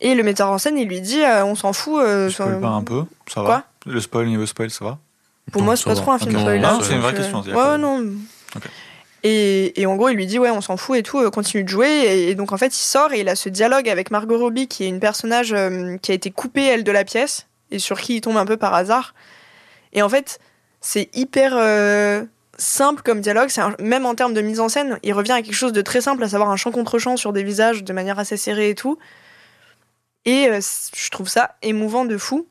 Et 0.00 0.14
le 0.14 0.22
metteur 0.24 0.50
en 0.50 0.58
scène, 0.58 0.76
il 0.78 0.88
lui 0.88 1.00
dit, 1.00 1.22
euh, 1.22 1.44
on 1.44 1.54
s'en 1.54 1.72
fout. 1.72 2.00
euh, 2.00 2.28
Spoil 2.30 2.60
pas 2.60 2.68
un 2.68 2.82
peu, 2.82 3.04
ça 3.32 3.42
va 3.42 3.46
Quoi? 3.46 3.92
Le 3.92 4.00
spoil, 4.00 4.26
niveau 4.26 4.46
spoil, 4.46 4.70
ça 4.70 4.84
va? 4.84 4.98
Pour 5.52 5.60
Non, 5.62 5.66
moi, 5.66 5.76
c'est 5.76 5.84
pas 5.84 5.94
va. 5.94 6.00
trop 6.00 6.10
un 6.12 6.18
film 6.18 6.34
Ok, 6.34 6.40
spoiler. 6.40 6.58
non, 6.60 6.72
donc, 6.72 6.84
c'est 6.84 6.94
une 6.94 7.00
vraie 7.00 7.14
question, 7.14 7.40
Ouais, 7.42 7.78
non. 7.78 8.12
Ok. 8.56 8.62
Et, 9.24 9.80
et 9.80 9.86
en 9.86 9.94
gros, 9.94 10.08
il 10.08 10.16
lui 10.16 10.26
dit 10.26 10.38
ouais, 10.40 10.50
on 10.50 10.60
s'en 10.60 10.76
fout 10.76 10.96
et 10.96 11.02
tout, 11.04 11.18
euh, 11.20 11.30
continue 11.30 11.62
de 11.62 11.68
jouer. 11.68 11.88
Et, 11.88 12.30
et 12.30 12.34
donc 12.34 12.50
en 12.52 12.56
fait, 12.56 12.68
il 12.76 12.82
sort 12.82 13.12
et 13.12 13.20
il 13.20 13.28
a 13.28 13.36
ce 13.36 13.48
dialogue 13.48 13.88
avec 13.88 14.10
Margot 14.10 14.36
Robbie, 14.38 14.66
qui 14.66 14.82
est 14.84 14.88
une 14.88 14.98
personnage 14.98 15.52
euh, 15.52 15.96
qui 15.98 16.10
a 16.10 16.14
été 16.14 16.30
coupée 16.32 16.64
elle 16.64 16.82
de 16.82 16.90
la 16.90 17.04
pièce 17.04 17.46
et 17.70 17.78
sur 17.78 18.00
qui 18.00 18.16
il 18.16 18.20
tombe 18.20 18.36
un 18.36 18.46
peu 18.46 18.56
par 18.56 18.74
hasard. 18.74 19.14
Et 19.92 20.02
en 20.02 20.08
fait, 20.08 20.40
c'est 20.82 21.08
hyper 21.16 21.52
euh, 21.56 22.24
simple 22.58 23.02
comme 23.02 23.20
dialogue. 23.20 23.48
Même 23.78 24.04
en 24.04 24.14
termes 24.14 24.34
de 24.34 24.42
mise 24.42 24.60
en 24.60 24.68
scène, 24.68 24.98
il 25.02 25.14
revient 25.14 25.32
à 25.32 25.42
quelque 25.42 25.54
chose 25.54 25.72
de 25.72 25.80
très 25.80 26.02
simple, 26.02 26.22
à 26.22 26.28
savoir 26.28 26.50
un 26.50 26.56
chant 26.56 26.72
contre 26.72 26.98
chant 26.98 27.16
sur 27.16 27.32
des 27.32 27.42
visages 27.42 27.84
de 27.84 27.92
manière 27.92 28.18
assez 28.18 28.36
serrée 28.36 28.70
et 28.70 28.74
tout. 28.74 28.98
Et 30.24 30.48
euh, 30.48 30.60
je 30.94 31.10
trouve 31.10 31.28
ça 31.28 31.56
émouvant 31.62 32.04
de 32.04 32.18
fou. 32.18 32.46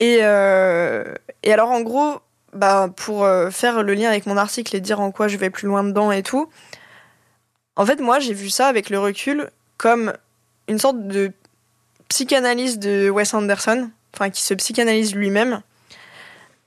Et, 0.00 0.18
euh, 0.22 1.04
alors 1.46 1.70
en 1.70 1.82
gros, 1.82 2.20
bah, 2.52 2.90
pour 2.96 3.26
faire 3.50 3.82
le 3.82 3.94
lien 3.94 4.08
avec 4.08 4.26
mon 4.26 4.36
article 4.36 4.74
et 4.74 4.80
dire 4.80 5.00
en 5.00 5.12
quoi 5.12 5.28
je 5.28 5.36
vais 5.36 5.50
plus 5.50 5.68
loin 5.68 5.84
dedans 5.84 6.10
et 6.10 6.22
tout, 6.22 6.50
en 7.76 7.84
fait, 7.84 8.00
moi, 8.00 8.18
j'ai 8.18 8.32
vu 8.32 8.48
ça 8.48 8.68
avec 8.68 8.88
le 8.88 8.98
recul 8.98 9.50
comme 9.76 10.14
une 10.68 10.78
sorte 10.78 11.06
de 11.06 11.32
psychanalyse 12.08 12.78
de 12.78 13.10
Wes 13.10 13.34
Anderson, 13.34 13.90
enfin, 14.14 14.30
qui 14.30 14.42
se 14.42 14.54
psychanalyse 14.54 15.14
lui-même. 15.14 15.62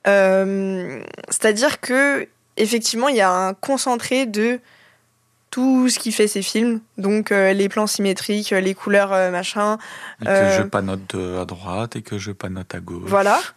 Euh, 0.08 1.02
C'est-à-dire 1.30 1.80
que, 1.80 2.28
effectivement, 2.58 3.10
il 3.10 3.16
y 3.16 3.22
a 3.22 3.32
un 3.32 3.54
concentré 3.54 4.26
de 4.26 4.60
tout 5.52 5.90
ce 5.90 5.98
qui 5.98 6.12
fait 6.12 6.28
ses 6.28 6.44
films, 6.44 6.80
donc 6.98 7.32
euh, 7.32 7.54
les 7.54 7.70
plans 7.70 7.88
symétriques, 7.88 8.52
les 8.52 8.76
couleurs, 8.76 9.12
euh, 9.14 9.32
machin, 9.32 9.80
Et 10.22 10.26
que 10.26 10.52
je 10.58 10.62
panote 10.62 11.16
à 11.16 11.46
droite 11.46 11.96
et 11.96 12.04
que 12.04 12.20
je 12.20 12.32
panote 12.32 12.74
à 12.76 12.80
gauche. 12.80 13.10
voilà. 13.10 13.40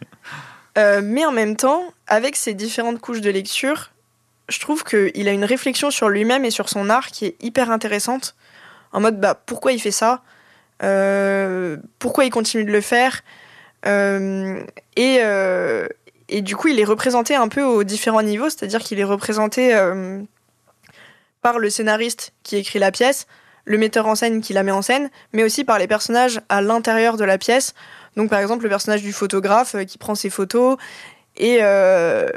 Mais 0.75 1.23
en 1.23 1.31
même 1.31 1.55
temps, 1.55 1.83
avec 2.07 2.35
ces 2.35 2.55
différentes 2.55 2.99
couches 2.99 3.21
de 3.21 3.29
lecture, 3.29 3.91
je 4.49 4.59
trouve 4.59 4.83
qu'il 4.83 5.27
a 5.27 5.31
une 5.31 5.45
réflexion 5.45 5.91
sur 5.91 6.09
lui-même 6.09 6.45
et 6.45 6.49
sur 6.49 6.67
son 6.67 6.89
art 6.89 7.07
qui 7.07 7.25
est 7.25 7.35
hyper 7.43 7.69
intéressante. 7.69 8.35
En 8.91 8.99
mode, 8.99 9.19
bah, 9.19 9.39
pourquoi 9.45 9.71
il 9.71 9.79
fait 9.79 9.91
ça? 9.91 10.23
Pourquoi 11.99 12.25
il 12.25 12.31
continue 12.31 12.65
de 12.65 12.71
le 12.71 12.81
faire? 12.81 13.21
Et, 13.85 15.21
et 16.33 16.41
du 16.41 16.55
coup, 16.55 16.67
il 16.67 16.79
est 16.79 16.83
représenté 16.83 17.35
un 17.35 17.47
peu 17.47 17.61
aux 17.61 17.83
différents 17.83 18.23
niveaux, 18.23 18.49
c'est-à-dire 18.49 18.79
qu'il 18.79 18.99
est 18.99 19.03
représenté 19.03 19.75
euh, 19.75 20.19
par 21.43 21.59
le 21.59 21.69
scénariste 21.69 22.33
qui 22.41 22.55
écrit 22.55 22.79
la 22.79 22.91
pièce, 22.91 23.27
le 23.65 23.77
metteur 23.77 24.07
en 24.07 24.15
scène 24.15 24.41
qui 24.41 24.51
la 24.51 24.63
met 24.63 24.71
en 24.71 24.81
scène, 24.81 25.11
mais 25.31 25.43
aussi 25.43 25.63
par 25.63 25.77
les 25.77 25.85
personnages 25.85 26.41
à 26.49 26.63
l'intérieur 26.63 27.17
de 27.17 27.23
la 27.23 27.37
pièce. 27.37 27.75
Donc 28.17 28.31
par 28.31 28.39
exemple 28.39 28.63
le 28.63 28.69
personnage 28.69 29.03
du 29.03 29.13
photographe 29.13 29.75
euh, 29.75 29.83
qui 29.83 29.99
prend 29.99 30.15
ses 30.15 30.31
photos 30.31 30.77
et, 31.37 31.59
euh, 31.61 32.27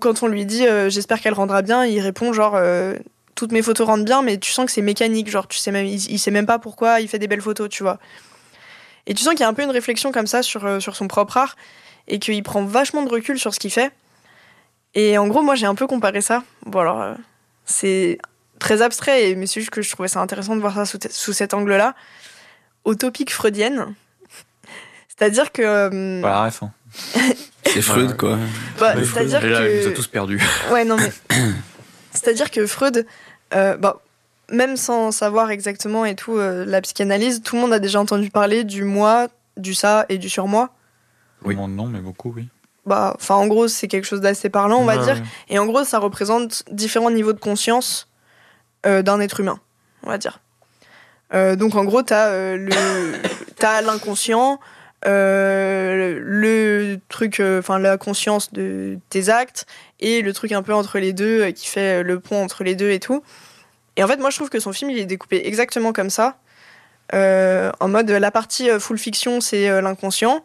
quand 0.00 0.24
on 0.24 0.26
lui 0.26 0.44
dit 0.44 0.64
j'espère 0.88 1.20
qu'elle 1.20 1.34
rendra 1.34 1.62
bien, 1.62 1.84
il 1.84 2.00
répond 2.00 2.32
genre 2.32 2.56
toutes 3.34 3.50
mes 3.50 3.62
photos 3.62 3.84
rendent 3.84 4.04
bien 4.04 4.22
mais 4.22 4.38
tu 4.38 4.52
sens 4.52 4.66
que 4.66 4.70
c'est 4.70 4.80
mécanique, 4.80 5.28
genre 5.28 5.48
tu 5.48 5.58
sais 5.58 5.72
même, 5.72 5.86
il, 5.86 6.08
il 6.08 6.18
sait 6.20 6.30
même 6.30 6.46
pas 6.46 6.60
pourquoi 6.60 7.00
il 7.00 7.08
fait 7.08 7.18
des 7.18 7.26
belles 7.26 7.40
photos, 7.40 7.68
tu 7.68 7.82
vois. 7.82 7.98
Et 9.06 9.14
tu 9.14 9.24
sens 9.24 9.32
qu'il 9.32 9.40
y 9.40 9.44
a 9.44 9.48
un 9.48 9.54
peu 9.54 9.62
une 9.62 9.70
réflexion 9.70 10.12
comme 10.12 10.28
ça 10.28 10.44
sur, 10.44 10.80
sur 10.80 10.94
son 10.94 11.08
propre 11.08 11.36
art 11.36 11.56
et 12.08 12.18
qu'il 12.18 12.42
prend 12.42 12.64
vachement 12.64 13.02
de 13.02 13.08
recul 13.10 13.38
sur 13.38 13.54
ce 13.54 13.58
qu'il 13.60 13.70
fait. 13.72 13.92
Et 14.94 15.18
en 15.18 15.26
gros 15.28 15.42
moi 15.42 15.54
j'ai 15.54 15.66
un 15.66 15.74
peu 15.74 15.86
comparé 15.86 16.20
ça. 16.20 16.42
Bon 16.64 16.80
alors 16.80 17.02
euh, 17.02 17.14
c'est 17.64 18.18
très 18.58 18.80
abstrait, 18.82 19.34
mais 19.36 19.46
c'est 19.46 19.60
juste 19.60 19.70
que 19.72 19.82
je 19.82 19.90
trouvais 19.90 20.08
ça 20.08 20.20
intéressant 20.20 20.56
de 20.56 20.60
voir 20.60 20.74
ça 20.74 20.86
sous, 20.86 20.98
sous 21.10 21.32
cet 21.32 21.52
angle-là. 21.54 21.94
Au 22.84 22.94
topic 22.94 23.32
freudienne. 23.32 23.94
C'est-à-dire 25.08 25.52
que. 25.52 25.62
euh, 25.62 26.22
Pas 26.22 26.30
la 26.30 26.44
ref. 26.44 26.62
hein. 26.62 26.70
C'est 27.66 27.82
Freud, 27.82 28.16
quoi. 28.16 28.38
bah, 28.78 28.94
c'est-à-dire 29.04 29.44
Et 29.44 29.50
là, 29.50 29.68
il 29.68 29.80
nous 29.80 29.86
a 29.88 29.90
que. 29.90 29.96
tous 29.96 30.06
perdus. 30.06 30.40
Ouais, 30.70 30.84
non, 30.84 30.96
mais. 30.96 31.12
C'est-à-dire 32.12 32.50
que 32.50 32.64
Freud, 32.66 33.06
euh, 33.54 33.76
bah, 33.76 34.00
même 34.50 34.76
sans 34.76 35.10
savoir 35.10 35.50
exactement 35.50 36.04
et 36.06 36.14
tout 36.14 36.38
euh, 36.38 36.64
la 36.64 36.80
psychanalyse, 36.80 37.42
tout 37.42 37.56
le 37.56 37.62
monde 37.62 37.72
a 37.72 37.78
déjà 37.80 38.00
entendu 38.00 38.30
parler 38.30 38.62
du 38.64 38.84
moi, 38.84 39.26
du 39.56 39.74
ça 39.74 40.06
et 40.08 40.16
du 40.16 40.30
surmoi. 40.30 40.70
Le 41.44 41.54
monde 41.54 41.74
non, 41.74 41.86
mais 41.86 42.00
beaucoup, 42.00 42.32
oui. 42.34 42.48
Bah, 42.86 43.14
enfin, 43.16 43.34
en 43.34 43.46
gros, 43.48 43.66
c'est 43.68 43.88
quelque 43.88 44.04
chose 44.04 44.20
d'assez 44.20 44.48
parlant, 44.48 44.78
on 44.78 44.84
va 44.84 44.96
Ouais, 44.96 45.04
dire. 45.04 45.14
ouais. 45.16 45.22
Et 45.48 45.58
en 45.58 45.66
gros, 45.66 45.82
ça 45.84 45.98
représente 45.98 46.62
différents 46.70 47.10
niveaux 47.10 47.32
de 47.32 47.40
conscience 47.40 48.08
euh, 48.86 49.02
d'un 49.02 49.18
être 49.20 49.40
humain, 49.40 49.58
on 50.04 50.08
va 50.10 50.18
dire. 50.18 50.40
Euh, 51.34 51.56
donc 51.56 51.74
en 51.74 51.84
gros, 51.84 52.02
t'as 52.02 52.28
euh, 52.28 52.56
le, 52.56 52.70
t'as 53.56 53.80
l'inconscient, 53.82 54.60
euh, 55.06 56.20
le 56.22 56.98
truc, 57.08 57.40
euh, 57.40 57.58
enfin 57.58 57.78
la 57.80 57.96
conscience 57.98 58.52
de 58.52 58.98
tes 59.10 59.28
actes 59.28 59.66
et 60.00 60.22
le 60.22 60.32
truc 60.32 60.52
un 60.52 60.62
peu 60.62 60.72
entre 60.74 60.98
les 60.98 61.12
deux 61.12 61.42
euh, 61.42 61.50
qui 61.50 61.66
fait 61.66 62.02
le 62.04 62.20
pont 62.20 62.42
entre 62.42 62.62
les 62.64 62.74
deux 62.76 62.90
et 62.90 63.00
tout. 63.00 63.22
Et 63.96 64.04
en 64.04 64.06
fait, 64.08 64.18
moi, 64.18 64.30
je 64.30 64.36
trouve 64.36 64.50
que 64.50 64.60
son 64.60 64.72
film, 64.72 64.90
il 64.90 64.98
est 64.98 65.06
découpé 65.06 65.46
exactement 65.46 65.92
comme 65.92 66.10
ça. 66.10 66.36
Euh, 67.14 67.72
en 67.80 67.88
mode, 67.88 68.10
la 68.10 68.30
partie 68.30 68.70
euh, 68.70 68.78
full 68.78 68.98
fiction, 68.98 69.40
c'est 69.40 69.68
euh, 69.68 69.80
l'inconscient. 69.80 70.44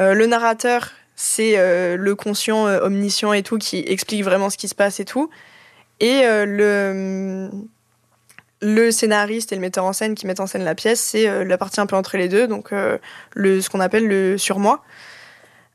Euh, 0.00 0.14
le 0.14 0.26
narrateur, 0.26 0.90
c'est 1.14 1.54
euh, 1.56 1.96
le 1.96 2.14
conscient 2.14 2.66
euh, 2.66 2.80
omniscient 2.80 3.32
et 3.32 3.42
tout 3.42 3.58
qui 3.58 3.84
explique 3.86 4.24
vraiment 4.24 4.50
ce 4.50 4.56
qui 4.56 4.68
se 4.68 4.74
passe 4.74 5.00
et 5.00 5.04
tout. 5.04 5.30
Et 6.00 6.22
le, 6.26 7.50
scénariste 8.90 9.52
et 9.52 9.54
le 9.54 9.60
metteur 9.60 9.84
en 9.84 9.92
scène 9.92 10.14
qui 10.14 10.26
mettent 10.26 10.40
en 10.40 10.46
scène 10.46 10.64
la 10.64 10.74
pièce, 10.74 11.00
c'est 11.00 11.44
la 11.44 11.56
partie 11.56 11.80
un 11.80 11.86
peu 11.86 11.96
entre 11.96 12.16
les 12.16 12.28
deux, 12.28 12.48
donc 12.48 12.72
le, 12.72 13.60
ce 13.60 13.70
qu'on 13.70 13.80
appelle 13.80 14.06
le 14.06 14.36
surmoi. 14.36 14.82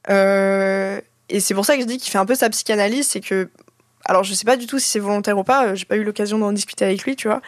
Et 0.10 1.40
c'est 1.40 1.54
pour 1.54 1.66
ça 1.66 1.76
que 1.76 1.82
je 1.82 1.88
dis 1.88 1.98
qu'il 1.98 2.12
fait 2.12 2.18
un 2.18 2.26
peu 2.26 2.36
sa 2.36 2.50
psychanalyse, 2.50 3.08
c'est 3.08 3.22
que. 3.22 3.50
Alors, 4.06 4.24
je 4.24 4.34
sais 4.34 4.46
pas 4.46 4.58
du 4.58 4.68
tout 4.68 4.78
si 4.78 4.90
c'est 4.90 5.00
volontaire 5.00 5.38
ou 5.38 5.44
pas, 5.44 5.74
j'ai 5.74 5.86
pas 5.86 5.96
eu 5.96 6.04
l'occasion 6.04 6.38
d'en 6.38 6.52
discuter 6.52 6.84
avec 6.84 7.04
lui, 7.04 7.16
tu 7.16 7.28
vois. 7.28 7.42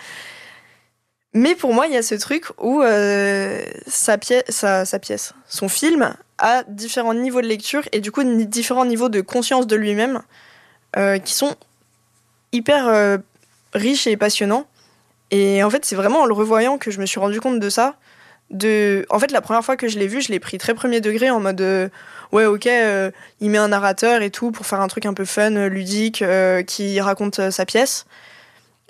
Mais 1.34 1.56
pour 1.56 1.74
moi, 1.74 1.88
il 1.88 1.94
y 1.94 1.98
a 1.98 2.02
ce 2.02 2.16
truc 2.16 2.48
où 2.60 2.82
euh, 2.82 3.62
sa, 3.88 4.18
pièce, 4.18 4.54
son 5.48 5.70
film, 5.70 6.14
a 6.38 6.64
différents 6.68 7.14
niveaux 7.14 7.42
de 7.42 7.48
lecture 7.48 7.84
et 7.92 8.02
du 8.02 8.12
coup 8.12 8.24
différents 8.24 8.86
niveaux 8.86 9.10
de 9.10 9.22
conscience 9.22 9.68
de 9.68 9.76
lui-même 9.76 10.22
euh, 10.98 11.20
qui 11.20 11.34
sont 11.34 11.56
hyper 12.52 12.88
euh, 12.88 13.18
riches 13.74 14.08
et 14.08 14.18
passionnants. 14.18 14.66
Et 15.30 15.64
en 15.64 15.70
fait, 15.70 15.86
c'est 15.86 15.96
vraiment 15.96 16.22
en 16.22 16.26
le 16.26 16.34
revoyant 16.34 16.78
que 16.78 16.92
je 16.92 17.00
me 17.00 17.06
suis 17.06 17.20
rendu 17.20 17.40
compte 17.40 17.60
de 17.60 17.70
ça. 17.70 17.96
De... 18.50 19.06
En 19.10 19.18
fait, 19.18 19.32
la 19.32 19.40
première 19.40 19.64
fois 19.64 19.78
que 19.78 19.88
je 19.88 19.98
l'ai 19.98 20.08
vu, 20.08 20.20
je 20.22 20.30
l'ai 20.30 20.42
pris 20.42 20.58
très 20.58 20.74
premier 20.74 21.00
degré 21.00 21.30
en 21.30 21.40
mode 21.40 21.62
ouais, 22.34 22.44
ok, 22.44 22.68
il 23.40 23.50
met 23.50 23.58
un 23.58 23.70
narrateur 23.70 24.22
et 24.22 24.32
tout 24.32 24.52
pour 24.52 24.66
faire 24.66 24.82
un 24.82 24.90
truc 24.90 25.06
un 25.06 25.14
peu 25.14 25.24
fun, 25.24 25.70
ludique, 25.70 26.22
qui 26.68 27.00
raconte 27.00 27.50
sa 27.50 27.66
pièce. 27.66 28.06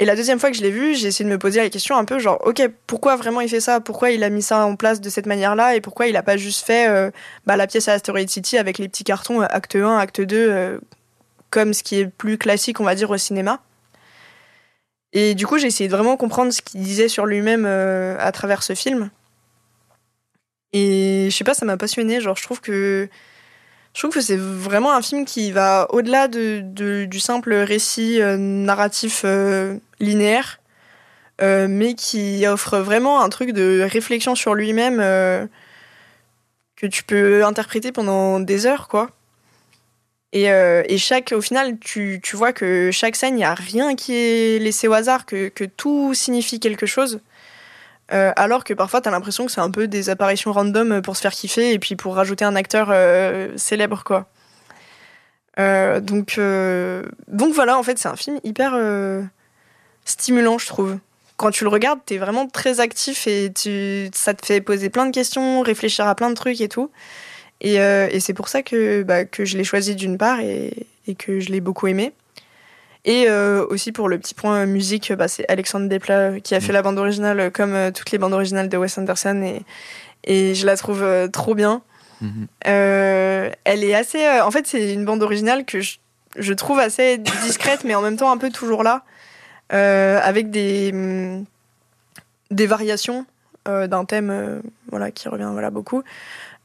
Et 0.01 0.05
la 0.05 0.15
deuxième 0.15 0.39
fois 0.39 0.49
que 0.49 0.57
je 0.57 0.63
l'ai 0.63 0.71
vu, 0.71 0.95
j'ai 0.95 1.09
essayé 1.09 1.25
de 1.25 1.29
me 1.31 1.37
poser 1.37 1.61
la 1.61 1.69
question 1.69 1.95
un 1.95 2.05
peu 2.05 2.17
genre, 2.17 2.41
ok, 2.47 2.67
pourquoi 2.87 3.17
vraiment 3.17 3.39
il 3.39 3.47
fait 3.47 3.59
ça? 3.59 3.79
Pourquoi 3.79 4.09
il 4.09 4.23
a 4.23 4.31
mis 4.31 4.41
ça 4.41 4.65
en 4.65 4.75
place 4.75 4.99
de 4.99 5.11
cette 5.11 5.27
manière-là? 5.27 5.75
Et 5.75 5.81
pourquoi 5.81 6.07
il 6.07 6.17
a 6.17 6.23
pas 6.23 6.37
juste 6.37 6.65
fait 6.65 6.89
euh, 6.89 7.11
bah, 7.45 7.55
la 7.55 7.67
pièce 7.67 7.87
à 7.87 7.93
Asteroid 7.93 8.27
City 8.27 8.57
avec 8.57 8.79
les 8.79 8.89
petits 8.89 9.03
cartons 9.03 9.43
euh, 9.43 9.45
acte 9.47 9.75
1, 9.75 9.99
acte 9.99 10.19
2, 10.19 10.35
euh, 10.35 10.79
comme 11.51 11.75
ce 11.75 11.83
qui 11.83 11.99
est 11.99 12.07
plus 12.07 12.39
classique, 12.39 12.79
on 12.79 12.83
va 12.83 12.95
dire, 12.95 13.11
au 13.11 13.17
cinéma 13.17 13.61
Et 15.13 15.35
du 15.35 15.45
coup, 15.45 15.59
j'ai 15.59 15.67
essayé 15.67 15.87
de 15.87 15.95
vraiment 15.95 16.17
comprendre 16.17 16.51
ce 16.51 16.63
qu'il 16.63 16.81
disait 16.81 17.07
sur 17.07 17.27
lui-même 17.27 17.67
à 17.67 18.31
travers 18.31 18.63
ce 18.63 18.73
film. 18.73 19.11
Et 20.73 21.27
je 21.29 21.37
sais 21.37 21.43
pas, 21.43 21.53
ça 21.53 21.67
m'a 21.67 21.77
passionné. 21.77 22.21
Genre, 22.21 22.35
je 22.35 22.41
trouve 22.41 22.59
que 22.59 23.07
je 23.93 23.99
trouve 23.99 24.13
que 24.13 24.21
c'est 24.21 24.37
vraiment 24.37 24.93
un 24.93 25.01
film 25.03 25.25
qui 25.25 25.51
va 25.51 25.85
au-delà 25.91 26.27
de, 26.27 26.61
du 27.05 27.19
simple 27.19 27.53
récit 27.53 28.19
narratif 28.19 29.25
linéaire, 30.01 30.59
euh, 31.41 31.67
mais 31.69 31.95
qui 31.95 32.45
offre 32.45 32.77
vraiment 32.79 33.21
un 33.21 33.29
truc 33.29 33.51
de 33.51 33.87
réflexion 33.89 34.35
sur 34.35 34.53
lui-même 34.53 34.99
euh, 34.99 35.47
que 36.75 36.85
tu 36.85 37.03
peux 37.03 37.45
interpréter 37.45 37.91
pendant 37.91 38.39
des 38.39 38.65
heures, 38.65 38.87
quoi. 38.87 39.09
Et, 40.33 40.51
euh, 40.51 40.83
et 40.87 40.97
chaque, 40.97 41.33
au 41.35 41.41
final, 41.41 41.77
tu, 41.79 42.19
tu 42.23 42.35
vois 42.35 42.53
que 42.53 42.89
chaque 42.91 43.15
scène, 43.15 43.35
il 43.35 43.37
n'y 43.37 43.43
a 43.43 43.53
rien 43.53 43.95
qui 43.95 44.13
est 44.13 44.59
laissé 44.59 44.87
au 44.87 44.93
hasard, 44.93 45.25
que, 45.25 45.49
que 45.49 45.63
tout 45.63 46.13
signifie 46.13 46.59
quelque 46.59 46.85
chose. 46.85 47.21
Alors 48.13 48.65
que 48.65 48.73
parfois, 48.73 48.99
t'as 48.99 49.09
l'impression 49.09 49.45
que 49.45 49.53
c'est 49.53 49.61
un 49.61 49.71
peu 49.71 49.87
des 49.87 50.09
apparitions 50.09 50.51
random 50.51 51.01
pour 51.01 51.15
se 51.15 51.21
faire 51.21 51.31
kiffer 51.31 51.71
et 51.71 51.79
puis 51.79 51.95
pour 51.95 52.13
rajouter 52.15 52.43
un 52.43 52.57
acteur 52.57 52.93
célèbre, 53.57 54.03
quoi. 54.03 54.27
Donc, 55.57 56.37
donc 56.37 57.53
voilà, 57.53 57.77
en 57.77 57.83
fait, 57.83 57.97
c'est 57.97 58.09
un 58.09 58.17
film 58.17 58.41
hyper 58.43 58.73
stimulant, 60.05 60.57
je 60.57 60.67
trouve. 60.67 60.97
Quand 61.37 61.51
tu 61.51 61.63
le 61.63 61.69
regardes, 61.69 61.99
t'es 62.05 62.17
vraiment 62.17 62.47
très 62.47 62.79
actif 62.79 63.25
et 63.27 63.51
tu, 63.51 64.09
ça 64.13 64.33
te 64.33 64.45
fait 64.45 64.61
poser 64.61 64.89
plein 64.89 65.05
de 65.07 65.11
questions, 65.11 65.61
réfléchir 65.61 66.07
à 66.07 66.15
plein 66.15 66.29
de 66.29 66.35
trucs 66.35 66.61
et 66.61 66.69
tout. 66.69 66.91
Et, 67.61 67.79
euh, 67.79 68.07
et 68.11 68.19
c'est 68.19 68.33
pour 68.33 68.47
ça 68.47 68.61
que, 68.61 69.03
bah, 69.03 69.25
que 69.25 69.45
je 69.45 69.57
l'ai 69.57 69.63
choisi 69.63 69.95
d'une 69.95 70.17
part 70.17 70.39
et, 70.39 70.87
et 71.07 71.15
que 71.15 71.39
je 71.39 71.51
l'ai 71.51 71.61
beaucoup 71.61 71.87
aimé. 71.87 72.13
Et 73.05 73.25
euh, 73.27 73.65
aussi 73.69 73.91
pour 73.91 74.09
le 74.09 74.19
petit 74.19 74.35
point 74.35 74.67
musique, 74.67 75.11
bah, 75.13 75.27
c'est 75.27 75.49
Alexandre 75.49 75.87
Desplat 75.87 76.39
qui 76.41 76.53
a 76.53 76.59
fait 76.59 76.73
la 76.73 76.83
bande 76.83 76.99
originale 76.99 77.51
comme 77.51 77.73
euh, 77.73 77.91
toutes 77.91 78.11
les 78.11 78.19
bandes 78.19 78.33
originales 78.33 78.69
de 78.69 78.77
Wes 78.77 78.95
Anderson 78.97 79.41
et, 79.41 79.63
et 80.23 80.53
je 80.53 80.65
la 80.67 80.77
trouve 80.77 81.03
trop 81.31 81.55
bien. 81.55 81.81
Mhm. 82.21 82.47
Euh, 82.67 83.49
elle 83.63 83.83
est 83.83 83.95
assez. 83.95 84.25
en 84.41 84.51
fait, 84.51 84.67
c'est 84.67 84.93
une 84.93 85.05
bande 85.05 85.23
originale 85.23 85.65
que 85.65 85.81
je, 85.81 85.97
je 86.37 86.53
trouve 86.53 86.79
assez 86.79 87.17
discrète, 87.43 87.83
mais 87.83 87.95
en 87.95 88.01
même 88.01 88.17
temps 88.17 88.31
un 88.31 88.37
peu 88.37 88.51
toujours 88.51 88.83
là, 88.83 89.03
avec 89.71 90.51
des 90.51 90.91
hum, 90.93 91.45
des 92.51 92.67
variations 92.67 93.25
euh, 93.67 93.87
d'un 93.87 94.05
thème, 94.05 94.29
euh, 94.29 94.59
voilà, 94.89 95.11
qui 95.11 95.27
revient 95.29 95.49
voilà 95.51 95.71
beaucoup. 95.71 96.03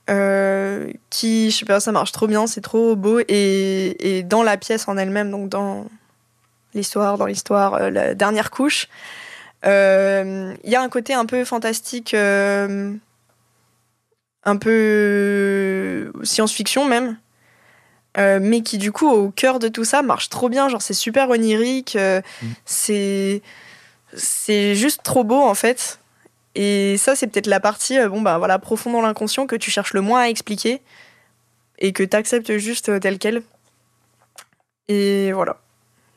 Euh, 0.08 0.92
qui, 1.10 1.50
je 1.50 1.58
sais 1.58 1.64
pas, 1.64 1.80
ça 1.80 1.92
marche 1.92 2.12
trop 2.12 2.26
bien, 2.26 2.46
c'est 2.46 2.60
trop 2.60 2.94
beau 2.94 3.20
et, 3.26 4.18
et 4.18 4.22
dans 4.22 4.42
la 4.42 4.56
pièce 4.56 4.86
en 4.88 4.96
elle-même, 4.96 5.30
donc 5.30 5.48
dans 5.48 5.86
l'histoire, 6.74 7.18
dans 7.18 7.26
l'histoire, 7.26 7.74
euh, 7.74 7.90
la 7.90 8.14
dernière 8.14 8.50
couche, 8.50 8.88
euh, 9.64 10.54
il 10.62 10.70
y 10.70 10.76
a 10.76 10.82
un 10.82 10.88
côté 10.88 11.14
un 11.14 11.26
peu 11.26 11.44
fantastique. 11.44 12.14
euh, 12.14 12.94
un 14.44 14.56
peu 14.56 16.12
science-fiction 16.22 16.86
même, 16.86 17.16
euh, 18.18 18.38
mais 18.40 18.62
qui 18.62 18.78
du 18.78 18.92
coup 18.92 19.08
au 19.08 19.30
cœur 19.30 19.58
de 19.58 19.68
tout 19.68 19.84
ça 19.84 20.02
marche 20.02 20.28
trop 20.28 20.48
bien. 20.48 20.68
Genre 20.68 20.82
c'est 20.82 20.94
super 20.94 21.28
onirique, 21.30 21.96
euh, 21.96 22.20
Mm. 22.42 22.46
c'est 22.64 23.42
c'est 24.14 24.74
juste 24.74 25.02
trop 25.02 25.24
beau 25.24 25.42
en 25.42 25.54
fait. 25.54 25.98
Et 26.54 26.96
ça 26.96 27.14
c'est 27.16 27.26
peut-être 27.26 27.46
la 27.48 27.60
partie 27.60 27.98
euh, 27.98 28.08
bon 28.08 28.22
bah 28.22 28.38
voilà 28.38 28.58
profond 28.58 28.90
dans 28.92 29.02
l'inconscient 29.02 29.46
que 29.46 29.56
tu 29.56 29.70
cherches 29.70 29.92
le 29.92 30.00
moins 30.00 30.22
à 30.22 30.28
expliquer 30.28 30.80
et 31.78 31.92
que 31.92 32.02
tu 32.02 32.16
acceptes 32.16 32.56
juste 32.56 32.98
tel 33.00 33.18
quel. 33.18 33.42
Et 34.88 35.32
voilà. 35.32 35.58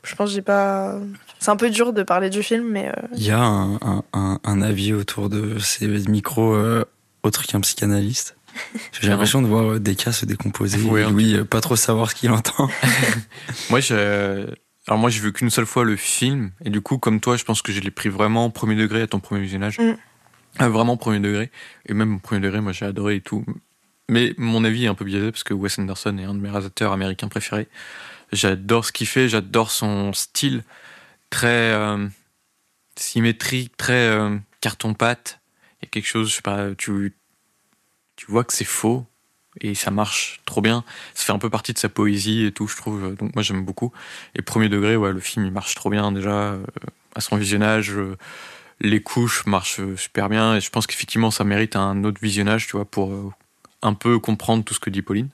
Je 0.03 0.15
pense 0.15 0.29
que 0.29 0.35
j'ai 0.35 0.41
pas. 0.41 0.95
C'est 1.39 1.51
un 1.51 1.57
peu 1.57 1.69
dur 1.69 1.91
de 1.91 2.03
parler 2.03 2.29
du 2.29 2.41
film, 2.43 2.67
mais 2.69 2.91
Il 3.15 3.23
y 3.25 3.31
a 3.31 3.39
un, 3.39 3.75
un, 3.75 4.03
un, 4.13 4.39
un 4.43 4.61
avis 4.61 4.93
autour 4.93 5.27
de 5.29 5.59
ces 5.59 5.87
micros 5.87 6.55
autre 7.23 7.45
qu'un 7.45 7.59
psychanalyste. 7.59 8.37
J'ai 9.01 9.09
l'impression 9.09 9.41
de 9.41 9.47
voir 9.47 9.73
euh, 9.73 9.79
des 9.79 9.95
cas 9.95 10.11
se 10.11 10.25
décomposer. 10.25 10.79
Oui, 10.81 11.35
euh, 11.35 11.43
pas 11.43 11.61
trop 11.61 11.75
savoir 11.75 12.09
ce 12.09 12.15
qu'il 12.15 12.31
entend. 12.31 12.69
Moi, 13.69 13.79
j'ai. 13.79 14.45
Alors 14.87 14.97
moi, 14.97 15.11
j'ai 15.11 15.19
vu 15.19 15.31
qu'une 15.31 15.51
seule 15.51 15.67
fois 15.67 15.83
le 15.83 15.95
film, 15.95 16.51
et 16.65 16.71
du 16.71 16.81
coup, 16.81 16.97
comme 16.97 17.19
toi, 17.19 17.37
je 17.37 17.43
pense 17.43 17.61
que 17.61 17.71
je 17.71 17.79
l'ai 17.79 17.91
pris 17.91 18.09
vraiment 18.09 18.49
premier 18.49 18.73
degré 18.75 19.03
à 19.03 19.07
ton 19.07 19.19
premier 19.19 19.41
visionnage. 19.41 19.77
Mm. 19.77 19.95
Ah, 20.57 20.67
vraiment 20.67 20.97
premier 20.97 21.19
degré. 21.19 21.51
Et 21.85 21.93
même 21.93 22.15
au 22.15 22.19
premier 22.19 22.41
degré, 22.41 22.59
moi, 22.59 22.71
j'ai 22.71 22.85
adoré 22.85 23.17
et 23.17 23.21
tout. 23.21 23.45
Mais 24.09 24.33
mon 24.37 24.63
avis 24.63 24.85
est 24.85 24.87
un 24.87 24.95
peu 24.95 25.05
biaisé 25.05 25.31
parce 25.31 25.43
que 25.43 25.53
Wes 25.53 25.77
Anderson 25.77 26.17
est 26.17 26.23
un 26.23 26.33
de 26.33 26.39
mes 26.39 26.49
réalisateurs 26.49 26.91
américains 26.91 27.27
préférés. 27.27 27.67
J'adore 28.31 28.85
ce 28.85 28.91
qu'il 28.91 29.05
fait, 29.05 29.29
j'adore 29.29 29.69
son 29.69 30.11
style 30.13 30.63
très 31.29 31.71
euh, 31.73 32.07
symétrique, 32.95 33.77
très 33.77 34.07
euh, 34.07 34.37
carton-pâte. 34.61 35.39
Il 35.81 35.85
y 35.85 35.87
a 35.87 35.89
quelque 35.89 36.07
chose, 36.07 36.29
je 36.29 36.35
sais 36.35 36.41
pas, 36.41 36.73
tu, 36.75 37.15
tu 38.19 38.25
vois 38.29 38.43
que 38.43 38.51
c'est 38.51 38.65
faux 38.65 39.05
et 39.61 39.75
ça 39.75 39.91
marche 39.91 40.41
trop 40.45 40.59
bien. 40.61 40.83
Ça 41.13 41.23
fait 41.23 41.31
un 41.31 41.39
peu 41.39 41.49
partie 41.49 41.71
de 41.71 41.77
sa 41.77 41.87
poésie 41.87 42.43
et 42.45 42.51
tout, 42.51 42.67
je 42.67 42.75
trouve. 42.75 43.15
Donc 43.15 43.33
moi 43.33 43.43
j'aime 43.43 43.63
beaucoup. 43.63 43.93
Et 44.35 44.41
premier 44.41 44.67
degré, 44.67 44.97
ouais, 44.97 45.13
le 45.13 45.21
film 45.21 45.45
il 45.45 45.53
marche 45.53 45.73
trop 45.73 45.89
bien 45.89 46.11
déjà 46.11 46.31
euh, 46.31 46.63
à 47.15 47.21
son 47.21 47.37
visionnage. 47.37 47.91
euh, 47.91 48.17
les 48.81 49.01
couches 49.01 49.45
marchent 49.45 49.79
euh, 49.79 49.95
super 49.95 50.27
bien 50.27 50.55
et 50.55 50.59
je 50.59 50.69
pense 50.69 50.85
qu'effectivement 50.85 51.31
ça 51.31 51.45
mérite 51.45 51.77
un 51.77 52.03
autre 52.03 52.19
visionnage, 52.21 52.67
tu 52.67 52.75
vois, 52.75 52.83
pour 52.83 53.33
un 53.81 53.93
peu 53.93 54.19
comprendre 54.19 54.65
tout 54.65 54.73
ce 54.73 54.81
que 54.81 54.89
dit 54.89 55.01
Pauline. 55.01 55.29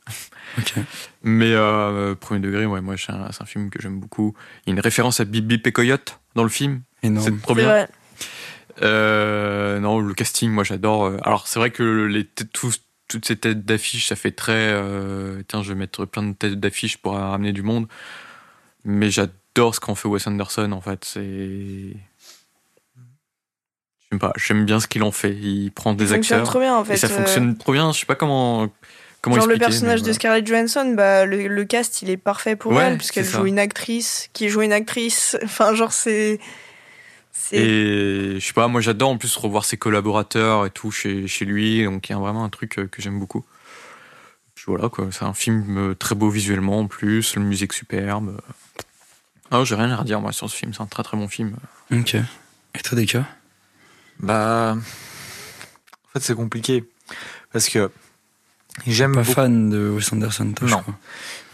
Mais 1.23 1.53
euh, 1.53 2.13
premier 2.13 2.39
degré, 2.39 2.67
ouais, 2.67 2.81
moi 2.81 2.97
c'est 2.97 3.13
un, 3.13 3.45
film 3.47 3.71
que 3.71 3.81
j'aime 3.81 3.99
beaucoup. 3.99 4.35
Il 4.65 4.69
y 4.69 4.71
a 4.71 4.73
une 4.73 4.79
référence 4.79 5.19
à 5.19 5.25
Bip 5.25 5.47
Bip 5.47 5.65
et 5.65 5.71
Coyote 5.71 6.19
dans 6.35 6.43
le 6.43 6.49
film. 6.49 6.83
C'est 7.01 7.41
trop 7.41 7.55
bien. 7.55 7.87
Euh, 8.81 9.79
non, 9.79 9.99
le 9.99 10.13
casting, 10.13 10.49
moi 10.51 10.63
j'adore. 10.63 11.05
Euh, 11.05 11.17
Alors 11.23 11.47
c'est 11.47 11.59
vrai 11.59 11.71
que 11.71 11.83
les 12.05 12.25
tous- 12.25 12.81
toutes 13.07 13.25
ces 13.25 13.35
têtes 13.37 13.63
d'affiche, 13.65 14.07
ça 14.07 14.15
fait 14.15 14.31
très. 14.31 14.53
euh, 14.71 15.41
tiens, 15.47 15.61
je 15.63 15.69
vais 15.69 15.79
mettre 15.79 16.05
plein 16.05 16.23
de 16.23 16.33
têtes 16.33 16.59
d'affiche 16.59 16.97
pour 16.97 17.13
ramener 17.13 17.51
du 17.53 17.61
monde. 17.61 17.87
Mais 18.83 19.09
j'adore 19.09 19.73
ce 19.75 19.79
qu'en 19.79 19.95
fait 19.95 20.07
Wes 20.07 20.25
Anderson 20.27 20.71
en 20.71 20.81
fait. 20.81 21.05
C'est. 21.05 21.95
Sais 24.11 24.19
pas, 24.19 24.33
j'aime 24.37 24.65
bien 24.65 24.79
ce 24.79 24.87
qu'il 24.87 25.03
en 25.03 25.11
fait. 25.11 25.33
Il 25.33 25.71
prend 25.71 25.93
des 25.93 26.07
Ça 26.07 26.15
fonctionne 26.15 26.39
acteurs. 26.39 26.51
trop 26.51 26.59
bien 26.59 26.75
en 26.75 26.83
fait. 26.85 26.93
et 26.93 26.97
ça 26.97 27.09
fonctionne 27.09 27.57
trop 27.57 27.73
bien. 27.73 27.91
Je 27.91 27.99
sais 27.99 28.05
pas 28.05 28.15
comment. 28.15 28.69
comment 29.21 29.35
Genre 29.37 29.47
le 29.47 29.57
personnage 29.57 30.03
de 30.03 30.11
Scarlett 30.13 30.45
Johansson, 30.45 30.93
bah, 30.95 31.25
le, 31.25 31.47
le 31.47 31.65
cast 31.65 32.01
il 32.01 32.09
est 32.09 32.17
parfait 32.17 32.55
pour 32.55 32.71
Ouais, 32.73 32.83
elle 32.83 32.97
puisqu'elle 32.97 33.25
joue 33.25 33.45
une 33.45 33.59
actrice 33.59 34.29
qui 34.33 34.49
joue 34.49 34.61
une 34.61 34.73
actrice. 34.73 35.37
Enfin 35.43 35.73
genre 35.75 35.91
c'est 35.93 36.39
Et 37.51 38.37
je 38.39 38.45
sais 38.45 38.53
pas, 38.53 38.67
moi 38.67 38.81
j'adore 38.81 39.09
en 39.09 39.17
plus 39.17 39.35
revoir 39.37 39.65
ses 39.65 39.77
collaborateurs 39.77 40.65
et 40.65 40.69
tout 40.71 40.89
chez, 40.91 41.27
chez 41.27 41.45
lui, 41.45 41.83
donc 41.83 42.09
il 42.09 42.13
y 42.13 42.15
a 42.15 42.17
vraiment 42.19 42.43
un 42.43 42.49
truc 42.49 42.79
euh, 42.79 42.87
que 42.87 43.01
j'aime 43.01 43.19
beaucoup. 43.19 43.45
Puis 44.55 44.65
voilà 44.67 44.89
quoi, 44.89 45.07
c'est 45.11 45.25
un 45.25 45.33
film 45.33 45.77
euh, 45.91 45.95
très 45.95 46.15
beau 46.15 46.29
visuellement 46.29 46.79
en 46.79 46.87
plus, 46.87 47.35
la 47.35 47.41
musique 47.41 47.73
superbe. 47.73 48.39
Ah, 49.51 49.63
j'ai 49.63 49.75
rien 49.75 49.91
à 49.91 49.97
redire 49.97 50.21
moi 50.21 50.31
sur 50.31 50.49
ce 50.49 50.55
film, 50.55 50.73
c'est 50.73 50.81
un 50.81 50.87
très 50.87 51.03
très 51.03 51.17
bon 51.17 51.27
film. 51.27 51.55
Ok. 51.91 52.15
Et 52.15 52.79
toi, 52.83 52.95
des 52.97 53.05
cas 53.05 53.25
Bah. 54.19 54.75
En 54.75 56.09
fait, 56.13 56.19
c'est 56.21 56.35
compliqué. 56.35 56.83
Parce 57.53 57.69
que. 57.69 57.91
J'aime 58.87 59.13
Pas 59.13 59.21
beaucoup. 59.21 59.33
fan 59.33 59.69
de 59.69 59.89
Wes 59.89 60.11
Anderson, 60.11 60.51
toi, 60.53 60.67
je 60.67 60.73
Non. 60.73 60.81
crois. 60.81 60.95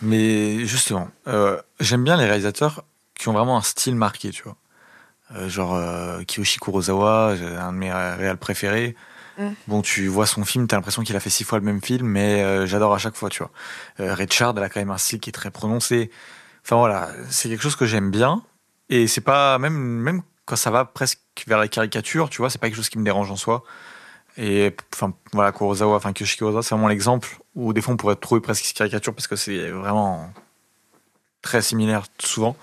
Mais 0.02 0.66
justement, 0.66 1.10
euh, 1.28 1.62
j'aime 1.80 2.04
bien 2.04 2.18
les 2.18 2.26
réalisateurs 2.26 2.84
qui 3.14 3.28
ont 3.28 3.34
vraiment 3.34 3.58
un 3.58 3.62
style 3.62 3.96
marqué, 3.96 4.32
tu 4.32 4.42
vois. 4.44 4.56
Euh, 5.36 5.48
genre 5.50 5.76
euh, 5.76 6.24
Kiyoshi 6.24 6.60
Kurosawa, 6.60 7.36
un 7.60 7.72
de 7.72 7.78
mes 7.78 7.92
ré- 7.92 8.16
réals 8.16 8.38
préférés. 8.38 8.96
Mm. 9.38 9.50
Bon, 9.68 9.82
tu 9.82 10.08
vois 10.08 10.26
son 10.26 10.44
film, 10.44 10.68
t'as 10.68 10.76
l'impression 10.76 11.04
qu'il 11.04 11.16
a 11.16 11.20
fait 11.20 11.30
six 11.30 11.44
fois 11.44 11.60
le 11.60 11.66
même 11.66 11.82
film, 11.82 12.08
mais 12.08 12.44
euh, 12.44 12.66
j'adore 12.66 12.94
à 12.94 12.98
chaque 12.98 13.16
fois, 13.16 13.30
tu 13.30 13.44
vois. 13.44 13.52
Richard, 13.98 14.54
elle 14.58 14.64
a 14.64 14.70
quand 14.70 14.80
même 14.82 14.92
un 14.92 14.98
style 14.98 15.20
qui 15.20 15.30
est 15.30 15.34
très 15.34 15.52
prononcé. 15.52 16.12
Enfin 16.64 16.76
voilà, 16.78 17.10
c'est 17.30 17.50
quelque 17.50 17.62
chose 17.64 17.76
que 17.76 17.86
j'aime 17.86 18.12
bien. 18.12 18.44
Et 18.90 19.08
c'est 19.08 19.22
pas, 19.22 19.58
même, 19.58 19.74
même 19.74 20.22
quand 20.46 20.58
ça 20.58 20.70
va 20.70 20.84
presque 20.86 21.20
vers 21.48 21.58
la 21.58 21.68
caricature, 21.70 22.30
tu 22.30 22.40
vois, 22.40 22.50
c'est 22.50 22.60
pas 22.60 22.68
quelque 22.68 22.76
chose 22.76 22.90
qui 22.90 23.00
me 23.00 23.06
dérange 23.06 23.32
en 23.32 23.38
soi. 23.38 23.64
Et 24.38 24.76
enfin 24.94 25.14
voilà, 25.34 25.52
Kurosawa, 25.52 25.96
enfin 25.96 26.14
Kiyoshi 26.14 26.38
Kurosawa, 26.38 26.64
c'est 26.64 26.76
vraiment 26.76 26.88
l'exemple 26.88 27.38
où 27.56 27.74
des 27.74 27.82
fois 27.82 27.94
on 27.94 27.98
pourrait 27.98 28.16
trouver 28.16 28.42
presque 28.42 28.66
caricature 28.74 29.14
parce 29.14 29.28
que 29.28 29.36
c'est 29.36 29.70
vraiment 29.70 30.32
très 31.42 31.62
similaire 31.62 32.04
souvent. 32.20 32.56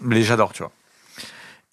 Mais 0.00 0.22
j'adore, 0.22 0.52
tu 0.52 0.62
vois. 0.62 0.72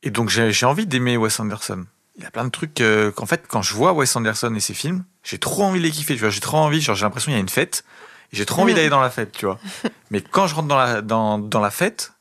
Et 0.05 0.11
donc 0.11 0.29
j'ai 0.29 0.65
envie 0.65 0.85
d'aimer 0.85 1.17
Wes 1.17 1.37
Anderson. 1.39 1.85
Il 2.17 2.23
y 2.23 2.25
a 2.25 2.31
plein 2.31 2.45
de 2.45 2.49
trucs 2.49 2.79
euh, 2.79 3.11
qu'en 3.11 3.25
fait, 3.25 3.43
quand 3.47 3.61
je 3.61 3.73
vois 3.73 3.91
Wes 3.91 4.15
Anderson 4.15 4.53
et 4.55 4.61
ses 4.61 4.73
films, 4.73 5.03
j'ai 5.23 5.37
trop 5.37 5.63
envie 5.63 5.79
de 5.79 5.83
les 5.85 5.91
kiffer, 5.91 6.13
tu 6.13 6.21
vois. 6.21 6.29
J'ai 6.29 6.39
trop 6.39 6.57
envie, 6.57 6.79
genre 6.79 6.95
j'ai 6.95 7.03
l'impression 7.03 7.25
qu'il 7.25 7.33
y 7.33 7.37
a 7.37 7.41
une 7.41 7.49
fête. 7.49 7.83
J'ai 8.31 8.45
trop 8.45 8.61
envie 8.61 8.73
d'aller 8.73 8.89
dans 8.89 9.01
la 9.01 9.09
fête, 9.09 9.33
tu 9.33 9.45
vois. 9.45 9.59
Mais 10.11 10.21
quand 10.21 10.47
je 10.47 10.55
rentre 10.55 10.67
dans 10.69 10.77
la, 10.77 11.01
dans, 11.01 11.39
dans 11.39 11.59
la 11.59 11.71
fête, 11.71 12.13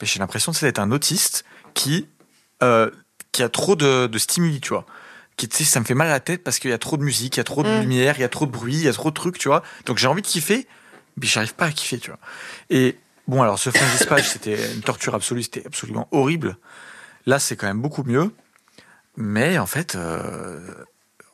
ben, 0.00 0.06
j'ai 0.06 0.18
l'impression 0.18 0.52
d'être 0.52 0.78
un 0.78 0.90
autiste 0.92 1.44
qui, 1.74 2.08
euh, 2.62 2.90
qui 3.32 3.42
a 3.42 3.48
trop 3.50 3.76
de, 3.76 4.06
de 4.06 4.18
stimuli, 4.18 4.60
tu 4.60 4.70
vois. 4.70 4.86
Qui, 5.36 5.48
tu 5.48 5.56
sais, 5.58 5.64
ça 5.64 5.80
me 5.80 5.84
fait 5.84 5.94
mal 5.94 6.06
à 6.06 6.10
la 6.12 6.20
tête 6.20 6.42
parce 6.44 6.58
qu'il 6.58 6.70
y 6.70 6.74
a 6.74 6.78
trop 6.78 6.96
de 6.96 7.02
musique, 7.02 7.36
il 7.36 7.38
y 7.38 7.40
a 7.40 7.44
trop 7.44 7.62
de 7.64 7.68
Mhm. 7.68 7.80
lumière, 7.80 8.14
il 8.16 8.20
y 8.20 8.24
a 8.24 8.28
trop 8.28 8.46
de 8.46 8.50
bruit, 8.52 8.74
il 8.76 8.84
y 8.84 8.88
a 8.88 8.92
trop 8.92 9.10
de 9.10 9.14
trucs, 9.14 9.36
tu 9.38 9.48
vois. 9.48 9.62
Donc 9.84 9.98
j'ai 9.98 10.06
envie 10.06 10.22
de 10.22 10.26
kiffer, 10.26 10.66
mais 11.20 11.26
j'arrive 11.26 11.54
pas 11.54 11.66
à 11.66 11.72
kiffer, 11.72 11.98
tu 11.98 12.10
vois. 12.10 12.20
Et 12.70 12.96
bon, 13.26 13.42
alors 13.42 13.58
ce 13.58 13.70
film 13.70 13.84
Dispatch, 13.90 14.28
c'était 14.28 14.72
une 14.74 14.80
torture 14.82 15.14
absolue, 15.14 15.42
c'était 15.42 15.66
absolument 15.66 16.08
horrible. 16.12 16.56
Là, 17.26 17.38
c'est 17.38 17.56
quand 17.56 17.66
même 17.66 17.80
beaucoup 17.80 18.02
mieux. 18.04 18.32
Mais 19.16 19.58
en 19.58 19.66
fait, 19.66 19.94
euh, 19.94 20.60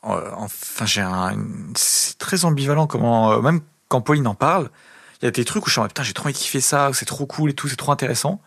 euh, 0.04 0.30
enfin, 0.36 0.86
j'ai 0.86 1.00
un, 1.00 1.30
une- 1.30 1.72
c'est 1.76 2.18
très 2.18 2.44
ambivalent 2.44 2.86
comment, 2.86 3.32
euh, 3.32 3.40
même 3.40 3.60
quand 3.88 4.00
Pauline 4.00 4.26
en 4.26 4.34
parle, 4.34 4.70
il 5.20 5.24
y 5.24 5.28
a 5.28 5.30
des 5.30 5.44
trucs 5.44 5.64
où 5.66 5.68
je 5.68 5.72
suis 5.72 5.80
en 5.80 5.86
putain, 5.86 6.02
j'ai 6.02 6.12
trop 6.12 6.24
envie 6.26 6.34
de 6.34 6.38
kiffer 6.38 6.60
ça, 6.60 6.90
c'est 6.92 7.06
trop 7.06 7.26
cool 7.26 7.50
et 7.50 7.54
tout, 7.54 7.68
c'est 7.68 7.76
trop 7.76 7.92
intéressant. 7.92 8.40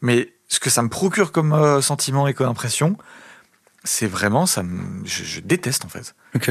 Mais 0.00 0.32
ce 0.48 0.60
que 0.60 0.70
ça 0.70 0.82
me 0.82 0.88
procure 0.88 1.32
comme 1.32 1.52
euh, 1.52 1.80
sentiment 1.80 2.26
et 2.28 2.34
comme 2.34 2.48
impression, 2.48 2.96
c'est 3.84 4.06
vraiment, 4.06 4.46
ça 4.46 4.62
me, 4.62 5.04
je, 5.06 5.24
je 5.24 5.40
déteste 5.40 5.84
en 5.84 5.88
fait. 5.88 6.14
Ok. 6.34 6.50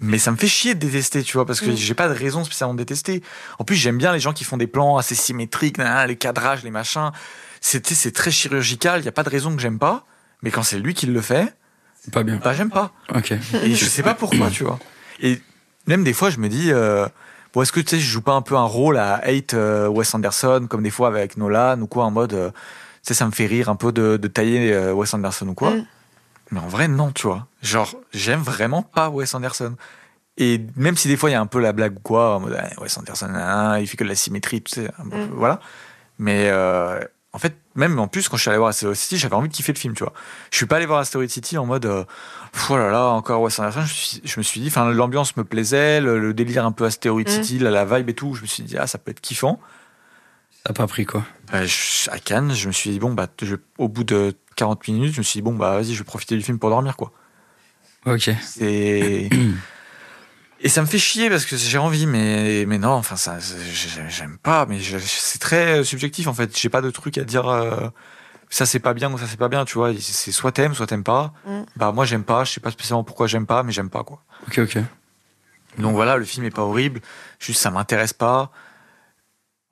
Mais 0.00 0.18
ça 0.18 0.32
me 0.32 0.36
fait 0.36 0.48
chier 0.48 0.74
de 0.74 0.80
détester, 0.80 1.22
tu 1.22 1.34
vois, 1.34 1.46
parce 1.46 1.60
que 1.60 1.70
Mm. 1.70 1.76
j'ai 1.76 1.94
pas 1.94 2.08
de 2.08 2.14
raison 2.14 2.42
spécialement 2.44 2.74
de 2.74 2.78
détester. 2.78 3.22
En 3.60 3.64
plus, 3.64 3.76
j'aime 3.76 3.96
bien 3.96 4.12
les 4.12 4.18
gens 4.20 4.32
qui 4.32 4.42
font 4.44 4.56
des 4.56 4.66
plans 4.66 4.96
assez 4.96 5.14
symétriques, 5.14 5.78
les 5.78 6.16
cadrages, 6.16 6.62
les 6.64 6.70
machins. 6.72 7.10
C'est 7.66 8.12
très 8.12 8.30
chirurgical, 8.30 9.00
il 9.00 9.04
y 9.06 9.08
a 9.08 9.12
pas 9.12 9.22
de 9.22 9.30
raison 9.30 9.54
que 9.56 9.60
j'aime 9.62 9.78
pas. 9.78 10.04
Mais 10.42 10.50
quand 10.50 10.62
c'est 10.62 10.78
lui 10.78 10.92
qui 10.92 11.06
le 11.06 11.20
fait, 11.22 11.54
Pas 12.12 12.22
bien. 12.22 12.36
bah 12.36 12.52
j'aime 12.52 12.68
pas. 12.70 12.92
Ok. 13.14 13.32
Et 13.62 13.74
je 13.74 13.84
sais 13.86 14.02
pas 14.02 14.12
pourquoi, 14.14 14.50
tu 14.50 14.64
vois. 14.64 14.78
Et 15.20 15.40
même 15.86 16.04
des 16.04 16.12
fois, 16.12 16.28
je 16.28 16.38
me 16.38 16.48
dis, 16.50 16.70
euh, 16.70 17.08
bon, 17.54 17.62
est-ce 17.62 17.72
que 17.72 17.80
tu 17.80 17.88
sais, 17.96 17.98
je 18.00 18.06
joue 18.10 18.20
pas 18.20 18.34
un 18.34 18.42
peu 18.42 18.54
un 18.56 18.64
rôle 18.64 18.98
à 18.98 19.14
hate 19.24 19.54
euh, 19.54 19.88
Wes 19.88 20.14
Anderson, 20.14 20.66
comme 20.68 20.82
des 20.82 20.90
fois 20.90 21.08
avec 21.08 21.38
Nolan 21.38 21.80
ou 21.80 21.86
quoi, 21.86 22.04
en 22.04 22.10
mode, 22.10 22.34
euh, 22.34 22.50
tu 22.50 22.56
sais, 23.08 23.14
ça 23.14 23.24
me 23.24 23.30
fait 23.32 23.46
rire 23.46 23.70
un 23.70 23.76
peu 23.76 23.90
de, 23.92 24.18
de 24.18 24.28
tailler 24.28 24.72
euh, 24.74 24.92
Wes 24.92 25.12
Anderson 25.14 25.48
ou 25.48 25.54
quoi. 25.54 25.70
Mm. 25.70 25.86
Mais 26.50 26.60
en 26.60 26.68
vrai, 26.68 26.88
non, 26.88 27.10
tu 27.12 27.26
vois. 27.26 27.46
Genre, 27.62 27.94
j'aime 28.12 28.40
vraiment 28.42 28.82
pas 28.82 29.08
Wes 29.08 29.34
Anderson. 29.34 29.74
Et 30.36 30.60
même 30.76 30.96
si 30.98 31.08
des 31.08 31.16
fois 31.16 31.30
il 31.30 31.32
y 31.32 31.36
a 31.36 31.40
un 31.40 31.46
peu 31.46 31.60
la 31.60 31.72
blague 31.72 31.96
ou 31.96 32.00
quoi, 32.00 32.36
en 32.36 32.40
mode, 32.40 32.58
ah, 32.60 32.68
Wes 32.82 32.98
Anderson, 32.98 33.30
ah, 33.34 33.78
il 33.80 33.86
fait 33.86 33.96
que 33.96 34.04
de 34.04 34.08
la 34.10 34.14
symétrie, 34.16 34.60
tu 34.62 34.74
sais, 34.74 34.90
Mm. 35.02 35.28
voilà. 35.32 35.60
Mais 36.18 36.48
euh, 36.50 37.00
en 37.34 37.38
fait, 37.38 37.54
même 37.74 37.98
en 37.98 38.06
plus, 38.08 38.28
quand 38.28 38.36
je 38.36 38.42
suis 38.42 38.48
allé 38.48 38.58
voir 38.58 38.70
Asteroid 38.70 38.94
City, 38.94 39.18
j'avais 39.18 39.34
envie 39.34 39.48
de 39.48 39.52
kiffer 39.54 39.72
le 39.72 39.78
film, 39.78 39.92
tu 39.94 40.04
vois. 40.04 40.12
Je 40.52 40.56
suis 40.56 40.66
pas 40.66 40.76
allé 40.76 40.86
voir 40.86 41.00
Asteroid 41.00 41.26
City 41.28 41.58
en 41.58 41.66
mode, 41.66 41.84
euh, 41.84 42.04
oh 42.70 42.76
là 42.78 42.90
là, 42.90 43.06
encore 43.08 43.42
Wes 43.42 43.58
Anderson. 43.58 43.80
Je, 43.80 43.84
me 43.84 43.88
suis- 43.88 44.20
je 44.24 44.40
me 44.40 44.42
suis 44.42 44.60
dit, 44.60 44.68
enfin, 44.68 44.90
l'ambiance 44.92 45.36
me 45.36 45.42
plaisait, 45.44 46.00
le, 46.00 46.18
le 46.20 46.32
délire 46.32 46.64
un 46.64 46.72
peu 46.72 46.84
Asteroid 46.84 47.22
Mm. 47.24 47.28
City, 47.28 47.58
la, 47.58 47.70
la 47.70 47.84
vibe 47.84 48.08
et 48.08 48.14
tout. 48.14 48.34
Je 48.34 48.42
me 48.42 48.46
suis 48.46 48.62
dit, 48.62 48.78
ah, 48.78 48.86
ça 48.86 48.98
peut 48.98 49.10
être 49.10 49.20
kiffant. 49.20 49.60
Ça 50.64 50.70
a 50.70 50.72
pas 50.72 50.86
pris 50.86 51.04
quoi. 51.04 51.24
Je- 51.52 52.08
à 52.10 52.18
Cannes, 52.20 52.52
je 52.54 52.68
me 52.68 52.72
suis 52.72 52.90
dit, 52.90 52.98
bon, 53.00 53.12
bah, 53.12 53.26
je- 53.42 53.56
au 53.78 53.88
bout 53.88 54.04
de 54.04 54.34
40 54.56 54.86
minutes, 54.88 55.12
je 55.12 55.18
me 55.18 55.22
suis 55.24 55.38
dit, 55.38 55.42
bon, 55.42 55.54
bah, 55.54 55.74
vas-y, 55.74 55.92
je 55.92 55.98
vais 55.98 56.04
profiter 56.04 56.36
du 56.36 56.42
film 56.42 56.58
pour 56.60 56.70
dormir, 56.70 56.96
quoi. 56.96 57.12
Ok. 58.06 58.30
C'est. 58.42 59.28
Et 60.60 60.68
ça 60.68 60.80
me 60.80 60.86
fait 60.86 60.98
chier 60.98 61.28
parce 61.28 61.44
que 61.44 61.56
j'ai 61.56 61.78
envie, 61.78 62.06
mais, 62.06 62.64
mais 62.66 62.78
non, 62.78 62.92
enfin, 62.92 63.16
ça, 63.16 63.38
j'ai- 63.38 64.08
j'aime 64.08 64.38
pas, 64.38 64.66
mais 64.66 64.78
c'est 64.80 65.38
très 65.38 65.84
subjectif, 65.84 66.26
en 66.26 66.32
fait. 66.34 66.56
J'ai 66.58 66.68
pas 66.70 66.80
de 66.80 66.90
truc 66.90 67.18
à 67.18 67.24
dire, 67.24 67.46
euh, 67.48 67.88
ça 68.50 68.64
c'est 68.64 68.78
pas 68.78 68.94
bien 68.94 69.12
ou 69.12 69.18
ça 69.18 69.26
c'est 69.26 69.36
pas 69.36 69.48
bien, 69.48 69.64
tu 69.64 69.74
vois. 69.74 69.90
C'est 69.98 70.32
soit 70.32 70.52
t'aimes, 70.52 70.74
soit 70.74 70.86
t'aimes 70.86 71.04
pas. 71.04 71.34
Mm. 71.46 71.62
Bah, 71.76 71.92
moi, 71.92 72.04
j'aime 72.06 72.24
pas, 72.24 72.44
je 72.44 72.52
sais 72.52 72.60
pas 72.60 72.70
spécialement 72.70 73.04
pourquoi 73.04 73.26
j'aime 73.26 73.46
pas, 73.46 73.62
mais 73.62 73.72
j'aime 73.72 73.90
pas, 73.90 74.04
quoi. 74.04 74.22
Ok, 74.46 74.58
ok. 74.58 74.78
Donc 75.78 75.94
voilà, 75.94 76.16
le 76.16 76.24
film 76.24 76.46
est 76.46 76.50
pas 76.54 76.62
horrible, 76.62 77.00
juste 77.40 77.60
ça 77.60 77.70
m'intéresse 77.70 78.12
pas. 78.12 78.50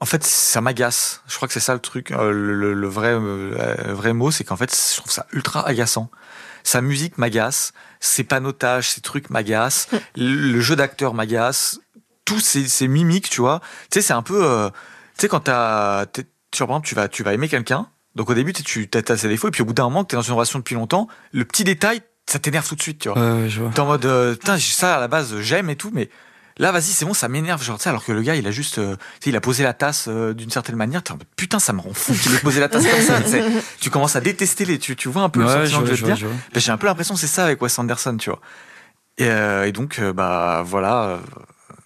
En 0.01 0.05
fait, 0.05 0.24
ça 0.24 0.61
m'agace. 0.61 1.22
Je 1.28 1.37
crois 1.37 1.47
que 1.47 1.55
c'est 1.55 1.61
ça 1.61 1.74
le 1.74 1.80
truc. 1.80 2.11
Euh, 2.11 2.33
le, 2.33 2.55
le- 2.55 2.74
le 2.74 2.89
vrai, 2.89 3.11
euh, 3.14 3.76
le 3.87 3.93
vrai 3.93 4.12
mot, 4.12 4.33
c'est 4.33 4.43
qu'en 4.43 4.57
fait, 4.57 4.74
je 4.74 4.97
trouve 4.97 5.12
ça 5.12 5.26
ultra 5.33 5.64
agaçant. 5.66 6.11
Sa 6.64 6.80
musique 6.80 7.18
m'agace, 7.18 7.72
ses 8.00 8.24
panotages, 8.24 8.90
ses 8.90 9.00
trucs 9.00 9.30
m'agacent, 9.30 9.88
le, 10.16 10.60
jeu 10.60 10.76
d'acteur 10.76 11.14
m'agace, 11.14 11.80
tous 12.24 12.40
ces, 12.40 12.68
ces 12.68 12.88
mimiques, 12.88 13.30
tu 13.30 13.40
vois. 13.40 13.60
Tu 13.90 14.00
sais, 14.00 14.02
c'est 14.02 14.12
un 14.12 14.22
peu, 14.22 14.44
euh, 14.44 14.68
tu 14.70 15.22
sais, 15.22 15.28
quand 15.28 15.40
t'as, 15.40 16.06
tu 16.06 16.24
exemple, 16.52 16.86
tu 16.86 16.94
vas, 16.94 17.08
tu 17.08 17.22
vas 17.22 17.32
aimer 17.34 17.48
quelqu'un. 17.48 17.88
Donc 18.14 18.28
au 18.28 18.34
début, 18.34 18.52
tu 18.52 18.62
tu- 18.62 18.88
t'as 18.88 19.16
ses 19.16 19.28
défauts, 19.28 19.48
et 19.48 19.50
puis 19.50 19.62
au 19.62 19.64
bout 19.64 19.72
d'un 19.72 19.84
moment, 19.84 20.04
que 20.04 20.10
t'es 20.10 20.16
dans 20.16 20.22
une 20.22 20.34
relation 20.34 20.58
depuis 20.58 20.74
longtemps, 20.74 21.08
le 21.32 21.44
petit 21.44 21.64
détail, 21.64 22.02
ça 22.26 22.38
t'énerve 22.38 22.68
tout 22.68 22.76
de 22.76 22.82
suite, 22.82 22.98
tu 23.00 23.08
vois. 23.08 23.18
T'es 23.70 23.80
en 23.80 23.86
mode, 23.86 24.04
euh, 24.04 24.32
putain, 24.34 24.58
ça 24.58 24.96
à 24.96 25.00
la 25.00 25.08
base 25.08 25.38
j'aime 25.40 25.70
et 25.70 25.76
tout, 25.76 25.90
mais 25.92 26.10
là, 26.59 26.72
vas-y, 26.72 26.82
c'est 26.84 27.05
bon, 27.05 27.14
ça 27.14 27.28
m'énerve. 27.28 27.62
Genre, 27.62 27.76
tu 27.78 27.84
sais, 27.84 27.88
alors 27.88 28.05
que 28.05 28.12
le 28.12 28.22
gars, 28.22 28.34
il 28.36 28.46
a 28.46 28.50
juste, 28.50 28.78
euh, 28.78 28.96
tu 28.96 29.24
sais, 29.24 29.30
il 29.30 29.36
a 29.36 29.40
posé 29.40 29.62
la 29.64 29.72
tasse 29.72 30.07
euh, 30.09 30.32
d'une 30.34 30.50
certaine 30.50 30.76
manière. 30.76 31.03
T'es 31.03 31.12
en 31.12 31.16
mode, 31.16 31.26
putain, 31.36 31.59
ça 31.59 31.72
me 31.72 31.80
rend 31.80 31.92
fou 31.94 32.12
qu'il 32.14 32.34
ait 32.34 32.38
posé 32.38 32.61
la 32.61 32.68
tasse 32.68 32.86
comme 32.86 33.00
ça. 33.03 33.20
tu 33.20 33.28
sais. 33.30 33.44
Tu 33.80 33.90
commences 33.90 34.16
à 34.16 34.20
détester 34.20 34.64
les, 34.64 34.78
tu, 34.78 34.96
tu 34.96 35.09
vois 35.09 35.22
un 35.22 35.28
peu 35.28 35.40
le 35.40 35.46
je 35.48 35.53
sentiment 35.53 35.80
vois, 35.80 35.88
que 35.88 35.94
je 35.94 35.96
je 35.96 36.00
veux 36.03 36.07
vois, 36.09 36.16
dire. 36.16 36.22
je 36.22 36.26
vois. 36.26 36.36
Ben, 36.55 36.61
J'ai 36.61 36.72
un 36.72 36.76
peu 36.78 36.86
l'impression 36.86 37.14
que 37.14 37.20
c'est 37.20 37.26
ça 37.26 37.44
avec 37.44 37.61
Wes 37.62 37.78
Anderson, 37.78 38.16
tu 38.18 38.30
vois. 38.30 38.40
Et, 39.18 39.26
euh, 39.28 39.66
et 39.66 39.72
donc, 39.72 39.98
euh, 39.98 40.12
bah 40.12 40.62
voilà. 40.64 41.05
euh, 41.05 41.18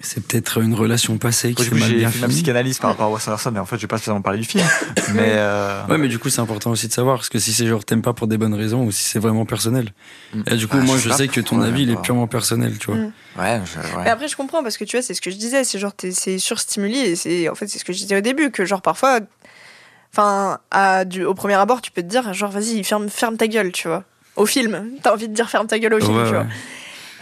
C'est 0.01 0.27
peut-être 0.27 0.59
une 0.61 0.75
relation 0.75 1.17
passée 1.17 1.55
qui 1.55 1.65
s'est 1.65 1.71
mal 1.71 1.89
j'ai 1.89 1.97
bien 1.97 2.11
fait 2.11 2.21
ma 2.21 2.29
psychanalyse 2.29 2.79
par 2.79 2.91
rapport 2.91 3.07
à 3.07 3.11
Wes 3.11 3.27
Anderson, 3.29 3.51
mais 3.53 3.61
en 3.61 3.65
fait, 3.65 3.77
je 3.77 3.83
vais 3.83 3.87
pas 3.87 3.97
spécialement 3.97 4.21
parler 4.21 4.41
du 4.41 4.45
film. 4.45 4.63
mais 5.15 5.33
euh, 5.37 5.87
Ouais, 5.89 5.97
mais 5.97 6.09
du 6.09 6.19
coup, 6.19 6.29
c'est 6.29 6.43
important 6.43 6.71
aussi 6.71 6.87
de 6.87 6.93
savoir, 6.93 7.17
parce 7.17 7.31
que 7.31 7.39
si 7.39 7.53
c'est 7.55 7.67
genre 7.67 7.83
t'aimes 7.83 8.03
pas 8.03 8.13
pour 8.13 8.27
des 8.27 8.37
bonnes 8.37 8.53
raisons 8.55 8.85
ou 8.85 8.93
si 8.93 9.05
c'est 9.05 9.19
vraiment 9.19 9.47
personnel. 9.47 9.93
Mm. 10.35 10.43
Et 10.51 10.57
du 10.57 10.69
coup, 10.69 10.77
Ah, 10.79 10.85
moi, 10.85 10.97
je 10.97 11.01
sais 11.01 11.05
je 11.05 11.09
pas 11.09 11.17
sais 11.17 11.29
que 11.29 11.41
ton 11.41 11.63
avis, 11.63 11.85
il 11.85 11.91
est 11.91 12.03
purement 12.03 12.27
personnel, 12.27 12.77
tu 12.79 12.89
vois. 12.89 12.97
Mm. 12.97 13.13
ouais, 13.39 13.61
je- 13.65 13.97
ouais. 13.97 14.05
Mais 14.05 14.11
après, 14.11 14.29
je 14.29 14.37
comprends 14.37 14.63
parce 14.63 14.77
que 14.77 14.85
tu 14.85 14.97
vois, 14.99 15.03
c'est 15.03 15.15
ce 15.15 15.23
que 15.23 15.31
je 15.31 15.37
disais, 15.37 15.65
c'est 15.65 15.79
genre, 15.79 15.95
t'es- 15.95 16.13
c'est 16.13 16.39
surstimulé 16.39 16.99
et 16.99 17.17
c'est, 17.17 17.49
en 17.49 17.55
fait, 17.55 17.67
c'est 17.67 17.79
ce 17.79 17.85
que 17.85 17.95
je 17.95 17.99
disais 17.99 18.19
au 18.19 18.21
début, 18.21 18.51
que 18.51 18.67
genre 18.67 18.83
parfois, 18.83 19.21
enfin, 20.13 20.59
au 21.27 21.35
premier 21.35 21.55
abord, 21.55 21.81
tu 21.81 21.91
peux 21.91 22.03
te 22.03 22.07
dire, 22.09 22.33
genre, 22.35 22.51
vas-y, 22.51 22.85
ferme, 22.85 23.09
ferme 23.09 23.37
ta 23.39 23.47
gueule, 23.49 23.73
tu 23.73 23.89
vois. 23.89 24.05
Au 24.37 24.45
film, 24.47 24.91
t'as 25.03 25.13
envie 25.15 25.29
de 25.29 25.35
dire 25.35 25.49
ferme 25.49 25.67
ta 25.67 25.79
gueule 25.79 25.95
au 25.95 26.01
film, 26.01 26.17
Ouais, 26.17 26.25
tu 26.27 26.35
vois. 26.35 26.47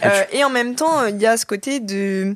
Euh, 0.03 0.23
et 0.33 0.43
en 0.43 0.49
même 0.49 0.75
temps, 0.75 1.05
il 1.05 1.21
y 1.21 1.25
a 1.25 1.37
ce 1.37 1.45
côté 1.45 1.79
de. 1.79 2.35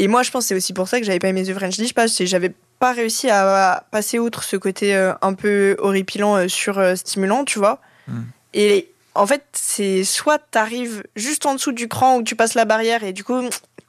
Et 0.00 0.08
moi, 0.08 0.22
je 0.22 0.30
pense 0.30 0.46
c'est 0.46 0.54
aussi 0.54 0.72
pour 0.72 0.88
ça 0.88 0.98
que 0.98 1.04
j'avais 1.04 1.18
pas 1.18 1.28
aimé 1.28 1.44
The 1.44 1.52
French 1.52 1.76
Dispatch, 1.76 2.10
c'est 2.10 2.24
que 2.24 2.30
j'avais 2.30 2.54
pas 2.78 2.92
réussi 2.92 3.28
à 3.28 3.84
passer 3.90 4.18
outre 4.18 4.44
ce 4.44 4.56
côté 4.56 4.96
euh, 4.96 5.12
un 5.20 5.34
peu 5.34 5.76
horripilant 5.78 6.36
euh, 6.36 6.48
sur 6.48 6.78
euh, 6.78 6.94
stimulant, 6.94 7.44
tu 7.44 7.58
vois. 7.58 7.82
Mm. 8.08 8.20
Et 8.54 8.90
en 9.14 9.26
fait, 9.26 9.44
c'est 9.52 10.02
soit 10.04 10.38
t'arrives 10.38 11.02
juste 11.16 11.44
en 11.44 11.54
dessous 11.54 11.72
du 11.72 11.86
cran 11.86 12.16
où 12.16 12.22
tu 12.22 12.34
passes 12.34 12.54
la 12.54 12.64
barrière 12.64 13.04
et 13.04 13.12
du 13.12 13.24
coup, 13.24 13.42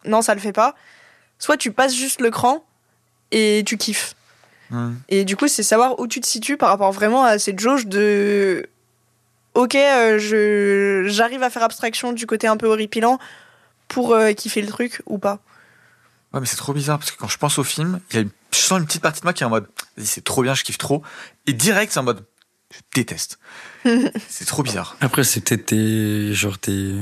non, 0.04 0.22
ça 0.22 0.36
le 0.36 0.42
fait 0.42 0.52
pas. 0.52 0.76
Soit 1.40 1.56
tu 1.56 1.72
passes 1.72 1.96
juste 1.96 2.20
le 2.20 2.30
cran 2.30 2.66
et 3.32 3.64
tu 3.66 3.78
kiffes. 3.78 4.14
Hmm. 4.70 4.96
Et 5.08 5.24
du 5.24 5.38
coup, 5.38 5.48
c'est 5.48 5.64
savoir 5.64 5.98
où 5.98 6.08
tu 6.08 6.20
te 6.20 6.28
situes 6.28 6.58
par 6.58 6.68
rapport 6.68 6.92
vraiment 6.92 7.24
à 7.24 7.40
cette 7.40 7.60
jauge 7.60 7.88
de. 7.88 8.68
Ok, 9.54 9.76
euh, 9.76 10.20
je 10.20 11.04
j'arrive 11.08 11.42
à 11.42 11.50
faire 11.50 11.64
abstraction 11.64 12.12
du 12.12 12.26
côté 12.26 12.48
un 12.48 12.58
peu 12.58 12.68
horripilant 12.68 13.18
pour 13.88 14.14
euh, 14.14 14.34
kiffer 14.34 14.62
le 14.62 14.68
truc 14.68 15.02
ou 15.06 15.18
pas. 15.18 15.40
Ouais, 16.34 16.40
mais 16.40 16.46
c'est 16.46 16.56
trop 16.56 16.74
bizarre 16.74 16.98
parce 17.00 17.12
que 17.12 17.18
quand 17.18 17.28
je 17.28 17.38
pense 17.38 17.58
au 17.60 17.64
film, 17.64 18.00
il 18.10 18.16
y 18.16 18.20
a 18.20 18.22
une, 18.22 18.30
je 18.54 18.58
sens 18.58 18.80
une 18.80 18.86
petite 18.86 19.02
partie 19.02 19.20
de 19.22 19.26
moi 19.26 19.34
qui 19.34 19.44
est 19.44 19.46
en 19.46 19.50
mode, 19.50 19.68
vas-y, 19.98 20.06
c'est 20.06 20.24
trop 20.24 20.44
bien, 20.44 20.54
je 20.54 20.64
kiffe 20.64 20.78
trop. 20.78 21.04
Et 21.46 21.54
direct, 21.54 21.92
c'est 21.92 22.00
en 22.00 22.04
mode, 22.04 22.26
je 22.74 22.80
déteste. 22.96 23.38
c'est 24.30 24.46
trop 24.46 24.64
bizarre. 24.64 24.96
Après, 25.02 25.24
c'est 25.26 25.42
peut-être 25.42 25.66
tes. 25.66 26.34
Genre, 26.34 26.58
tes. 26.58 26.96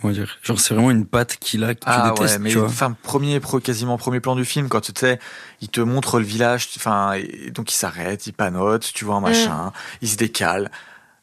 Comment 0.00 0.12
dire 0.12 0.38
Genre, 0.42 0.60
c'est 0.60 0.74
vraiment 0.74 0.90
une 0.92 1.06
patte 1.06 1.36
qu'il 1.38 1.64
a 1.64 1.74
que 1.74 1.80
tu 1.80 1.86
Ah 1.88 2.10
détestes, 2.14 2.34
ouais, 2.34 2.38
mais 2.38 2.50
tu 2.50 2.58
vois. 2.58 2.68
enfin, 2.68 2.92
premier, 3.02 3.40
pro- 3.40 3.58
quasiment 3.60 3.96
premier 3.98 4.20
plan 4.20 4.36
du 4.36 4.44
film, 4.44 4.68
quand 4.68 4.82
tu 4.82 4.92
sais, 4.96 5.18
il 5.62 5.68
te 5.68 5.80
montre 5.80 6.20
le 6.20 6.24
village, 6.26 6.68
tu- 6.70 6.78
enfin, 6.78 7.14
et 7.14 7.50
donc 7.50 7.72
il 7.72 7.76
s'arrête, 7.76 8.26
il 8.28 8.34
panote, 8.34 8.92
tu 8.94 9.04
vois 9.04 9.16
un 9.16 9.20
machin, 9.20 9.72
il 10.02 10.08
se 10.08 10.16
décale. 10.16 10.70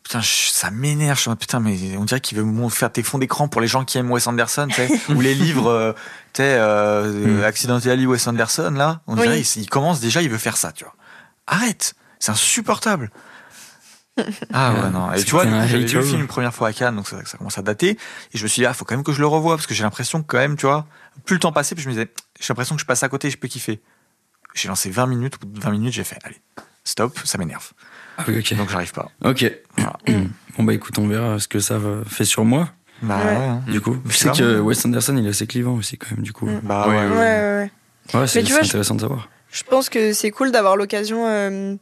Putain, 0.04 0.22
ça 0.24 0.70
m'énerve. 0.70 1.20
Je 1.20 1.30
putain, 1.32 1.60
mais 1.60 1.97
on 1.97 2.04
dirait 2.04 2.20
qu'il 2.20 2.38
veut 2.38 2.70
faire 2.70 2.91
tes 2.91 3.04
fonds 3.04 3.18
d'écran 3.18 3.47
pour 3.47 3.62
les 3.62 3.68
gens 3.68 3.86
qui 3.86 3.97
aiment 3.97 4.12
Wes 4.12 4.28
Anderson, 4.28 4.68
tu 4.68 4.76
sais, 4.76 4.89
ou 5.10 5.22
les 5.22 5.34
livres, 5.34 5.70
euh, 5.70 5.93
tu 6.34 6.41
sais, 6.41 6.56
euh, 6.60 7.39
Mm. 7.39 7.43
Accidentally 7.43 8.06
Wes 8.06 8.28
Anderson, 8.28 8.72
là. 8.76 9.01
On 9.08 9.16
dirait, 9.16 9.39
il, 9.39 9.62
il 9.62 9.70
commence 9.70 9.99
déjà, 10.01 10.22
il 10.22 10.30
veut 10.30 10.38
faire 10.38 10.58
ça, 10.58 10.72
tu 10.72 10.84
vois. 10.84 10.95
Arrête, 11.47 11.95
c'est 12.20 12.32
insupportable. 12.32 13.12
Ah 14.54 14.74
ouais, 14.74 14.89
non. 14.91 15.12
Et 15.14 15.24
tu 15.24 15.32
vois, 15.32 15.43
j'avais 15.43 15.86
vu 15.86 15.95
le 15.95 16.04
film 16.04 16.22
une 16.22 16.28
première 16.28 16.54
fois 16.54 16.68
à 16.68 16.74
Cannes, 16.74 16.95
donc 16.95 17.08
ça, 17.08 17.18
ça 17.26 17.38
commence 17.39 17.58
à 17.58 17.64
dater. 17.64 17.97
Et 18.32 18.38
je 18.38 18.43
me 18.43 18.47
suis 18.47 18.62
dit, 18.62 18.66
ah, 18.68 18.74
faut 18.76 18.86
quand 18.86 18.93
même 18.93 19.04
que 19.04 19.12
je 19.12 19.20
le 19.20 19.26
revoie, 19.26 19.56
parce 19.56 19.66
que 19.66 19.74
j'ai 19.74 19.84
l'impression 19.84 20.22
que 20.22 20.28
quand 20.28 20.38
même, 20.38 20.56
tu 20.56 20.68
vois, 20.68 20.86
plus 21.26 21.34
le 21.36 21.39
temps 21.39 21.51
passait, 21.51 21.74
puis 21.74 21.84
je 21.84 21.89
me 21.89 21.93
disais, 21.93 22.12
j'ai 22.39 22.47
l'impression 22.49 22.76
que 22.76 22.82
je 22.82 22.86
passe 22.86 23.01
à 23.01 23.10
côté, 23.10 23.32
je 23.32 23.38
peux 23.38 23.47
kiffer. 23.47 23.82
J'ai 24.54 24.68
lancé 24.68 24.91
20 24.91 25.08
minutes, 25.08 25.39
au 25.41 25.47
bout 25.47 25.58
de 25.58 25.64
20 25.64 25.72
minutes, 25.72 25.93
j'ai 25.93 26.04
fait, 26.04 26.20
allez, 26.24 26.39
stop, 26.84 27.18
ça 27.26 27.39
m'énerve. 27.39 27.72
Ah 28.18 28.24
oui, 28.28 28.39
ok. 28.39 28.55
Donc 28.57 28.70
j'arrive 28.70 28.91
pas. 28.93 29.09
Ok. 29.24 29.51
Voilà. 29.78 29.97
Bon, 30.55 30.64
bah 30.66 30.74
écoute, 30.76 30.99
on 30.99 31.07
verra 31.07 31.39
ce 31.39 31.47
que 31.47 31.57
ça 31.59 31.80
fait 32.07 32.26
sur 32.26 32.45
moi, 32.45 32.70
Bah 33.01 33.18
Ouais. 33.26 33.36
hein. 33.36 33.61
du 33.68 33.82
coup. 33.82 33.97
Je 34.07 34.16
sais 34.16 34.30
que 34.30 34.59
Wes 34.59 34.86
Anderson, 34.86 35.18
il 35.18 35.26
est 35.26 35.30
assez 35.30 35.47
clivant 35.47 35.74
aussi, 35.74 35.97
quand 35.97 36.11
même, 36.11 36.22
du 36.24 36.32
coup. 36.32 36.45
Mm. 36.45 36.59
Bah 36.61 36.88
Ouais, 36.88 36.95
ouais. 36.95 37.07
Ouais, 37.07 37.09
ouais. 37.18 37.72
ouais, 38.14 38.20
ouais. 38.20 38.28
C'est 38.28 38.45
je- 38.45 38.53
intéressant 38.53 38.93
de 38.93 39.01
savoir. 39.01 39.30
Je 39.51 39.64
pense 39.64 39.89
que 39.89 40.14
c'est 40.14 40.30
cool 40.30 40.51
d'avoir 40.51 40.76
l'occasion 40.78 41.26
euh, 41.26 41.74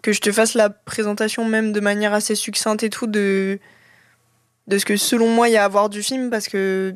que 0.00 0.12
je 0.14 0.20
te 0.22 0.32
fasse 0.32 0.54
la 0.54 0.70
présentation 0.70 1.44
même 1.44 1.72
de 1.72 1.80
manière 1.80 2.14
assez 2.14 2.34
succincte 2.34 2.82
et 2.84 2.88
tout 2.88 3.06
de, 3.06 3.58
de 4.66 4.78
ce 4.78 4.86
que 4.86 4.96
selon 4.96 5.28
moi 5.28 5.48
il 5.50 5.52
y 5.52 5.56
a 5.58 5.64
à 5.64 5.68
voir 5.68 5.90
du 5.90 6.02
film 6.02 6.30
parce 6.30 6.48
que 6.48 6.94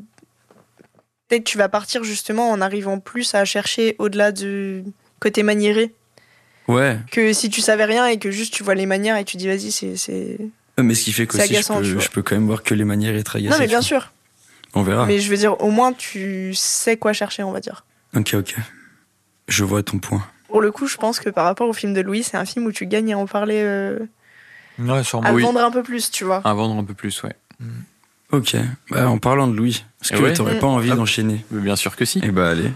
peut-être 1.29 1.45
tu 1.45 1.59
vas 1.59 1.69
partir 1.69 2.03
justement 2.05 2.51
en 2.51 2.61
arrivant 2.63 2.99
plus 2.99 3.35
à 3.35 3.45
chercher 3.45 3.95
au-delà 3.99 4.33
du 4.33 4.85
côté 5.21 5.43
maniéré 5.43 5.95
Ouais. 6.69 6.99
que 7.11 7.33
si 7.33 7.51
tu 7.51 7.61
savais 7.61 7.85
rien 7.85 8.07
et 8.07 8.19
que 8.19 8.31
juste 8.31 8.55
tu 8.55 8.63
vois 8.63 8.75
les 8.75 8.87
manières 8.87 9.17
et 9.17 9.25
tu 9.25 9.37
dis 9.37 9.47
vas-y 9.47 9.71
c'est 9.71 9.97
c'est 9.97 10.39
Euh, 10.79 10.83
Mais 10.83 10.95
ce 10.95 11.05
qui 11.05 11.13
fait 11.13 11.27
qu'aussi, 11.27 11.47
je, 11.47 11.53
agaçant, 11.53 11.81
tu 11.83 11.95
peux- 11.95 12.01
je 12.01 12.09
peux 12.09 12.23
quand 12.23 12.35
même 12.35 12.47
voir 12.47 12.63
que 12.63 12.75
les 12.75 12.85
manières 12.85 13.15
être 13.15 13.37
agacées. 13.37 13.51
non 13.53 13.59
mais 13.59 13.67
bien 13.67 13.79
vois. 13.79 13.87
sûr 13.87 14.13
On 14.75 14.83
verra. 14.83 15.07
mais 15.07 15.21
je 15.21 15.29
veux 15.31 15.37
dire 15.37 15.61
au 15.61 15.71
moins 15.71 15.93
tu 15.93 16.53
sais 16.55 16.97
quoi 16.97 17.13
chercher 17.13 17.43
on 17.43 17.53
va 17.53 17.61
dire 17.61 17.85
Ok, 18.17 18.35
ok. 18.35 18.55
Je 19.49 19.63
vois 19.65 19.83
ton 19.83 19.99
point. 19.99 20.27
pour 20.49 20.61
le 20.63 20.73
coup 20.73 20.87
je 20.87 20.97
pense 20.97 21.21
que 21.21 21.29
par 21.31 21.45
rapport 21.45 21.69
au 21.69 21.73
film 21.75 21.93
de 21.95 22.01
Louis 22.01 22.23
c'est 22.23 22.37
un 22.39 22.45
film 22.47 22.65
où 22.67 22.73
tu 22.73 22.87
gagnes 22.87 23.13
à 23.15 23.19
en 23.19 23.27
parler 23.27 23.61
euh, 23.63 23.99
Ouais, 24.79 25.05
sûrement. 25.05 25.29
à 25.29 25.33
Oui. 25.33 25.43
vendre 25.43 25.61
un 25.63 25.71
peu 25.71 25.83
plus 25.85 26.11
tu 26.11 26.25
vois 26.25 26.41
À 26.45 26.55
vendre 26.55 26.77
un 26.81 26.85
peu 26.85 26.95
plus, 26.95 27.23
ouais. 27.23 27.37
Ok. 28.33 28.57
Bah, 28.91 29.09
en 29.09 29.19
parlant 29.19 29.47
de 29.47 29.55
Louis, 29.55 29.85
est-ce 30.03 30.13
Eh 30.15 30.17
que 30.17 30.23
ouais. 30.25 30.33
t'aurais 30.33 30.59
pas 30.59 30.67
envie 30.67 30.91
Ah. 30.91 30.97
d'enchaîner? 30.97 31.45
Mais 31.53 31.61
Bien 31.61 31.77
sûr 31.77 31.95
que 31.95 32.05
si. 32.05 32.21
Eh 32.25 32.31
bah, 32.33 32.49
allez. 32.51 32.73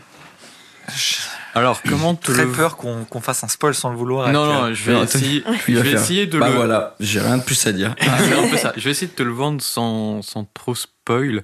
Alors, 1.55 1.83
comment 1.83 2.15
te 2.15 2.31
Très 2.33 2.45
le... 2.45 2.53
peur 2.53 2.77
qu'on 2.77 3.21
fasse 3.21 3.43
un 3.45 3.49
spoil 3.49 3.75
sans 3.75 3.91
le 3.91 3.97
vouloir. 3.97 4.31
Non, 4.33 4.47
non, 4.47 4.65
euh, 4.65 4.75
je 4.75 4.91
vais 4.91 5.01
essayer, 5.01 5.45
je 5.67 5.73
va 5.75 5.83
vais 5.83 5.91
faire. 5.91 6.01
essayer 6.01 6.27
de 6.27 6.39
bah 6.39 6.49
le... 6.49 6.55
voilà, 6.55 6.95
j'ai 7.01 7.21
rien 7.21 7.39
de 7.39 7.43
plus 7.43 7.67
à 7.67 7.73
dire. 7.73 7.95
Ah, 8.01 8.17
un 8.45 8.49
peu 8.49 8.57
ça. 8.57 8.73
Je 8.77 8.85
vais 8.85 8.91
essayer 8.91 9.07
de 9.09 9.13
te 9.17 9.23
le 9.23 9.33
vendre 9.33 9.61
sans, 9.63 10.23
sans 10.23 10.45
trop 10.45 10.75
spoil. 10.75 11.43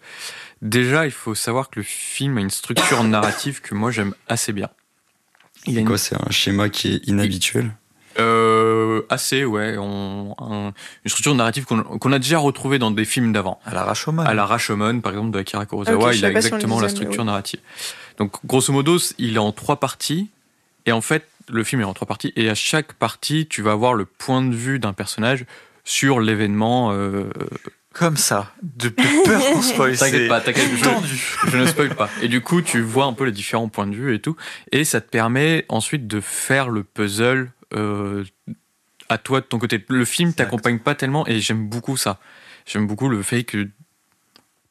Déjà, 0.62 1.06
il 1.06 1.12
faut 1.12 1.34
savoir 1.34 1.68
que 1.70 1.80
le 1.80 1.84
film 1.84 2.38
a 2.38 2.40
une 2.40 2.50
structure 2.50 3.02
narrative 3.04 3.60
que 3.60 3.74
moi 3.74 3.90
j'aime 3.90 4.14
assez 4.28 4.52
bien. 4.52 4.68
Il 5.66 5.76
a 5.78 5.80
une... 5.80 5.86
Quoi, 5.86 5.98
c'est 5.98 6.14
un 6.16 6.30
schéma 6.30 6.68
qui 6.68 6.94
est 6.94 7.08
inhabituel? 7.08 7.72
Euh, 8.18 9.02
assez, 9.08 9.44
ouais. 9.44 9.76
On, 9.78 10.34
un- 10.38 10.72
une 11.04 11.08
structure 11.08 11.34
narrative 11.34 11.64
qu'on 11.66 12.12
a 12.12 12.18
déjà 12.18 12.38
retrouvée 12.38 12.78
dans 12.78 12.90
des 12.90 13.04
films 13.04 13.32
d'avant. 13.32 13.60
À 13.64 13.74
la 13.74 13.84
Rashomon. 13.84 14.22
À 14.22 14.34
la 14.34 14.46
Rashomon, 14.46 15.00
par 15.00 15.12
exemple, 15.12 15.30
de 15.32 15.38
Akira 15.38 15.66
Kurosawa, 15.66 16.06
Ok, 16.08 16.12
je 16.12 16.18
il 16.18 16.24
a 16.24 16.30
si 16.30 16.36
exactement 16.36 16.80
la 16.80 16.88
structure 16.88 17.24
narrative. 17.24 17.60
Donc, 18.18 18.32
grosso 18.46 18.72
modo, 18.72 18.98
il 19.18 19.34
est 19.36 19.38
en 19.38 19.52
trois 19.52 19.80
parties. 19.80 20.28
Et 20.86 20.92
en 20.92 21.00
fait, 21.00 21.26
le 21.50 21.64
film 21.64 21.80
est 21.82 21.84
en 21.84 21.94
trois 21.94 22.06
parties. 22.08 22.32
Et 22.36 22.48
à 22.48 22.54
chaque 22.54 22.92
partie, 22.94 23.46
tu 23.48 23.62
vas 23.62 23.72
avoir 23.72 23.94
le 23.94 24.04
point 24.04 24.42
de 24.42 24.54
vue 24.54 24.78
d'un 24.78 24.92
personnage 24.92 25.44
sur 25.84 26.20
l'événement. 26.20 26.90
euh, 26.92 27.24
Comme 27.92 28.16
ça. 28.16 28.52
De, 28.62 28.88
de 28.88 29.24
peur 29.24 29.40
qu'on 29.52 29.62
spoil. 29.62 29.96
T'inquiète 29.96 30.28
pas, 30.28 30.40
t'inquiète, 30.40 30.68
je- 30.76 31.50
je 31.50 31.56
ne 31.56 31.66
spoil 31.66 31.94
pas. 31.94 32.08
Et 32.22 32.28
du 32.28 32.40
coup, 32.40 32.60
tu 32.62 32.80
vois 32.80 33.04
un 33.06 33.12
peu 33.12 33.24
les 33.24 33.32
différents 33.32 33.68
points 33.68 33.86
de 33.86 33.94
vue 33.94 34.14
et 34.14 34.20
tout. 34.20 34.36
Et 34.72 34.84
ça 34.84 35.00
te 35.00 35.08
permet 35.08 35.64
ensuite 35.68 36.06
de 36.06 36.20
faire 36.20 36.68
le 36.68 36.82
puzzle 36.84 37.24
euh, 37.24 37.63
à 39.08 39.18
toi 39.18 39.40
de 39.40 39.46
ton 39.46 39.58
côté. 39.58 39.84
Le 39.88 40.04
film 40.04 40.32
t'accompagne 40.32 40.78
pas 40.78 40.94
tellement 40.94 41.26
et 41.26 41.40
j'aime 41.40 41.68
beaucoup 41.68 41.96
ça. 41.96 42.18
J'aime 42.66 42.86
beaucoup 42.86 43.08
le 43.08 43.22
fait 43.22 43.44
que, 43.44 43.68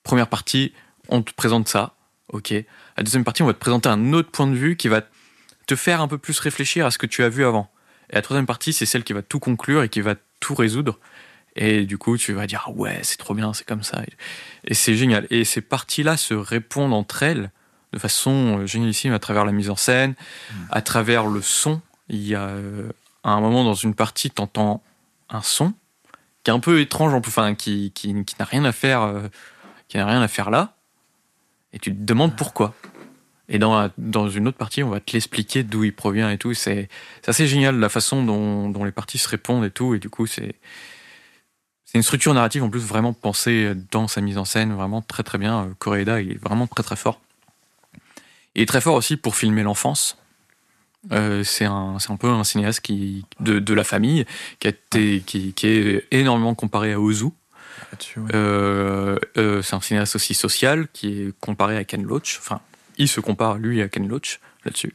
première 0.03 0.27
partie, 0.27 0.73
on 1.09 1.21
te 1.21 1.33
présente 1.33 1.67
ça. 1.67 1.95
Ok. 2.29 2.51
La 2.51 3.03
deuxième 3.03 3.23
partie, 3.23 3.43
on 3.43 3.45
va 3.45 3.53
te 3.53 3.59
présenter 3.59 3.89
un 3.89 4.13
autre 4.13 4.31
point 4.31 4.47
de 4.47 4.55
vue 4.55 4.75
qui 4.75 4.87
va 4.87 5.01
te 5.67 5.75
faire 5.75 6.01
un 6.01 6.07
peu 6.07 6.17
plus 6.17 6.39
réfléchir 6.39 6.85
à 6.85 6.91
ce 6.91 6.97
que 6.97 7.05
tu 7.05 7.23
as 7.23 7.29
vu 7.29 7.45
avant. 7.45 7.71
Et 8.09 8.15
la 8.15 8.21
troisième 8.21 8.45
partie, 8.45 8.73
c'est 8.73 8.85
celle 8.85 9.03
qui 9.03 9.13
va 9.13 9.21
tout 9.21 9.39
conclure 9.39 9.83
et 9.83 9.89
qui 9.89 10.01
va 10.01 10.15
tout 10.39 10.55
résoudre. 10.55 10.99
Et 11.55 11.85
du 11.85 11.97
coup, 11.97 12.17
tu 12.17 12.33
vas 12.33 12.47
dire, 12.47 12.69
ouais, 12.75 12.99
c'est 13.03 13.17
trop 13.17 13.33
bien, 13.33 13.53
c'est 13.53 13.65
comme 13.65 13.83
ça. 13.83 14.01
Et 14.65 14.73
c'est 14.73 14.95
génial. 14.95 15.27
Et 15.29 15.45
ces 15.45 15.61
parties-là 15.61 16.17
se 16.17 16.33
répondent 16.33 16.93
entre 16.93 17.23
elles 17.23 17.51
de 17.91 17.99
façon 17.99 18.59
euh, 18.59 18.65
génialissime 18.65 19.13
à 19.13 19.19
travers 19.19 19.45
la 19.45 19.51
mise 19.51 19.69
en 19.69 19.75
scène, 19.75 20.15
à 20.71 20.81
travers 20.81 21.27
le 21.27 21.41
son. 21.43 21.79
Il 22.09 22.27
y 22.27 22.35
a 22.35 22.47
euh, 22.47 22.91
un 23.23 23.39
moment 23.39 23.63
dans 23.63 23.73
une 23.73 23.95
partie, 23.95 24.29
t'entends 24.29 24.83
un 25.29 25.41
son 25.41 25.73
qui 26.43 26.51
est 26.51 26.53
un 26.53 26.59
peu 26.59 26.81
étrange, 26.81 27.13
enfin 27.13 27.55
qui, 27.55 27.91
qui, 27.95 28.25
qui 28.25 28.35
n'a 28.37 28.45
rien 28.45 28.65
à 28.65 28.71
faire, 28.73 29.01
euh, 29.01 29.27
qui 29.87 29.97
n'a 29.97 30.05
rien 30.05 30.21
à 30.21 30.27
faire 30.27 30.49
là, 30.49 30.75
et 31.71 31.79
tu 31.79 31.91
te 31.91 32.03
demandes 32.03 32.35
pourquoi. 32.35 32.73
Et 33.49 33.59
dans, 33.59 33.89
dans 33.97 34.29
une 34.29 34.47
autre 34.47 34.57
partie, 34.57 34.83
on 34.83 34.89
va 34.89 34.99
te 34.99 35.13
l'expliquer 35.13 35.63
d'où 35.63 35.83
il 35.83 35.93
provient 35.93 36.29
et 36.29 36.37
tout. 36.37 36.53
C'est 36.53 36.89
assez 37.27 37.45
génial 37.45 37.77
la 37.77 37.89
façon 37.89 38.23
dont, 38.23 38.69
dont 38.69 38.83
les 38.83 38.91
parties 38.91 39.17
se 39.17 39.27
répondent 39.27 39.65
et 39.65 39.71
tout. 39.71 39.93
Et 39.93 39.99
du 39.99 40.09
coup, 40.09 40.27
c'est 40.27 40.55
une 41.93 42.03
structure 42.03 42.33
narrative 42.33 42.63
en 42.63 42.69
plus 42.69 42.79
vraiment 42.79 43.13
pensée 43.13 43.73
dans 43.91 44.07
sa 44.07 44.21
mise 44.21 44.37
en 44.37 44.45
scène, 44.45 44.73
vraiment 44.73 45.01
très 45.01 45.23
très 45.23 45.37
bien. 45.37 45.65
Euh, 45.65 45.73
Koreeda, 45.77 46.21
il 46.21 46.31
est 46.31 46.43
vraiment 46.43 46.67
très 46.67 46.83
très 46.83 46.95
fort. 46.95 47.21
Il 48.55 48.61
est 48.61 48.65
très 48.65 48.81
fort 48.81 48.95
aussi 48.95 49.17
pour 49.17 49.35
filmer 49.35 49.63
l'enfance. 49.63 50.17
Euh, 51.11 51.43
c'est 51.43 51.65
un, 51.65 51.97
c'est 51.99 52.11
un 52.11 52.15
peu 52.15 52.29
un 52.29 52.43
cinéaste 52.43 52.79
qui, 52.81 53.25
de, 53.39 53.59
de 53.59 53.73
la 53.73 53.83
famille 53.83 54.25
qui, 54.59 54.67
a 54.67 54.69
été, 54.69 55.21
qui, 55.25 55.53
qui 55.53 55.67
est 55.67 56.07
énormément 56.11 56.55
comparé 56.55 56.93
à 56.93 56.99
Ozu. 56.99 57.25
Ouais. 57.25 57.31
Euh, 58.33 59.17
euh, 59.37 59.61
c'est 59.61 59.75
un 59.75 59.81
cinéaste 59.81 60.15
aussi 60.15 60.33
social 60.33 60.87
qui 60.93 61.21
est 61.21 61.39
comparé 61.39 61.77
à 61.77 61.83
Ken 61.83 62.03
Loach. 62.03 62.37
Enfin, 62.39 62.61
il 62.97 63.07
se 63.07 63.19
compare 63.19 63.57
lui 63.57 63.81
à 63.81 63.89
Ken 63.89 64.07
Loach 64.07 64.39
là-dessus. 64.65 64.93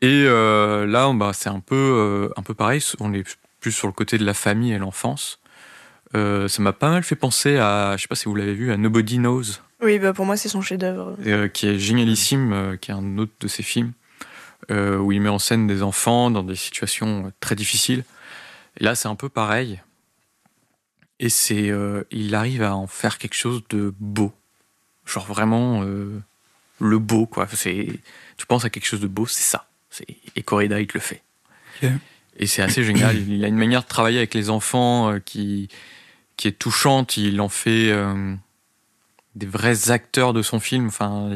Et 0.00 0.24
euh, 0.26 0.86
là, 0.86 1.12
bah, 1.12 1.32
c'est 1.34 1.48
un 1.48 1.60
peu, 1.60 1.74
euh, 1.76 2.28
un 2.36 2.42
peu 2.42 2.54
pareil. 2.54 2.82
On 3.00 3.12
est 3.12 3.24
plus 3.60 3.72
sur 3.72 3.86
le 3.86 3.92
côté 3.92 4.18
de 4.18 4.24
la 4.24 4.34
famille 4.34 4.72
et 4.72 4.78
l'enfance. 4.78 5.38
Euh, 6.14 6.48
ça 6.48 6.62
m'a 6.62 6.72
pas 6.72 6.90
mal 6.90 7.02
fait 7.02 7.16
penser 7.16 7.56
à, 7.56 7.94
je 7.96 8.02
sais 8.02 8.08
pas 8.08 8.14
si 8.14 8.26
vous 8.26 8.34
l'avez 8.34 8.54
vu, 8.54 8.72
à 8.72 8.76
Nobody 8.76 9.16
Knows, 9.18 9.42
Oui, 9.80 9.98
bah 9.98 10.12
pour 10.12 10.26
moi, 10.26 10.36
c'est 10.36 10.48
son 10.48 10.60
chef-d'œuvre. 10.60 11.16
euh, 11.26 11.48
qui 11.48 11.66
est 11.68 11.78
génialissime, 11.78 12.52
euh, 12.52 12.76
qui 12.76 12.90
est 12.90 12.94
un 12.94 13.16
autre 13.18 13.32
de 13.40 13.48
ses 13.48 13.62
films, 13.62 13.92
euh, 14.70 14.98
où 14.98 15.12
il 15.12 15.20
met 15.20 15.28
en 15.28 15.38
scène 15.38 15.66
des 15.66 15.82
enfants 15.82 16.30
dans 16.30 16.42
des 16.42 16.56
situations 16.56 17.26
euh, 17.26 17.30
très 17.40 17.54
difficiles. 17.54 18.04
Et 18.78 18.84
là, 18.84 18.94
c'est 18.94 19.08
un 19.08 19.14
peu 19.14 19.28
pareil. 19.28 19.80
Et 21.18 21.28
c'est, 21.28 21.70
euh, 21.70 22.04
il 22.10 22.34
arrive 22.34 22.62
à 22.62 22.74
en 22.74 22.86
faire 22.86 23.18
quelque 23.18 23.34
chose 23.34 23.62
de 23.70 23.94
beau, 24.00 24.32
genre 25.06 25.26
vraiment 25.26 25.82
euh, 25.84 26.20
le 26.80 26.98
beau, 26.98 27.26
quoi. 27.26 27.46
C'est, 27.52 27.88
tu 28.36 28.46
penses 28.46 28.64
à 28.64 28.70
quelque 28.70 28.86
chose 28.86 29.00
de 29.00 29.06
beau, 29.06 29.26
c'est 29.26 29.42
ça. 29.42 29.68
C'est, 29.90 30.06
et 30.34 30.42
Corrida, 30.42 30.80
il 30.80 30.86
te 30.86 30.94
le 30.94 31.00
fait. 31.00 31.22
Et 32.36 32.46
c'est 32.46 32.62
assez 32.62 32.82
génial. 32.82 33.16
Il 33.28 33.44
a 33.44 33.48
une 33.48 33.56
manière 33.56 33.82
de 33.82 33.88
travailler 33.88 34.18
avec 34.18 34.34
les 34.34 34.50
enfants 34.50 35.18
qui, 35.24 35.68
qui 36.36 36.48
est 36.48 36.58
touchante. 36.58 37.16
Il 37.16 37.40
en 37.40 37.48
fait 37.48 37.92
des 39.34 39.46
vrais 39.46 39.90
acteurs 39.90 40.32
de 40.32 40.42
son 40.42 40.60
film. 40.60 40.86
Enfin, 40.86 41.30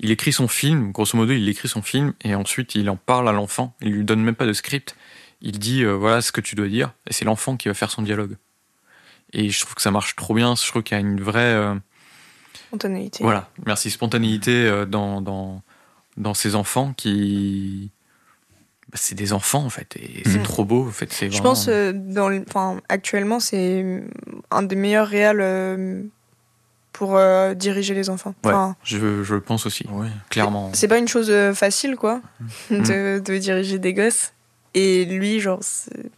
il, 0.00 0.10
écrit 0.10 0.32
son 0.32 0.48
film, 0.48 0.92
grosso 0.92 1.16
modo, 1.16 1.32
il 1.32 1.48
écrit 1.48 1.68
son 1.68 1.82
film 1.82 2.12
et 2.22 2.34
ensuite 2.34 2.74
il 2.74 2.88
en 2.90 2.96
parle 2.96 3.28
à 3.28 3.32
l'enfant. 3.32 3.74
Il 3.80 3.92
lui 3.92 4.04
donne 4.04 4.22
même 4.22 4.34
pas 4.34 4.46
de 4.46 4.52
script. 4.52 4.96
Il 5.40 5.58
dit 5.58 5.82
euh, 5.84 5.92
voilà 5.92 6.20
ce 6.22 6.32
que 6.32 6.40
tu 6.40 6.54
dois 6.54 6.68
dire 6.68 6.92
et 7.08 7.12
c'est 7.12 7.24
l'enfant 7.24 7.56
qui 7.56 7.68
va 7.68 7.74
faire 7.74 7.90
son 7.90 8.02
dialogue. 8.02 8.36
Et 9.32 9.50
je 9.50 9.60
trouve 9.60 9.74
que 9.74 9.82
ça 9.82 9.90
marche 9.90 10.14
trop 10.16 10.34
bien. 10.34 10.54
Je 10.54 10.66
trouve 10.68 10.82
qu'il 10.82 10.96
y 10.96 10.98
a 10.98 11.00
une 11.00 11.20
vraie 11.20 11.40
euh, 11.54 11.74
Spontanéité. 12.68 13.22
voilà, 13.22 13.50
merci 13.66 13.90
spontanéité 13.90 14.52
euh, 14.66 14.84
dans 14.86 15.20
dans 15.20 15.62
dans 16.16 16.34
ces 16.34 16.54
enfants 16.54 16.92
qui 16.96 17.90
bah, 18.90 18.98
c'est 19.00 19.14
des 19.16 19.32
enfants 19.32 19.64
en 19.64 19.70
fait 19.70 19.96
et 19.96 20.22
c'est 20.24 20.38
Mhm. 20.38 20.42
trop 20.44 20.64
beau 20.64 20.86
en 20.86 20.90
fait. 20.92 21.12
C'est 21.12 21.26
Je 21.26 21.32
vraiment- 21.38 21.50
pense, 21.50 21.68
dans 21.68 22.28
le- 22.28 22.44
enfin, 22.48 22.80
actuellement, 22.88 23.40
c'est 23.40 24.02
un 24.50 24.62
des 24.62 24.76
meilleurs 24.76 25.08
réals 25.08 25.40
euh, 25.40 26.02
pour 26.94 27.16
euh, 27.16 27.52
diriger 27.54 27.92
les 27.92 28.08
enfants. 28.08 28.34
Ouais. 28.44 28.52
Enfin, 28.52 28.76
Je, 28.84 29.22
je 29.22 29.34
le 29.34 29.40
pense 29.42 29.66
aussi, 29.66 29.84
Oui. 29.90 30.06
clairement. 30.30 30.70
c'est 30.72 30.88
pas 30.88 30.96
une 30.96 31.08
chose 31.08 31.28
euh, 31.28 31.52
facile, 31.52 31.96
quoi, 31.96 32.22
Mhm. 32.70 32.82
de, 32.86 33.18
de 33.18 33.36
diriger 33.38 33.78
des 33.78 33.92
gosses. 33.92 34.32
Et 34.74 35.04
lui, 35.04 35.40
genre, 35.40 35.60
il, 35.94 36.10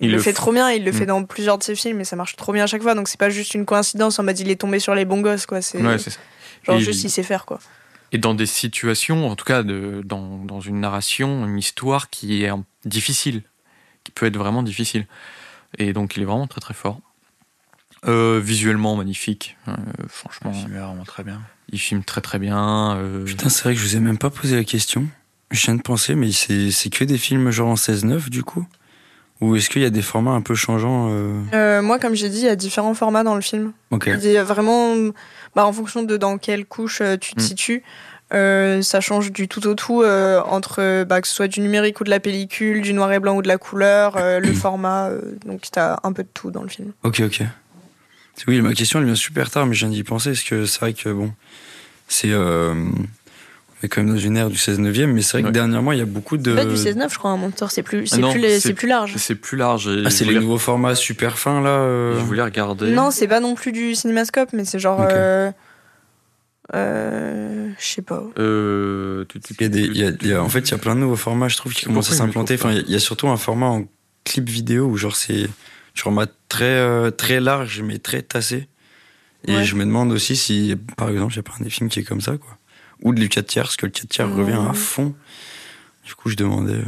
Il 0.00 0.10
le 0.10 0.16
le 0.16 0.22
fait 0.22 0.32
f- 0.32 0.34
trop 0.34 0.52
bien. 0.52 0.70
Il 0.70 0.84
le 0.84 0.90
Mhm. 0.92 0.98
fait 0.98 1.06
dans 1.06 1.24
plusieurs 1.24 1.56
de 1.56 1.62
ses 1.62 1.74
films 1.74 2.00
et 2.00 2.04
ça 2.04 2.16
marche 2.16 2.36
trop 2.36 2.52
bien 2.52 2.64
à 2.64 2.66
chaque 2.66 2.82
fois. 2.82 2.94
Donc 2.94 3.08
c'est 3.08 3.18
pas 3.18 3.30
juste 3.30 3.54
une 3.54 3.64
coïncidence 3.64 4.18
en 4.18 4.24
mode 4.24 4.38
il 4.38 4.50
est 4.50 4.56
tombé 4.60 4.78
sur 4.80 4.94
les 4.94 5.04
bons 5.04 5.20
gosses, 5.22 5.46
quoi. 5.46 5.62
C'est 5.62 5.80
Ouais, 5.80 5.98
c'est 5.98 6.10
ça. 6.10 6.20
genre 6.64 6.76
Et- 6.76 6.80
juste 6.80 7.02
il 7.04 7.10
sait 7.10 7.22
faire, 7.22 7.46
quoi. 7.46 7.58
Et 8.12 8.18
dans 8.18 8.34
des 8.34 8.46
situations, 8.46 9.28
en 9.28 9.34
tout 9.36 9.44
cas 9.44 9.62
de, 9.64 10.02
dans, 10.04 10.38
dans 10.38 10.60
une 10.60 10.78
narration, 10.80 11.46
une 11.46 11.58
histoire 11.58 12.10
qui 12.10 12.44
est 12.44 12.50
difficile, 12.84 13.42
qui 14.04 14.12
peut 14.12 14.26
être 14.26 14.36
vraiment 14.36 14.62
difficile. 14.62 15.06
Et 15.78 15.92
donc 15.92 16.16
il 16.16 16.22
est 16.22 16.26
vraiment 16.26 16.46
très 16.46 16.60
très 16.60 16.74
fort. 16.74 17.00
Euh, 18.06 18.40
visuellement 18.42 18.96
magnifique, 18.96 19.56
euh, 19.68 19.72
franchement, 20.08 20.50
Le 20.50 20.56
film 20.56 20.76
est 20.76 20.80
vraiment 20.80 21.04
très 21.04 21.22
bien. 21.24 21.40
il 21.70 21.78
filme 21.78 22.04
très 22.04 22.20
très 22.20 22.38
bien. 22.38 22.96
euh, 22.96 23.24
Putain, 23.24 23.48
c'est 23.48 23.62
vrai 23.64 23.74
que 23.74 23.80
je 23.80 23.84
vous 23.86 23.96
ai 23.96 24.00
même 24.00 24.18
pas 24.18 24.30
posé 24.30 24.56
la 24.56 24.64
question. 24.64 25.06
Je 25.50 25.64
viens 25.64 25.74
de 25.74 25.82
penser, 25.82 26.14
mais 26.14 26.30
c'est 26.32 26.70
c'est 26.70 26.90
que 26.90 27.04
des 27.04 27.16
films 27.18 27.50
genre 27.50 27.68
en 27.68 27.74
16-9 27.76 28.28
du 28.28 28.42
coup? 28.42 28.66
Ou 29.40 29.56
est-ce 29.56 29.68
qu'il 29.70 29.82
y 29.82 29.84
a 29.84 29.90
des 29.90 30.02
formats 30.02 30.30
un 30.32 30.40
peu 30.42 30.54
changeants 30.54 31.08
euh? 31.10 31.40
Euh, 31.54 31.82
moi, 31.82 31.98
comme 31.98 32.14
j'ai 32.14 32.28
dit, 32.28 32.38
il 32.38 32.44
y 32.44 32.48
a 32.48 32.56
différents 32.56 32.94
formats 32.94 33.24
dans 33.24 33.34
le 33.34 33.40
film. 33.40 33.72
Ok. 33.90 34.08
Il 34.12 34.30
y 34.30 34.36
a 34.36 34.44
vraiment, 34.44 34.94
bah, 35.56 35.66
en 35.66 35.72
fonction 35.72 36.02
de 36.02 36.16
dans 36.16 36.38
quelle 36.38 36.64
couche 36.66 37.02
tu 37.20 37.34
te 37.34 37.40
Mm. 37.40 37.42
situes, 37.44 37.82
euh, 38.32 38.80
ça 38.82 39.00
change 39.00 39.32
du 39.32 39.48
tout 39.48 39.66
au 39.66 39.74
tout 39.74 40.02
euh, 40.02 40.40
entre 40.46 41.04
bah, 41.04 41.20
que 41.20 41.28
ce 41.28 41.34
soit 41.34 41.48
du 41.48 41.60
numérique 41.60 42.00
ou 42.00 42.04
de 42.04 42.10
la 42.10 42.20
pellicule, 42.20 42.80
du 42.80 42.92
noir 42.94 43.12
et 43.12 43.18
blanc 43.20 43.36
ou 43.36 43.42
de 43.42 43.48
la 43.48 43.58
couleur, 43.58 44.16
euh, 44.16 44.40
le 44.40 44.52
format. 44.54 45.08
euh, 45.08 45.20
donc 45.46 45.62
t'as 45.70 45.98
un 46.04 46.12
peu 46.12 46.22
de 46.22 46.28
tout 46.32 46.50
dans 46.50 46.62
le 46.62 46.68
film. 46.68 46.92
Ok, 47.02 47.20
ok. 47.24 47.42
Oui, 48.48 48.60
ma 48.60 48.74
question 48.74 48.98
elle 48.98 49.06
vient 49.06 49.14
super 49.14 49.50
tard, 49.50 49.66
mais 49.66 49.74
je 49.74 49.86
viens 49.86 49.94
d'y 49.94 50.02
penser, 50.04 50.30
parce 50.30 50.42
que 50.42 50.66
c'est 50.66 50.80
vrai 50.80 50.92
que 50.92 51.08
bon, 51.10 51.32
c'est. 52.08 52.30
euh, 52.30 52.74
on 52.74 53.86
est 53.86 53.88
quand 53.88 54.02
même 54.02 54.12
dans 54.14 54.18
une 54.20 54.36
ère 54.36 54.48
du 54.50 54.56
16 54.56 54.78
9 54.78 54.96
mais 55.08 55.20
c'est 55.22 55.32
vrai 55.40 55.42
que 55.48 55.52
dernièrement 55.52 55.92
il 55.92 55.98
y 55.98 56.02
a 56.02 56.06
beaucoup 56.06 56.36
de. 56.36 56.54
Pas 56.54 56.64
du 56.64 56.74
16-9, 56.74 57.12
je 57.12 57.18
crois, 57.18 57.30
un 57.30 57.36
monteur, 57.36 57.70
c'est 57.70 57.82
plus, 57.82 58.06
c'est 58.06 58.18
non, 58.18 58.32
plus, 58.32 58.60
c'est- 58.60 58.72
plus 58.74 58.88
large. 58.88 59.14
C'est 59.16 59.34
plus 59.34 59.56
large. 59.56 59.88
et 59.88 60.02
Ah, 60.06 60.10
c'est 60.10 60.24
les 60.24 60.38
nouveaux 60.40 60.58
formats 60.58 60.94
super 60.94 61.38
fins 61.38 61.60
là 61.60 61.70
euh, 61.70 62.14
Je 62.18 62.24
voulais 62.24 62.42
regarder. 62.42 62.90
Non, 62.92 63.10
c'est 63.10 63.28
pas 63.28 63.40
non 63.40 63.54
plus 63.54 63.72
du 63.72 63.94
cinémascope, 63.94 64.50
mais 64.52 64.64
c'est 64.64 64.78
genre. 64.78 65.06
Euh, 65.10 65.50
euh, 66.74 67.70
je 67.78 67.84
sais 67.86 68.02
pas. 68.02 68.22
Euh, 68.38 69.24
tu- 69.28 69.38
tu- 69.40 69.54
Il 69.58 69.62
y 69.62 69.64
a 69.64 69.68
des, 69.68 69.80
il 69.82 69.96
y 69.96 70.04
a- 70.06 70.12
il 70.20 70.26
y 70.28 70.32
a- 70.32 70.42
en 70.42 70.48
fait, 70.48 70.60
il 70.60 70.70
y 70.70 70.74
a 70.74 70.78
plein 70.78 70.94
de 70.94 71.00
nouveaux 71.00 71.16
formats, 71.16 71.48
je 71.48 71.56
trouve, 71.56 71.72
qui 71.74 71.84
commencent 71.84 72.10
à 72.10 72.14
s'implanter. 72.14 72.54
Enfin, 72.54 72.72
il 72.72 72.90
y 72.90 72.94
a 72.96 72.98
surtout 73.00 73.28
un 73.28 73.36
format 73.36 73.66
en 73.66 73.84
clip 74.24 74.48
vidéo 74.48 74.86
où, 74.86 74.96
genre, 74.96 75.14
c'est 75.16 75.46
du 75.94 76.00
format 76.00 76.26
très, 76.48 76.64
euh, 76.64 77.10
très 77.10 77.40
large, 77.40 77.80
mais 77.82 77.98
très 77.98 78.22
tassé. 78.22 78.68
Et 79.46 79.56
Ouais. 79.56 79.64
je 79.64 79.74
me 79.76 79.84
demande 79.84 80.10
aussi 80.12 80.36
si, 80.36 80.74
par 80.96 81.08
exemple, 81.10 81.38
a 81.38 81.42
pas 81.42 81.52
un 81.60 81.62
des 81.64 81.70
films 81.70 81.88
qui 81.90 82.00
est 82.00 82.04
comme 82.04 82.20
ça, 82.20 82.36
quoi. 82.38 82.56
Ou 83.02 83.12
de 83.14 83.20
du 83.20 83.28
4 83.28 83.46
tiers, 83.46 83.64
parce 83.64 83.76
que 83.76 83.86
le 83.86 83.92
4 83.92 84.08
tiers 84.08 84.26
Mmh. 84.28 84.38
revient 84.38 84.60
à 84.70 84.72
fond. 84.72 85.14
Du 86.04 86.14
coup, 86.14 86.28
je 86.30 86.36
demandais. 86.36 86.82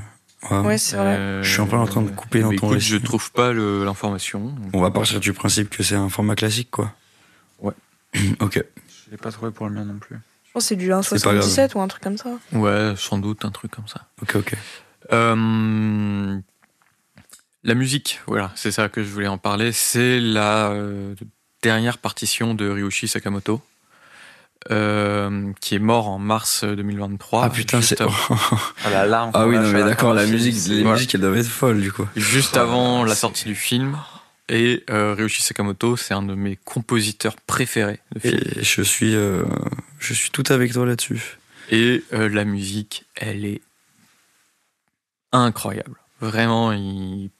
ouais. 0.50 0.58
Ouais, 0.60 0.78
c'est 0.78 0.96
vrai. 0.96 1.16
Euh, 1.16 1.42
Je 1.42 1.50
suis 1.52 1.60
un 1.60 1.66
peu 1.66 1.76
en 1.76 1.86
train 1.86 2.02
de 2.02 2.10
couper 2.10 2.40
dans 2.40 2.48
ton 2.48 2.52
écoute, 2.54 2.70
récit. 2.74 2.88
Je 2.88 2.96
trouve 2.98 3.30
pas 3.32 3.52
le- 3.52 3.84
l'information. 3.84 4.54
On 4.72 4.80
va 4.80 4.90
partir 4.90 5.18
du 5.20 5.32
principe 5.32 5.70
que 5.70 5.82
c'est 5.82 5.96
un 5.96 6.08
format 6.08 6.34
classique, 6.36 6.70
quoi. 6.70 6.94
Ouais. 7.60 7.72
ok. 8.40 8.54
Je 9.06 9.10
l'ai 9.10 9.16
pas 9.16 9.30
trouvé 9.32 9.50
pour 9.50 9.68
le 9.68 9.74
mien 9.74 9.84
non 9.84 9.98
plus. 9.98 10.16
Je 10.46 10.52
pense 10.52 10.64
que 10.64 10.68
c'est 10.68 10.76
du 10.76 10.86
C'est 11.02 11.22
pas 11.24 11.32
1,77 11.34 11.74
ou 11.76 11.80
un 11.80 11.88
truc 11.88 12.02
comme 12.02 12.16
ça. 12.16 12.30
Ouais, 12.52 12.94
sans 12.96 13.18
doute 13.18 13.44
un 13.44 13.50
truc 13.50 13.70
comme 13.72 13.88
ça. 13.88 14.06
Ok, 14.22 14.36
ok. 14.36 14.54
Euh, 15.12 16.38
la 17.66 17.74
musique, 17.74 18.20
voilà, 18.26 18.51
c'est 18.55 18.70
ça 18.70 18.88
que 18.88 19.02
je 19.02 19.09
voulais 19.09 19.26
en 19.28 19.36
parler. 19.38 19.72
C'est 19.72 20.18
la 20.20 20.70
euh, 20.70 21.14
dernière 21.62 21.98
partition 21.98 22.55
de 22.55 22.68
Ryushi 22.68 23.09
Sakamoto. 23.09 23.60
euh, 24.72 25.52
qui 25.60 25.76
est 25.76 25.78
mort 25.78 26.09
en 26.09 26.18
mars 26.18 26.64
2023. 26.64 27.44
Ah 27.44 27.51
putain, 27.51 27.80
c'est. 27.82 28.01
av- 28.01 28.12
Ah, 28.84 28.90
la 28.90 29.06
larme 29.06 29.30
Ah 29.34 29.47
oui, 29.47 29.56
non, 29.56 29.70
mais 29.70 29.84
d'accord, 29.84 30.12
la 30.14 30.26
musique, 30.26 30.56
les 30.68 30.82
Voilà. 30.82 30.97
musiques, 30.97 31.14
elles 31.14 31.20
doivent 31.20 31.36
être 31.36 31.47
folles, 31.47 31.80
du 31.80 31.93
coup. 31.93 32.06
Juste 32.16 32.55
Oh, 32.56 32.60
avant 32.60 33.05
la 33.05 33.14
sortie 33.14 33.44
du 33.44 33.55
film. 33.55 33.97
Et 34.48 34.84
euh, 34.90 35.14
Ryuichi 35.14 35.43
Sakamoto, 35.43 35.97
c'est 35.97 36.14
un 36.14 36.22
de 36.22 36.34
mes 36.34 36.56
compositeurs 36.56 37.36
préférés 37.47 38.01
de 38.14 38.20
film. 38.20 38.40
Et 38.56 38.62
je 38.64 38.82
suis, 38.82 39.14
euh, 39.14 39.43
je 40.01 40.14
suis 40.14 40.30
tout 40.30 40.44
avec 40.51 40.72
toi 40.72 40.86
là-dessus. 40.86 41.38
Et 41.70 42.05
euh, 42.12 42.28
la 42.28 42.44
musique, 42.44 43.05
elle 43.16 43.44
est 43.44 43.60
incroyable. 45.32 45.97
Vraiment, 46.20 46.72
il... 46.72 47.30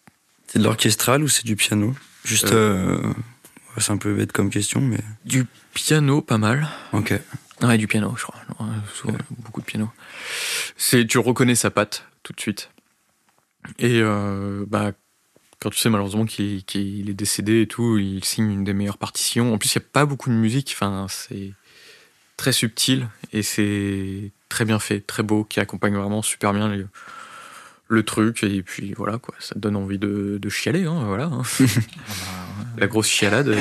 C'est 0.57 0.61
de 0.63 0.65
l'orchestral 0.65 1.23
ou 1.23 1.29
c'est 1.29 1.45
du 1.45 1.55
piano? 1.55 1.95
Juste, 2.25 2.51
euh, 2.53 2.97
ouais, 3.03 3.13
c'est 3.77 3.91
un 3.91 3.99
peu 3.99 4.15
bête 4.15 4.33
comme 4.33 4.49
question, 4.49 4.81
mais 4.81 5.01
du 5.27 5.45
piano, 5.75 6.23
pas 6.23 6.39
mal. 6.39 6.67
ok. 6.95 7.13
Ouais, 7.61 7.77
du 7.77 7.87
piano, 7.87 8.15
je 8.17 8.23
crois. 8.23 8.41
Ouais, 8.59 8.73
souvent, 8.95 9.19
Beaucoup 9.45 9.61
de 9.61 9.67
piano. 9.67 9.91
C'est, 10.79 11.07
tu 11.07 11.19
reconnais 11.19 11.57
sa 11.57 11.71
patte 11.71 12.07
tout 12.23 12.33
de 12.33 12.41
suite. 12.41 12.71
Et 13.79 14.01
euh, 14.01 14.65
bah, 14.67 14.93
quand 15.61 15.69
tu 15.69 15.79
sais 15.79 15.91
malheureusement 15.91 16.25
qu'il, 16.25 16.65
qu'il 16.65 17.11
est 17.11 17.15
décédé 17.15 17.61
et 17.61 17.67
tout, 17.67 17.99
il 17.99 18.25
signe 18.25 18.51
une 18.51 18.65
des 18.65 18.73
meilleures 18.73 18.99
partitions. 18.99 19.53
En 19.53 19.59
plus, 19.59 19.75
il 19.75 19.79
n'y 19.79 19.85
a 19.85 19.89
pas 19.93 20.07
beaucoup 20.07 20.31
de 20.31 20.37
musique. 20.37 20.73
Enfin, 20.75 21.07
c'est 21.11 21.53
très 22.39 22.53
subtil 22.53 23.09
et 23.35 23.43
c'est 23.43 24.33
très 24.49 24.65
bien 24.65 24.79
fait, 24.79 25.01
très 25.01 25.23
beau, 25.23 25.45
qui 25.45 25.61
accompagne 25.61 25.97
vraiment 25.97 26.23
super 26.23 26.55
bien 26.55 26.69
le, 26.69 26.89
le 27.89 28.03
truc. 28.03 28.43
Et 28.45 28.63
puis 28.63 28.93
voilà, 28.95 29.19
quoi, 29.19 29.35
ça 29.39 29.55
te 29.55 29.59
donne 29.61 29.77
envie 29.77 29.99
de, 29.99 30.39
de 30.41 30.49
chialer. 30.49 30.85
Hein, 30.87 31.05
voilà, 31.07 31.25
hein. 31.25 31.43
La 32.79 32.87
grosse 32.87 33.09
chialade. 33.09 33.57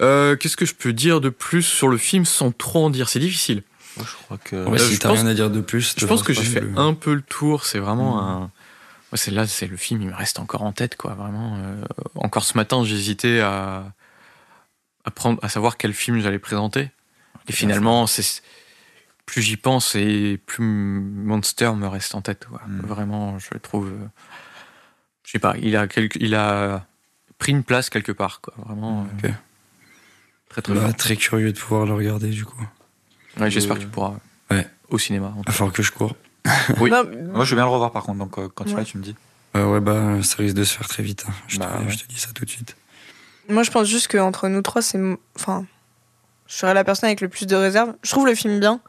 Euh, 0.00 0.36
Qu'est-ce 0.36 0.56
que 0.56 0.66
je 0.66 0.74
peux 0.74 0.92
dire 0.92 1.20
de 1.20 1.28
plus 1.28 1.62
sur 1.62 1.88
le 1.88 1.96
film 1.96 2.24
sans 2.24 2.50
trop 2.50 2.84
en 2.84 2.90
dire? 2.90 3.08
C'est 3.08 3.20
difficile. 3.20 3.62
Moi, 3.96 4.06
je 4.10 4.24
crois 4.24 4.38
que. 4.38 4.56
Ouais, 4.66 4.80
Euh, 4.80 4.88
si 4.90 4.98
t'as 4.98 5.12
rien 5.12 5.26
à 5.26 5.34
dire 5.34 5.50
de 5.50 5.60
plus, 5.60 5.94
Je 5.96 6.06
pense 6.06 6.22
que 6.24 6.32
j'ai 6.32 6.42
fait 6.42 6.60
plus. 6.60 6.76
un 6.76 6.94
peu 6.94 7.14
le 7.14 7.22
tour. 7.22 7.64
C'est 7.64 7.78
vraiment 7.78 8.16
Mhm. 8.16 8.28
un. 8.28 8.40
Ouais, 9.12 9.18
c'est 9.18 9.30
là, 9.30 9.46
c'est 9.46 9.68
le 9.68 9.76
film. 9.76 10.02
Il 10.02 10.08
me 10.08 10.14
reste 10.14 10.40
encore 10.40 10.62
en 10.62 10.72
tête, 10.72 10.96
quoi. 10.96 11.14
Vraiment. 11.14 11.56
euh, 11.58 11.84
Encore 12.16 12.44
ce 12.44 12.56
matin, 12.56 12.84
j'hésitais 12.84 13.38
à 13.40 13.92
à 15.06 15.10
prendre, 15.10 15.38
à 15.44 15.48
savoir 15.50 15.76
quel 15.76 15.92
film 15.92 16.18
j'allais 16.20 16.38
présenter. 16.38 16.90
Et 17.46 17.52
finalement, 17.52 18.06
c'est 18.06 18.42
plus 19.26 19.42
j'y 19.42 19.56
pense 19.56 19.94
et 19.94 20.38
plus 20.46 20.64
Monster 20.64 21.72
me 21.76 21.86
reste 21.86 22.14
en 22.14 22.20
tête. 22.22 22.46
quoi. 22.46 22.60
Mhm. 22.66 22.80
Vraiment, 22.86 23.38
je 23.38 23.48
le 23.52 23.60
trouve. 23.60 23.88
euh, 23.88 24.06
Je 25.24 25.32
sais 25.32 25.38
pas. 25.38 25.54
Il 25.60 25.76
a 25.76 25.86
quelque, 25.88 26.18
il 26.20 26.34
a 26.34 26.86
pris 27.38 27.52
une 27.52 27.64
place 27.64 27.90
quelque 27.90 28.12
part, 28.12 28.40
quoi. 28.40 28.54
Vraiment. 28.58 29.02
Ok. 29.18 29.24
euh, 29.24 29.30
Très 30.50 30.62
très 30.62 30.74
Bah, 30.74 30.92
très 30.92 31.16
curieux 31.16 31.52
de 31.52 31.58
pouvoir 31.58 31.86
le 31.86 31.94
regarder, 31.94 32.28
du 32.30 32.44
coup. 32.44 32.62
Ouais, 33.40 33.50
J'espère 33.50 33.76
que 33.76 33.82
tu 33.82 33.88
pourras. 33.88 34.14
Ouais. 34.50 34.68
Au 34.90 34.98
cinéma. 34.98 35.32
Il 35.38 35.46
va 35.46 35.52
falloir 35.52 35.72
que 35.72 35.82
je 35.82 35.90
cours. 35.92 36.14
Oui. 36.80 36.90
Non, 36.90 37.04
Moi, 37.32 37.44
je 37.44 37.50
veux 37.50 37.56
bien 37.56 37.64
le 37.64 37.70
revoir 37.70 37.90
par 37.90 38.02
contre, 38.04 38.18
donc 38.18 38.38
euh, 38.38 38.48
quand 38.54 38.64
tu 38.64 38.74
vas, 38.74 38.84
tu 38.84 38.98
me 38.98 39.02
dis. 39.02 39.16
Euh, 39.56 39.66
ouais, 39.72 39.80
bah, 39.80 40.22
ça 40.22 40.36
risque 40.38 40.54
de 40.54 40.64
se 40.64 40.76
faire 40.76 40.86
très 40.88 41.02
vite. 41.02 41.24
hein. 41.28 41.32
Je, 41.48 41.58
Bah, 41.58 41.66
te, 41.78 41.84
ouais. 41.84 41.90
je 41.90 41.98
te 41.98 42.06
dis 42.08 42.18
ça 42.18 42.28
tout 42.34 42.44
de 42.44 42.50
suite. 42.50 42.76
Moi, 43.48 43.62
je 43.62 43.70
pense 43.70 43.88
juste 43.88 44.08
qu'entre 44.10 44.48
nous 44.48 44.62
trois, 44.62 44.82
c'est. 44.82 45.00
Enfin. 45.36 45.64
Je 46.46 46.54
serais 46.56 46.74
la 46.74 46.84
personne 46.84 47.06
avec 47.08 47.20
le 47.22 47.28
plus 47.28 47.46
de 47.46 47.56
réserve. 47.56 47.94
Je 48.02 48.10
trouve 48.10 48.26
le 48.26 48.34
film 48.34 48.60
bien. 48.60 48.80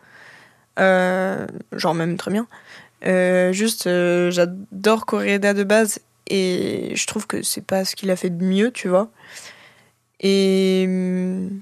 Euh, 0.79 1.47
genre, 1.73 1.93
même 1.93 2.17
très 2.17 2.31
bien. 2.31 2.47
Euh, 3.05 3.51
juste, 3.51 3.87
euh, 3.87 4.31
j'adore 4.31 5.05
Koreeda 5.05 5.53
de 5.53 5.63
base. 5.63 5.99
Et 6.27 6.93
je 6.95 7.05
trouve 7.05 7.27
que 7.27 7.43
c'est 7.43 7.65
pas 7.65 7.85
ce 7.85 7.95
qu'il 7.95 8.09
a 8.09 8.15
fait 8.15 8.31
de 8.31 8.43
mieux, 8.43 8.71
tu 8.71 8.87
vois. 8.87 9.09
Et. 10.19 10.85
hum, 10.87 11.61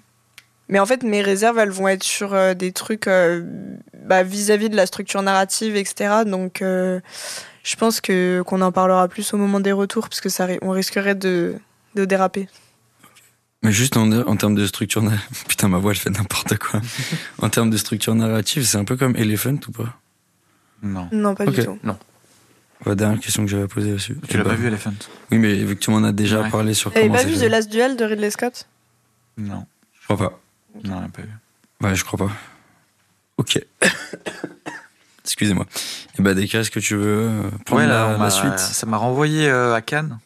Mais 0.70 0.80
en 0.80 0.86
fait, 0.86 1.04
mes 1.04 1.22
réserves, 1.22 1.60
elles 1.60 1.70
vont 1.70 1.88
être 1.88 2.04
sur 2.04 2.56
des 2.56 2.72
trucs 2.72 3.08
bah, 3.08 4.24
vis-à-vis 4.24 4.70
de 4.70 4.76
la 4.76 4.86
structure 4.86 5.22
narrative, 5.22 5.76
etc. 5.76 6.24
Donc, 6.26 6.60
je 6.62 7.76
pense 7.78 8.02
qu'on 8.02 8.62
en 8.62 8.72
parlera 8.72 9.08
plus 9.08 9.34
au 9.34 9.38
moment 9.38 9.60
des 9.60 9.74
retours, 9.74 10.08
parce 10.10 10.22
que 10.22 10.30
ça, 10.30 10.48
on 10.62 10.72
risquerait 10.72 11.16
de, 11.16 11.56
de 11.96 12.06
déraper. 12.06 12.48
Mais 13.64 13.72
juste 13.72 13.96
en, 13.98 14.12
en 14.12 14.36
termes 14.36 14.56
de 14.56 14.66
structure. 14.68 15.02
Putain, 15.48 15.68
ma 15.70 15.78
voix, 15.78 15.92
elle 15.92 15.98
fait 15.98 16.10
n'importe 16.10 16.58
quoi. 16.58 16.82
en 17.40 17.50
termes 17.50 17.70
de 17.70 17.78
structure 17.78 18.14
narrative, 18.14 18.64
c'est 18.66 18.78
un 18.78 18.84
peu 18.86 18.98
comme 18.98 19.16
Elephant 19.16 19.56
ou 19.68 19.72
pas? 19.72 19.98
Non. 20.82 21.08
Non, 21.12 21.34
pas 21.34 21.46
Ok. 21.46 21.56
du 21.56 21.64
tout. 21.66 21.80
La 22.86 22.96
dernière 22.96 23.20
question 23.22 23.44
que 23.46 23.50
j'avais 23.50 23.68
posée 23.68 23.94
aussi. 23.94 24.14
Tu 24.28 24.36
l'as 24.38 24.44
Bah, 24.44 24.50
pas 24.52 24.56
vu, 24.58 24.68
Elephant? 24.68 24.92
Oui, 25.32 25.38
mais 25.38 25.54
vu 25.56 25.76
que 25.78 25.80
tu 25.82 25.90
m'en 25.92 26.04
as 26.04 26.12
déjà 26.12 26.42
Ouais. 26.42 26.50
parlé 26.50 26.74
sur 26.74 26.92
T'avais 26.92 27.08
comment 27.08 27.18
pas 27.20 27.24
vu. 27.26 27.36
The 27.38 27.44
Last 27.50 27.72
Duel 27.72 27.96
de 27.96 28.04
Ridley 28.04 28.30
Scott? 28.30 28.68
Non. 29.38 29.66
Je 30.02 30.04
crois 30.04 30.18
pas. 30.18 30.40
Non, 30.84 31.02
j'ai 31.04 31.10
pas 31.10 31.22
vu. 31.22 31.30
Ouais, 31.82 31.96
je 31.96 32.04
crois 32.04 32.28
pas. 32.28 32.34
Ok. 33.38 33.64
Excusez-moi. 35.24 35.66
Et 36.20 36.22
bah, 36.22 36.34
Deka, 36.34 36.60
est-ce 36.60 36.72
que 36.72 36.80
tu 36.82 36.96
veux 36.98 37.30
euh, 37.30 37.50
prendre 37.66 37.82
Ouais, 37.82 37.88
là, 37.88 38.10
la, 38.12 38.18
on 38.18 38.22
la 38.22 38.30
suite? 38.30 38.60
Ça 38.60 38.86
m'a 38.86 38.98
renvoyé 38.98 39.48
euh, 39.48 39.74
à 39.74 39.82
Cannes. 39.82 40.20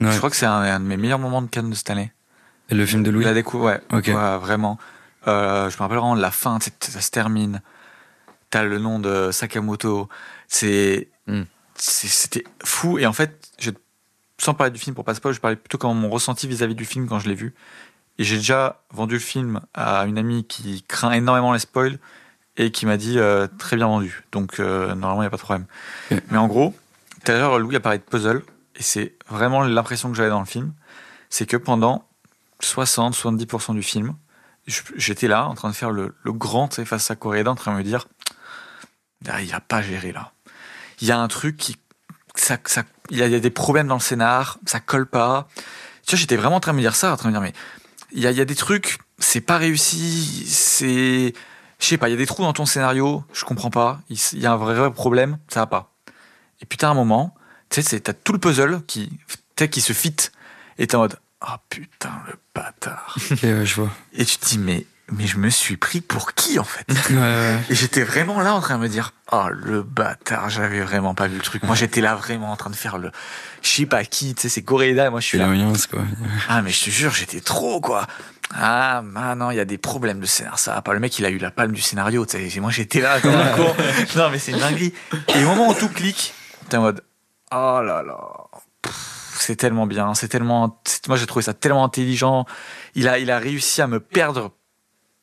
Ouais. 0.00 0.10
Je 0.10 0.16
crois 0.16 0.30
que 0.30 0.36
c'est 0.36 0.46
un, 0.46 0.62
un 0.62 0.80
de 0.80 0.84
mes 0.86 0.96
meilleurs 0.96 1.18
moments 1.18 1.42
de 1.42 1.48
Cannes 1.48 1.68
de 1.68 1.74
cette 1.74 1.90
année. 1.90 2.10
Le 2.72 2.86
film 2.86 3.02
de 3.02 3.10
Louis 3.10 3.24
La 3.24 3.34
décou, 3.34 3.58
ouais. 3.58 3.80
Ok. 3.92 4.06
Ouais, 4.06 4.38
vraiment. 4.38 4.78
Euh, 5.28 5.70
je 5.70 5.76
me 5.76 5.82
rappelle 5.82 5.98
vraiment 5.98 6.16
de 6.16 6.22
la 6.22 6.30
fin, 6.30 6.58
ça 6.80 7.00
se 7.00 7.10
termine. 7.10 7.62
T'as 8.50 8.64
le 8.64 8.78
nom 8.78 8.98
de 8.98 9.30
Sakamoto. 9.30 10.08
C'est, 10.48 11.08
Hmm. 11.26 11.42
c'était 11.76 12.44
fou. 12.64 12.98
Et 12.98 13.06
en 13.06 13.12
fait, 13.12 13.48
je, 13.58 13.70
sans 14.38 14.54
parler 14.54 14.72
du 14.72 14.78
film 14.80 14.94
pour 14.94 15.04
pas 15.04 15.14
spoil, 15.14 15.32
je 15.34 15.40
parlais 15.40 15.56
plutôt 15.56 15.78
comme 15.78 15.96
mon 15.98 16.10
ressenti 16.10 16.48
vis-à-vis 16.48 16.74
du 16.74 16.84
film 16.84 17.08
quand 17.08 17.20
je 17.20 17.28
l'ai 17.28 17.34
vu. 17.34 17.54
Et 18.18 18.24
j'ai 18.24 18.36
déjà 18.36 18.82
vendu 18.90 19.14
le 19.14 19.20
film 19.20 19.60
à 19.72 20.04
une 20.06 20.18
amie 20.18 20.44
qui 20.44 20.82
craint 20.88 21.12
énormément 21.12 21.52
les 21.52 21.60
spoils 21.60 21.98
et 22.56 22.70
qui 22.72 22.86
m'a 22.86 22.96
dit 22.96 23.18
euh, 23.18 23.46
très 23.58 23.76
bien 23.76 23.86
vendu. 23.86 24.24
Donc 24.32 24.58
euh, 24.58 24.88
normalement 24.94 25.22
il 25.22 25.24
n'y 25.24 25.28
a 25.28 25.30
pas 25.30 25.36
de 25.36 25.42
problème. 25.42 25.66
Mais 26.30 26.38
en 26.38 26.48
gros, 26.48 26.74
tout 27.24 27.32
à 27.32 27.36
l'heure 27.36 27.58
Louis 27.58 27.76
a 27.76 27.80
parlé 27.80 27.98
de 27.98 28.02
puzzle 28.04 28.42
et 28.76 28.82
c'est 28.82 29.14
vraiment 29.28 29.62
l'impression 29.62 30.10
que 30.10 30.16
j'avais 30.16 30.28
dans 30.28 30.40
le 30.40 30.46
film, 30.46 30.72
c'est 31.30 31.46
que 31.46 31.56
pendant 31.56 32.06
60-70% 32.62 33.74
du 33.74 33.82
film, 33.82 34.14
j'étais 34.66 35.28
là 35.28 35.46
en 35.46 35.54
train 35.54 35.68
de 35.68 35.74
faire 35.74 35.90
le, 35.90 36.14
le 36.22 36.32
grand 36.32 36.84
face 36.84 37.10
à 37.10 37.16
Coréda 37.16 37.50
en 37.50 37.54
train 37.54 37.72
de 37.72 37.78
me 37.78 37.82
dire 37.82 38.06
Ah, 39.28 39.42
il 39.42 39.50
va 39.50 39.60
pas 39.60 39.82
gérer 39.82 40.12
là. 40.12 40.32
Il 41.00 41.08
y 41.08 41.12
a 41.12 41.18
un 41.18 41.28
truc 41.28 41.56
qui 41.56 41.76
ça, 42.34 42.56
ça, 42.64 42.84
il 43.10 43.18
y, 43.18 43.22
a, 43.22 43.26
a 43.26 43.40
des 43.40 43.50
problèmes 43.50 43.88
dans 43.88 43.96
le 43.96 44.00
scénar, 44.00 44.58
ça 44.64 44.80
colle 44.80 45.06
pas. 45.06 45.48
Tu 46.06 46.12
vois, 46.12 46.18
j'étais 46.18 46.36
vraiment 46.36 46.56
en 46.56 46.60
train 46.60 46.72
de 46.72 46.78
me 46.78 46.82
dire 46.82 46.96
ça, 46.96 47.12
en 47.12 47.16
train 47.16 47.30
de 47.30 47.34
me 47.34 47.40
dire 47.40 47.52
mais 47.52 47.52
il 48.12 48.22
y 48.22 48.26
a, 48.26 48.30
il 48.30 48.36
y 48.36 48.40
a 48.40 48.44
des 48.44 48.54
trucs, 48.54 48.98
c'est 49.18 49.40
pas 49.40 49.58
réussi, 49.58 50.46
c'est 50.46 51.34
je 51.82 51.86
sais 51.86 51.98
pas, 51.98 52.08
il 52.08 52.12
y 52.12 52.14
a 52.14 52.18
des 52.18 52.26
trous 52.26 52.42
dans 52.42 52.52
ton 52.52 52.64
scénario, 52.64 53.24
je 53.32 53.44
comprends 53.44 53.70
pas, 53.70 54.00
il 54.08 54.38
y 54.38 54.46
a 54.46 54.52
un 54.52 54.56
vrai, 54.56 54.92
problème, 54.92 55.38
ça 55.48 55.60
va 55.60 55.66
pas. 55.66 55.92
Et 56.60 56.66
puis 56.66 56.78
t'as 56.78 56.88
un 56.88 56.94
moment, 56.94 57.34
tu 57.70 57.82
sais, 57.82 57.98
t'as 57.98 58.12
tout 58.12 58.32
le 58.32 58.38
puzzle 58.38 58.82
qui, 58.86 59.18
qui 59.56 59.80
se 59.80 59.92
fit, 59.92 60.14
et 60.78 60.86
t'es 60.86 60.94
en 60.94 61.00
mode, 61.00 61.18
ah 61.44 61.60
putain, 61.68 62.12
le 62.28 62.34
bâtard. 62.54 63.16
Ok, 63.30 63.38
ouais, 63.42 63.66
je 63.66 63.74
vois. 63.74 63.90
Et 64.14 64.24
tu 64.24 64.36
te 64.38 64.46
dis, 64.46 64.58
mais, 64.58 64.86
mais 65.10 65.26
je 65.26 65.38
me 65.38 65.50
suis 65.50 65.76
pris 65.76 66.00
pour 66.00 66.34
qui 66.34 66.58
en 66.58 66.64
fait 66.64 66.86
Ouais, 67.10 67.16
ouais. 67.16 67.58
Et 67.68 67.74
j'étais 67.74 68.02
vraiment 68.04 68.40
là 68.40 68.54
en 68.54 68.60
train 68.60 68.76
de 68.76 68.82
me 68.82 68.88
dire, 68.88 69.12
oh 69.32 69.46
le 69.50 69.82
bâtard, 69.82 70.48
j'avais 70.50 70.80
vraiment 70.80 71.14
pas 71.14 71.26
vu 71.28 71.36
le 71.36 71.42
truc. 71.42 71.62
Moi 71.64 71.74
j'étais 71.74 72.00
là 72.00 72.14
vraiment 72.14 72.52
en 72.52 72.56
train 72.56 72.70
de 72.70 72.76
faire 72.76 72.98
le, 72.98 73.10
je 73.62 73.68
sais 73.68 73.86
pas 73.86 74.04
qui, 74.04 74.34
tu 74.34 74.42
sais, 74.42 74.48
c'est 74.48 74.62
Coréda, 74.62 75.06
et 75.06 75.10
moi 75.10 75.20
je 75.20 75.26
suis 75.26 75.38
là. 75.38 75.48
quoi. 75.90 76.02
Ah, 76.48 76.62
mais 76.62 76.70
je 76.70 76.84
te 76.84 76.90
jure, 76.90 77.12
j'étais 77.12 77.40
trop, 77.40 77.80
quoi. 77.80 78.06
Ah, 78.54 79.02
ah 79.16 79.34
non, 79.34 79.50
il 79.50 79.56
y 79.56 79.60
a 79.60 79.64
des 79.64 79.78
problèmes 79.78 80.20
de 80.20 80.26
scénario. 80.26 80.58
Ça 80.58 80.74
va 80.74 80.82
pas. 80.82 80.92
Le 80.92 81.00
mec, 81.00 81.18
il 81.18 81.24
a 81.24 81.30
eu 81.30 81.38
la 81.38 81.50
palme 81.50 81.72
du 81.72 81.80
scénario. 81.80 82.26
tu 82.26 82.32
sais. 82.36 82.54
Et 82.56 82.60
Moi, 82.60 82.70
j'étais 82.70 83.00
là 83.00 83.18
comme 83.20 83.34
un 83.34 83.48
con. 83.56 83.74
Non, 84.14 84.28
mais 84.30 84.38
c'est 84.38 84.52
une 84.52 84.58
dinguerie. 84.58 84.92
Et 85.34 85.42
au 85.44 85.48
moment 85.48 85.70
où 85.70 85.74
tout 85.74 85.88
clique, 85.88 86.34
t'es 86.68 86.76
en 86.76 86.82
mode, 86.82 87.02
oh 87.50 87.80
là 87.82 88.02
là. 88.02 88.18
C'est 89.42 89.56
tellement 89.56 89.86
bien. 89.86 90.14
C'est 90.14 90.28
tellement. 90.28 90.80
Moi, 91.08 91.16
j'ai 91.16 91.26
trouvé 91.26 91.42
ça 91.42 91.52
tellement 91.52 91.84
intelligent. 91.84 92.46
Il 92.94 93.08
a, 93.08 93.18
il 93.18 93.30
a 93.30 93.38
réussi 93.38 93.82
à 93.82 93.88
me 93.88 93.98
perdre 93.98 94.52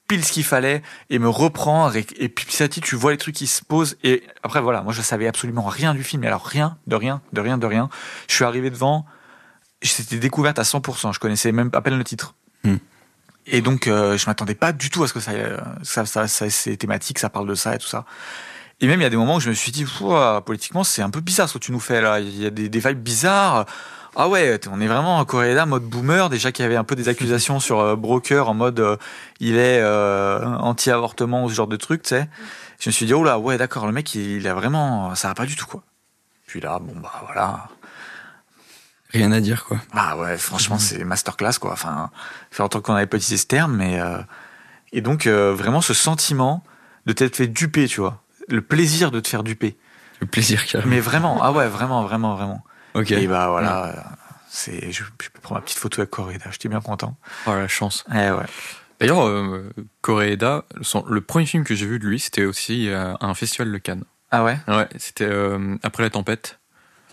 pile 0.07 0.25
ce 0.25 0.33
qu'il 0.33 0.43
fallait 0.43 0.81
et 1.09 1.19
me 1.19 1.29
reprendre. 1.29 1.95
Et, 1.95 2.05
et 2.17 2.27
puis, 2.27 2.45
petit 2.45 2.61
à 2.61 2.67
petit, 2.67 2.81
tu 2.81 2.95
vois 2.95 3.11
les 3.11 3.17
trucs 3.17 3.35
qui 3.35 3.47
se 3.47 3.63
posent. 3.63 3.97
Et 4.03 4.23
après, 4.43 4.59
voilà, 4.59 4.81
moi, 4.81 4.91
je 4.91 5.01
savais 5.01 5.27
absolument 5.27 5.63
rien 5.63 5.93
du 5.93 6.03
film. 6.03 6.21
Mais 6.21 6.27
alors, 6.27 6.45
rien, 6.45 6.77
de 6.87 6.95
rien, 6.95 7.21
de 7.31 7.39
rien, 7.39 7.57
de 7.57 7.65
rien. 7.65 7.89
Je 8.27 8.35
suis 8.35 8.43
arrivé 8.43 8.69
devant. 8.69 9.05
C'était 9.81 10.17
découverte 10.17 10.59
à 10.59 10.63
100%. 10.63 11.13
Je 11.13 11.19
connaissais 11.19 11.53
même 11.53 11.69
à 11.71 11.81
peine 11.81 11.97
le 11.97 12.03
titre. 12.03 12.35
Hmm. 12.65 12.75
Et 13.45 13.61
donc, 13.61 13.87
euh, 13.87 14.17
je 14.17 14.25
m'attendais 14.27 14.55
pas 14.55 14.73
du 14.73 14.89
tout 14.89 15.03
à 15.03 15.07
ce 15.07 15.13
que 15.13 15.21
ça, 15.21 15.31
euh, 15.31 15.57
ça, 15.81 16.05
ça, 16.05 16.27
ça 16.27 16.49
c'est 16.49 16.75
thématique, 16.75 17.19
ça 17.19 17.29
parle 17.29 17.47
de 17.47 17.55
ça 17.55 17.73
et 17.73 17.77
tout 17.77 17.87
ça. 17.87 18.05
Et 18.81 18.87
même, 18.87 18.99
il 18.99 19.03
y 19.03 19.07
a 19.07 19.09
des 19.09 19.17
moments 19.17 19.35
où 19.35 19.39
je 19.39 19.49
me 19.49 19.55
suis 19.55 19.71
dit, 19.71 19.85
politiquement, 20.45 20.83
c'est 20.83 21.01
un 21.01 21.09
peu 21.09 21.21
bizarre 21.21 21.47
ce 21.47 21.53
que 21.53 21.63
tu 21.63 21.71
nous 21.71 21.79
fais 21.79 22.01
là. 22.01 22.19
Il 22.19 22.37
y 22.37 22.45
a 22.45 22.49
des, 22.49 22.67
des 22.67 22.79
vibes 22.79 22.99
bizarres. 22.99 23.65
Ah 24.15 24.27
ouais, 24.27 24.60
on 24.72 24.81
est 24.81 24.88
vraiment 24.88 25.18
en 25.18 25.26
Coréda 25.26 25.65
mode 25.65 25.84
boomer. 25.84 26.30
Déjà 26.30 26.52
qu'il 26.52 26.64
y 26.64 26.65
avait 26.65 26.76
un 26.76 26.84
peu 26.84 26.95
des 26.95 27.10
accusations 27.10 27.60
sur 27.60 27.80
euh, 27.80 27.95
Broker 27.95 28.49
en 28.49 28.53
mode 28.53 28.80
euh, 28.80 28.98
il 29.40 29.56
est 29.56 29.80
euh, 29.81 30.44
anti-avortement 30.45 31.44
ou 31.45 31.49
ce 31.49 31.56
genre 31.56 31.68
de 31.68 31.76
truc, 31.76 32.03
tu 32.03 32.10
sais. 32.10 32.30
Je 32.80 32.90
me 32.90 32.91
suis 32.91 33.06
dit, 33.06 33.14
oh 33.14 33.23
là, 33.23 33.40
ouais, 33.40 33.57
d'accord, 33.57 33.86
le 33.86 33.91
mec, 33.91 34.14
il, 34.15 34.38
il 34.38 34.48
a 34.48 34.53
vraiment. 34.53 35.14
Ça 35.15 35.27
va 35.27 35.36
pas 35.36 35.45
du 35.45 35.56
tout, 35.56 35.65
quoi. 35.65 35.84
Puis 36.48 36.60
là, 36.60 36.80
bon, 36.80 36.99
bah 36.99 37.11
voilà. 37.26 37.68
Rien 39.11 39.31
à 39.31 39.40
dire, 39.41 39.65
quoi. 39.65 39.77
Ah 39.94 40.18
ouais, 40.18 40.38
franchement, 40.38 40.80
c'est 40.80 41.03
masterclass, 41.03 41.60
quoi. 41.60 41.73
Enfin, 41.73 42.10
fait 42.52 42.64
longtemps 42.64 42.81
qu'on 42.81 42.94
avait 42.95 43.06
pas 43.06 43.18
utilisé 43.18 43.38
ce 43.38 43.48
terme, 43.48 43.76
mais 43.76 43.99
euh, 43.99 44.19
Et 44.91 45.02
donc, 45.02 45.27
vraiment, 45.27 45.81
ce 45.81 45.94
sentiment 45.94 46.64
de 47.06 47.14
t'être 47.14 47.36
fait 47.36 47.48
duper, 47.48 47.88
tu 47.88 48.02
vois. 48.02 48.22
Le 48.48 48.61
plaisir 48.61 49.11
de 49.11 49.19
te 49.19 49.27
faire 49.27 49.44
duper. 49.44 49.77
Le 50.22 50.27
plaisir 50.27 50.65
qu'il 50.65 50.80
y 50.80 50.84
a. 50.84 50.86
Mais 50.86 50.99
vraiment, 50.99 51.40
ah 51.41 51.52
ouais, 51.52 51.68
vraiment, 51.68 52.03
vraiment, 52.03 52.36
vraiment. 52.36 52.64
Ok. 52.94 53.11
Et 53.11 53.28
bah 53.28 53.49
voilà, 53.49 53.86
euh, 53.86 54.02
c'est, 54.49 54.91
je, 54.91 55.03
je 55.03 55.30
peux 55.30 55.40
prendre 55.41 55.60
ma 55.61 55.66
petite 55.66 55.78
photo 55.78 56.02
avec 56.02 56.10
Coréda, 56.11 56.45
j'étais 56.52 56.70
bien 56.70 56.82
content. 56.82 57.18
Oh 57.45 57.53
la 57.53 57.68
chance. 57.68 58.03
Eh 58.11 58.32
ouais. 58.32 58.45
D'ailleurs, 58.99 59.26
euh, 59.28 59.70
Koreeda, 60.02 60.66
son- 60.82 61.06
le 61.07 61.22
premier 61.22 61.45
film 61.45 61.64
que 61.64 61.74
j'ai 61.76 61.86
vu 61.86 61.99
de 61.99 62.06
lui, 62.06 62.20
c'était 62.20 62.45
aussi 62.45 62.90
euh, 62.90 63.14
un 63.22 63.34
festival 63.34 63.72
de 63.72 63.78
Cannes. 63.78 64.03
Ah 64.32 64.44
ouais? 64.44 64.60
Ouais, 64.68 64.88
c'était 64.98 65.26
euh, 65.28 65.76
après 65.84 66.03
la 66.03 66.10
tempête 66.10 66.60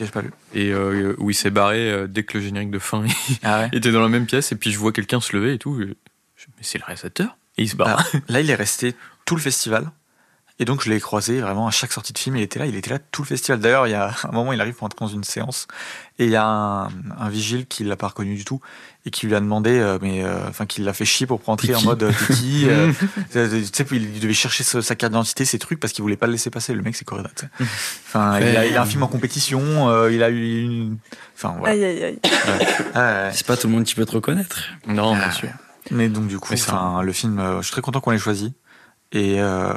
J'ai 0.01 0.07
pas 0.09 0.21
vu. 0.21 0.31
et 0.53 0.73
euh, 0.73 1.15
où 1.19 1.31
il 1.31 1.35
s'est 1.35 1.51
barré 1.51 2.07
dès 2.09 2.25
que 2.25 2.39
le 2.39 2.45
générique 2.45 2.71
de 2.71 2.79
fin 2.79 3.05
Ah 3.43 3.61
ouais? 3.61 3.71
était 3.73 3.93
dans 3.93 4.03
la 4.03 4.09
même 4.09 4.27
pièce 4.27 4.53
et 4.53 4.57
puis 4.57 4.71
je 4.73 4.79
vois 4.79 4.93
quelqu'un 4.93 5.21
se 5.21 5.35
lever 5.37 5.55
et 5.55 5.59
tout. 5.59 5.81
et 5.81 5.97
je- 6.37 6.47
mais 6.57 6.63
c'est 6.63 6.79
le 6.79 6.85
réalisateur 6.85 7.37
Et 7.57 7.63
il 7.63 7.69
se 7.69 7.77
barre. 7.77 8.05
Ah, 8.13 8.19
Là, 8.29 8.41
il 8.41 8.51
est 8.51 8.55
resté 8.55 8.95
tout 9.25 9.37
le 9.37 9.41
festival. 9.41 9.91
Et 10.59 10.65
donc, 10.65 10.83
je 10.83 10.89
l'ai 10.89 11.01
croisé 11.01 11.41
vraiment 11.43 11.67
à 11.67 11.71
chaque 11.71 11.93
sortie 11.93 12.15
de 12.15 12.19
film. 12.19 12.37
Il 12.37 12.43
était 12.43 12.59
là, 12.59 12.65
il 12.65 12.77
était 12.77 12.89
là 12.89 12.99
tout 12.99 13.21
le 13.23 13.27
festival. 13.27 13.61
D'ailleurs, 13.61 13.87
il 13.87 13.91
y 13.91 13.95
a 13.95 14.15
un 14.25 14.33
moment, 14.33 14.55
il 14.55 14.61
arrive 14.63 14.73
pour 14.73 14.85
entrer 14.87 14.99
dans 15.05 15.11
une 15.11 15.23
séance. 15.25 15.69
Et 16.19 16.25
il 16.25 16.31
y 16.31 16.37
a 16.37 16.47
un, 16.47 16.87
un 16.87 17.29
vigile 17.29 17.67
qui 17.67 17.85
l'a 17.85 17.97
pas 17.97 18.09
reconnu 18.09 18.37
du 18.37 18.45
tout. 18.47 18.61
Et 19.05 19.11
qui 19.11 19.27
lui 19.27 19.35
a 19.35 19.41
demandé, 19.41 19.79
euh, 19.79 19.99
mais, 20.01 20.25
euh, 20.25 20.49
enfin, 20.49 20.65
qui 20.65 20.81
l'a 20.81 20.95
fait 20.95 21.05
chier 21.05 21.27
pour 21.27 21.45
rentrer 21.45 21.75
en 21.75 21.83
mode, 21.83 22.03
euh, 22.05 22.11
t'es 22.27 22.35
qui 22.35 22.65
euh, 22.69 22.91
Tu 23.31 23.65
sais, 23.71 23.87
il 23.93 24.19
devait 24.19 24.33
chercher 24.33 24.65
sa 24.65 24.81
sa 24.81 24.95
carte 24.97 25.13
d'identité, 25.13 25.45
ses 25.45 25.59
trucs, 25.59 25.79
parce 25.79 25.93
qu'il 25.93 26.01
voulait 26.03 26.17
pas 26.17 26.27
le 26.27 26.33
laisser 26.33 26.49
passer. 26.51 26.73
Le 26.73 26.83
mec, 26.83 26.97
c'est 26.97 27.05
Corrida, 27.05 27.31
tu 27.37 27.45
sais. 27.45 27.51
Enfin, 28.09 28.41
il 28.41 28.57
a, 28.57 28.67
il 28.67 28.77
a 28.77 28.83
un 28.83 28.87
film 28.87 29.03
en 29.03 29.09
compétition, 29.09 29.91
euh, 29.91 30.11
il 30.11 30.23
a 30.23 30.31
eu 30.31 30.63
une. 30.63 30.97
Enfin, 31.37 31.55
voilà. 31.59 31.75
Aïe, 31.75 31.85
aïe, 31.85 32.03
aïe. 32.03 32.19
Ah, 32.95 33.27
ouais. 33.27 33.31
C'est 33.35 33.47
pas 33.47 33.57
tout 33.59 33.67
le 33.67 33.75
monde 33.75 33.85
qui 33.85 33.95
peut 33.95 34.07
te 34.07 34.13
reconnaître. 34.13 34.59
Non, 34.87 35.15
Ah, 35.15 35.19
bien 35.19 35.31
sûr. 35.33 35.49
Mais 35.91 36.09
donc 36.09 36.27
du 36.29 36.39
coup, 36.39 36.55
enfin, 36.55 37.03
le 37.03 37.13
film, 37.13 37.39
euh, 37.39 37.59
je 37.59 37.65
suis 37.67 37.73
très 37.73 37.83
content 37.83 38.01
qu'on 38.01 38.11
l'ait 38.11 38.19
choisi. 38.19 38.55
Et, 39.13 39.41
euh, 39.41 39.73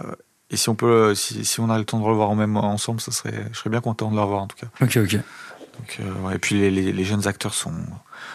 et 0.52 0.58
si 0.58 0.70
on 0.70 0.76
peut, 0.76 1.14
si, 1.16 1.46
si 1.46 1.60
on 1.60 1.70
a 1.70 1.78
le 1.78 1.86
temps 1.86 2.00
de 2.00 2.04
le 2.04 2.10
revoir 2.10 2.30
en 2.30 2.36
même 2.36 2.58
ensemble, 2.58 3.02
ça 3.02 3.12
serait, 3.12 3.46
je 3.52 3.58
serais 3.58 3.70
bien 3.70 3.82
content 3.82 4.10
de 4.10 4.16
le 4.16 4.22
revoir 4.22 4.42
en 4.44 4.48
tout 4.48 4.58
cas. 4.58 4.68
Ok, 4.82 4.98
ok. 4.98 5.14
Donc, 5.14 5.98
euh, 6.02 6.14
ouais, 6.28 6.36
et 6.36 6.40
puis 6.40 6.56
les, 6.60 6.70
les, 6.72 6.92
les 6.92 7.04
jeunes 7.06 7.26
acteurs 7.28 7.54
sont, 7.54 7.74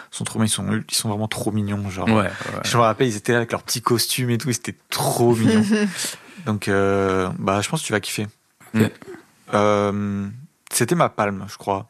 sont 0.09 0.23
trop, 0.23 0.41
ils 0.43 0.49
sont, 0.49 0.65
ils 0.89 0.95
sont 0.95 1.09
vraiment 1.09 1.27
trop 1.27 1.51
mignons. 1.51 1.89
Genre, 1.91 2.07
Ouais, 2.07 2.13
ouais. 2.23 2.31
je 2.63 2.75
me 2.77 2.81
rappelle, 2.81 3.07
ils 3.07 3.15
étaient 3.17 3.33
là 3.33 3.37
avec 3.39 3.51
leurs 3.51 3.61
petits 3.61 3.81
costumes 3.83 4.31
et 4.31 4.37
tout, 4.39 4.49
et 4.49 4.53
c'était 4.53 4.75
trop 4.89 5.35
mignon. 5.35 5.63
donc, 6.47 6.67
euh, 6.67 7.29
bah, 7.37 7.61
je 7.61 7.69
pense 7.69 7.81
que 7.81 7.85
tu 7.87 7.93
vas 7.93 7.99
kiffer. 7.99 8.25
Euh, 9.53 10.27
c'était 10.71 10.95
ma 10.95 11.09
palme, 11.09 11.45
je 11.47 11.57
crois. 11.57 11.87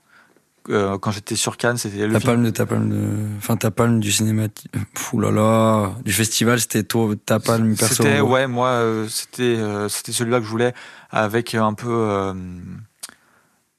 Euh, 0.70 0.98
quand 0.98 1.12
j'étais 1.12 1.36
sur 1.36 1.58
Cannes, 1.58 1.78
c'était 1.78 2.08
le 2.08 2.14
Ta 2.14 2.20
film. 2.20 2.32
palme 2.34 2.44
de 2.46 2.50
ta 2.50 2.66
palme 2.66 2.90
de. 2.90 3.38
Enfin, 3.38 3.56
ta 3.56 3.70
palme 3.72 4.00
du 4.00 4.12
cinéma. 4.12 4.48
Fou 4.96 5.20
là 5.20 5.32
là. 5.32 5.94
Du 6.04 6.12
festival, 6.12 6.60
c'était 6.60 6.84
toi, 6.84 7.14
ta 7.26 7.40
palme 7.40 7.76
perso. 7.76 8.04
C'était 8.04 8.20
ouais, 8.22 8.48
moi 8.48 8.70
euh, 8.70 9.08
c'était 9.08 9.44
euh, 9.44 9.90
c'était 9.90 10.12
celui-là 10.12 10.40
que 10.40 10.46
je 10.46 10.50
voulais 10.50 10.74
avec 11.12 11.54
un 11.54 11.74
peu 11.74 11.90
euh, 11.90 12.34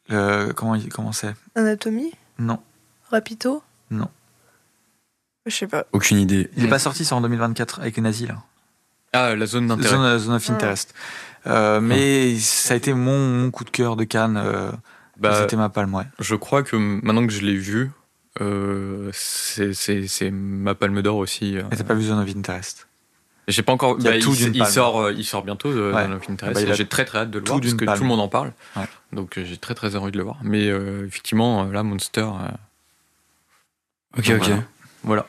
le- 0.09 0.53
comment 0.53 0.75
il- 0.75 0.89
comment 0.89 1.13
c'est? 1.13 1.35
Anatomie? 1.55 2.13
Non, 2.39 2.61
Rapito? 3.11 3.63
Non. 3.91 4.09
Je 5.47 5.55
sais 5.55 5.67
pas. 5.67 5.85
Aucune 5.93 6.19
idée. 6.19 6.51
il 6.57 6.65
est 6.65 6.69
pas 6.69 6.79
sorti, 6.79 7.05
c'est 7.05 7.15
en 7.15 7.21
2024 7.21 7.81
avec 7.81 7.97
les 7.97 8.03
nazis 8.03 8.29
là. 8.29 8.37
Ah, 9.13 9.35
la 9.35 9.47
zone 9.47 9.69
d'intérêt. 9.69 9.91
Zone, 9.97 10.19
Zone 10.19 10.35
of 10.35 10.51
Interest. 10.51 10.95
Euh, 11.47 11.81
mais 11.81 12.37
ça 12.39 12.75
a 12.75 12.77
été 12.77 12.93
mon, 12.93 13.19
mon 13.45 13.51
coup 13.51 13.65
de 13.65 13.71
cœur 13.71 13.97
de 13.97 14.05
Cannes. 14.05 14.37
Bah, 15.19 15.41
c'était 15.43 15.57
ma 15.57 15.69
palme, 15.69 15.95
ouais. 15.95 16.05
je 16.19 16.35
crois 16.35 16.63
que 16.63 16.77
maintenant 16.77 17.27
que 17.27 17.33
je 17.33 17.41
l'ai 17.41 17.57
vu, 17.57 17.91
euh, 18.41 19.11
c'est- 19.13 20.31
ma 20.31 20.75
palme 20.75 21.01
d'or 21.03 21.17
aussi. 21.17 21.57
euh. 21.57 21.63
Et 21.73 21.77
t'as 21.77 21.85
pas 21.85 21.95
vu 21.95 22.03
Zone 22.05 22.19
of 22.19 22.37
Interest? 22.37 22.87
J'ai 23.49 23.63
pas 23.63 23.73
encore. 23.73 23.97
Il 24.01 24.05
y 24.05 24.09
a 24.09 24.13
bah, 24.13 24.19
tout 24.19 24.35
il, 24.35 24.57
il 24.57 24.67
sort, 24.67 25.01
euh, 25.01 25.13
il 25.13 25.25
sort 25.25 25.45
bientôt 25.45 25.69
euh, 25.69 25.93
Ouais. 25.95 26.03
dans 26.05 26.15
Love 26.15 26.23
Interest. 26.29 26.67
Bah, 26.67 26.73
j'ai 26.75 26.87
très 26.87 27.05
très 27.05 27.19
hâte 27.21 27.31
de 27.31 27.39
le 27.39 27.45
tout 27.45 27.53
voir 27.53 27.61
parce 27.61 27.75
que 27.75 27.85
palme. 27.85 27.97
tout 27.97 28.03
le 28.03 28.09
monde 28.09 28.21
en 28.21 28.27
parle. 28.29 28.53
Ouais. 28.77 28.89
Donc 29.13 29.39
j'ai 29.43 29.57
très 29.57 29.75
très 29.75 29.95
envie 29.95 30.11
de 30.11 30.19
le 30.19 30.25
voir. 30.25 30.37
Mais 30.43 30.69
euh, 30.69 31.07
effectivement, 31.07 31.65
là, 31.65 31.83
Monster, 31.85 32.23
euh, 32.23 32.49
Ok, 34.19 34.27
Donc, 34.29 34.37
ok. 34.43 34.47
voilà. 34.49 34.63
voilà. 35.05 35.27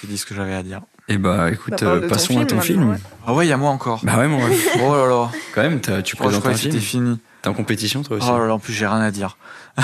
J'ai 0.00 0.08
dit 0.08 0.16
ce 0.18 0.24
que 0.24 0.34
j'avais 0.34 0.54
à 0.54 0.62
dire. 0.62 0.80
Et 1.08 1.18
bah, 1.18 1.50
écoute, 1.50 1.74
Bah, 1.82 1.86
euh, 1.90 1.96
de 1.96 2.00
ton 2.02 2.08
passons 2.08 2.28
film 2.28 2.40
à 2.42 2.46
ton 2.46 2.60
film. 2.60 2.90
ouais. 2.90 2.96
Ah 3.26 3.34
ouais, 3.34 3.46
il 3.46 3.50
y 3.50 3.52
a 3.52 3.56
moi 3.58 3.70
encore. 3.70 4.00
Bah 4.04 4.16
ouais, 4.18 4.28
moi, 4.28 4.40
oh 4.82 4.94
là 4.94 5.06
là. 5.08 5.30
quand 5.54 5.62
même, 5.62 5.80
tu 5.80 5.90
Oh, 6.18 6.22
présentes 6.22 6.46
un 6.46 6.52
que 6.52 6.56
c'était 6.58 6.78
film. 6.78 7.16
fini. 7.16 7.20
T'es 7.42 7.48
en 7.48 7.54
compétition, 7.54 8.02
toi 8.02 8.18
aussi. 8.18 8.28
Oh 8.30 8.38
là 8.38 8.46
là, 8.48 8.54
en 8.54 8.58
plus 8.58 8.72
j'ai 8.72 8.86
rien 8.86 9.00
à 9.00 9.10
dire. 9.10 9.36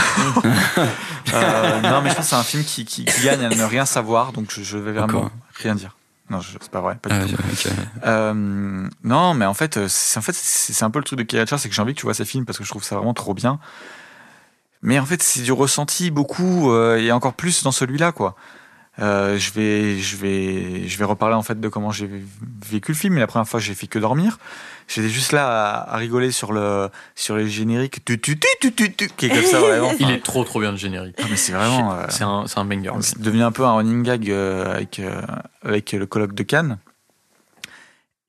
Euh, 1.34 1.80
non, 1.80 2.02
mais 2.02 2.10
je 2.10 2.14
pense 2.14 2.24
que 2.26 2.30
c'est 2.30 2.36
un 2.36 2.42
film 2.42 2.64
qui, 2.64 2.84
qui, 2.84 3.04
qui 3.04 3.22
gagne 3.24 3.44
à 3.44 3.48
ne 3.48 3.64
rien 3.64 3.84
savoir, 3.84 4.32
donc 4.32 4.50
je, 4.52 4.62
je 4.62 4.78
vais 4.78 4.92
vraiment 4.92 5.18
Encore. 5.18 5.30
rien 5.54 5.74
dire. 5.74 5.96
Non, 6.30 6.40
c'est 6.40 6.70
pas 6.70 6.80
vrai. 6.80 6.96
Pas 7.02 7.10
du 7.10 7.34
Ah, 7.34 7.36
tout. 7.36 7.68
Euh, 8.04 8.88
non, 9.04 9.34
mais 9.34 9.44
en 9.44 9.54
fait, 9.54 9.86
c'est 9.88 10.18
en 10.18 10.22
fait 10.22 10.34
c'est 10.34 10.84
un 10.84 10.90
peu 10.90 10.98
le 10.98 11.04
truc 11.04 11.18
de 11.18 11.38
Richards, 11.38 11.58
c'est 11.58 11.68
que 11.68 11.74
j'ai 11.74 11.82
envie 11.82 11.94
que 11.94 12.00
tu 12.00 12.06
vois 12.06 12.14
ces 12.14 12.24
films 12.24 12.44
parce 12.44 12.58
que 12.58 12.64
je 12.64 12.70
trouve 12.70 12.82
ça 12.84 12.96
vraiment 12.96 13.14
trop 13.14 13.34
bien. 13.34 13.58
Mais 14.82 14.98
en 14.98 15.06
fait, 15.06 15.22
c'est 15.22 15.42
du 15.42 15.52
ressenti 15.52 16.10
beaucoup 16.10 16.70
euh, 16.72 16.96
et 16.98 17.10
encore 17.12 17.34
plus 17.34 17.62
dans 17.62 17.72
celui-là, 17.72 18.12
quoi. 18.12 18.36
Euh, 18.98 19.38
je 19.38 19.52
vais, 19.52 19.98
je 19.98 20.16
vais, 20.16 20.88
je 20.88 20.98
vais 20.98 21.04
reparler 21.04 21.34
en 21.34 21.42
fait 21.42 21.60
de 21.60 21.68
comment 21.68 21.90
j'ai 21.90 22.08
vécu 22.66 22.92
le 22.92 22.96
film. 22.96 23.14
Mais 23.14 23.20
la 23.20 23.26
première 23.26 23.48
fois, 23.48 23.60
j'ai 23.60 23.74
fait 23.74 23.86
que 23.88 23.98
dormir. 23.98 24.38
J'étais 24.88 25.08
juste 25.08 25.32
là 25.32 25.46
à, 25.80 25.94
à 25.94 25.96
rigoler 25.96 26.30
sur 26.30 26.52
le, 26.52 26.88
sur 27.16 27.36
les 27.36 27.48
génériques, 27.48 28.04
tu, 28.04 28.20
tu, 28.20 28.38
tu, 28.38 28.46
tu, 28.60 28.72
tu, 28.72 28.92
tu, 28.92 29.08
qui 29.08 29.26
est 29.26 29.28
comme 29.30 29.42
ça 29.44 29.58
vraiment. 29.58 29.92
Il 29.98 30.10
est 30.10 30.22
trop 30.22 30.44
trop 30.44 30.60
bien 30.60 30.70
le 30.70 30.76
générique. 30.76 31.16
ah, 31.20 31.26
mais 31.28 31.36
c'est 31.36 31.52
vraiment. 31.52 31.92
euh, 31.94 32.06
C'est 32.08 32.22
un, 32.24 32.46
c'est 32.46 32.58
un 32.58 32.64
banger. 32.64 32.92
c'est 33.00 33.18
devenu 33.20 33.42
un 33.42 33.50
peu 33.52 33.64
un 33.64 33.74
running 33.74 34.02
gag 34.04 34.30
euh, 34.30 34.74
avec, 34.76 35.00
euh, 35.00 35.20
avec 35.62 35.90
le 35.92 36.06
colloque 36.06 36.34
de 36.34 36.42
Cannes. 36.44 36.78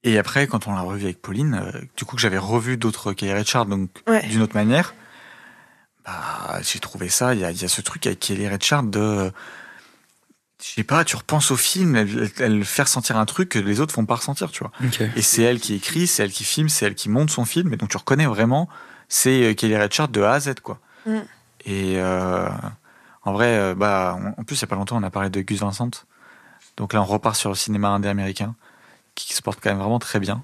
Et 0.04 0.18
après, 0.18 0.48
quand 0.48 0.68
on 0.68 0.74
l'a 0.74 0.82
revu 0.82 1.04
avec 1.06 1.22
Pauline, 1.22 1.62
du 1.98 2.06
coup 2.06 2.16
que 2.16 2.22
j'avais 2.22 2.38
revu 2.38 2.78
d'autres 2.78 3.14
Kelly 3.14 3.34
Richard, 3.34 3.66
donc 3.66 3.90
Ouais. 4.08 4.26
d'une 4.28 4.42
autre 4.42 4.56
manière, 4.56 4.96
bah, 6.06 6.60
j'ai 6.64 6.80
trouvé 6.80 7.10
ça, 7.10 7.34
il 7.34 7.42
y 7.42 7.46
a, 7.46 7.52
il 7.52 7.62
y 7.62 7.66
a 7.66 7.68
ce 7.68 7.82
truc 7.82 8.06
avec 8.08 8.20
Kelly 8.20 8.48
Richard 8.48 8.84
de... 8.84 9.32
Je 10.62 10.70
sais 10.70 10.84
pas, 10.84 11.04
tu 11.06 11.16
repenses 11.16 11.52
au 11.52 11.56
film, 11.58 11.96
elle, 11.96 12.32
elle, 12.40 12.54
elle 12.54 12.66
fait 12.66 12.82
ressentir 12.82 13.16
un 13.18 13.26
truc 13.26 13.50
que 13.50 13.60
les 13.60 13.80
autres 13.80 13.94
font 13.94 14.06
pas 14.06 14.16
ressentir, 14.16 14.50
tu 14.52 14.64
vois. 14.64 14.72
Et 15.16 15.22
c'est 15.22 15.44
elle 15.44 15.60
qui 15.60 15.76
écrit, 15.76 16.08
c'est 16.08 16.24
elle 16.24 16.32
qui 16.32 16.44
filme, 16.44 16.68
c'est 16.68 16.86
elle 16.88 16.96
qui 16.96 17.10
monte 17.10 17.30
son 17.30 17.46
film. 17.46 17.72
Et 17.74 17.78
donc 17.78 17.90
tu 17.90 17.98
reconnais 17.98 18.26
vraiment, 18.26 18.68
c'est 19.08 19.52
euh, 19.52 19.54
Kelly 19.54 19.78
Richard 19.78 20.08
de 20.08 20.22
A 20.24 20.32
à 20.34 20.40
Z, 20.40 20.56
quoi. 20.64 20.80
Mm. 21.06 21.18
Et 21.66 21.94
euh, 21.98 22.50
en 23.24 23.34
vrai, 23.34 23.56
euh, 23.58 23.76
bah, 23.76 24.18
on- 24.20 24.42
en 24.42 24.44
plus, 24.44 24.56
il 24.58 24.62
y 24.62 24.64
a 24.64 24.68
pas 24.68 24.76
longtemps, 24.76 24.98
on 24.98 25.04
a 25.04 25.12
parlé 25.12 25.30
de 25.30 25.42
Gus 25.42 25.60
Vincent. 25.60 25.92
Donc 26.76 26.94
là, 26.94 27.02
on 27.02 27.06
repart 27.06 27.36
sur 27.36 27.50
le 27.50 27.56
cinéma 27.56 27.90
indé 27.90 28.08
américain, 28.08 28.56
qui 29.14 29.34
se 29.36 29.42
porte 29.44 29.60
quand 29.62 29.70
même 29.70 29.80
vraiment 29.80 30.00
très 30.00 30.20
bien. 30.20 30.44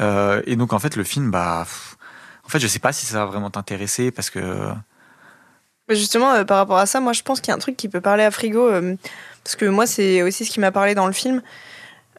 Euh, 0.00 0.42
et 0.46 0.54
donc, 0.54 0.72
en 0.72 0.78
fait, 0.78 0.94
le 0.96 1.02
film, 1.04 1.30
bah, 1.32 1.62
pff, 1.64 1.96
en 2.44 2.48
fait, 2.48 2.60
je 2.60 2.68
sais 2.68 2.78
pas 2.78 2.92
si 2.92 3.04
ça 3.06 3.18
va 3.18 3.24
vraiment 3.26 3.50
t'intéresser 3.50 4.12
parce 4.12 4.30
que. 4.30 4.68
Justement, 5.88 6.32
euh, 6.32 6.44
par 6.44 6.56
rapport 6.58 6.78
à 6.78 6.86
ça, 6.86 7.00
moi 7.00 7.12
je 7.12 7.22
pense 7.22 7.40
qu'il 7.40 7.48
y 7.48 7.52
a 7.52 7.54
un 7.54 7.58
truc 7.58 7.76
qui 7.76 7.88
peut 7.88 8.00
parler 8.00 8.24
à 8.24 8.30
Frigo, 8.30 8.66
euh, 8.68 8.96
parce 9.42 9.54
que 9.56 9.66
moi 9.66 9.86
c'est 9.86 10.22
aussi 10.22 10.44
ce 10.44 10.50
qui 10.50 10.60
m'a 10.60 10.72
parlé 10.72 10.94
dans 10.94 11.06
le 11.06 11.12
film. 11.12 11.42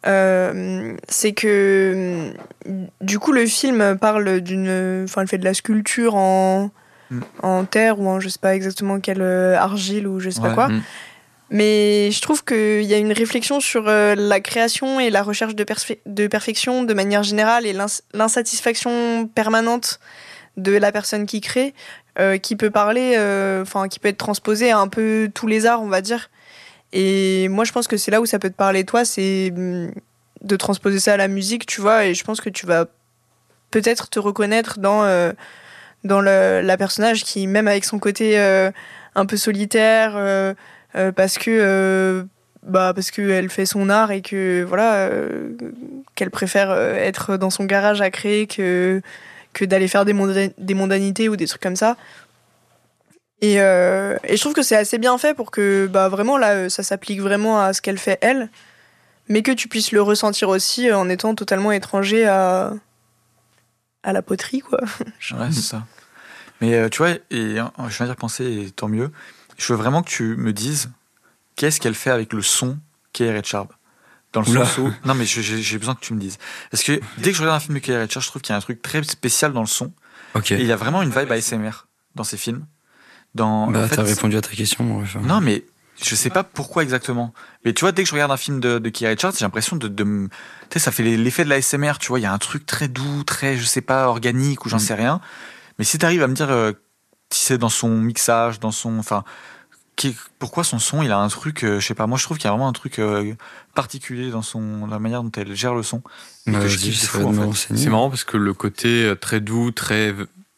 Euh, 0.06 0.96
c'est 1.10 1.32
que 1.34 2.32
du 3.02 3.18
coup 3.18 3.32
le 3.32 3.46
film 3.48 3.98
parle 3.98 4.40
d'une 4.42 5.04
enfin 5.06 5.22
elle 5.24 5.28
fait 5.28 5.40
de 5.40 5.46
la 5.46 5.54
sculpture 5.56 6.16
en 6.16 6.70
Mm. 7.12 7.20
en 7.44 7.66
terre 7.66 8.00
ou 8.00 8.08
en 8.08 8.20
je 8.20 8.30
sais 8.30 8.40
pas 8.40 8.56
exactement 8.56 9.00
quelle 9.00 9.22
argile 9.22 10.08
ou 10.08 10.20
je 10.20 10.32
sais 10.32 10.42
pas 10.42 10.54
quoi 10.56 10.70
Mm. 10.70 10.82
mais 11.52 12.10
je 12.12 12.20
trouve 12.20 12.44
qu'il 12.44 12.82
y 12.82 12.96
a 12.96 12.98
une 12.98 13.12
réflexion 13.14 13.60
sur 13.60 13.84
la 13.84 14.40
création 14.40 15.00
et 15.00 15.12
la 15.12 15.22
recherche 15.22 15.54
de, 15.54 15.64
persfe- 15.64 16.00
de 16.08 16.26
perfection 16.26 16.82
de 16.82 16.94
manière 16.96 17.22
générale 17.22 17.68
et 17.68 17.74
l'ins- 17.74 18.02
l'insatisfaction 18.14 19.28
permanente 19.28 20.00
de 20.58 20.72
la 20.72 20.92
personne 20.92 21.28
qui 21.28 21.42
crée, 21.42 21.76
euh, 22.18 22.38
qui 22.38 22.56
peut 22.56 22.70
parler, 22.70 23.16
euh, 23.18 23.62
enfin 23.62 23.90
qui 23.90 24.00
peut 24.00 24.08
être 24.08 24.18
transposée 24.18 24.72
à 24.72 24.78
un 24.78 24.88
peu 24.88 25.30
tous 25.34 25.48
les 25.48 25.66
arts, 25.66 25.82
on 25.82 25.90
va 25.90 26.00
dire. 26.02 26.30
Et 26.94 27.50
moi, 27.50 27.66
je 27.66 27.74
pense 27.74 27.90
que 27.90 27.98
c'est 27.98 28.10
là 28.10 28.22
où 28.22 28.26
ça 28.26 28.40
peut 28.40 28.50
te 28.50 28.56
parler, 28.56 28.86
toi, 28.86 29.04
c'est 29.04 29.52
hum, 29.54 29.92
de 30.42 30.56
transposer 30.56 31.00
ça 31.02 31.14
à 31.14 31.18
la 31.18 31.28
musique, 31.28 31.66
tu 31.66 31.82
vois. 31.82 32.06
Et 32.06 32.14
je 32.14 32.24
pense 32.24 32.40
que 32.40 32.50
tu 32.50 32.66
vas 32.66 32.86
peut-être 33.70 34.10
te 34.10 34.18
reconnaître 34.18 34.80
dans 34.80 35.04
euh, 35.04 35.34
dans 36.06 36.22
le, 36.22 36.62
la 36.62 36.78
personnage 36.78 37.26
qui, 37.26 37.48
même 37.48 37.68
avec 37.68 37.84
son 37.84 38.00
côté 38.00 38.38
un 39.16 39.26
peu 39.26 39.36
solitaire, 39.38 40.56
parce 41.16 41.38
que 41.38 42.26
bah 42.64 42.94
parce 42.96 43.12
qu'elle 43.12 43.50
fait 43.50 43.66
son 43.66 43.90
art 43.90 44.12
et 44.12 44.22
que 44.22 44.64
voilà 44.64 45.10
qu'elle 46.16 46.32
préfère 46.32 46.72
être 46.72 47.38
dans 47.38 47.50
son 47.50 47.66
garage 47.66 48.02
à 48.02 48.12
créer 48.12 48.48
que 48.48 49.02
que 49.56 49.66
d'aller 49.66 49.88
faire 49.88 50.06
des, 50.06 50.14
monda- 50.14 50.54
des 50.58 50.74
mondanités 50.76 51.30
ou 51.30 51.36
des 51.36 51.48
trucs 51.48 51.62
comme 51.64 51.76
ça. 51.76 51.98
Et, 53.42 53.60
euh, 53.60 54.18
et 54.24 54.36
je 54.38 54.42
trouve 54.42 54.54
que 54.54 54.62
c'est 54.62 54.76
assez 54.76 54.98
bien 55.00 55.18
fait 55.18 55.34
pour 55.34 55.50
que 55.52 55.88
bah, 55.88 56.10
vraiment 56.10 56.38
là, 56.38 56.52
euh, 56.52 56.70
ça 56.70 56.84
s'applique 56.84 57.22
vraiment 57.22 57.60
à 57.60 57.74
ce 57.74 57.82
qu'elle 57.82 57.98
fait 57.98 58.18
elle, 58.22 58.50
mais 59.28 59.42
que 59.42 59.52
tu 59.52 59.68
puisses 59.68 59.92
le 59.92 60.02
ressentir 60.02 60.50
aussi 60.50 60.90
euh, 60.90 60.98
en 60.98 61.10
étant 61.10 61.34
totalement 61.36 61.72
étranger 61.72 62.26
à, 62.26 62.74
à 64.04 64.14
la 64.14 64.22
poterie, 64.22 64.60
quoi. 64.62 64.80
Ouais, 65.32 65.52
c'est 65.52 65.62
ça. 65.62 65.84
Mais 66.62 66.76
euh, 66.76 66.90
tu 66.90 67.00
vois, 67.00 67.12
et 67.12 67.20
euh, 67.60 67.64
je 67.90 67.98
viens 67.98 68.06
d'y 68.06 68.12
repenser, 68.12 68.46
et 68.46 68.72
tant 68.72 68.88
mieux. 68.88 69.12
Je 69.58 69.74
veux 69.74 69.78
vraiment 69.80 70.02
que 70.04 70.10
tu 70.10 70.36
me 70.38 70.54
dises 70.54 70.90
qu'est-ce 71.56 71.80
qu'elle 71.82 71.96
fait 71.96 72.12
avec 72.12 72.32
le 72.34 72.42
son 72.42 72.78
qu'est 73.14 73.32
Richard? 73.32 73.68
Dans 74.36 74.42
le 74.42 74.50
Oula. 74.50 74.66
sens 74.66 74.78
où. 74.78 74.92
Non, 75.06 75.16
mais 75.16 75.26
j'ai 75.26 75.78
besoin 75.80 75.96
que 75.96 76.02
tu 76.02 76.14
me 76.14 76.20
dises. 76.20 76.38
Parce 76.70 76.84
que 76.84 77.00
dès 77.18 77.32
que 77.32 77.38
je 77.38 77.42
regarde 77.42 77.58
un 77.58 77.60
film 77.60 77.74
de 77.74 77.80
Kelly 77.80 77.98
Reichardt, 77.98 78.24
je 78.24 78.30
trouve 78.30 78.42
qu'il 78.44 78.52
y 78.52 78.56
a 78.56 78.58
un 78.58 78.62
truc 78.62 78.82
très 78.84 79.02
spécial 79.04 79.52
dans 79.54 79.62
le 79.62 79.68
son. 79.68 79.92
Ok. 80.36 80.52
Et 80.52 80.60
il 80.62 80.66
y 80.68 80.72
a 80.72 80.76
vraiment 80.76 81.02
une 81.02 81.10
vibe 81.10 81.32
ASMR 81.32 81.72
dans 82.16 82.24
ces 82.24 82.38
films. 82.38 82.66
Dans, 83.34 83.68
Bah, 83.72 83.84
en 83.84 83.88
fait, 83.88 83.96
t'as 83.96 84.04
répondu 84.04 84.38
à 84.38 84.42
ta 84.42 84.50
question. 84.52 85.04
Non, 85.24 85.42
mais 85.42 85.64
je 86.04 86.14
sais 86.16 86.30
pas 86.30 86.44
pourquoi 86.44 86.84
exactement. 86.84 87.34
Mais 87.64 87.74
tu 87.74 87.82
vois, 87.82 87.92
dès 87.92 88.04
que 88.04 88.10
je 88.10 88.14
regarde 88.14 88.32
un 88.32 88.38
film 88.38 88.60
de, 88.60 88.80
de 88.80 88.90
Keith 88.90 89.08
Richards, 89.08 89.34
j'ai 89.38 89.46
l'impression 89.46 89.76
de, 89.78 89.88
tu 89.88 90.30
sais, 90.72 90.80
ça 90.80 90.92
fait 90.92 91.04
l'effet 91.04 91.44
de 91.46 91.50
la 91.50 91.62
SMR, 91.62 91.94
tu 92.00 92.08
vois, 92.10 92.20
il 92.20 92.24
y 92.24 92.28
a 92.28 92.34
un 92.34 92.38
truc 92.38 92.66
très 92.66 92.88
doux, 92.88 93.24
très, 93.24 93.58
je 93.58 93.64
sais 93.66 93.82
pas, 93.82 94.08
organique 94.08 94.66
ou 94.66 94.70
j'en 94.70 94.78
Mm. 94.78 94.80
sais 94.82 94.94
rien. 94.96 95.22
Mais 95.80 95.86
si 95.86 95.98
t'arrives 95.98 96.24
à 96.24 96.28
me 96.28 96.34
dire 96.34 96.50
euh, 96.50 96.72
si 97.32 97.44
c'est 97.46 97.58
dans 97.58 97.70
son 97.70 97.90
mixage, 97.90 98.60
dans 98.60 98.72
son, 98.72 99.00
enfin, 99.00 99.24
qui- 99.96 100.16
pourquoi 100.40 100.64
son 100.64 100.80
son, 100.80 101.02
il 101.04 101.12
a 101.12 101.18
un 101.20 101.28
truc, 101.30 101.64
euh, 101.64 101.80
je 101.80 101.86
sais 101.88 101.94
pas, 101.96 102.06
moi 102.08 102.18
je 102.18 102.24
trouve 102.24 102.38
qu'il 102.38 102.46
y 102.46 102.48
a 102.48 102.52
vraiment 102.52 102.68
un 102.68 102.74
truc 102.74 103.00
euh, 103.00 103.34
particulier 103.74 104.30
dans 104.30 104.42
son, 104.42 104.88
la 104.88 105.00
manière 105.00 105.24
dont 105.24 105.32
elle 105.38 105.56
gère 105.56 105.74
le 105.74 105.84
son. 105.84 106.02
Bah, 106.48 106.60
en 106.60 107.52
fait. 107.52 107.76
C'est 107.76 107.90
marrant 107.90 108.10
parce 108.10 108.24
que 108.24 108.38
le 108.38 108.54
côté 108.54 109.04
euh, 109.06 109.16
très 109.16 109.40
doux, 109.40 109.72
très 109.72 110.14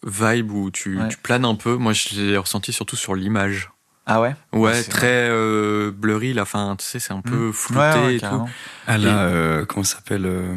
vibe 0.06 0.52
où 0.52 0.72
tu, 0.72 1.00
Ouais. 1.00 1.08
tu 1.08 1.18
planes 1.18 1.46
un 1.46 1.56
peu, 1.56 1.76
moi 1.76 1.94
je 1.94 2.16
l'ai 2.20 2.38
ressenti 2.38 2.74
surtout 2.74 2.96
sur 2.96 3.16
l'image. 3.16 3.72
Ah 4.06 4.22
ouais? 4.22 4.36
Ouais, 4.54 4.84
très 4.84 5.28
euh, 5.30 5.92
blurry 5.92 6.34
la 6.34 6.46
fin, 6.46 6.76
tu 6.78 6.86
sais, 6.86 7.00
c'est 7.00 7.12
un 7.14 7.22
peu 7.22 7.50
Mm. 7.50 7.54
flouté 7.54 7.80
Ouais, 7.82 8.06
ouais, 8.06 8.16
et 8.16 8.20
tout. 8.22 8.50
Ah 8.88 8.96
euh, 8.96 9.66
comment 9.66 9.84
ça 9.84 9.98
s'appelle 9.98 10.26
euh... 10.26 10.56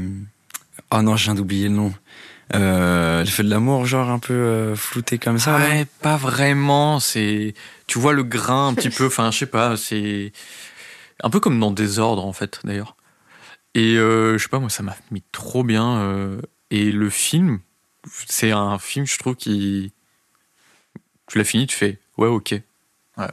Oh 0.92 1.02
non, 1.02 1.16
je 1.16 1.24
viens 1.24 1.34
d'oublier 1.34 1.68
le 1.68 1.74
nom. 1.74 1.92
Euh, 2.54 3.20
elle 3.20 3.28
fait 3.28 3.42
de 3.44 3.50
l'amour, 3.50 3.86
genre 3.86 4.10
un 4.10 4.18
peu 4.18 4.32
euh, 4.34 4.74
flouté 4.76 5.18
comme 5.18 5.38
ça. 5.38 5.58
là. 5.58 5.64
Ouais, 5.68 5.84
pas 6.02 6.16
vraiment. 6.16 6.98
C'est, 6.98 7.54
tu 7.86 7.98
vois 7.98 8.12
le 8.12 8.24
grain 8.24 8.68
un 8.68 8.74
petit 8.74 8.90
peu. 8.96 9.06
Enfin, 9.06 9.30
je 9.30 9.38
sais 9.38 9.46
pas. 9.46 9.76
C'est 9.76 10.32
un 11.22 11.30
peu 11.30 11.38
comme 11.40 11.60
dans 11.60 11.70
Désordre 11.70 12.24
en 12.26 12.32
fait, 12.32 12.60
d'ailleurs. 12.64 12.96
Et 13.74 13.94
euh, 13.96 14.36
je 14.36 14.42
sais 14.42 14.48
pas, 14.48 14.58
moi, 14.58 14.68
ça 14.70 14.82
m'a 14.82 14.96
mis 15.12 15.22
trop 15.32 15.62
bien. 15.62 15.98
euh, 15.98 16.40
et 16.72 16.90
le 16.90 17.08
film, 17.08 17.60
c'est 18.26 18.50
un 18.50 18.78
film, 18.78 19.06
je 19.06 19.16
trouve, 19.18 19.36
qui, 19.36 19.92
tu 21.28 21.38
l'as 21.38 21.44
fini, 21.44 21.66
tu 21.68 21.76
fais, 21.76 21.98
ouais, 22.18 22.26
ok. 22.28 22.54
Ouais. 23.16 23.26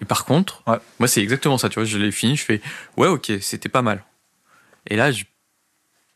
Et 0.00 0.04
par 0.06 0.24
contre, 0.24 0.62
Ouais. 0.66 0.78
moi, 0.98 1.08
c'est 1.08 1.22
exactement 1.22 1.58
ça. 1.58 1.68
Tu 1.68 1.74
vois, 1.74 1.84
je 1.84 1.98
l'ai 1.98 2.10
fini, 2.12 2.36
je 2.36 2.44
fais, 2.44 2.62
ouais, 2.96 3.08
ok, 3.08 3.32
c'était 3.42 3.68
pas 3.68 3.82
mal. 3.82 4.02
Et 4.88 4.96
là, 4.96 5.10
je- 5.12 5.24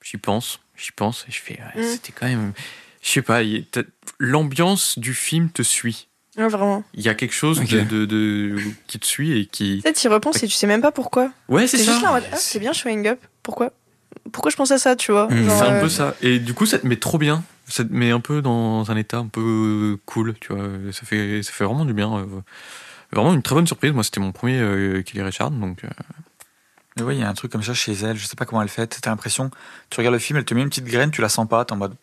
j'y 0.02 0.16
pense, 0.16 0.60
j'y 0.82 0.92
pense, 0.92 1.24
et 1.28 1.32
je 1.32 1.40
fais, 1.40 1.58
ouais, 1.74 1.82
Mm. 1.82 1.86
c'était 1.86 2.12
quand 2.12 2.26
même, 2.26 2.52
je 3.02 3.08
sais 3.08 3.22
pas, 3.22 3.40
l'ambiance 4.18 4.98
du 4.98 5.14
film 5.14 5.50
te 5.50 5.62
suit. 5.62 6.08
Ouais, 6.36 6.48
vraiment. 6.48 6.84
Il 6.94 7.02
y 7.02 7.08
a 7.08 7.14
quelque 7.14 7.34
chose 7.34 7.60
de, 7.64 7.80
de- 7.82 8.04
de- 8.06 8.56
qui 8.86 8.98
te 9.00 9.06
suit 9.06 9.38
et 9.38 9.46
qui. 9.46 9.80
Peut-être 9.82 9.98
tu 10.00 10.06
y 10.06 10.10
repenses 10.10 10.42
et 10.42 10.46
tu 10.46 10.54
sais 10.54 10.66
même 10.66 10.80
pas 10.80 10.92
pourquoi. 10.92 11.32
Ouais, 11.48 11.66
c'est 11.66 11.76
C'est 11.78 11.84
ça. 11.84 11.90
juste 11.92 12.02
là 12.04 12.10
en 12.10 12.14
mode, 12.14 12.24
ah, 12.32 12.36
c'est 12.36 12.60
bien 12.60 12.72
Showing 12.72 13.06
Up. 13.08 13.20
Pourquoi? 13.42 13.72
Pourquoi 14.32 14.50
je 14.50 14.56
pense 14.56 14.70
à 14.70 14.78
ça, 14.78 14.94
tu 14.96 15.10
vois? 15.12 15.26
Mm. 15.28 15.48
C'est 15.48 15.62
un 15.66 15.74
euh, 15.74 15.80
peu 15.80 15.88
ça. 15.88 16.14
Et 16.22 16.38
du 16.38 16.54
coup, 16.54 16.66
ça 16.66 16.78
te 16.78 16.86
met 16.86 16.96
trop 16.96 17.18
bien. 17.18 17.42
Ça 17.66 17.84
te 17.84 17.92
met 17.92 18.10
un 18.10 18.20
peu 18.20 18.42
dans 18.42 18.90
un 18.90 18.96
état 18.96 19.18
un 19.18 19.26
peu 19.28 19.96
cool, 20.06 20.34
tu 20.40 20.52
vois. 20.52 20.64
Ça 20.92 21.04
fait, 21.04 21.42
ça 21.42 21.52
fait 21.52 21.64
vraiment 21.64 21.84
du 21.84 21.92
bien. 21.94 22.16
euh, 22.18 22.26
Vraiment 23.12 23.34
une 23.34 23.42
très 23.42 23.56
bonne 23.56 23.66
surprise. 23.66 23.92
Moi, 23.92 24.04
c'était 24.04 24.20
mon 24.20 24.30
premier 24.32 24.60
euh, 24.60 25.02
Kelly 25.02 25.22
Richard, 25.22 25.50
donc. 25.50 25.82
euh, 25.84 25.88
Mais 26.96 27.02
oui, 27.04 27.16
il 27.16 27.20
y 27.20 27.24
a 27.24 27.28
un 27.28 27.34
truc 27.34 27.52
comme 27.52 27.62
ça 27.62 27.72
chez 27.74 27.92
elle, 27.92 28.16
je 28.16 28.26
sais 28.26 28.36
pas 28.36 28.44
comment 28.46 28.62
elle 28.62 28.68
fait. 28.68 28.86
T'as 29.00 29.10
l'impression, 29.10 29.50
tu 29.90 29.98
regardes 30.00 30.14
le 30.14 30.18
film, 30.18 30.38
elle 30.38 30.44
te 30.44 30.54
met 30.54 30.62
une 30.62 30.68
petite 30.68 30.84
graine, 30.86 31.10
tu 31.10 31.20
la 31.22 31.28
sens 31.28 31.48
pas, 31.48 31.64
t'es 31.64 31.72
en 31.72 31.76
mode 31.76 31.94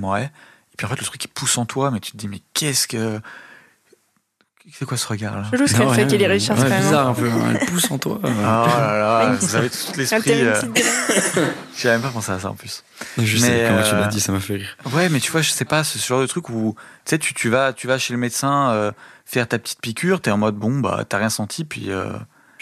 ouais. 0.00 0.24
Et 0.24 0.76
puis 0.76 0.86
en 0.86 0.90
fait, 0.90 0.98
le 0.98 1.04
truc 1.06 1.24
il 1.24 1.28
pousse 1.28 1.56
en 1.56 1.66
toi, 1.66 1.90
mais 1.92 2.00
tu 2.00 2.12
te 2.12 2.16
dis, 2.16 2.26
mais 2.28 2.40
qu'est-ce 2.52 2.88
que. 2.88 3.20
C'est 4.72 4.86
quoi 4.86 4.96
ce 4.96 5.06
regard 5.06 5.36
là 5.36 5.44
Chelou 5.50 5.66
ce 5.66 5.74
qu'elle 5.76 5.90
fait. 5.90 6.06
Kelly 6.06 6.26
Richards, 6.26 6.56
Ouais, 6.56 6.62
quand 6.64 6.70
même. 6.70 6.78
hein. 6.82 6.86
bizarre 6.86 7.08
un 7.08 7.14
peu. 7.14 7.30
hein. 7.30 7.54
Elle 7.60 7.66
pousse 7.66 7.90
en 7.90 7.98
toi. 7.98 8.18
Oh 8.22 8.26
là 8.26 8.96
là, 9.26 9.32
vous 9.40 9.54
avez 9.56 9.68
tout 9.68 9.76
l'esprit. 9.94 10.22
euh. 10.42 10.54
J'avais 11.76 11.96
même 11.96 12.02
pas 12.02 12.08
pensé 12.10 12.32
à 12.32 12.38
ça 12.40 12.48
en 12.50 12.54
plus. 12.54 12.82
Je 13.18 13.34
Mais, 13.34 13.38
sais, 13.40 13.64
comment 13.68 13.82
tu 13.82 13.94
euh, 13.94 14.00
l'as 14.00 14.06
dit, 14.06 14.20
ça 14.20 14.32
m'a 14.32 14.40
fait 14.40 14.54
rire. 14.54 14.76
Ouais, 14.92 15.10
mais 15.10 15.20
tu 15.20 15.30
vois, 15.30 15.42
je 15.42 15.50
sais 15.50 15.66
pas, 15.66 15.84
ce 15.84 15.98
genre 15.98 16.20
de 16.22 16.26
truc 16.26 16.48
où 16.48 16.74
tu 17.04 17.10
sais, 17.10 17.18
tu, 17.18 17.34
tu, 17.34 17.50
vas, 17.50 17.74
tu 17.74 17.86
vas 17.86 17.98
chez 17.98 18.14
le 18.14 18.18
médecin 18.18 18.70
euh, 18.70 18.90
faire 19.26 19.46
ta 19.46 19.58
petite 19.58 19.80
piqûre, 19.82 20.22
t'es 20.22 20.30
en 20.30 20.38
mode 20.38 20.56
bon, 20.56 20.80
bah 20.80 21.04
t'as 21.06 21.18
rien 21.18 21.30
senti, 21.30 21.64
puis, 21.64 21.90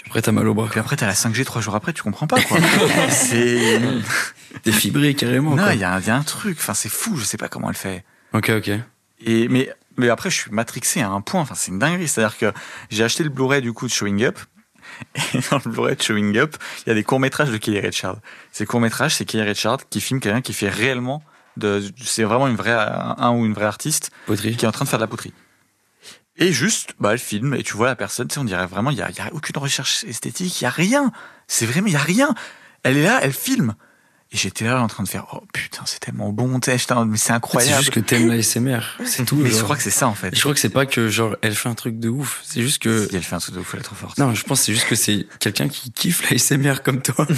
Puis 0.03 0.11
après, 0.11 0.23
t'as 0.23 0.33
mal 0.33 0.47
au 0.49 0.55
bras. 0.55 0.69
puis 0.70 0.81
après 0.81 0.97
t'as 0.97 1.07
la 1.07 1.15
5G 1.15 1.45
trois 1.45 1.62
jours 1.62 1.74
après, 1.74 1.93
tu 1.93 2.03
comprends 2.03 2.27
pas 2.27 2.41
quoi. 2.43 2.59
c'est. 3.11 3.81
T'es 4.62 4.73
fibré 4.73 5.15
carrément. 5.15 5.51
Non, 5.57 5.62
quoi. 5.62 5.74
il 5.74 5.81
y, 5.81 5.85
a 5.85 5.95
un- 5.95 6.01
il 6.01 6.07
y 6.07 6.11
a 6.11 6.16
un 6.16 6.23
truc, 6.23 6.59
enfin 6.61 6.74
c'est 6.74 6.89
fou, 6.91 7.16
je 7.16 7.24
sais 7.24 7.39
pas 7.39 7.49
comment 7.49 7.70
elle 7.70 7.77
fait. 7.77 8.05
Ok, 8.35 8.51
ok. 8.51 8.70
Et, 9.24 9.49
mais, 9.49 9.70
mais 9.97 10.09
après, 10.09 10.29
je 10.31 10.37
suis 10.37 10.51
matrixé 10.51 11.01
à 11.01 11.09
un 11.09 11.20
point. 11.20 11.41
Enfin, 11.41 11.55
c'est 11.55 11.70
une 11.70 11.79
dinguerie. 11.79 12.09
C'est-à-dire 12.09 12.37
que 12.37 12.53
j'ai 12.91 13.03
acheté 13.05 13.23
le 13.24 13.31
Blu-ray 13.31 13.62
du 13.62 13.73
coup 13.73 13.87
de 13.87 13.93
Showing 13.93 14.24
Up. 14.24 14.39
Et 15.35 15.39
dans 15.51 15.61
le 15.65 15.70
Blu-ray 15.70 15.97
de 15.97 16.03
Showing 16.03 16.37
Up, 16.39 16.57
il 16.85 16.89
y 16.89 16.93
a 16.93 16.95
des 16.95 17.05
courts-métrages 17.05 17.51
de 17.51 17.57
Kelly 17.57 17.81
Richard. 17.81 18.16
Ces 18.53 18.66
courts-métrages, 18.66 19.15
c'est 19.16 19.24
Kelly 19.24 19.45
Richard 19.45 19.79
qui 19.89 20.01
filme 20.01 20.20
quelqu'un 20.20 20.41
qui 20.43 20.53
fait 20.53 20.69
réellement 20.69 21.23
de, 21.57 21.83
c'est 22.03 22.24
vraiment 22.24 22.49
une 22.49 22.57
vraie, 22.57 22.73
un, 22.73 23.15
un 23.19 23.31
ou 23.33 23.45
une 23.47 23.53
vraie 23.55 23.65
artiste 23.66 24.11
Poterie. 24.27 24.57
qui 24.57 24.65
est 24.65 24.69
en 24.69 24.73
train 24.73 24.85
de 24.85 24.91
faire 24.91 24.99
de 24.99 25.05
la 25.05 25.09
poterie. 25.09 25.33
Et 26.39 26.53
juste, 26.53 26.95
bah, 26.99 27.13
elle 27.13 27.19
filme 27.19 27.55
et 27.55 27.63
tu 27.63 27.77
vois 27.77 27.89
la 27.89 27.97
personne, 27.97 28.27
tu 28.29 28.35
sais, 28.35 28.41
on 28.41 28.45
dirait 28.45 28.67
vraiment, 28.67 28.91
il 28.91 28.97
y 28.97 29.03
a, 29.03 29.11
il 29.11 29.17
y 29.17 29.21
a 29.21 29.29
aucune 29.33 29.57
recherche 29.59 30.05
esthétique, 30.05 30.61
il 30.61 30.65
y 30.65 30.67
a 30.67 30.71
rien. 30.71 31.13
C'est 31.47 31.67
vraiment, 31.67 31.89
il 31.89 31.93
y 31.93 31.97
a 31.97 32.01
rien. 32.01 32.35
Elle 32.85 32.97
est 32.97 33.05
là, 33.05 33.21
elle 33.23 33.33
filme. 33.35 33.75
Et 34.35 34.39
j'étais 34.39 34.65
là 34.65 34.81
en 34.81 34.87
train 34.87 35.03
de 35.03 35.09
faire, 35.11 35.27
oh 35.35 35.43
putain, 35.53 35.83
c'est 35.85 36.01
tellement 36.01 36.31
bon, 36.33 36.49
mode, 36.49 36.65
mais 36.67 36.79
c'est 36.79 36.95
C'est 37.19 37.33
incroyable. 37.33 37.81
juste 37.81 37.91
que 37.93 38.01
t'aimes 38.01 38.29
la 38.29 38.43
SMR. 38.43 38.81
C'est 39.05 39.27
tout. 39.27 39.37
mais 39.37 39.51
je 39.51 39.57
genre. 39.57 39.65
crois 39.65 39.77
que 39.77 39.83
c'est 39.83 39.91
ça 39.91 40.09
en 40.09 40.15
fait. 40.15 40.35
Je 40.35 40.41
crois 40.41 40.55
que 40.55 40.59
c'est 40.59 40.71
pas 40.71 40.87
que 40.87 41.11
genre 41.11 41.37
elle 41.43 41.55
fait 41.55 41.69
un 41.69 41.75
truc 41.75 41.99
de 41.99 42.09
ouf. 42.09 42.41
C'est 42.43 42.63
juste 42.63 42.81
que 42.83 43.07
Si 43.11 43.15
elle 43.15 43.23
fait 43.23 43.35
un 43.37 43.41
truc 43.41 43.55
de 43.55 43.61
ouf, 43.61 43.75
elle 43.75 43.81
est 43.81 43.83
trop 43.83 43.95
forte. 43.95 44.17
non, 44.17 44.35
je 44.35 44.43
pense 44.45 44.63
c'est 44.63 44.73
juste 44.73 44.89
que 44.89 44.95
c'est 44.95 45.27
quelqu'un 45.39 45.69
qui 45.69 45.93
kiffe 45.93 46.31
la 46.31 46.39
SMR 46.39 46.77
comme 46.83 47.03
toi. 47.03 47.27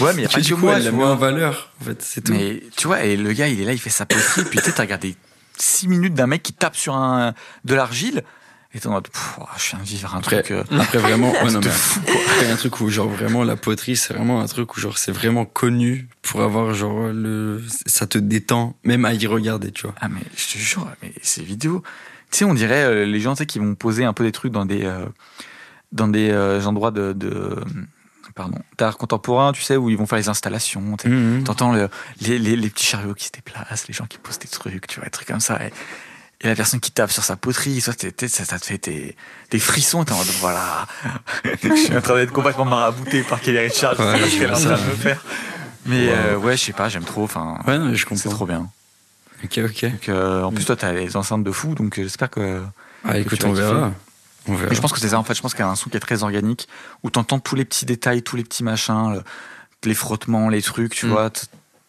Ouais, 0.00 0.12
mais 0.14 0.22
il 0.22 0.24
y 0.24 0.26
a 0.26 0.28
pas 0.28 0.40
du 0.40 0.54
coup 0.54 0.60
moi, 0.62 0.76
elle 0.76 0.84
la 0.84 0.92
met 0.92 1.02
en 1.02 1.16
valeur. 1.16 1.72
En 1.80 1.84
fait, 1.86 2.00
c'est 2.02 2.20
tout. 2.20 2.32
Mais 2.32 2.62
tu 2.76 2.86
vois, 2.86 3.02
et 3.02 3.16
le 3.16 3.32
gars, 3.32 3.48
il 3.48 3.60
est 3.60 3.64
là, 3.64 3.72
il 3.72 3.80
fait 3.80 3.90
sa 3.90 4.06
poterie, 4.06 4.44
puis 4.44 4.58
tu 4.60 4.66
sais, 4.66 4.72
t'as 4.72 4.82
regardé 4.82 5.16
6 5.58 5.88
minutes 5.88 6.14
d'un 6.14 6.26
mec 6.26 6.42
qui 6.42 6.52
tape 6.52 6.76
sur 6.76 6.94
un, 6.94 7.34
de 7.64 7.74
l'argile, 7.74 8.22
et 8.74 8.80
t'es 8.80 8.86
en 8.86 8.92
mode, 8.92 9.08
oh, 9.38 9.44
je 9.58 9.70
viens 9.70 9.78
de 9.80 9.84
vivre 9.84 10.14
un 10.14 10.18
Après, 10.18 10.42
truc. 10.42 10.56
euh, 10.56 10.78
après 10.80 10.96
vraiment, 10.98 11.30
ouais, 11.44 11.50
non, 11.52 11.60
mais 11.62 11.68
fou, 11.68 12.00
un 12.50 12.56
truc 12.56 12.80
où 12.80 12.88
genre 12.88 13.08
vraiment 13.08 13.44
la 13.44 13.56
poterie, 13.56 13.96
c'est 13.96 14.14
vraiment 14.14 14.40
un 14.40 14.46
truc 14.46 14.74
où 14.76 14.80
genre 14.80 14.96
c'est 14.96 15.12
vraiment 15.12 15.44
connu 15.44 16.08
pour 16.22 16.40
avoir 16.42 16.72
genre 16.72 17.08
le, 17.12 17.62
ça 17.86 18.06
te 18.06 18.16
détend 18.18 18.74
même 18.84 19.04
à 19.04 19.12
y 19.12 19.26
regarder, 19.26 19.72
tu 19.72 19.82
vois. 19.82 19.94
Ah, 20.00 20.08
mais 20.08 20.22
je 20.36 20.46
te 20.54 20.58
jure, 20.58 20.86
mais 21.02 21.12
ces 21.22 21.42
vidéos, 21.42 21.82
tu 22.30 22.38
sais, 22.38 22.44
on 22.46 22.54
dirait 22.54 22.84
euh, 22.84 23.04
les 23.04 23.20
gens, 23.20 23.34
tu 23.34 23.40
sais, 23.40 23.46
qui 23.46 23.58
vont 23.58 23.74
poser 23.74 24.04
un 24.04 24.14
peu 24.14 24.24
des 24.24 24.32
trucs 24.32 24.52
dans 24.52 24.64
des, 24.64 24.84
euh, 24.84 25.04
dans 25.92 26.08
des 26.08 26.32
endroits 26.66 26.90
de, 26.92 27.12
de 27.12 27.56
pardon, 28.34 28.58
d'art 28.78 28.96
contemporain, 28.98 29.52
tu 29.52 29.62
sais, 29.62 29.76
où 29.76 29.90
ils 29.90 29.96
vont 29.96 30.06
faire 30.06 30.18
les 30.18 30.28
installations. 30.28 30.96
Mhm. 31.04 31.44
T'entends 31.44 31.72
le- 31.72 31.88
les, 32.20 32.38
les, 32.38 32.56
les 32.56 32.70
petits 32.70 32.86
chariots 32.86 33.14
qui 33.14 33.26
se 33.26 33.32
déplacent, 33.32 33.86
les 33.88 33.94
gens 33.94 34.06
qui 34.06 34.18
posent 34.18 34.38
des 34.38 34.48
trucs, 34.48 34.86
tu 34.86 34.96
vois, 34.96 35.04
des 35.06 35.10
trucs 35.10 35.28
comme 35.28 35.40
ça. 35.40 35.58
Et, 35.64 35.72
et 36.44 36.48
la 36.48 36.54
personne 36.56 36.80
qui 36.80 36.90
tape 36.90 37.12
sur 37.12 37.22
sa 37.22 37.36
poterie, 37.36 37.80
ça, 37.80 37.92
ça 37.92 38.58
te 38.58 38.64
fait 38.66 38.84
des, 38.84 39.16
des 39.50 39.58
frissons, 39.60 40.04
t'es 40.04 40.12
en 40.12 40.16
mode 40.16 40.26
voilà. 40.40 40.86
je 41.62 41.74
suis 41.76 41.96
en 41.96 42.00
train 42.00 42.16
d'être 42.16 42.32
complètement 42.32 42.64
marabouté 42.64 43.22
par 43.22 43.40
Kelly 43.40 43.58
Richard, 43.60 43.98
Ouais, 44.00 44.18
c'est 44.28 44.48
je 44.48 44.54
ça. 44.54 44.70
me 44.70 44.76
faire. 44.96 45.22
Mais 45.86 46.06
Wow. 46.08 46.12
euh, 46.14 46.36
ouais, 46.36 46.56
je 46.56 46.62
sais 46.64 46.72
pas, 46.72 46.88
j'aime 46.88 47.04
trop, 47.04 47.24
enfin, 47.24 47.58
Ouais, 47.66 47.78
non, 47.78 47.92
je 47.94 47.98
c'est 47.98 48.04
comprends. 48.06 48.30
trop 48.30 48.46
bien. 48.46 48.68
Ok, 49.44 49.58
ok. 49.58 49.84
Donc, 49.90 50.08
euh, 50.08 50.42
en 50.42 50.52
plus, 50.52 50.64
toi, 50.64 50.76
t'as 50.76 50.92
les 50.92 51.16
enceintes 51.16 51.42
de 51.44 51.50
fou, 51.50 51.74
donc 51.74 51.98
euh, 51.98 52.02
j'espère 52.04 52.30
que. 52.30 52.62
Ah, 53.04 53.18
écoute, 53.18 53.42
on 53.44 53.52
verra. 53.52 53.92
Je 54.48 54.80
pense 54.80 54.92
que 54.92 54.98
c'est 55.00 55.10
ça, 55.10 55.18
en 55.18 55.24
fait, 55.24 55.34
je 55.34 55.40
pense 55.42 55.52
qu'il 55.54 55.60
y 55.64 55.68
a 55.68 55.70
un 55.70 55.76
son 55.76 55.90
qui 55.90 55.96
est 55.96 56.00
très 56.00 56.22
organique, 56.22 56.68
où 57.02 57.10
t'entends 57.10 57.38
tous 57.38 57.54
les 57.54 57.64
petits 57.64 57.86
détails, 57.86 58.22
tous 58.22 58.36
les 58.36 58.44
petits 58.44 58.64
machins, 58.64 59.12
le- 59.14 59.22
les 59.84 59.94
frottements, 59.94 60.48
les 60.48 60.62
trucs, 60.62 60.94
tu 60.94 61.06
Mm. 61.06 61.10
vois. 61.10 61.30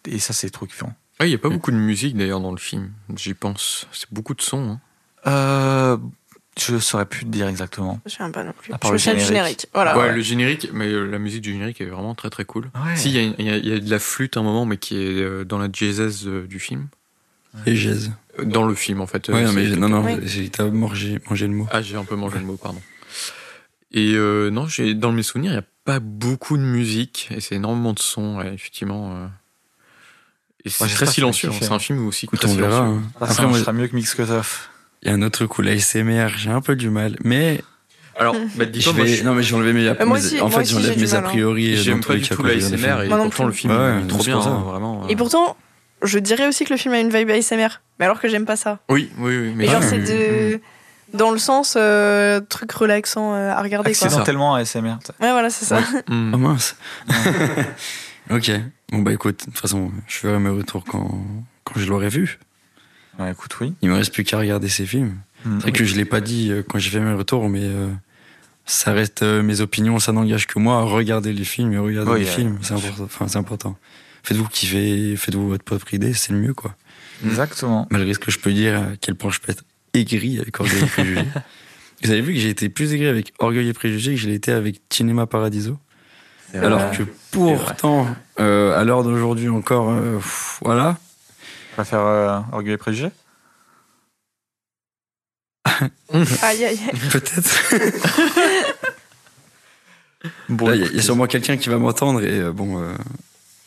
Et 0.05 0.19
ça, 0.19 0.33
c'est 0.33 0.49
trop 0.49 0.65
kiffant. 0.65 0.93
Il 1.21 1.27
n'y 1.27 1.35
a 1.35 1.37
pas 1.37 1.49
beaucoup 1.49 1.71
de 1.71 1.77
musique 1.77 2.17
d'ailleurs 2.17 2.41
dans 2.41 2.51
le 2.51 2.57
film, 2.57 2.91
j'y 3.15 3.33
pense. 3.33 3.87
C'est 3.93 4.11
beaucoup 4.11 4.33
de 4.33 4.41
sons. 4.41 4.71
hein. 4.71 4.79
Euh, 5.27 5.97
je 6.59 6.77
saurais 6.79 7.05
plus 7.05 7.21
te 7.25 7.29
dire 7.29 7.47
exactement. 7.47 7.99
Je 8.05 8.11
sais 8.11 8.29
pas 8.31 8.43
non 8.43 8.51
plus. 8.51 8.73
À 8.73 8.77
part 8.77 8.89
Je 8.89 8.93
le 8.93 8.97
générique. 8.99 9.27
générique. 9.27 9.67
Voilà. 9.73 9.97
ouais, 9.97 10.13
le 10.13 10.21
générique, 10.21 10.69
mais 10.73 10.87
euh, 10.87 11.05
la 11.05 11.17
musique 11.19 11.41
du 11.41 11.51
générique 11.53 11.79
est 11.81 11.85
vraiment 11.85 12.13
très 12.13 12.29
très 12.29 12.45
cool. 12.45 12.69
Ouais. 12.75 12.95
Si, 12.95 13.09
il 13.09 13.15
y, 13.39 13.43
y 13.43 13.49
a- 13.49 13.57
il 13.57 13.67
y 13.67 13.73
a 13.73 13.79
de 13.79 13.89
la 13.89 13.99
flûte 13.99 14.35
à 14.37 14.41
un 14.41 14.43
moment, 14.43 14.65
mais 14.65 14.77
qui 14.77 14.97
est 14.97 15.21
euh, 15.21 15.45
dans 15.45 15.57
la 15.59 15.69
jazz 15.71 16.25
du 16.27 16.59
film. 16.59 16.87
Et. 17.65 17.75
Euh, 18.39 18.45
Dans 18.45 18.65
le 18.65 18.73
film 18.75 18.99
en 19.01 19.07
fait. 19.07 19.29
euh, 19.29 19.33
Ouais, 19.33 19.43
non, 19.43 19.53
mais 19.53 19.67
non, 19.69 19.89
non, 19.89 20.17
t'as 20.51 20.65
mangé, 20.69 21.19
mangé 21.29 21.47
le 21.47 21.53
mot. 21.53 21.67
Ah, 21.71 21.81
j'ai 21.81 21.95
un 21.95 22.03
peu 22.03 22.15
mangé 22.15 22.39
le 22.39 22.45
mot, 22.45 22.57
pardon. 22.57 22.81
Et 23.91 24.13
euh, 24.15 24.49
non, 24.49 24.67
j'ai 24.67 24.95
dans 24.95 25.11
mes 25.11 25.21
souvenirs, 25.21 25.51
il 25.51 25.55
n'y 25.55 25.59
a 25.59 25.65
pas 25.85 25.99
beaucoup 25.99 26.57
de 26.57 26.63
musique 26.63 27.27
et 27.29 27.41
c'est 27.41 27.55
énormément 27.55 27.93
de 27.93 27.99
sons, 27.99 28.37
ouais, 28.39 28.51
effectivement. 28.53 29.15
euh. 29.15 29.27
Et 30.65 30.69
c'est 30.69 30.83
Ouais, 30.85 30.89
très 30.89 31.05
silencieux. 31.05 31.49
hein. 31.49 31.55
C'est 31.59 31.71
un 31.71 31.77
film 31.79 32.07
aussi 32.07 32.25
Écoute, 32.25 32.39
très 32.39 32.49
on 32.49 32.55
verra. 32.55 32.85
silencieux. 32.87 32.97
hein. 33.05 33.11
Ça, 33.13 33.17
Après, 33.25 33.33
ça 33.35 33.41
moi, 33.43 33.51
marchera 33.51 33.73
mieux 33.73 33.87
que 33.87 33.95
Mix 33.95 34.15
Cut 34.15 34.21
Off. 34.23 34.69
il 35.03 35.09
y 35.09 35.11
a 35.11 35.13
un 35.13 35.21
autre 35.21 35.45
coup, 35.45 35.61
la 35.61 35.73
SMR, 35.77 36.29
j'ai 36.37 36.49
un 36.49 36.61
peu 36.61 36.75
du 36.75 36.89
mal. 36.89 37.17
Mais 37.23 37.61
Alors, 38.17 38.33
bah, 38.55 38.63
je 38.65 38.69
dis-toi, 38.69 38.93
moi, 38.93 39.03
vais, 39.05 39.15
je- 39.15 39.23
non, 39.23 39.35
mais 39.35 39.43
j'ai 39.43 39.53
enlevé 39.55 39.73
mes, 39.73 39.87
Euh, 39.89 40.05
moi 40.05 40.17
aussi- 40.17 40.39
en 40.41 40.49
moi 40.49 40.59
fait, 40.59 40.65
j'enlève 40.71 40.97
mes 40.99 41.13
a 41.13 41.19
hein. 41.19 41.21
priori. 41.21 41.75
j'aime 41.77 41.99
pas 42.01 42.13
tous 42.15 42.19
du 42.21 42.29
tout 42.29 42.35
quand 42.37 42.43
la 42.43 42.49
je 42.53 42.65
regarde 42.65 42.71
des 42.75 42.83
ASMR 42.85 43.03
et 43.05 43.09
pourtant 43.09 43.45
le 43.45 43.51
film 43.51 43.71
est 43.73 44.07
trop 44.07 44.23
bien, 44.23 44.39
hein, 44.39 44.63
vraiment. 44.65 45.07
Et 45.07 45.15
pourtant, 45.15 45.55
je 46.03 46.19
dirais 46.19 46.47
aussi 46.47 46.65
que 46.65 46.73
le 46.73 46.77
film 46.77 46.93
a 46.93 46.99
une 46.99 47.09
vibe 47.09 47.29
ASMR. 47.29 47.67
Mais 47.99 48.05
alors 48.05 48.19
que 48.19 48.27
j'aime 48.27 48.45
pas 48.45 48.55
ça. 48.55 48.79
Oui, 48.89 49.09
oui, 49.17 49.37
oui. 49.37 49.53
Mais 49.55 49.65
Mais 49.65 49.67
genre, 49.67 49.83
c'est 49.83 49.99
de. 49.99 50.59
dans 51.13 51.31
le 51.31 51.37
sens 51.37 51.75
euh, 51.77 52.39
truc 52.41 52.71
relaxant 52.71 53.33
euh, 53.33 53.51
à 53.51 53.61
regarder. 53.61 53.91
Accidentellement 53.91 54.55
ASMR. 54.55 54.95
Ouais, 55.21 55.31
voilà, 55.31 55.49
c'est 55.49 55.65
ça. 55.65 55.79
Oh 56.09 56.13
mince. 56.37 56.75
ok. 58.31 58.51
Bon 58.91 58.99
bah 58.99 59.11
écoute, 59.13 59.39
de 59.39 59.45
toute 59.45 59.59
façon, 59.59 59.91
je 60.07 60.17
ferai 60.17 60.39
mes 60.39 60.49
retours 60.49 60.83
quand, 60.83 61.23
quand 61.63 61.79
je 61.79 61.85
l'aurai 61.87 62.09
vu. 62.09 62.39
Ouais, 63.19 63.31
écoute, 63.31 63.55
oui. 63.61 63.73
Il 63.81 63.89
me 63.89 63.95
reste 63.95 64.13
plus 64.13 64.23
qu'à 64.23 64.37
regarder 64.37 64.69
ces 64.69 64.85
films. 64.85 65.17
Mm. 65.45 65.55
C'est 65.57 65.61
vrai 65.63 65.71
que 65.71 65.83
je 65.85 65.95
l'ai 65.95 66.05
pas 66.05 66.21
dit 66.21 66.51
euh, 66.51 66.63
quand 66.67 66.79
j'ai 66.79 66.89
fait 66.89 66.99
mes 66.99 67.13
retours, 67.13 67.49
mais 67.49 67.63
euh, 67.63 67.89
ça 68.65 68.91
reste 68.93 69.23
euh, 69.23 69.43
mes 69.43 69.61
opinions, 69.61 69.99
ça 69.99 70.11
n'engage 70.11 70.47
que 70.47 70.59
moi. 70.59 70.81
Regardez 70.83 71.33
les 71.33 71.43
films 71.43 71.73
et 71.73 71.77
regardez 71.77 72.11
Oui, 72.11 72.19
les 72.21 72.25
ouais. 72.25 72.31
films, 72.31 72.57
c'est 72.61 72.73
important. 72.73 73.03
Enfin, 73.03 73.27
c'est 73.27 73.37
important. 73.37 73.77
Faites-vous 74.23 74.47
kiffer, 74.47 75.15
faites-vous 75.17 75.49
votre 75.49 75.63
propre 75.63 75.93
idée, 75.93 76.13
c'est 76.13 76.31
le 76.31 76.39
mieux 76.39 76.53
quoi. 76.53 76.75
Exactement. 77.25 77.87
Malgré 77.91 78.13
ce 78.13 78.19
que 78.19 78.31
je 78.31 78.39
peux 78.39 78.53
dire, 78.53 78.77
à 78.79 78.87
quel 78.99 79.15
point 79.15 79.31
je 79.31 79.39
peux 79.39 79.51
être 79.51 79.63
aigri 79.93 80.39
avec 80.39 80.59
Orgueil 80.59 80.83
et 80.83 80.87
Préjugés. 80.87 81.25
Vous 82.03 82.11
avez 82.11 82.21
vu 82.21 82.33
que 82.33 82.39
j'ai 82.39 82.49
été 82.49 82.69
plus 82.69 82.93
aigri 82.93 83.07
avec 83.07 83.33
Orgueil 83.39 83.69
et 83.69 83.73
Préjugés 83.73 84.15
que 84.15 84.19
je 84.19 84.27
l'ai 84.27 84.35
été 84.35 84.51
avec 84.51 84.81
Cinema 84.89 85.25
Paradiso. 85.25 85.77
Alors 86.53 86.91
que 86.91 87.03
pourtant, 87.31 88.07
euh, 88.39 88.79
à 88.79 88.83
l'heure 88.83 89.03
d'aujourd'hui 89.03 89.49
encore, 89.49 89.89
euh, 89.89 90.17
pff, 90.17 90.59
voilà. 90.61 90.97
On 91.73 91.77
va 91.77 91.85
faire 91.85 91.99
euh, 92.01 92.39
Orgueil 92.51 92.73
et 92.73 92.77
Préjugés? 92.77 93.11
Aïe, 96.13 96.63
aïe, 96.65 96.65
aïe. 96.65 96.79
Peut-être. 97.11 97.73
Bon, 100.49 100.71
il 100.71 100.85
y 100.85 100.95
y, 100.95 100.99
a 100.99 101.01
sûrement 101.01 101.27
quelqu'un 101.27 101.57
qui 101.57 101.69
va 101.69 101.77
m'entendre 101.77 102.23
et 102.23 102.39
euh, 102.39 102.51
bon, 102.51 102.81
euh, 102.81 102.93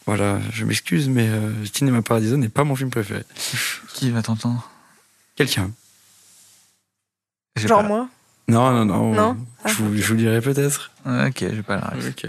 voilà, 0.07 0.39
je 0.53 0.65
m'excuse, 0.65 1.09
mais 1.09 1.29
euh, 1.29 1.53
Cinema 1.73 2.01
Paradiso 2.03 2.37
n'est 2.37 2.49
pas 2.49 2.65
mon 2.65 2.77
film 2.77 2.91
préféré. 2.91 3.25
Qui 3.95 4.11
va 4.11 4.23
t'entendre? 4.23 4.71
Quelqu'un 5.37 5.71
Genre 7.57 7.83
pas- 7.83 7.89
moi? 7.89 8.09
Non, 8.49 8.71
non, 8.73 8.85
non. 8.85 9.13
Non 9.15 9.47
je, 9.65 9.73
vous, 9.75 9.97
je 9.97 10.07
vous 10.07 10.15
le 10.15 10.21
dirai 10.21 10.41
peut-être. 10.41 10.93
Ok, 11.05 11.39
j'ai 11.41 11.63
pas 11.63 11.77
la 11.77 11.89
ref. 11.89 12.09
Ok. 12.11 12.27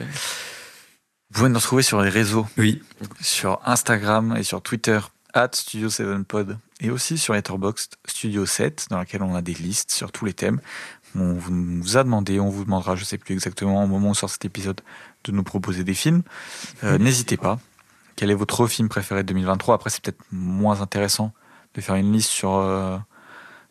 Vous 1.30 1.40
pouvez 1.40 1.50
nous 1.50 1.60
retrouver 1.60 1.84
sur 1.84 2.02
les 2.02 2.10
réseaux, 2.10 2.48
Oui. 2.58 2.82
sur 3.22 3.60
Instagram 3.66 4.36
et 4.38 4.44
sur 4.44 4.62
Twitter, 4.62 5.00
at 5.34 5.48
Studio7pod, 5.50 6.58
et 6.80 6.90
aussi 6.90 7.18
sur 7.18 7.34
Letterboxd 7.34 7.96
Studio 8.08 8.46
7, 8.46 8.88
dans 8.90 8.98
laquelle 8.98 9.22
on 9.22 9.36
a 9.36 9.42
des 9.42 9.54
listes 9.54 9.92
sur 9.92 10.12
tous 10.12 10.26
les 10.26 10.34
thèmes. 10.34 10.60
On 11.16 11.34
vous 11.34 11.98
a 11.98 12.04
demandé, 12.04 12.40
on 12.40 12.50
vous 12.50 12.64
demandera, 12.64 12.96
je 12.96 13.04
sais 13.04 13.18
plus 13.18 13.34
exactement 13.34 13.84
au 13.84 13.88
moment 13.88 14.10
où 14.12 14.16
sort 14.16 14.30
cet 14.30 14.46
épisode, 14.46 14.82
de 15.32 15.36
nous 15.36 15.44
proposer 15.44 15.84
des 15.84 15.94
films. 15.94 16.22
Euh, 16.84 16.98
N'hésitez 16.98 17.38
pas. 17.38 17.60
Quel 18.16 18.32
est 18.32 18.36
votre 18.36 18.66
film 18.68 18.90
préféré 18.90 19.24
de 19.24 19.28
2023 19.28 19.76
Après, 19.76 19.90
c'est 19.90 20.02
peut-être 20.04 20.22
moins 20.32 20.82
intéressant 20.82 21.34
de 21.76 21.82
faire 21.82 21.96
une 21.96 22.12
liste 22.12 22.30
sur, 22.32 22.56
euh, 22.56 22.98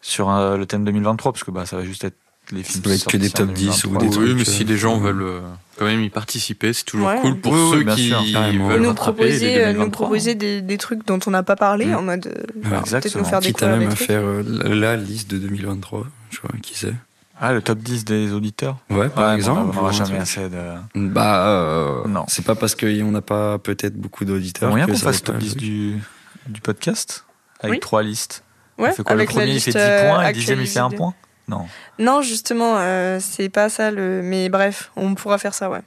sur 0.00 0.30
euh, 0.30 0.56
le 0.56 0.66
thème 0.66 0.84
2023, 0.84 1.32
parce 1.32 1.42
que 1.44 1.50
bah, 1.50 1.66
ça 1.66 1.76
va 1.76 1.84
juste 1.84 2.04
être 2.04 2.16
les 2.52 2.62
films 2.62 2.82
doit 2.84 2.94
être 2.94 3.08
que 3.08 3.16
des 3.16 3.28
top 3.28 3.52
10 3.52 3.84
ou 3.86 3.88
2023. 3.88 4.00
des 4.02 4.06
oui, 4.06 4.12
trucs, 4.12 4.36
mais 4.36 4.48
euh, 4.48 4.52
si 4.58 4.64
des 4.64 4.76
gens 4.76 4.98
veulent 4.98 5.22
euh, 5.22 5.40
quand 5.76 5.84
même 5.86 6.00
y 6.04 6.10
participer, 6.10 6.72
c'est 6.72 6.84
toujours 6.84 7.08
Ouais. 7.08 7.18
cool 7.20 7.40
pour 7.40 7.52
Oui, 7.52 7.58
oui, 7.60 7.70
ceux 7.84 7.94
qui 7.96 8.08
sûr, 8.08 8.22
veulent 8.22 8.82
Ou 8.82 8.84
nous 8.84 8.94
proposer, 8.94 9.56
nous 9.56 9.72
2023. 9.72 9.90
proposer 9.90 10.34
des, 10.36 10.62
des 10.62 10.78
trucs 10.78 11.04
dont 11.08 11.18
on 11.26 11.30
n'a 11.32 11.42
pas 11.42 11.56
parlé, 11.56 11.86
Mm. 11.86 11.94
en 11.96 12.02
mode. 12.02 12.26
euh, 12.28 12.30
Voilà. 12.62 12.82
peut-être 12.82 12.86
nous 12.92 12.96
Exactement. 12.98 13.24
faire 13.24 13.40
Quitte 13.40 13.62
à 13.64 13.68
même 13.70 13.80
des 13.80 13.86
à 13.86 13.96
faire 13.96 14.22
euh, 14.22 14.44
la, 14.46 14.74
la 14.76 14.96
liste 14.96 15.28
de 15.28 15.38
2023. 15.38 16.06
Je 16.30 16.38
vois, 16.40 16.50
qui 16.62 16.78
sait. 16.78 16.94
Ah, 17.38 17.52
le 17.52 17.60
top 17.60 17.78
10 17.80 18.04
des 18.04 18.32
auditeurs? 18.32 18.76
Ouais, 18.88 19.08
par 19.08 19.24
Ouais, 19.24 19.30
bon, 19.30 19.34
exemple. 19.36 19.60
On 19.70 19.72
n'aura 19.74 19.92
jamais 19.92 20.18
assez 20.18 20.48
de. 20.48 20.58
Bah, 20.94 21.48
euh, 21.48 22.06
Non. 22.08 22.24
c'est 22.28 22.44
pas 22.44 22.54
parce 22.54 22.74
qu'on 22.74 23.10
n'a 23.10 23.20
pas 23.22 23.58
peut-être 23.58 23.94
beaucoup 23.96 24.24
d'auditeurs. 24.24 24.70
moyen 24.70 24.86
que 24.86 24.92
qu'on 24.92 24.96
fasse 24.98 25.22
top 25.22 25.34
le 25.36 25.40
10 25.42 25.48
truc. 25.50 25.60
du, 25.60 25.98
du 26.46 26.60
podcast? 26.60 27.24
Avec 27.60 27.72
Oui. 27.74 27.80
trois 27.80 28.02
listes. 28.02 28.42
Ouais, 28.78 28.88
on 28.90 28.92
fait 28.92 29.02
quoi? 29.02 29.12
Avec 29.12 29.28
Le 29.28 29.34
premier, 29.34 29.46
la 29.46 29.52
il 29.52 29.60
fait 29.60 29.70
liste 29.70 29.78
10 29.78 29.82
euh, 29.84 30.08
points 30.10 30.22
et 30.22 30.26
le 30.28 30.32
dixième, 30.32 30.60
il 30.60 30.66
fait 30.66 30.78
un 30.78 30.84
actualisée. 30.86 30.96
point? 30.96 31.14
Non. 31.48 31.66
Non, 31.98 32.22
justement, 32.22 32.74
euh, 32.78 33.18
c'est 33.20 33.48
pas 33.50 33.68
ça 33.68 33.90
le. 33.90 34.22
Mais 34.22 34.48
bref, 34.48 34.90
on 34.96 35.14
pourra 35.14 35.38
faire 35.38 35.54
ça, 35.54 35.68
ouais. 35.70 35.82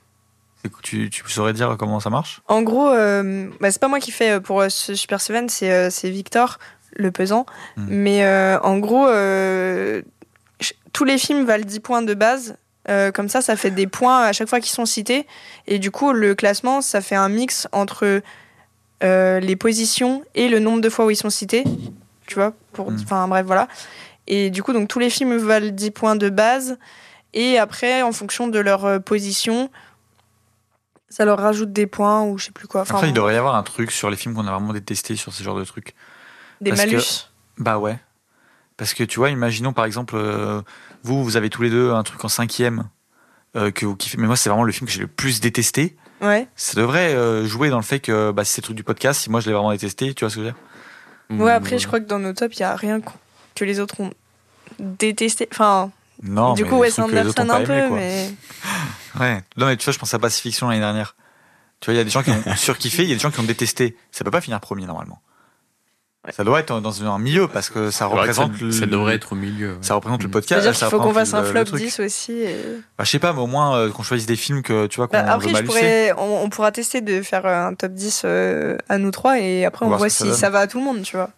Tu, 0.84 1.10
tu 1.10 1.24
saurais 1.30 1.54
dire 1.54 1.76
comment 1.80 2.00
ça 2.02 2.10
marche? 2.10 2.42
En 2.48 2.62
gros, 2.62 2.90
euh, 2.90 3.48
bah, 3.62 3.72
c'est 3.72 3.80
pas 3.80 3.88
moi 3.88 4.00
qui 4.00 4.12
fais 4.12 4.32
euh, 4.32 4.40
pour 4.42 4.64
ce 4.70 4.94
Super 4.94 5.22
Seven, 5.22 5.48
c'est 5.50 5.72
euh, 5.72 5.90
c'est 5.90 6.10
Victor, 6.10 6.60
le 6.96 7.12
pesant. 7.12 7.46
Hmm. 7.78 7.86
Mais 7.90 8.26
euh, 8.26 8.60
en 8.60 8.78
gros, 8.78 9.08
euh, 9.08 10.02
tous 10.94 11.04
les 11.04 11.18
films 11.18 11.46
valent 11.46 11.66
10 11.66 11.80
points 11.80 12.02
de 12.02 12.14
base. 12.14 12.58
Euh, 12.90 13.12
comme 13.12 13.30
ça, 13.30 13.42
ça 13.42 13.56
fait 13.56 13.72
des 13.72 13.88
points 13.88 14.22
à 14.24 14.34
chaque 14.34 14.48
fois 14.50 14.60
qu'ils 14.60 14.72
sont 14.72 14.86
cités. 14.86 15.28
Et 15.68 15.80
du 15.80 15.92
coup, 15.92 16.12
le 16.14 16.34
classement, 16.36 16.82
ça 16.82 17.02
fait 17.02 17.16
un 17.16 17.30
mix 17.30 17.68
entre 17.72 18.22
euh, 19.04 19.40
les 19.40 19.56
positions 19.56 20.24
et 20.36 20.50
le 20.50 20.60
nombre 20.60 20.82
de 20.82 20.90
fois 20.90 21.06
où 21.06 21.10
ils 21.12 21.16
sont 21.16 21.30
cités. 21.30 21.64
Tu 22.28 22.36
vois 22.36 22.54
pour, 22.74 22.92
Hmm. 22.92 22.98
Enfin, 23.04 23.28
bref, 23.28 23.46
voilà. 23.46 23.68
Et 24.28 24.50
du 24.50 24.62
coup, 24.64 24.74
donc, 24.74 24.88
tous 24.88 25.00
les 25.00 25.10
films 25.10 25.36
valent 25.38 25.70
10 25.72 25.92
points 25.92 26.16
de 26.16 26.30
base. 26.30 26.78
Et 27.34 27.60
après, 27.60 28.02
en 28.02 28.12
fonction 28.12 28.48
de 28.48 28.60
leur 28.60 28.86
euh, 28.86 29.00
position, 29.00 29.70
ça 31.10 31.26
leur 31.26 31.40
rajoute 31.40 31.72
des 31.74 31.88
points 31.88 32.24
ou 32.24 32.38
je 32.38 32.46
sais 32.46 32.52
plus 32.52 32.68
quoi. 32.68 32.82
Enfin, 32.82 32.96
Après, 32.96 33.10
il 33.10 33.14
devrait 33.14 33.34
y 33.34 33.38
avoir 33.38 33.56
un 33.56 33.64
truc 33.64 33.92
sur 33.92 34.10
les 34.10 34.18
films 34.18 34.36
qu'on 34.36 34.48
a 34.48 34.52
vraiment 34.52 34.74
détestés 34.74 35.16
sur 35.16 35.34
ce 35.34 35.44
genre 35.44 35.58
de 35.58 35.66
trucs. 35.66 35.94
des 36.62 36.72
parce 36.72 36.82
que- 36.86 36.88
malus. 36.88 37.30
Bah 37.58 37.78
ouais. 37.78 38.00
Parce 38.80 38.94
que 38.94 39.04
tu 39.04 39.20
vois, 39.20 39.30
imaginons 39.30 39.74
par 39.74 39.84
exemple, 39.84 40.16
euh, 40.16 40.62
vous, 41.04 41.22
vous 41.22 41.36
avez 41.36 41.50
tous 41.50 41.62
les 41.62 41.70
deux 41.70 41.92
un 41.92 42.02
truc 42.04 42.24
en 42.24 42.30
cinquième 42.30 42.86
euh, 43.58 43.72
que 43.72 43.86
vous 43.86 43.98
kiffez. 43.98 44.18
Mais 44.18 44.26
moi, 44.26 44.38
c'est 44.38 44.48
vraiment 44.50 44.64
le 44.64 44.72
film 44.72 44.88
que 44.88 44.94
j'ai 44.94 45.02
le 45.02 45.08
plus 45.08 45.42
détesté. 45.42 45.98
Ouais. 46.22 46.48
Ça 46.56 46.80
devrait 46.80 47.14
euh, 47.14 47.46
jouer 47.46 47.70
dans 47.70 47.76
le 47.78 47.84
fait 47.84 48.00
que 48.00 48.32
bah, 48.32 48.46
si 48.46 48.54
c'est 48.54 48.62
le 48.62 48.64
truc 48.68 48.78
du 48.78 48.84
podcast, 48.84 49.20
si 49.20 49.30
moi 49.30 49.42
je 49.42 49.48
l'ai 49.48 49.54
vraiment 49.54 49.72
détesté, 49.72 50.14
tu 50.14 50.24
vois 50.24 50.30
ce 50.30 50.36
que 50.38 50.42
je 50.42 50.46
veux 50.48 50.54
dire? 50.54 51.44
Ouais, 51.46 51.52
après, 51.52 51.78
je 51.78 51.88
crois 51.88 52.00
que 52.00 52.06
dans 52.06 52.20
nos 52.20 52.32
tops, 52.32 52.56
il 52.56 52.62
y 52.62 52.64
a 52.64 52.74
rien 52.76 53.02
que 53.54 53.66
les 53.66 53.82
autres 53.82 54.00
ont 54.00 54.12
détesté. 54.80 55.50
Enfin, 55.52 55.92
Non, 56.24 56.54
du 56.54 56.64
mais 56.64 56.70
coup, 56.70 56.76
Anderson 56.78 57.04
ont 57.04 57.10
un 57.10 57.46
pas 57.46 57.58
aimé, 57.60 57.66
peu, 57.66 57.88
quoi. 57.90 57.98
mais. 57.98 58.30
Ouais. 59.20 59.44
Non, 59.58 59.66
mais 59.66 59.76
tu 59.76 59.84
vois, 59.84 59.92
je 59.92 60.00
pense 60.00 60.14
à 60.14 60.20
Pacifiction 60.20 60.70
l'année 60.70 60.80
dernière. 60.80 61.16
Tu 61.82 61.86
vois, 61.88 61.96
il 61.96 61.98
y 61.98 62.00
a 62.00 62.04
des 62.06 62.10
gens 62.12 62.24
qui 62.24 62.30
ont 62.32 62.42
surkiffé, 62.56 63.04
il 63.04 63.10
y 63.10 63.12
a 63.12 63.16
des 63.16 63.20
gens 63.22 63.32
qui 63.32 63.40
ont 63.42 63.44
détesté. 63.44 63.98
Ça 64.12 64.24
peut 64.24 64.32
pas 64.32 64.40
finir 64.40 64.60
premier 64.62 64.86
normalement. 64.86 65.22
Ouais. 66.30 66.34
Ça 66.36 66.44
doit 66.44 66.60
être 66.60 66.80
dans 66.80 67.04
un 67.04 67.18
milieu 67.20 67.48
parce 67.48 67.70
que 67.70 67.92
ça 67.92 68.06
représente. 68.06 68.54
ça, 68.58 68.64
le- 68.66 68.72
ça 68.72 68.86
devrait 68.86 69.16
être 69.16 69.34
au 69.34 69.36
milieu. 69.36 69.72
ouais. 69.74 69.78
Ça 69.82 69.96
représente 69.96 70.22
le 70.22 70.28
Mm. 70.28 70.32
podcast. 70.32 70.62
C'est-à-dire 70.62 70.80
qu'il 70.80 70.88
faut 70.90 71.00
qu'on 71.00 71.14
fasse 71.14 71.34
un 71.34 71.44
flop 71.44 71.64
truc. 71.66 71.82
10 71.82 72.00
aussi. 72.00 72.32
et- 72.34 72.56
Bah, 72.98 73.04
je 73.04 73.10
sais 73.10 73.20
pas, 73.20 73.34
mais 73.34 73.40
au 73.42 73.48
moins 73.48 73.76
euh, 73.78 73.90
qu'on 73.92 74.04
choisisse 74.04 74.28
des 74.28 74.36
films 74.36 74.62
que 74.62 74.88
tu 74.88 74.98
vois 74.98 75.08
qu'on 75.08 75.14
Bah, 75.18 75.26
après, 75.32 75.48
je 75.50 75.54
malucer. 75.54 75.68
pourrais, 75.68 76.14
on, 76.18 76.44
on 76.44 76.50
pourra 76.50 76.72
tester 76.72 77.02
de 77.02 77.22
faire 77.22 77.46
un 77.46 77.74
top 77.74 77.94
10 77.94 78.22
euh, 78.26 78.78
à 78.90 78.98
nous 78.98 79.12
trois 79.12 79.40
et 79.40 79.66
après, 79.66 79.86
On 79.86 79.90
voit 79.98 80.10
si 80.10 80.32
ça 80.34 80.50
va 80.50 80.60
à 80.60 80.68
tout 80.68 80.78
le 80.80 80.86
monde, 80.86 81.02
tu 81.02 81.18
vois. 81.18 81.30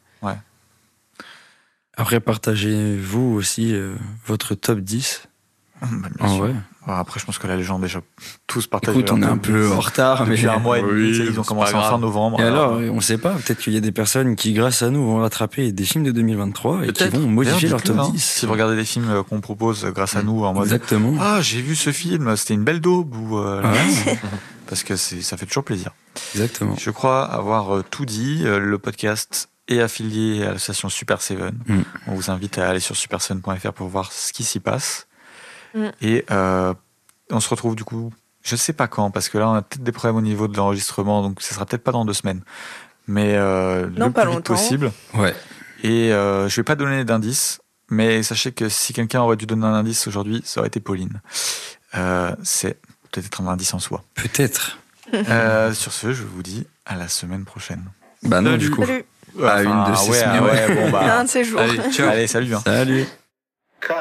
Après, 1.98 2.20
partagez-vous 2.20 3.34
aussi 3.36 3.74
euh, 3.76 3.96
votre 4.26 4.56
top 4.56 4.80
10. 4.80 5.24
Bah, 5.82 5.88
bien 6.18 6.26
En 6.28 6.36
sûr. 6.36 6.44
vrai. 6.46 6.54
Après, 6.88 7.20
je 7.20 7.26
pense 7.26 7.38
que 7.38 7.46
là, 7.48 7.56
les 7.56 7.64
gens 7.64 7.78
déjà 7.78 8.02
tous 8.48 8.66
partagent. 8.68 8.96
Écoute, 8.96 9.12
on 9.12 9.22
est 9.22 9.26
un 9.26 9.38
peu 9.38 9.68
10. 9.68 9.72
en 9.74 9.80
retard, 9.80 10.26
mais. 10.26 10.32
Depuis 10.36 10.48
un 10.48 10.58
mois 10.58 10.80
et 10.80 10.82
demi, 10.82 11.12
Oui, 11.12 11.28
ils 11.32 11.40
ont 11.40 11.44
commencé 11.44 11.76
en 11.76 11.82
fin 11.84 12.00
novembre. 12.00 12.40
Et 12.42 12.44
alors, 12.44 12.74
on 12.74 13.00
sait 13.02 13.18
pas, 13.20 13.34
peut-être 13.34 13.60
qu'il 13.60 13.74
y 13.74 13.78
a 13.78 13.82
des 13.82 13.92
personnes 13.92 14.36
qui, 14.36 14.54
grâce 14.54 14.82
à 14.82 14.90
nous, 14.90 15.06
vont 15.06 15.20
rattraper 15.22 15.72
des 15.72 15.84
films 15.84 16.04
de 16.04 16.12
2023 16.12 16.86
et 16.88 16.92
qui 16.92 17.04
vont 17.10 17.28
modifier 17.28 17.70
leur 17.70 17.84
top 17.84 17.98
dites-le, 17.98 18.10
hein, 18.10 18.14
10. 18.14 18.24
Si 18.24 18.46
vous 18.46 18.52
regardez 18.52 18.76
des 18.76 18.86
films 18.86 19.10
euh, 19.12 19.24
qu'on 19.24 19.42
propose 19.42 19.86
euh, 19.86 19.92
grâce 19.92 20.16
à 20.16 20.24
Mm. 20.24 20.26
nous 20.26 20.44
en 20.44 20.54
mode 20.54 20.64
Exactement. 20.64 21.14
Ah, 21.20 21.40
j'ai 21.42 21.62
vu 21.62 21.76
ce 21.76 21.92
film, 21.92 22.36
c'était 22.36 22.56
une 22.56 22.64
belle 22.64 22.80
daube 22.82 23.16
ou 23.16 23.38
euh, 23.38 23.62
Ah, 23.64 24.12
parce 24.68 24.84
que 24.84 24.96
c'est 24.96 25.22
ça 25.22 25.38
fait 25.38 25.46
toujours 25.46 25.64
plaisir. 25.64 25.92
exactement. 26.34 26.76
Je 26.80 26.90
crois 26.90 27.24
avoir 27.26 27.76
euh, 27.76 27.84
tout 27.90 28.06
dit. 28.06 28.42
Euh, 28.46 28.60
Le 28.60 28.78
podcast 28.80 29.50
est 29.68 29.80
affilié 29.80 30.44
à 30.44 30.54
l'association 30.54 30.90
Super 30.90 31.22
Seven. 31.22 31.54
Mm. 31.68 31.82
On 32.08 32.16
vous 32.16 32.32
invite 32.32 32.58
à 32.58 32.68
aller 32.70 32.80
sur 32.80 32.96
superseven.fr 32.96 33.72
pour 33.74 33.88
voir 33.88 34.12
ce 34.12 34.34
qui 34.34 34.44
s'y 34.44 34.60
passe. 34.60 35.08
Et 36.02 36.26
euh, 36.32 36.74
on 37.30 37.40
se 37.40 37.50
retrouve 37.50 37.76
du 37.76 37.84
coup, 37.84 38.12
je 38.44 38.56
sais 38.56 38.74
pas 38.74 38.88
quand, 38.88 39.12
parce 39.12 39.30
que 39.30 39.38
là 39.38 39.50
on 39.50 39.54
a 39.54 39.62
peut-être 39.62 39.84
des 39.84 39.92
problèmes 39.92 40.18
au 40.18 40.22
niveau 40.22 40.48
de 40.48 40.58
l'enregistrement, 40.58 41.22
donc 41.22 41.42
ça 41.42 41.54
sera 41.56 41.66
peut-être 41.66 41.84
pas 41.84 41.92
dans 41.92 42.06
deux 42.06 42.14
semaines, 42.14 42.42
mais 43.08 43.36
euh, 43.36 43.88
Non, 43.96 44.08
le 44.08 44.12
pas 44.12 44.22
plus 44.24 44.30
vite 44.32 44.36
longtemps. 44.50 44.54
possible. 44.56 44.92
Ouais. 45.14 45.36
Et 45.84 46.12
euh, 46.14 46.48
je 46.50 46.56
vais 46.58 46.64
pas 46.64 46.76
donner 46.76 47.04
d'indice, 47.06 47.60
mais 47.90 48.22
sachez 48.24 48.52
que 48.52 48.70
si 48.70 48.94
quelqu'un 48.94 49.22
aurait 49.22 49.38
dû 49.38 49.46
donner 49.46 49.66
un 49.66 49.74
indice 49.74 50.08
aujourd'hui, 50.08 50.42
ça 50.46 50.60
aurait 50.60 50.68
été 50.68 50.80
Pauline. 50.80 51.22
Euh, 51.96 52.36
c'est 52.44 52.78
peut-être 53.12 53.42
un 53.42 53.48
indice 53.48 53.74
en 53.74 53.80
soi. 53.80 54.04
Peut-être. 54.16 54.78
Euh, 55.14 55.74
sur 55.74 55.92
ce, 55.92 56.14
je 56.14 56.24
vous 56.24 56.42
dis 56.44 56.66
à 56.86 56.96
la 56.96 57.08
semaine 57.10 57.44
prochaine. 57.46 57.84
Bah 58.24 58.40
non, 58.42 58.52
Salut. 58.52 58.58
du 58.60 58.72
coup. 58.72 58.86
Salut. 58.86 59.06
À 59.44 59.64
une 59.64 59.92
de 59.92 59.96
ces 59.98 60.10
ouais, 60.10 60.18
semaines. 60.20 60.44
ouais, 60.44 60.76
bon 60.76 60.90
bah. 60.92 61.18
Un 61.20 61.24
de 61.24 61.30
ces 61.30 61.44
jours. 61.44 61.60
Allez, 61.62 61.80
ciao. 61.92 62.08
Allez, 62.10 62.28
salut. 62.28 62.54
hein. 62.56 62.62
Salut. 62.66 63.06
Cut. 63.80 63.94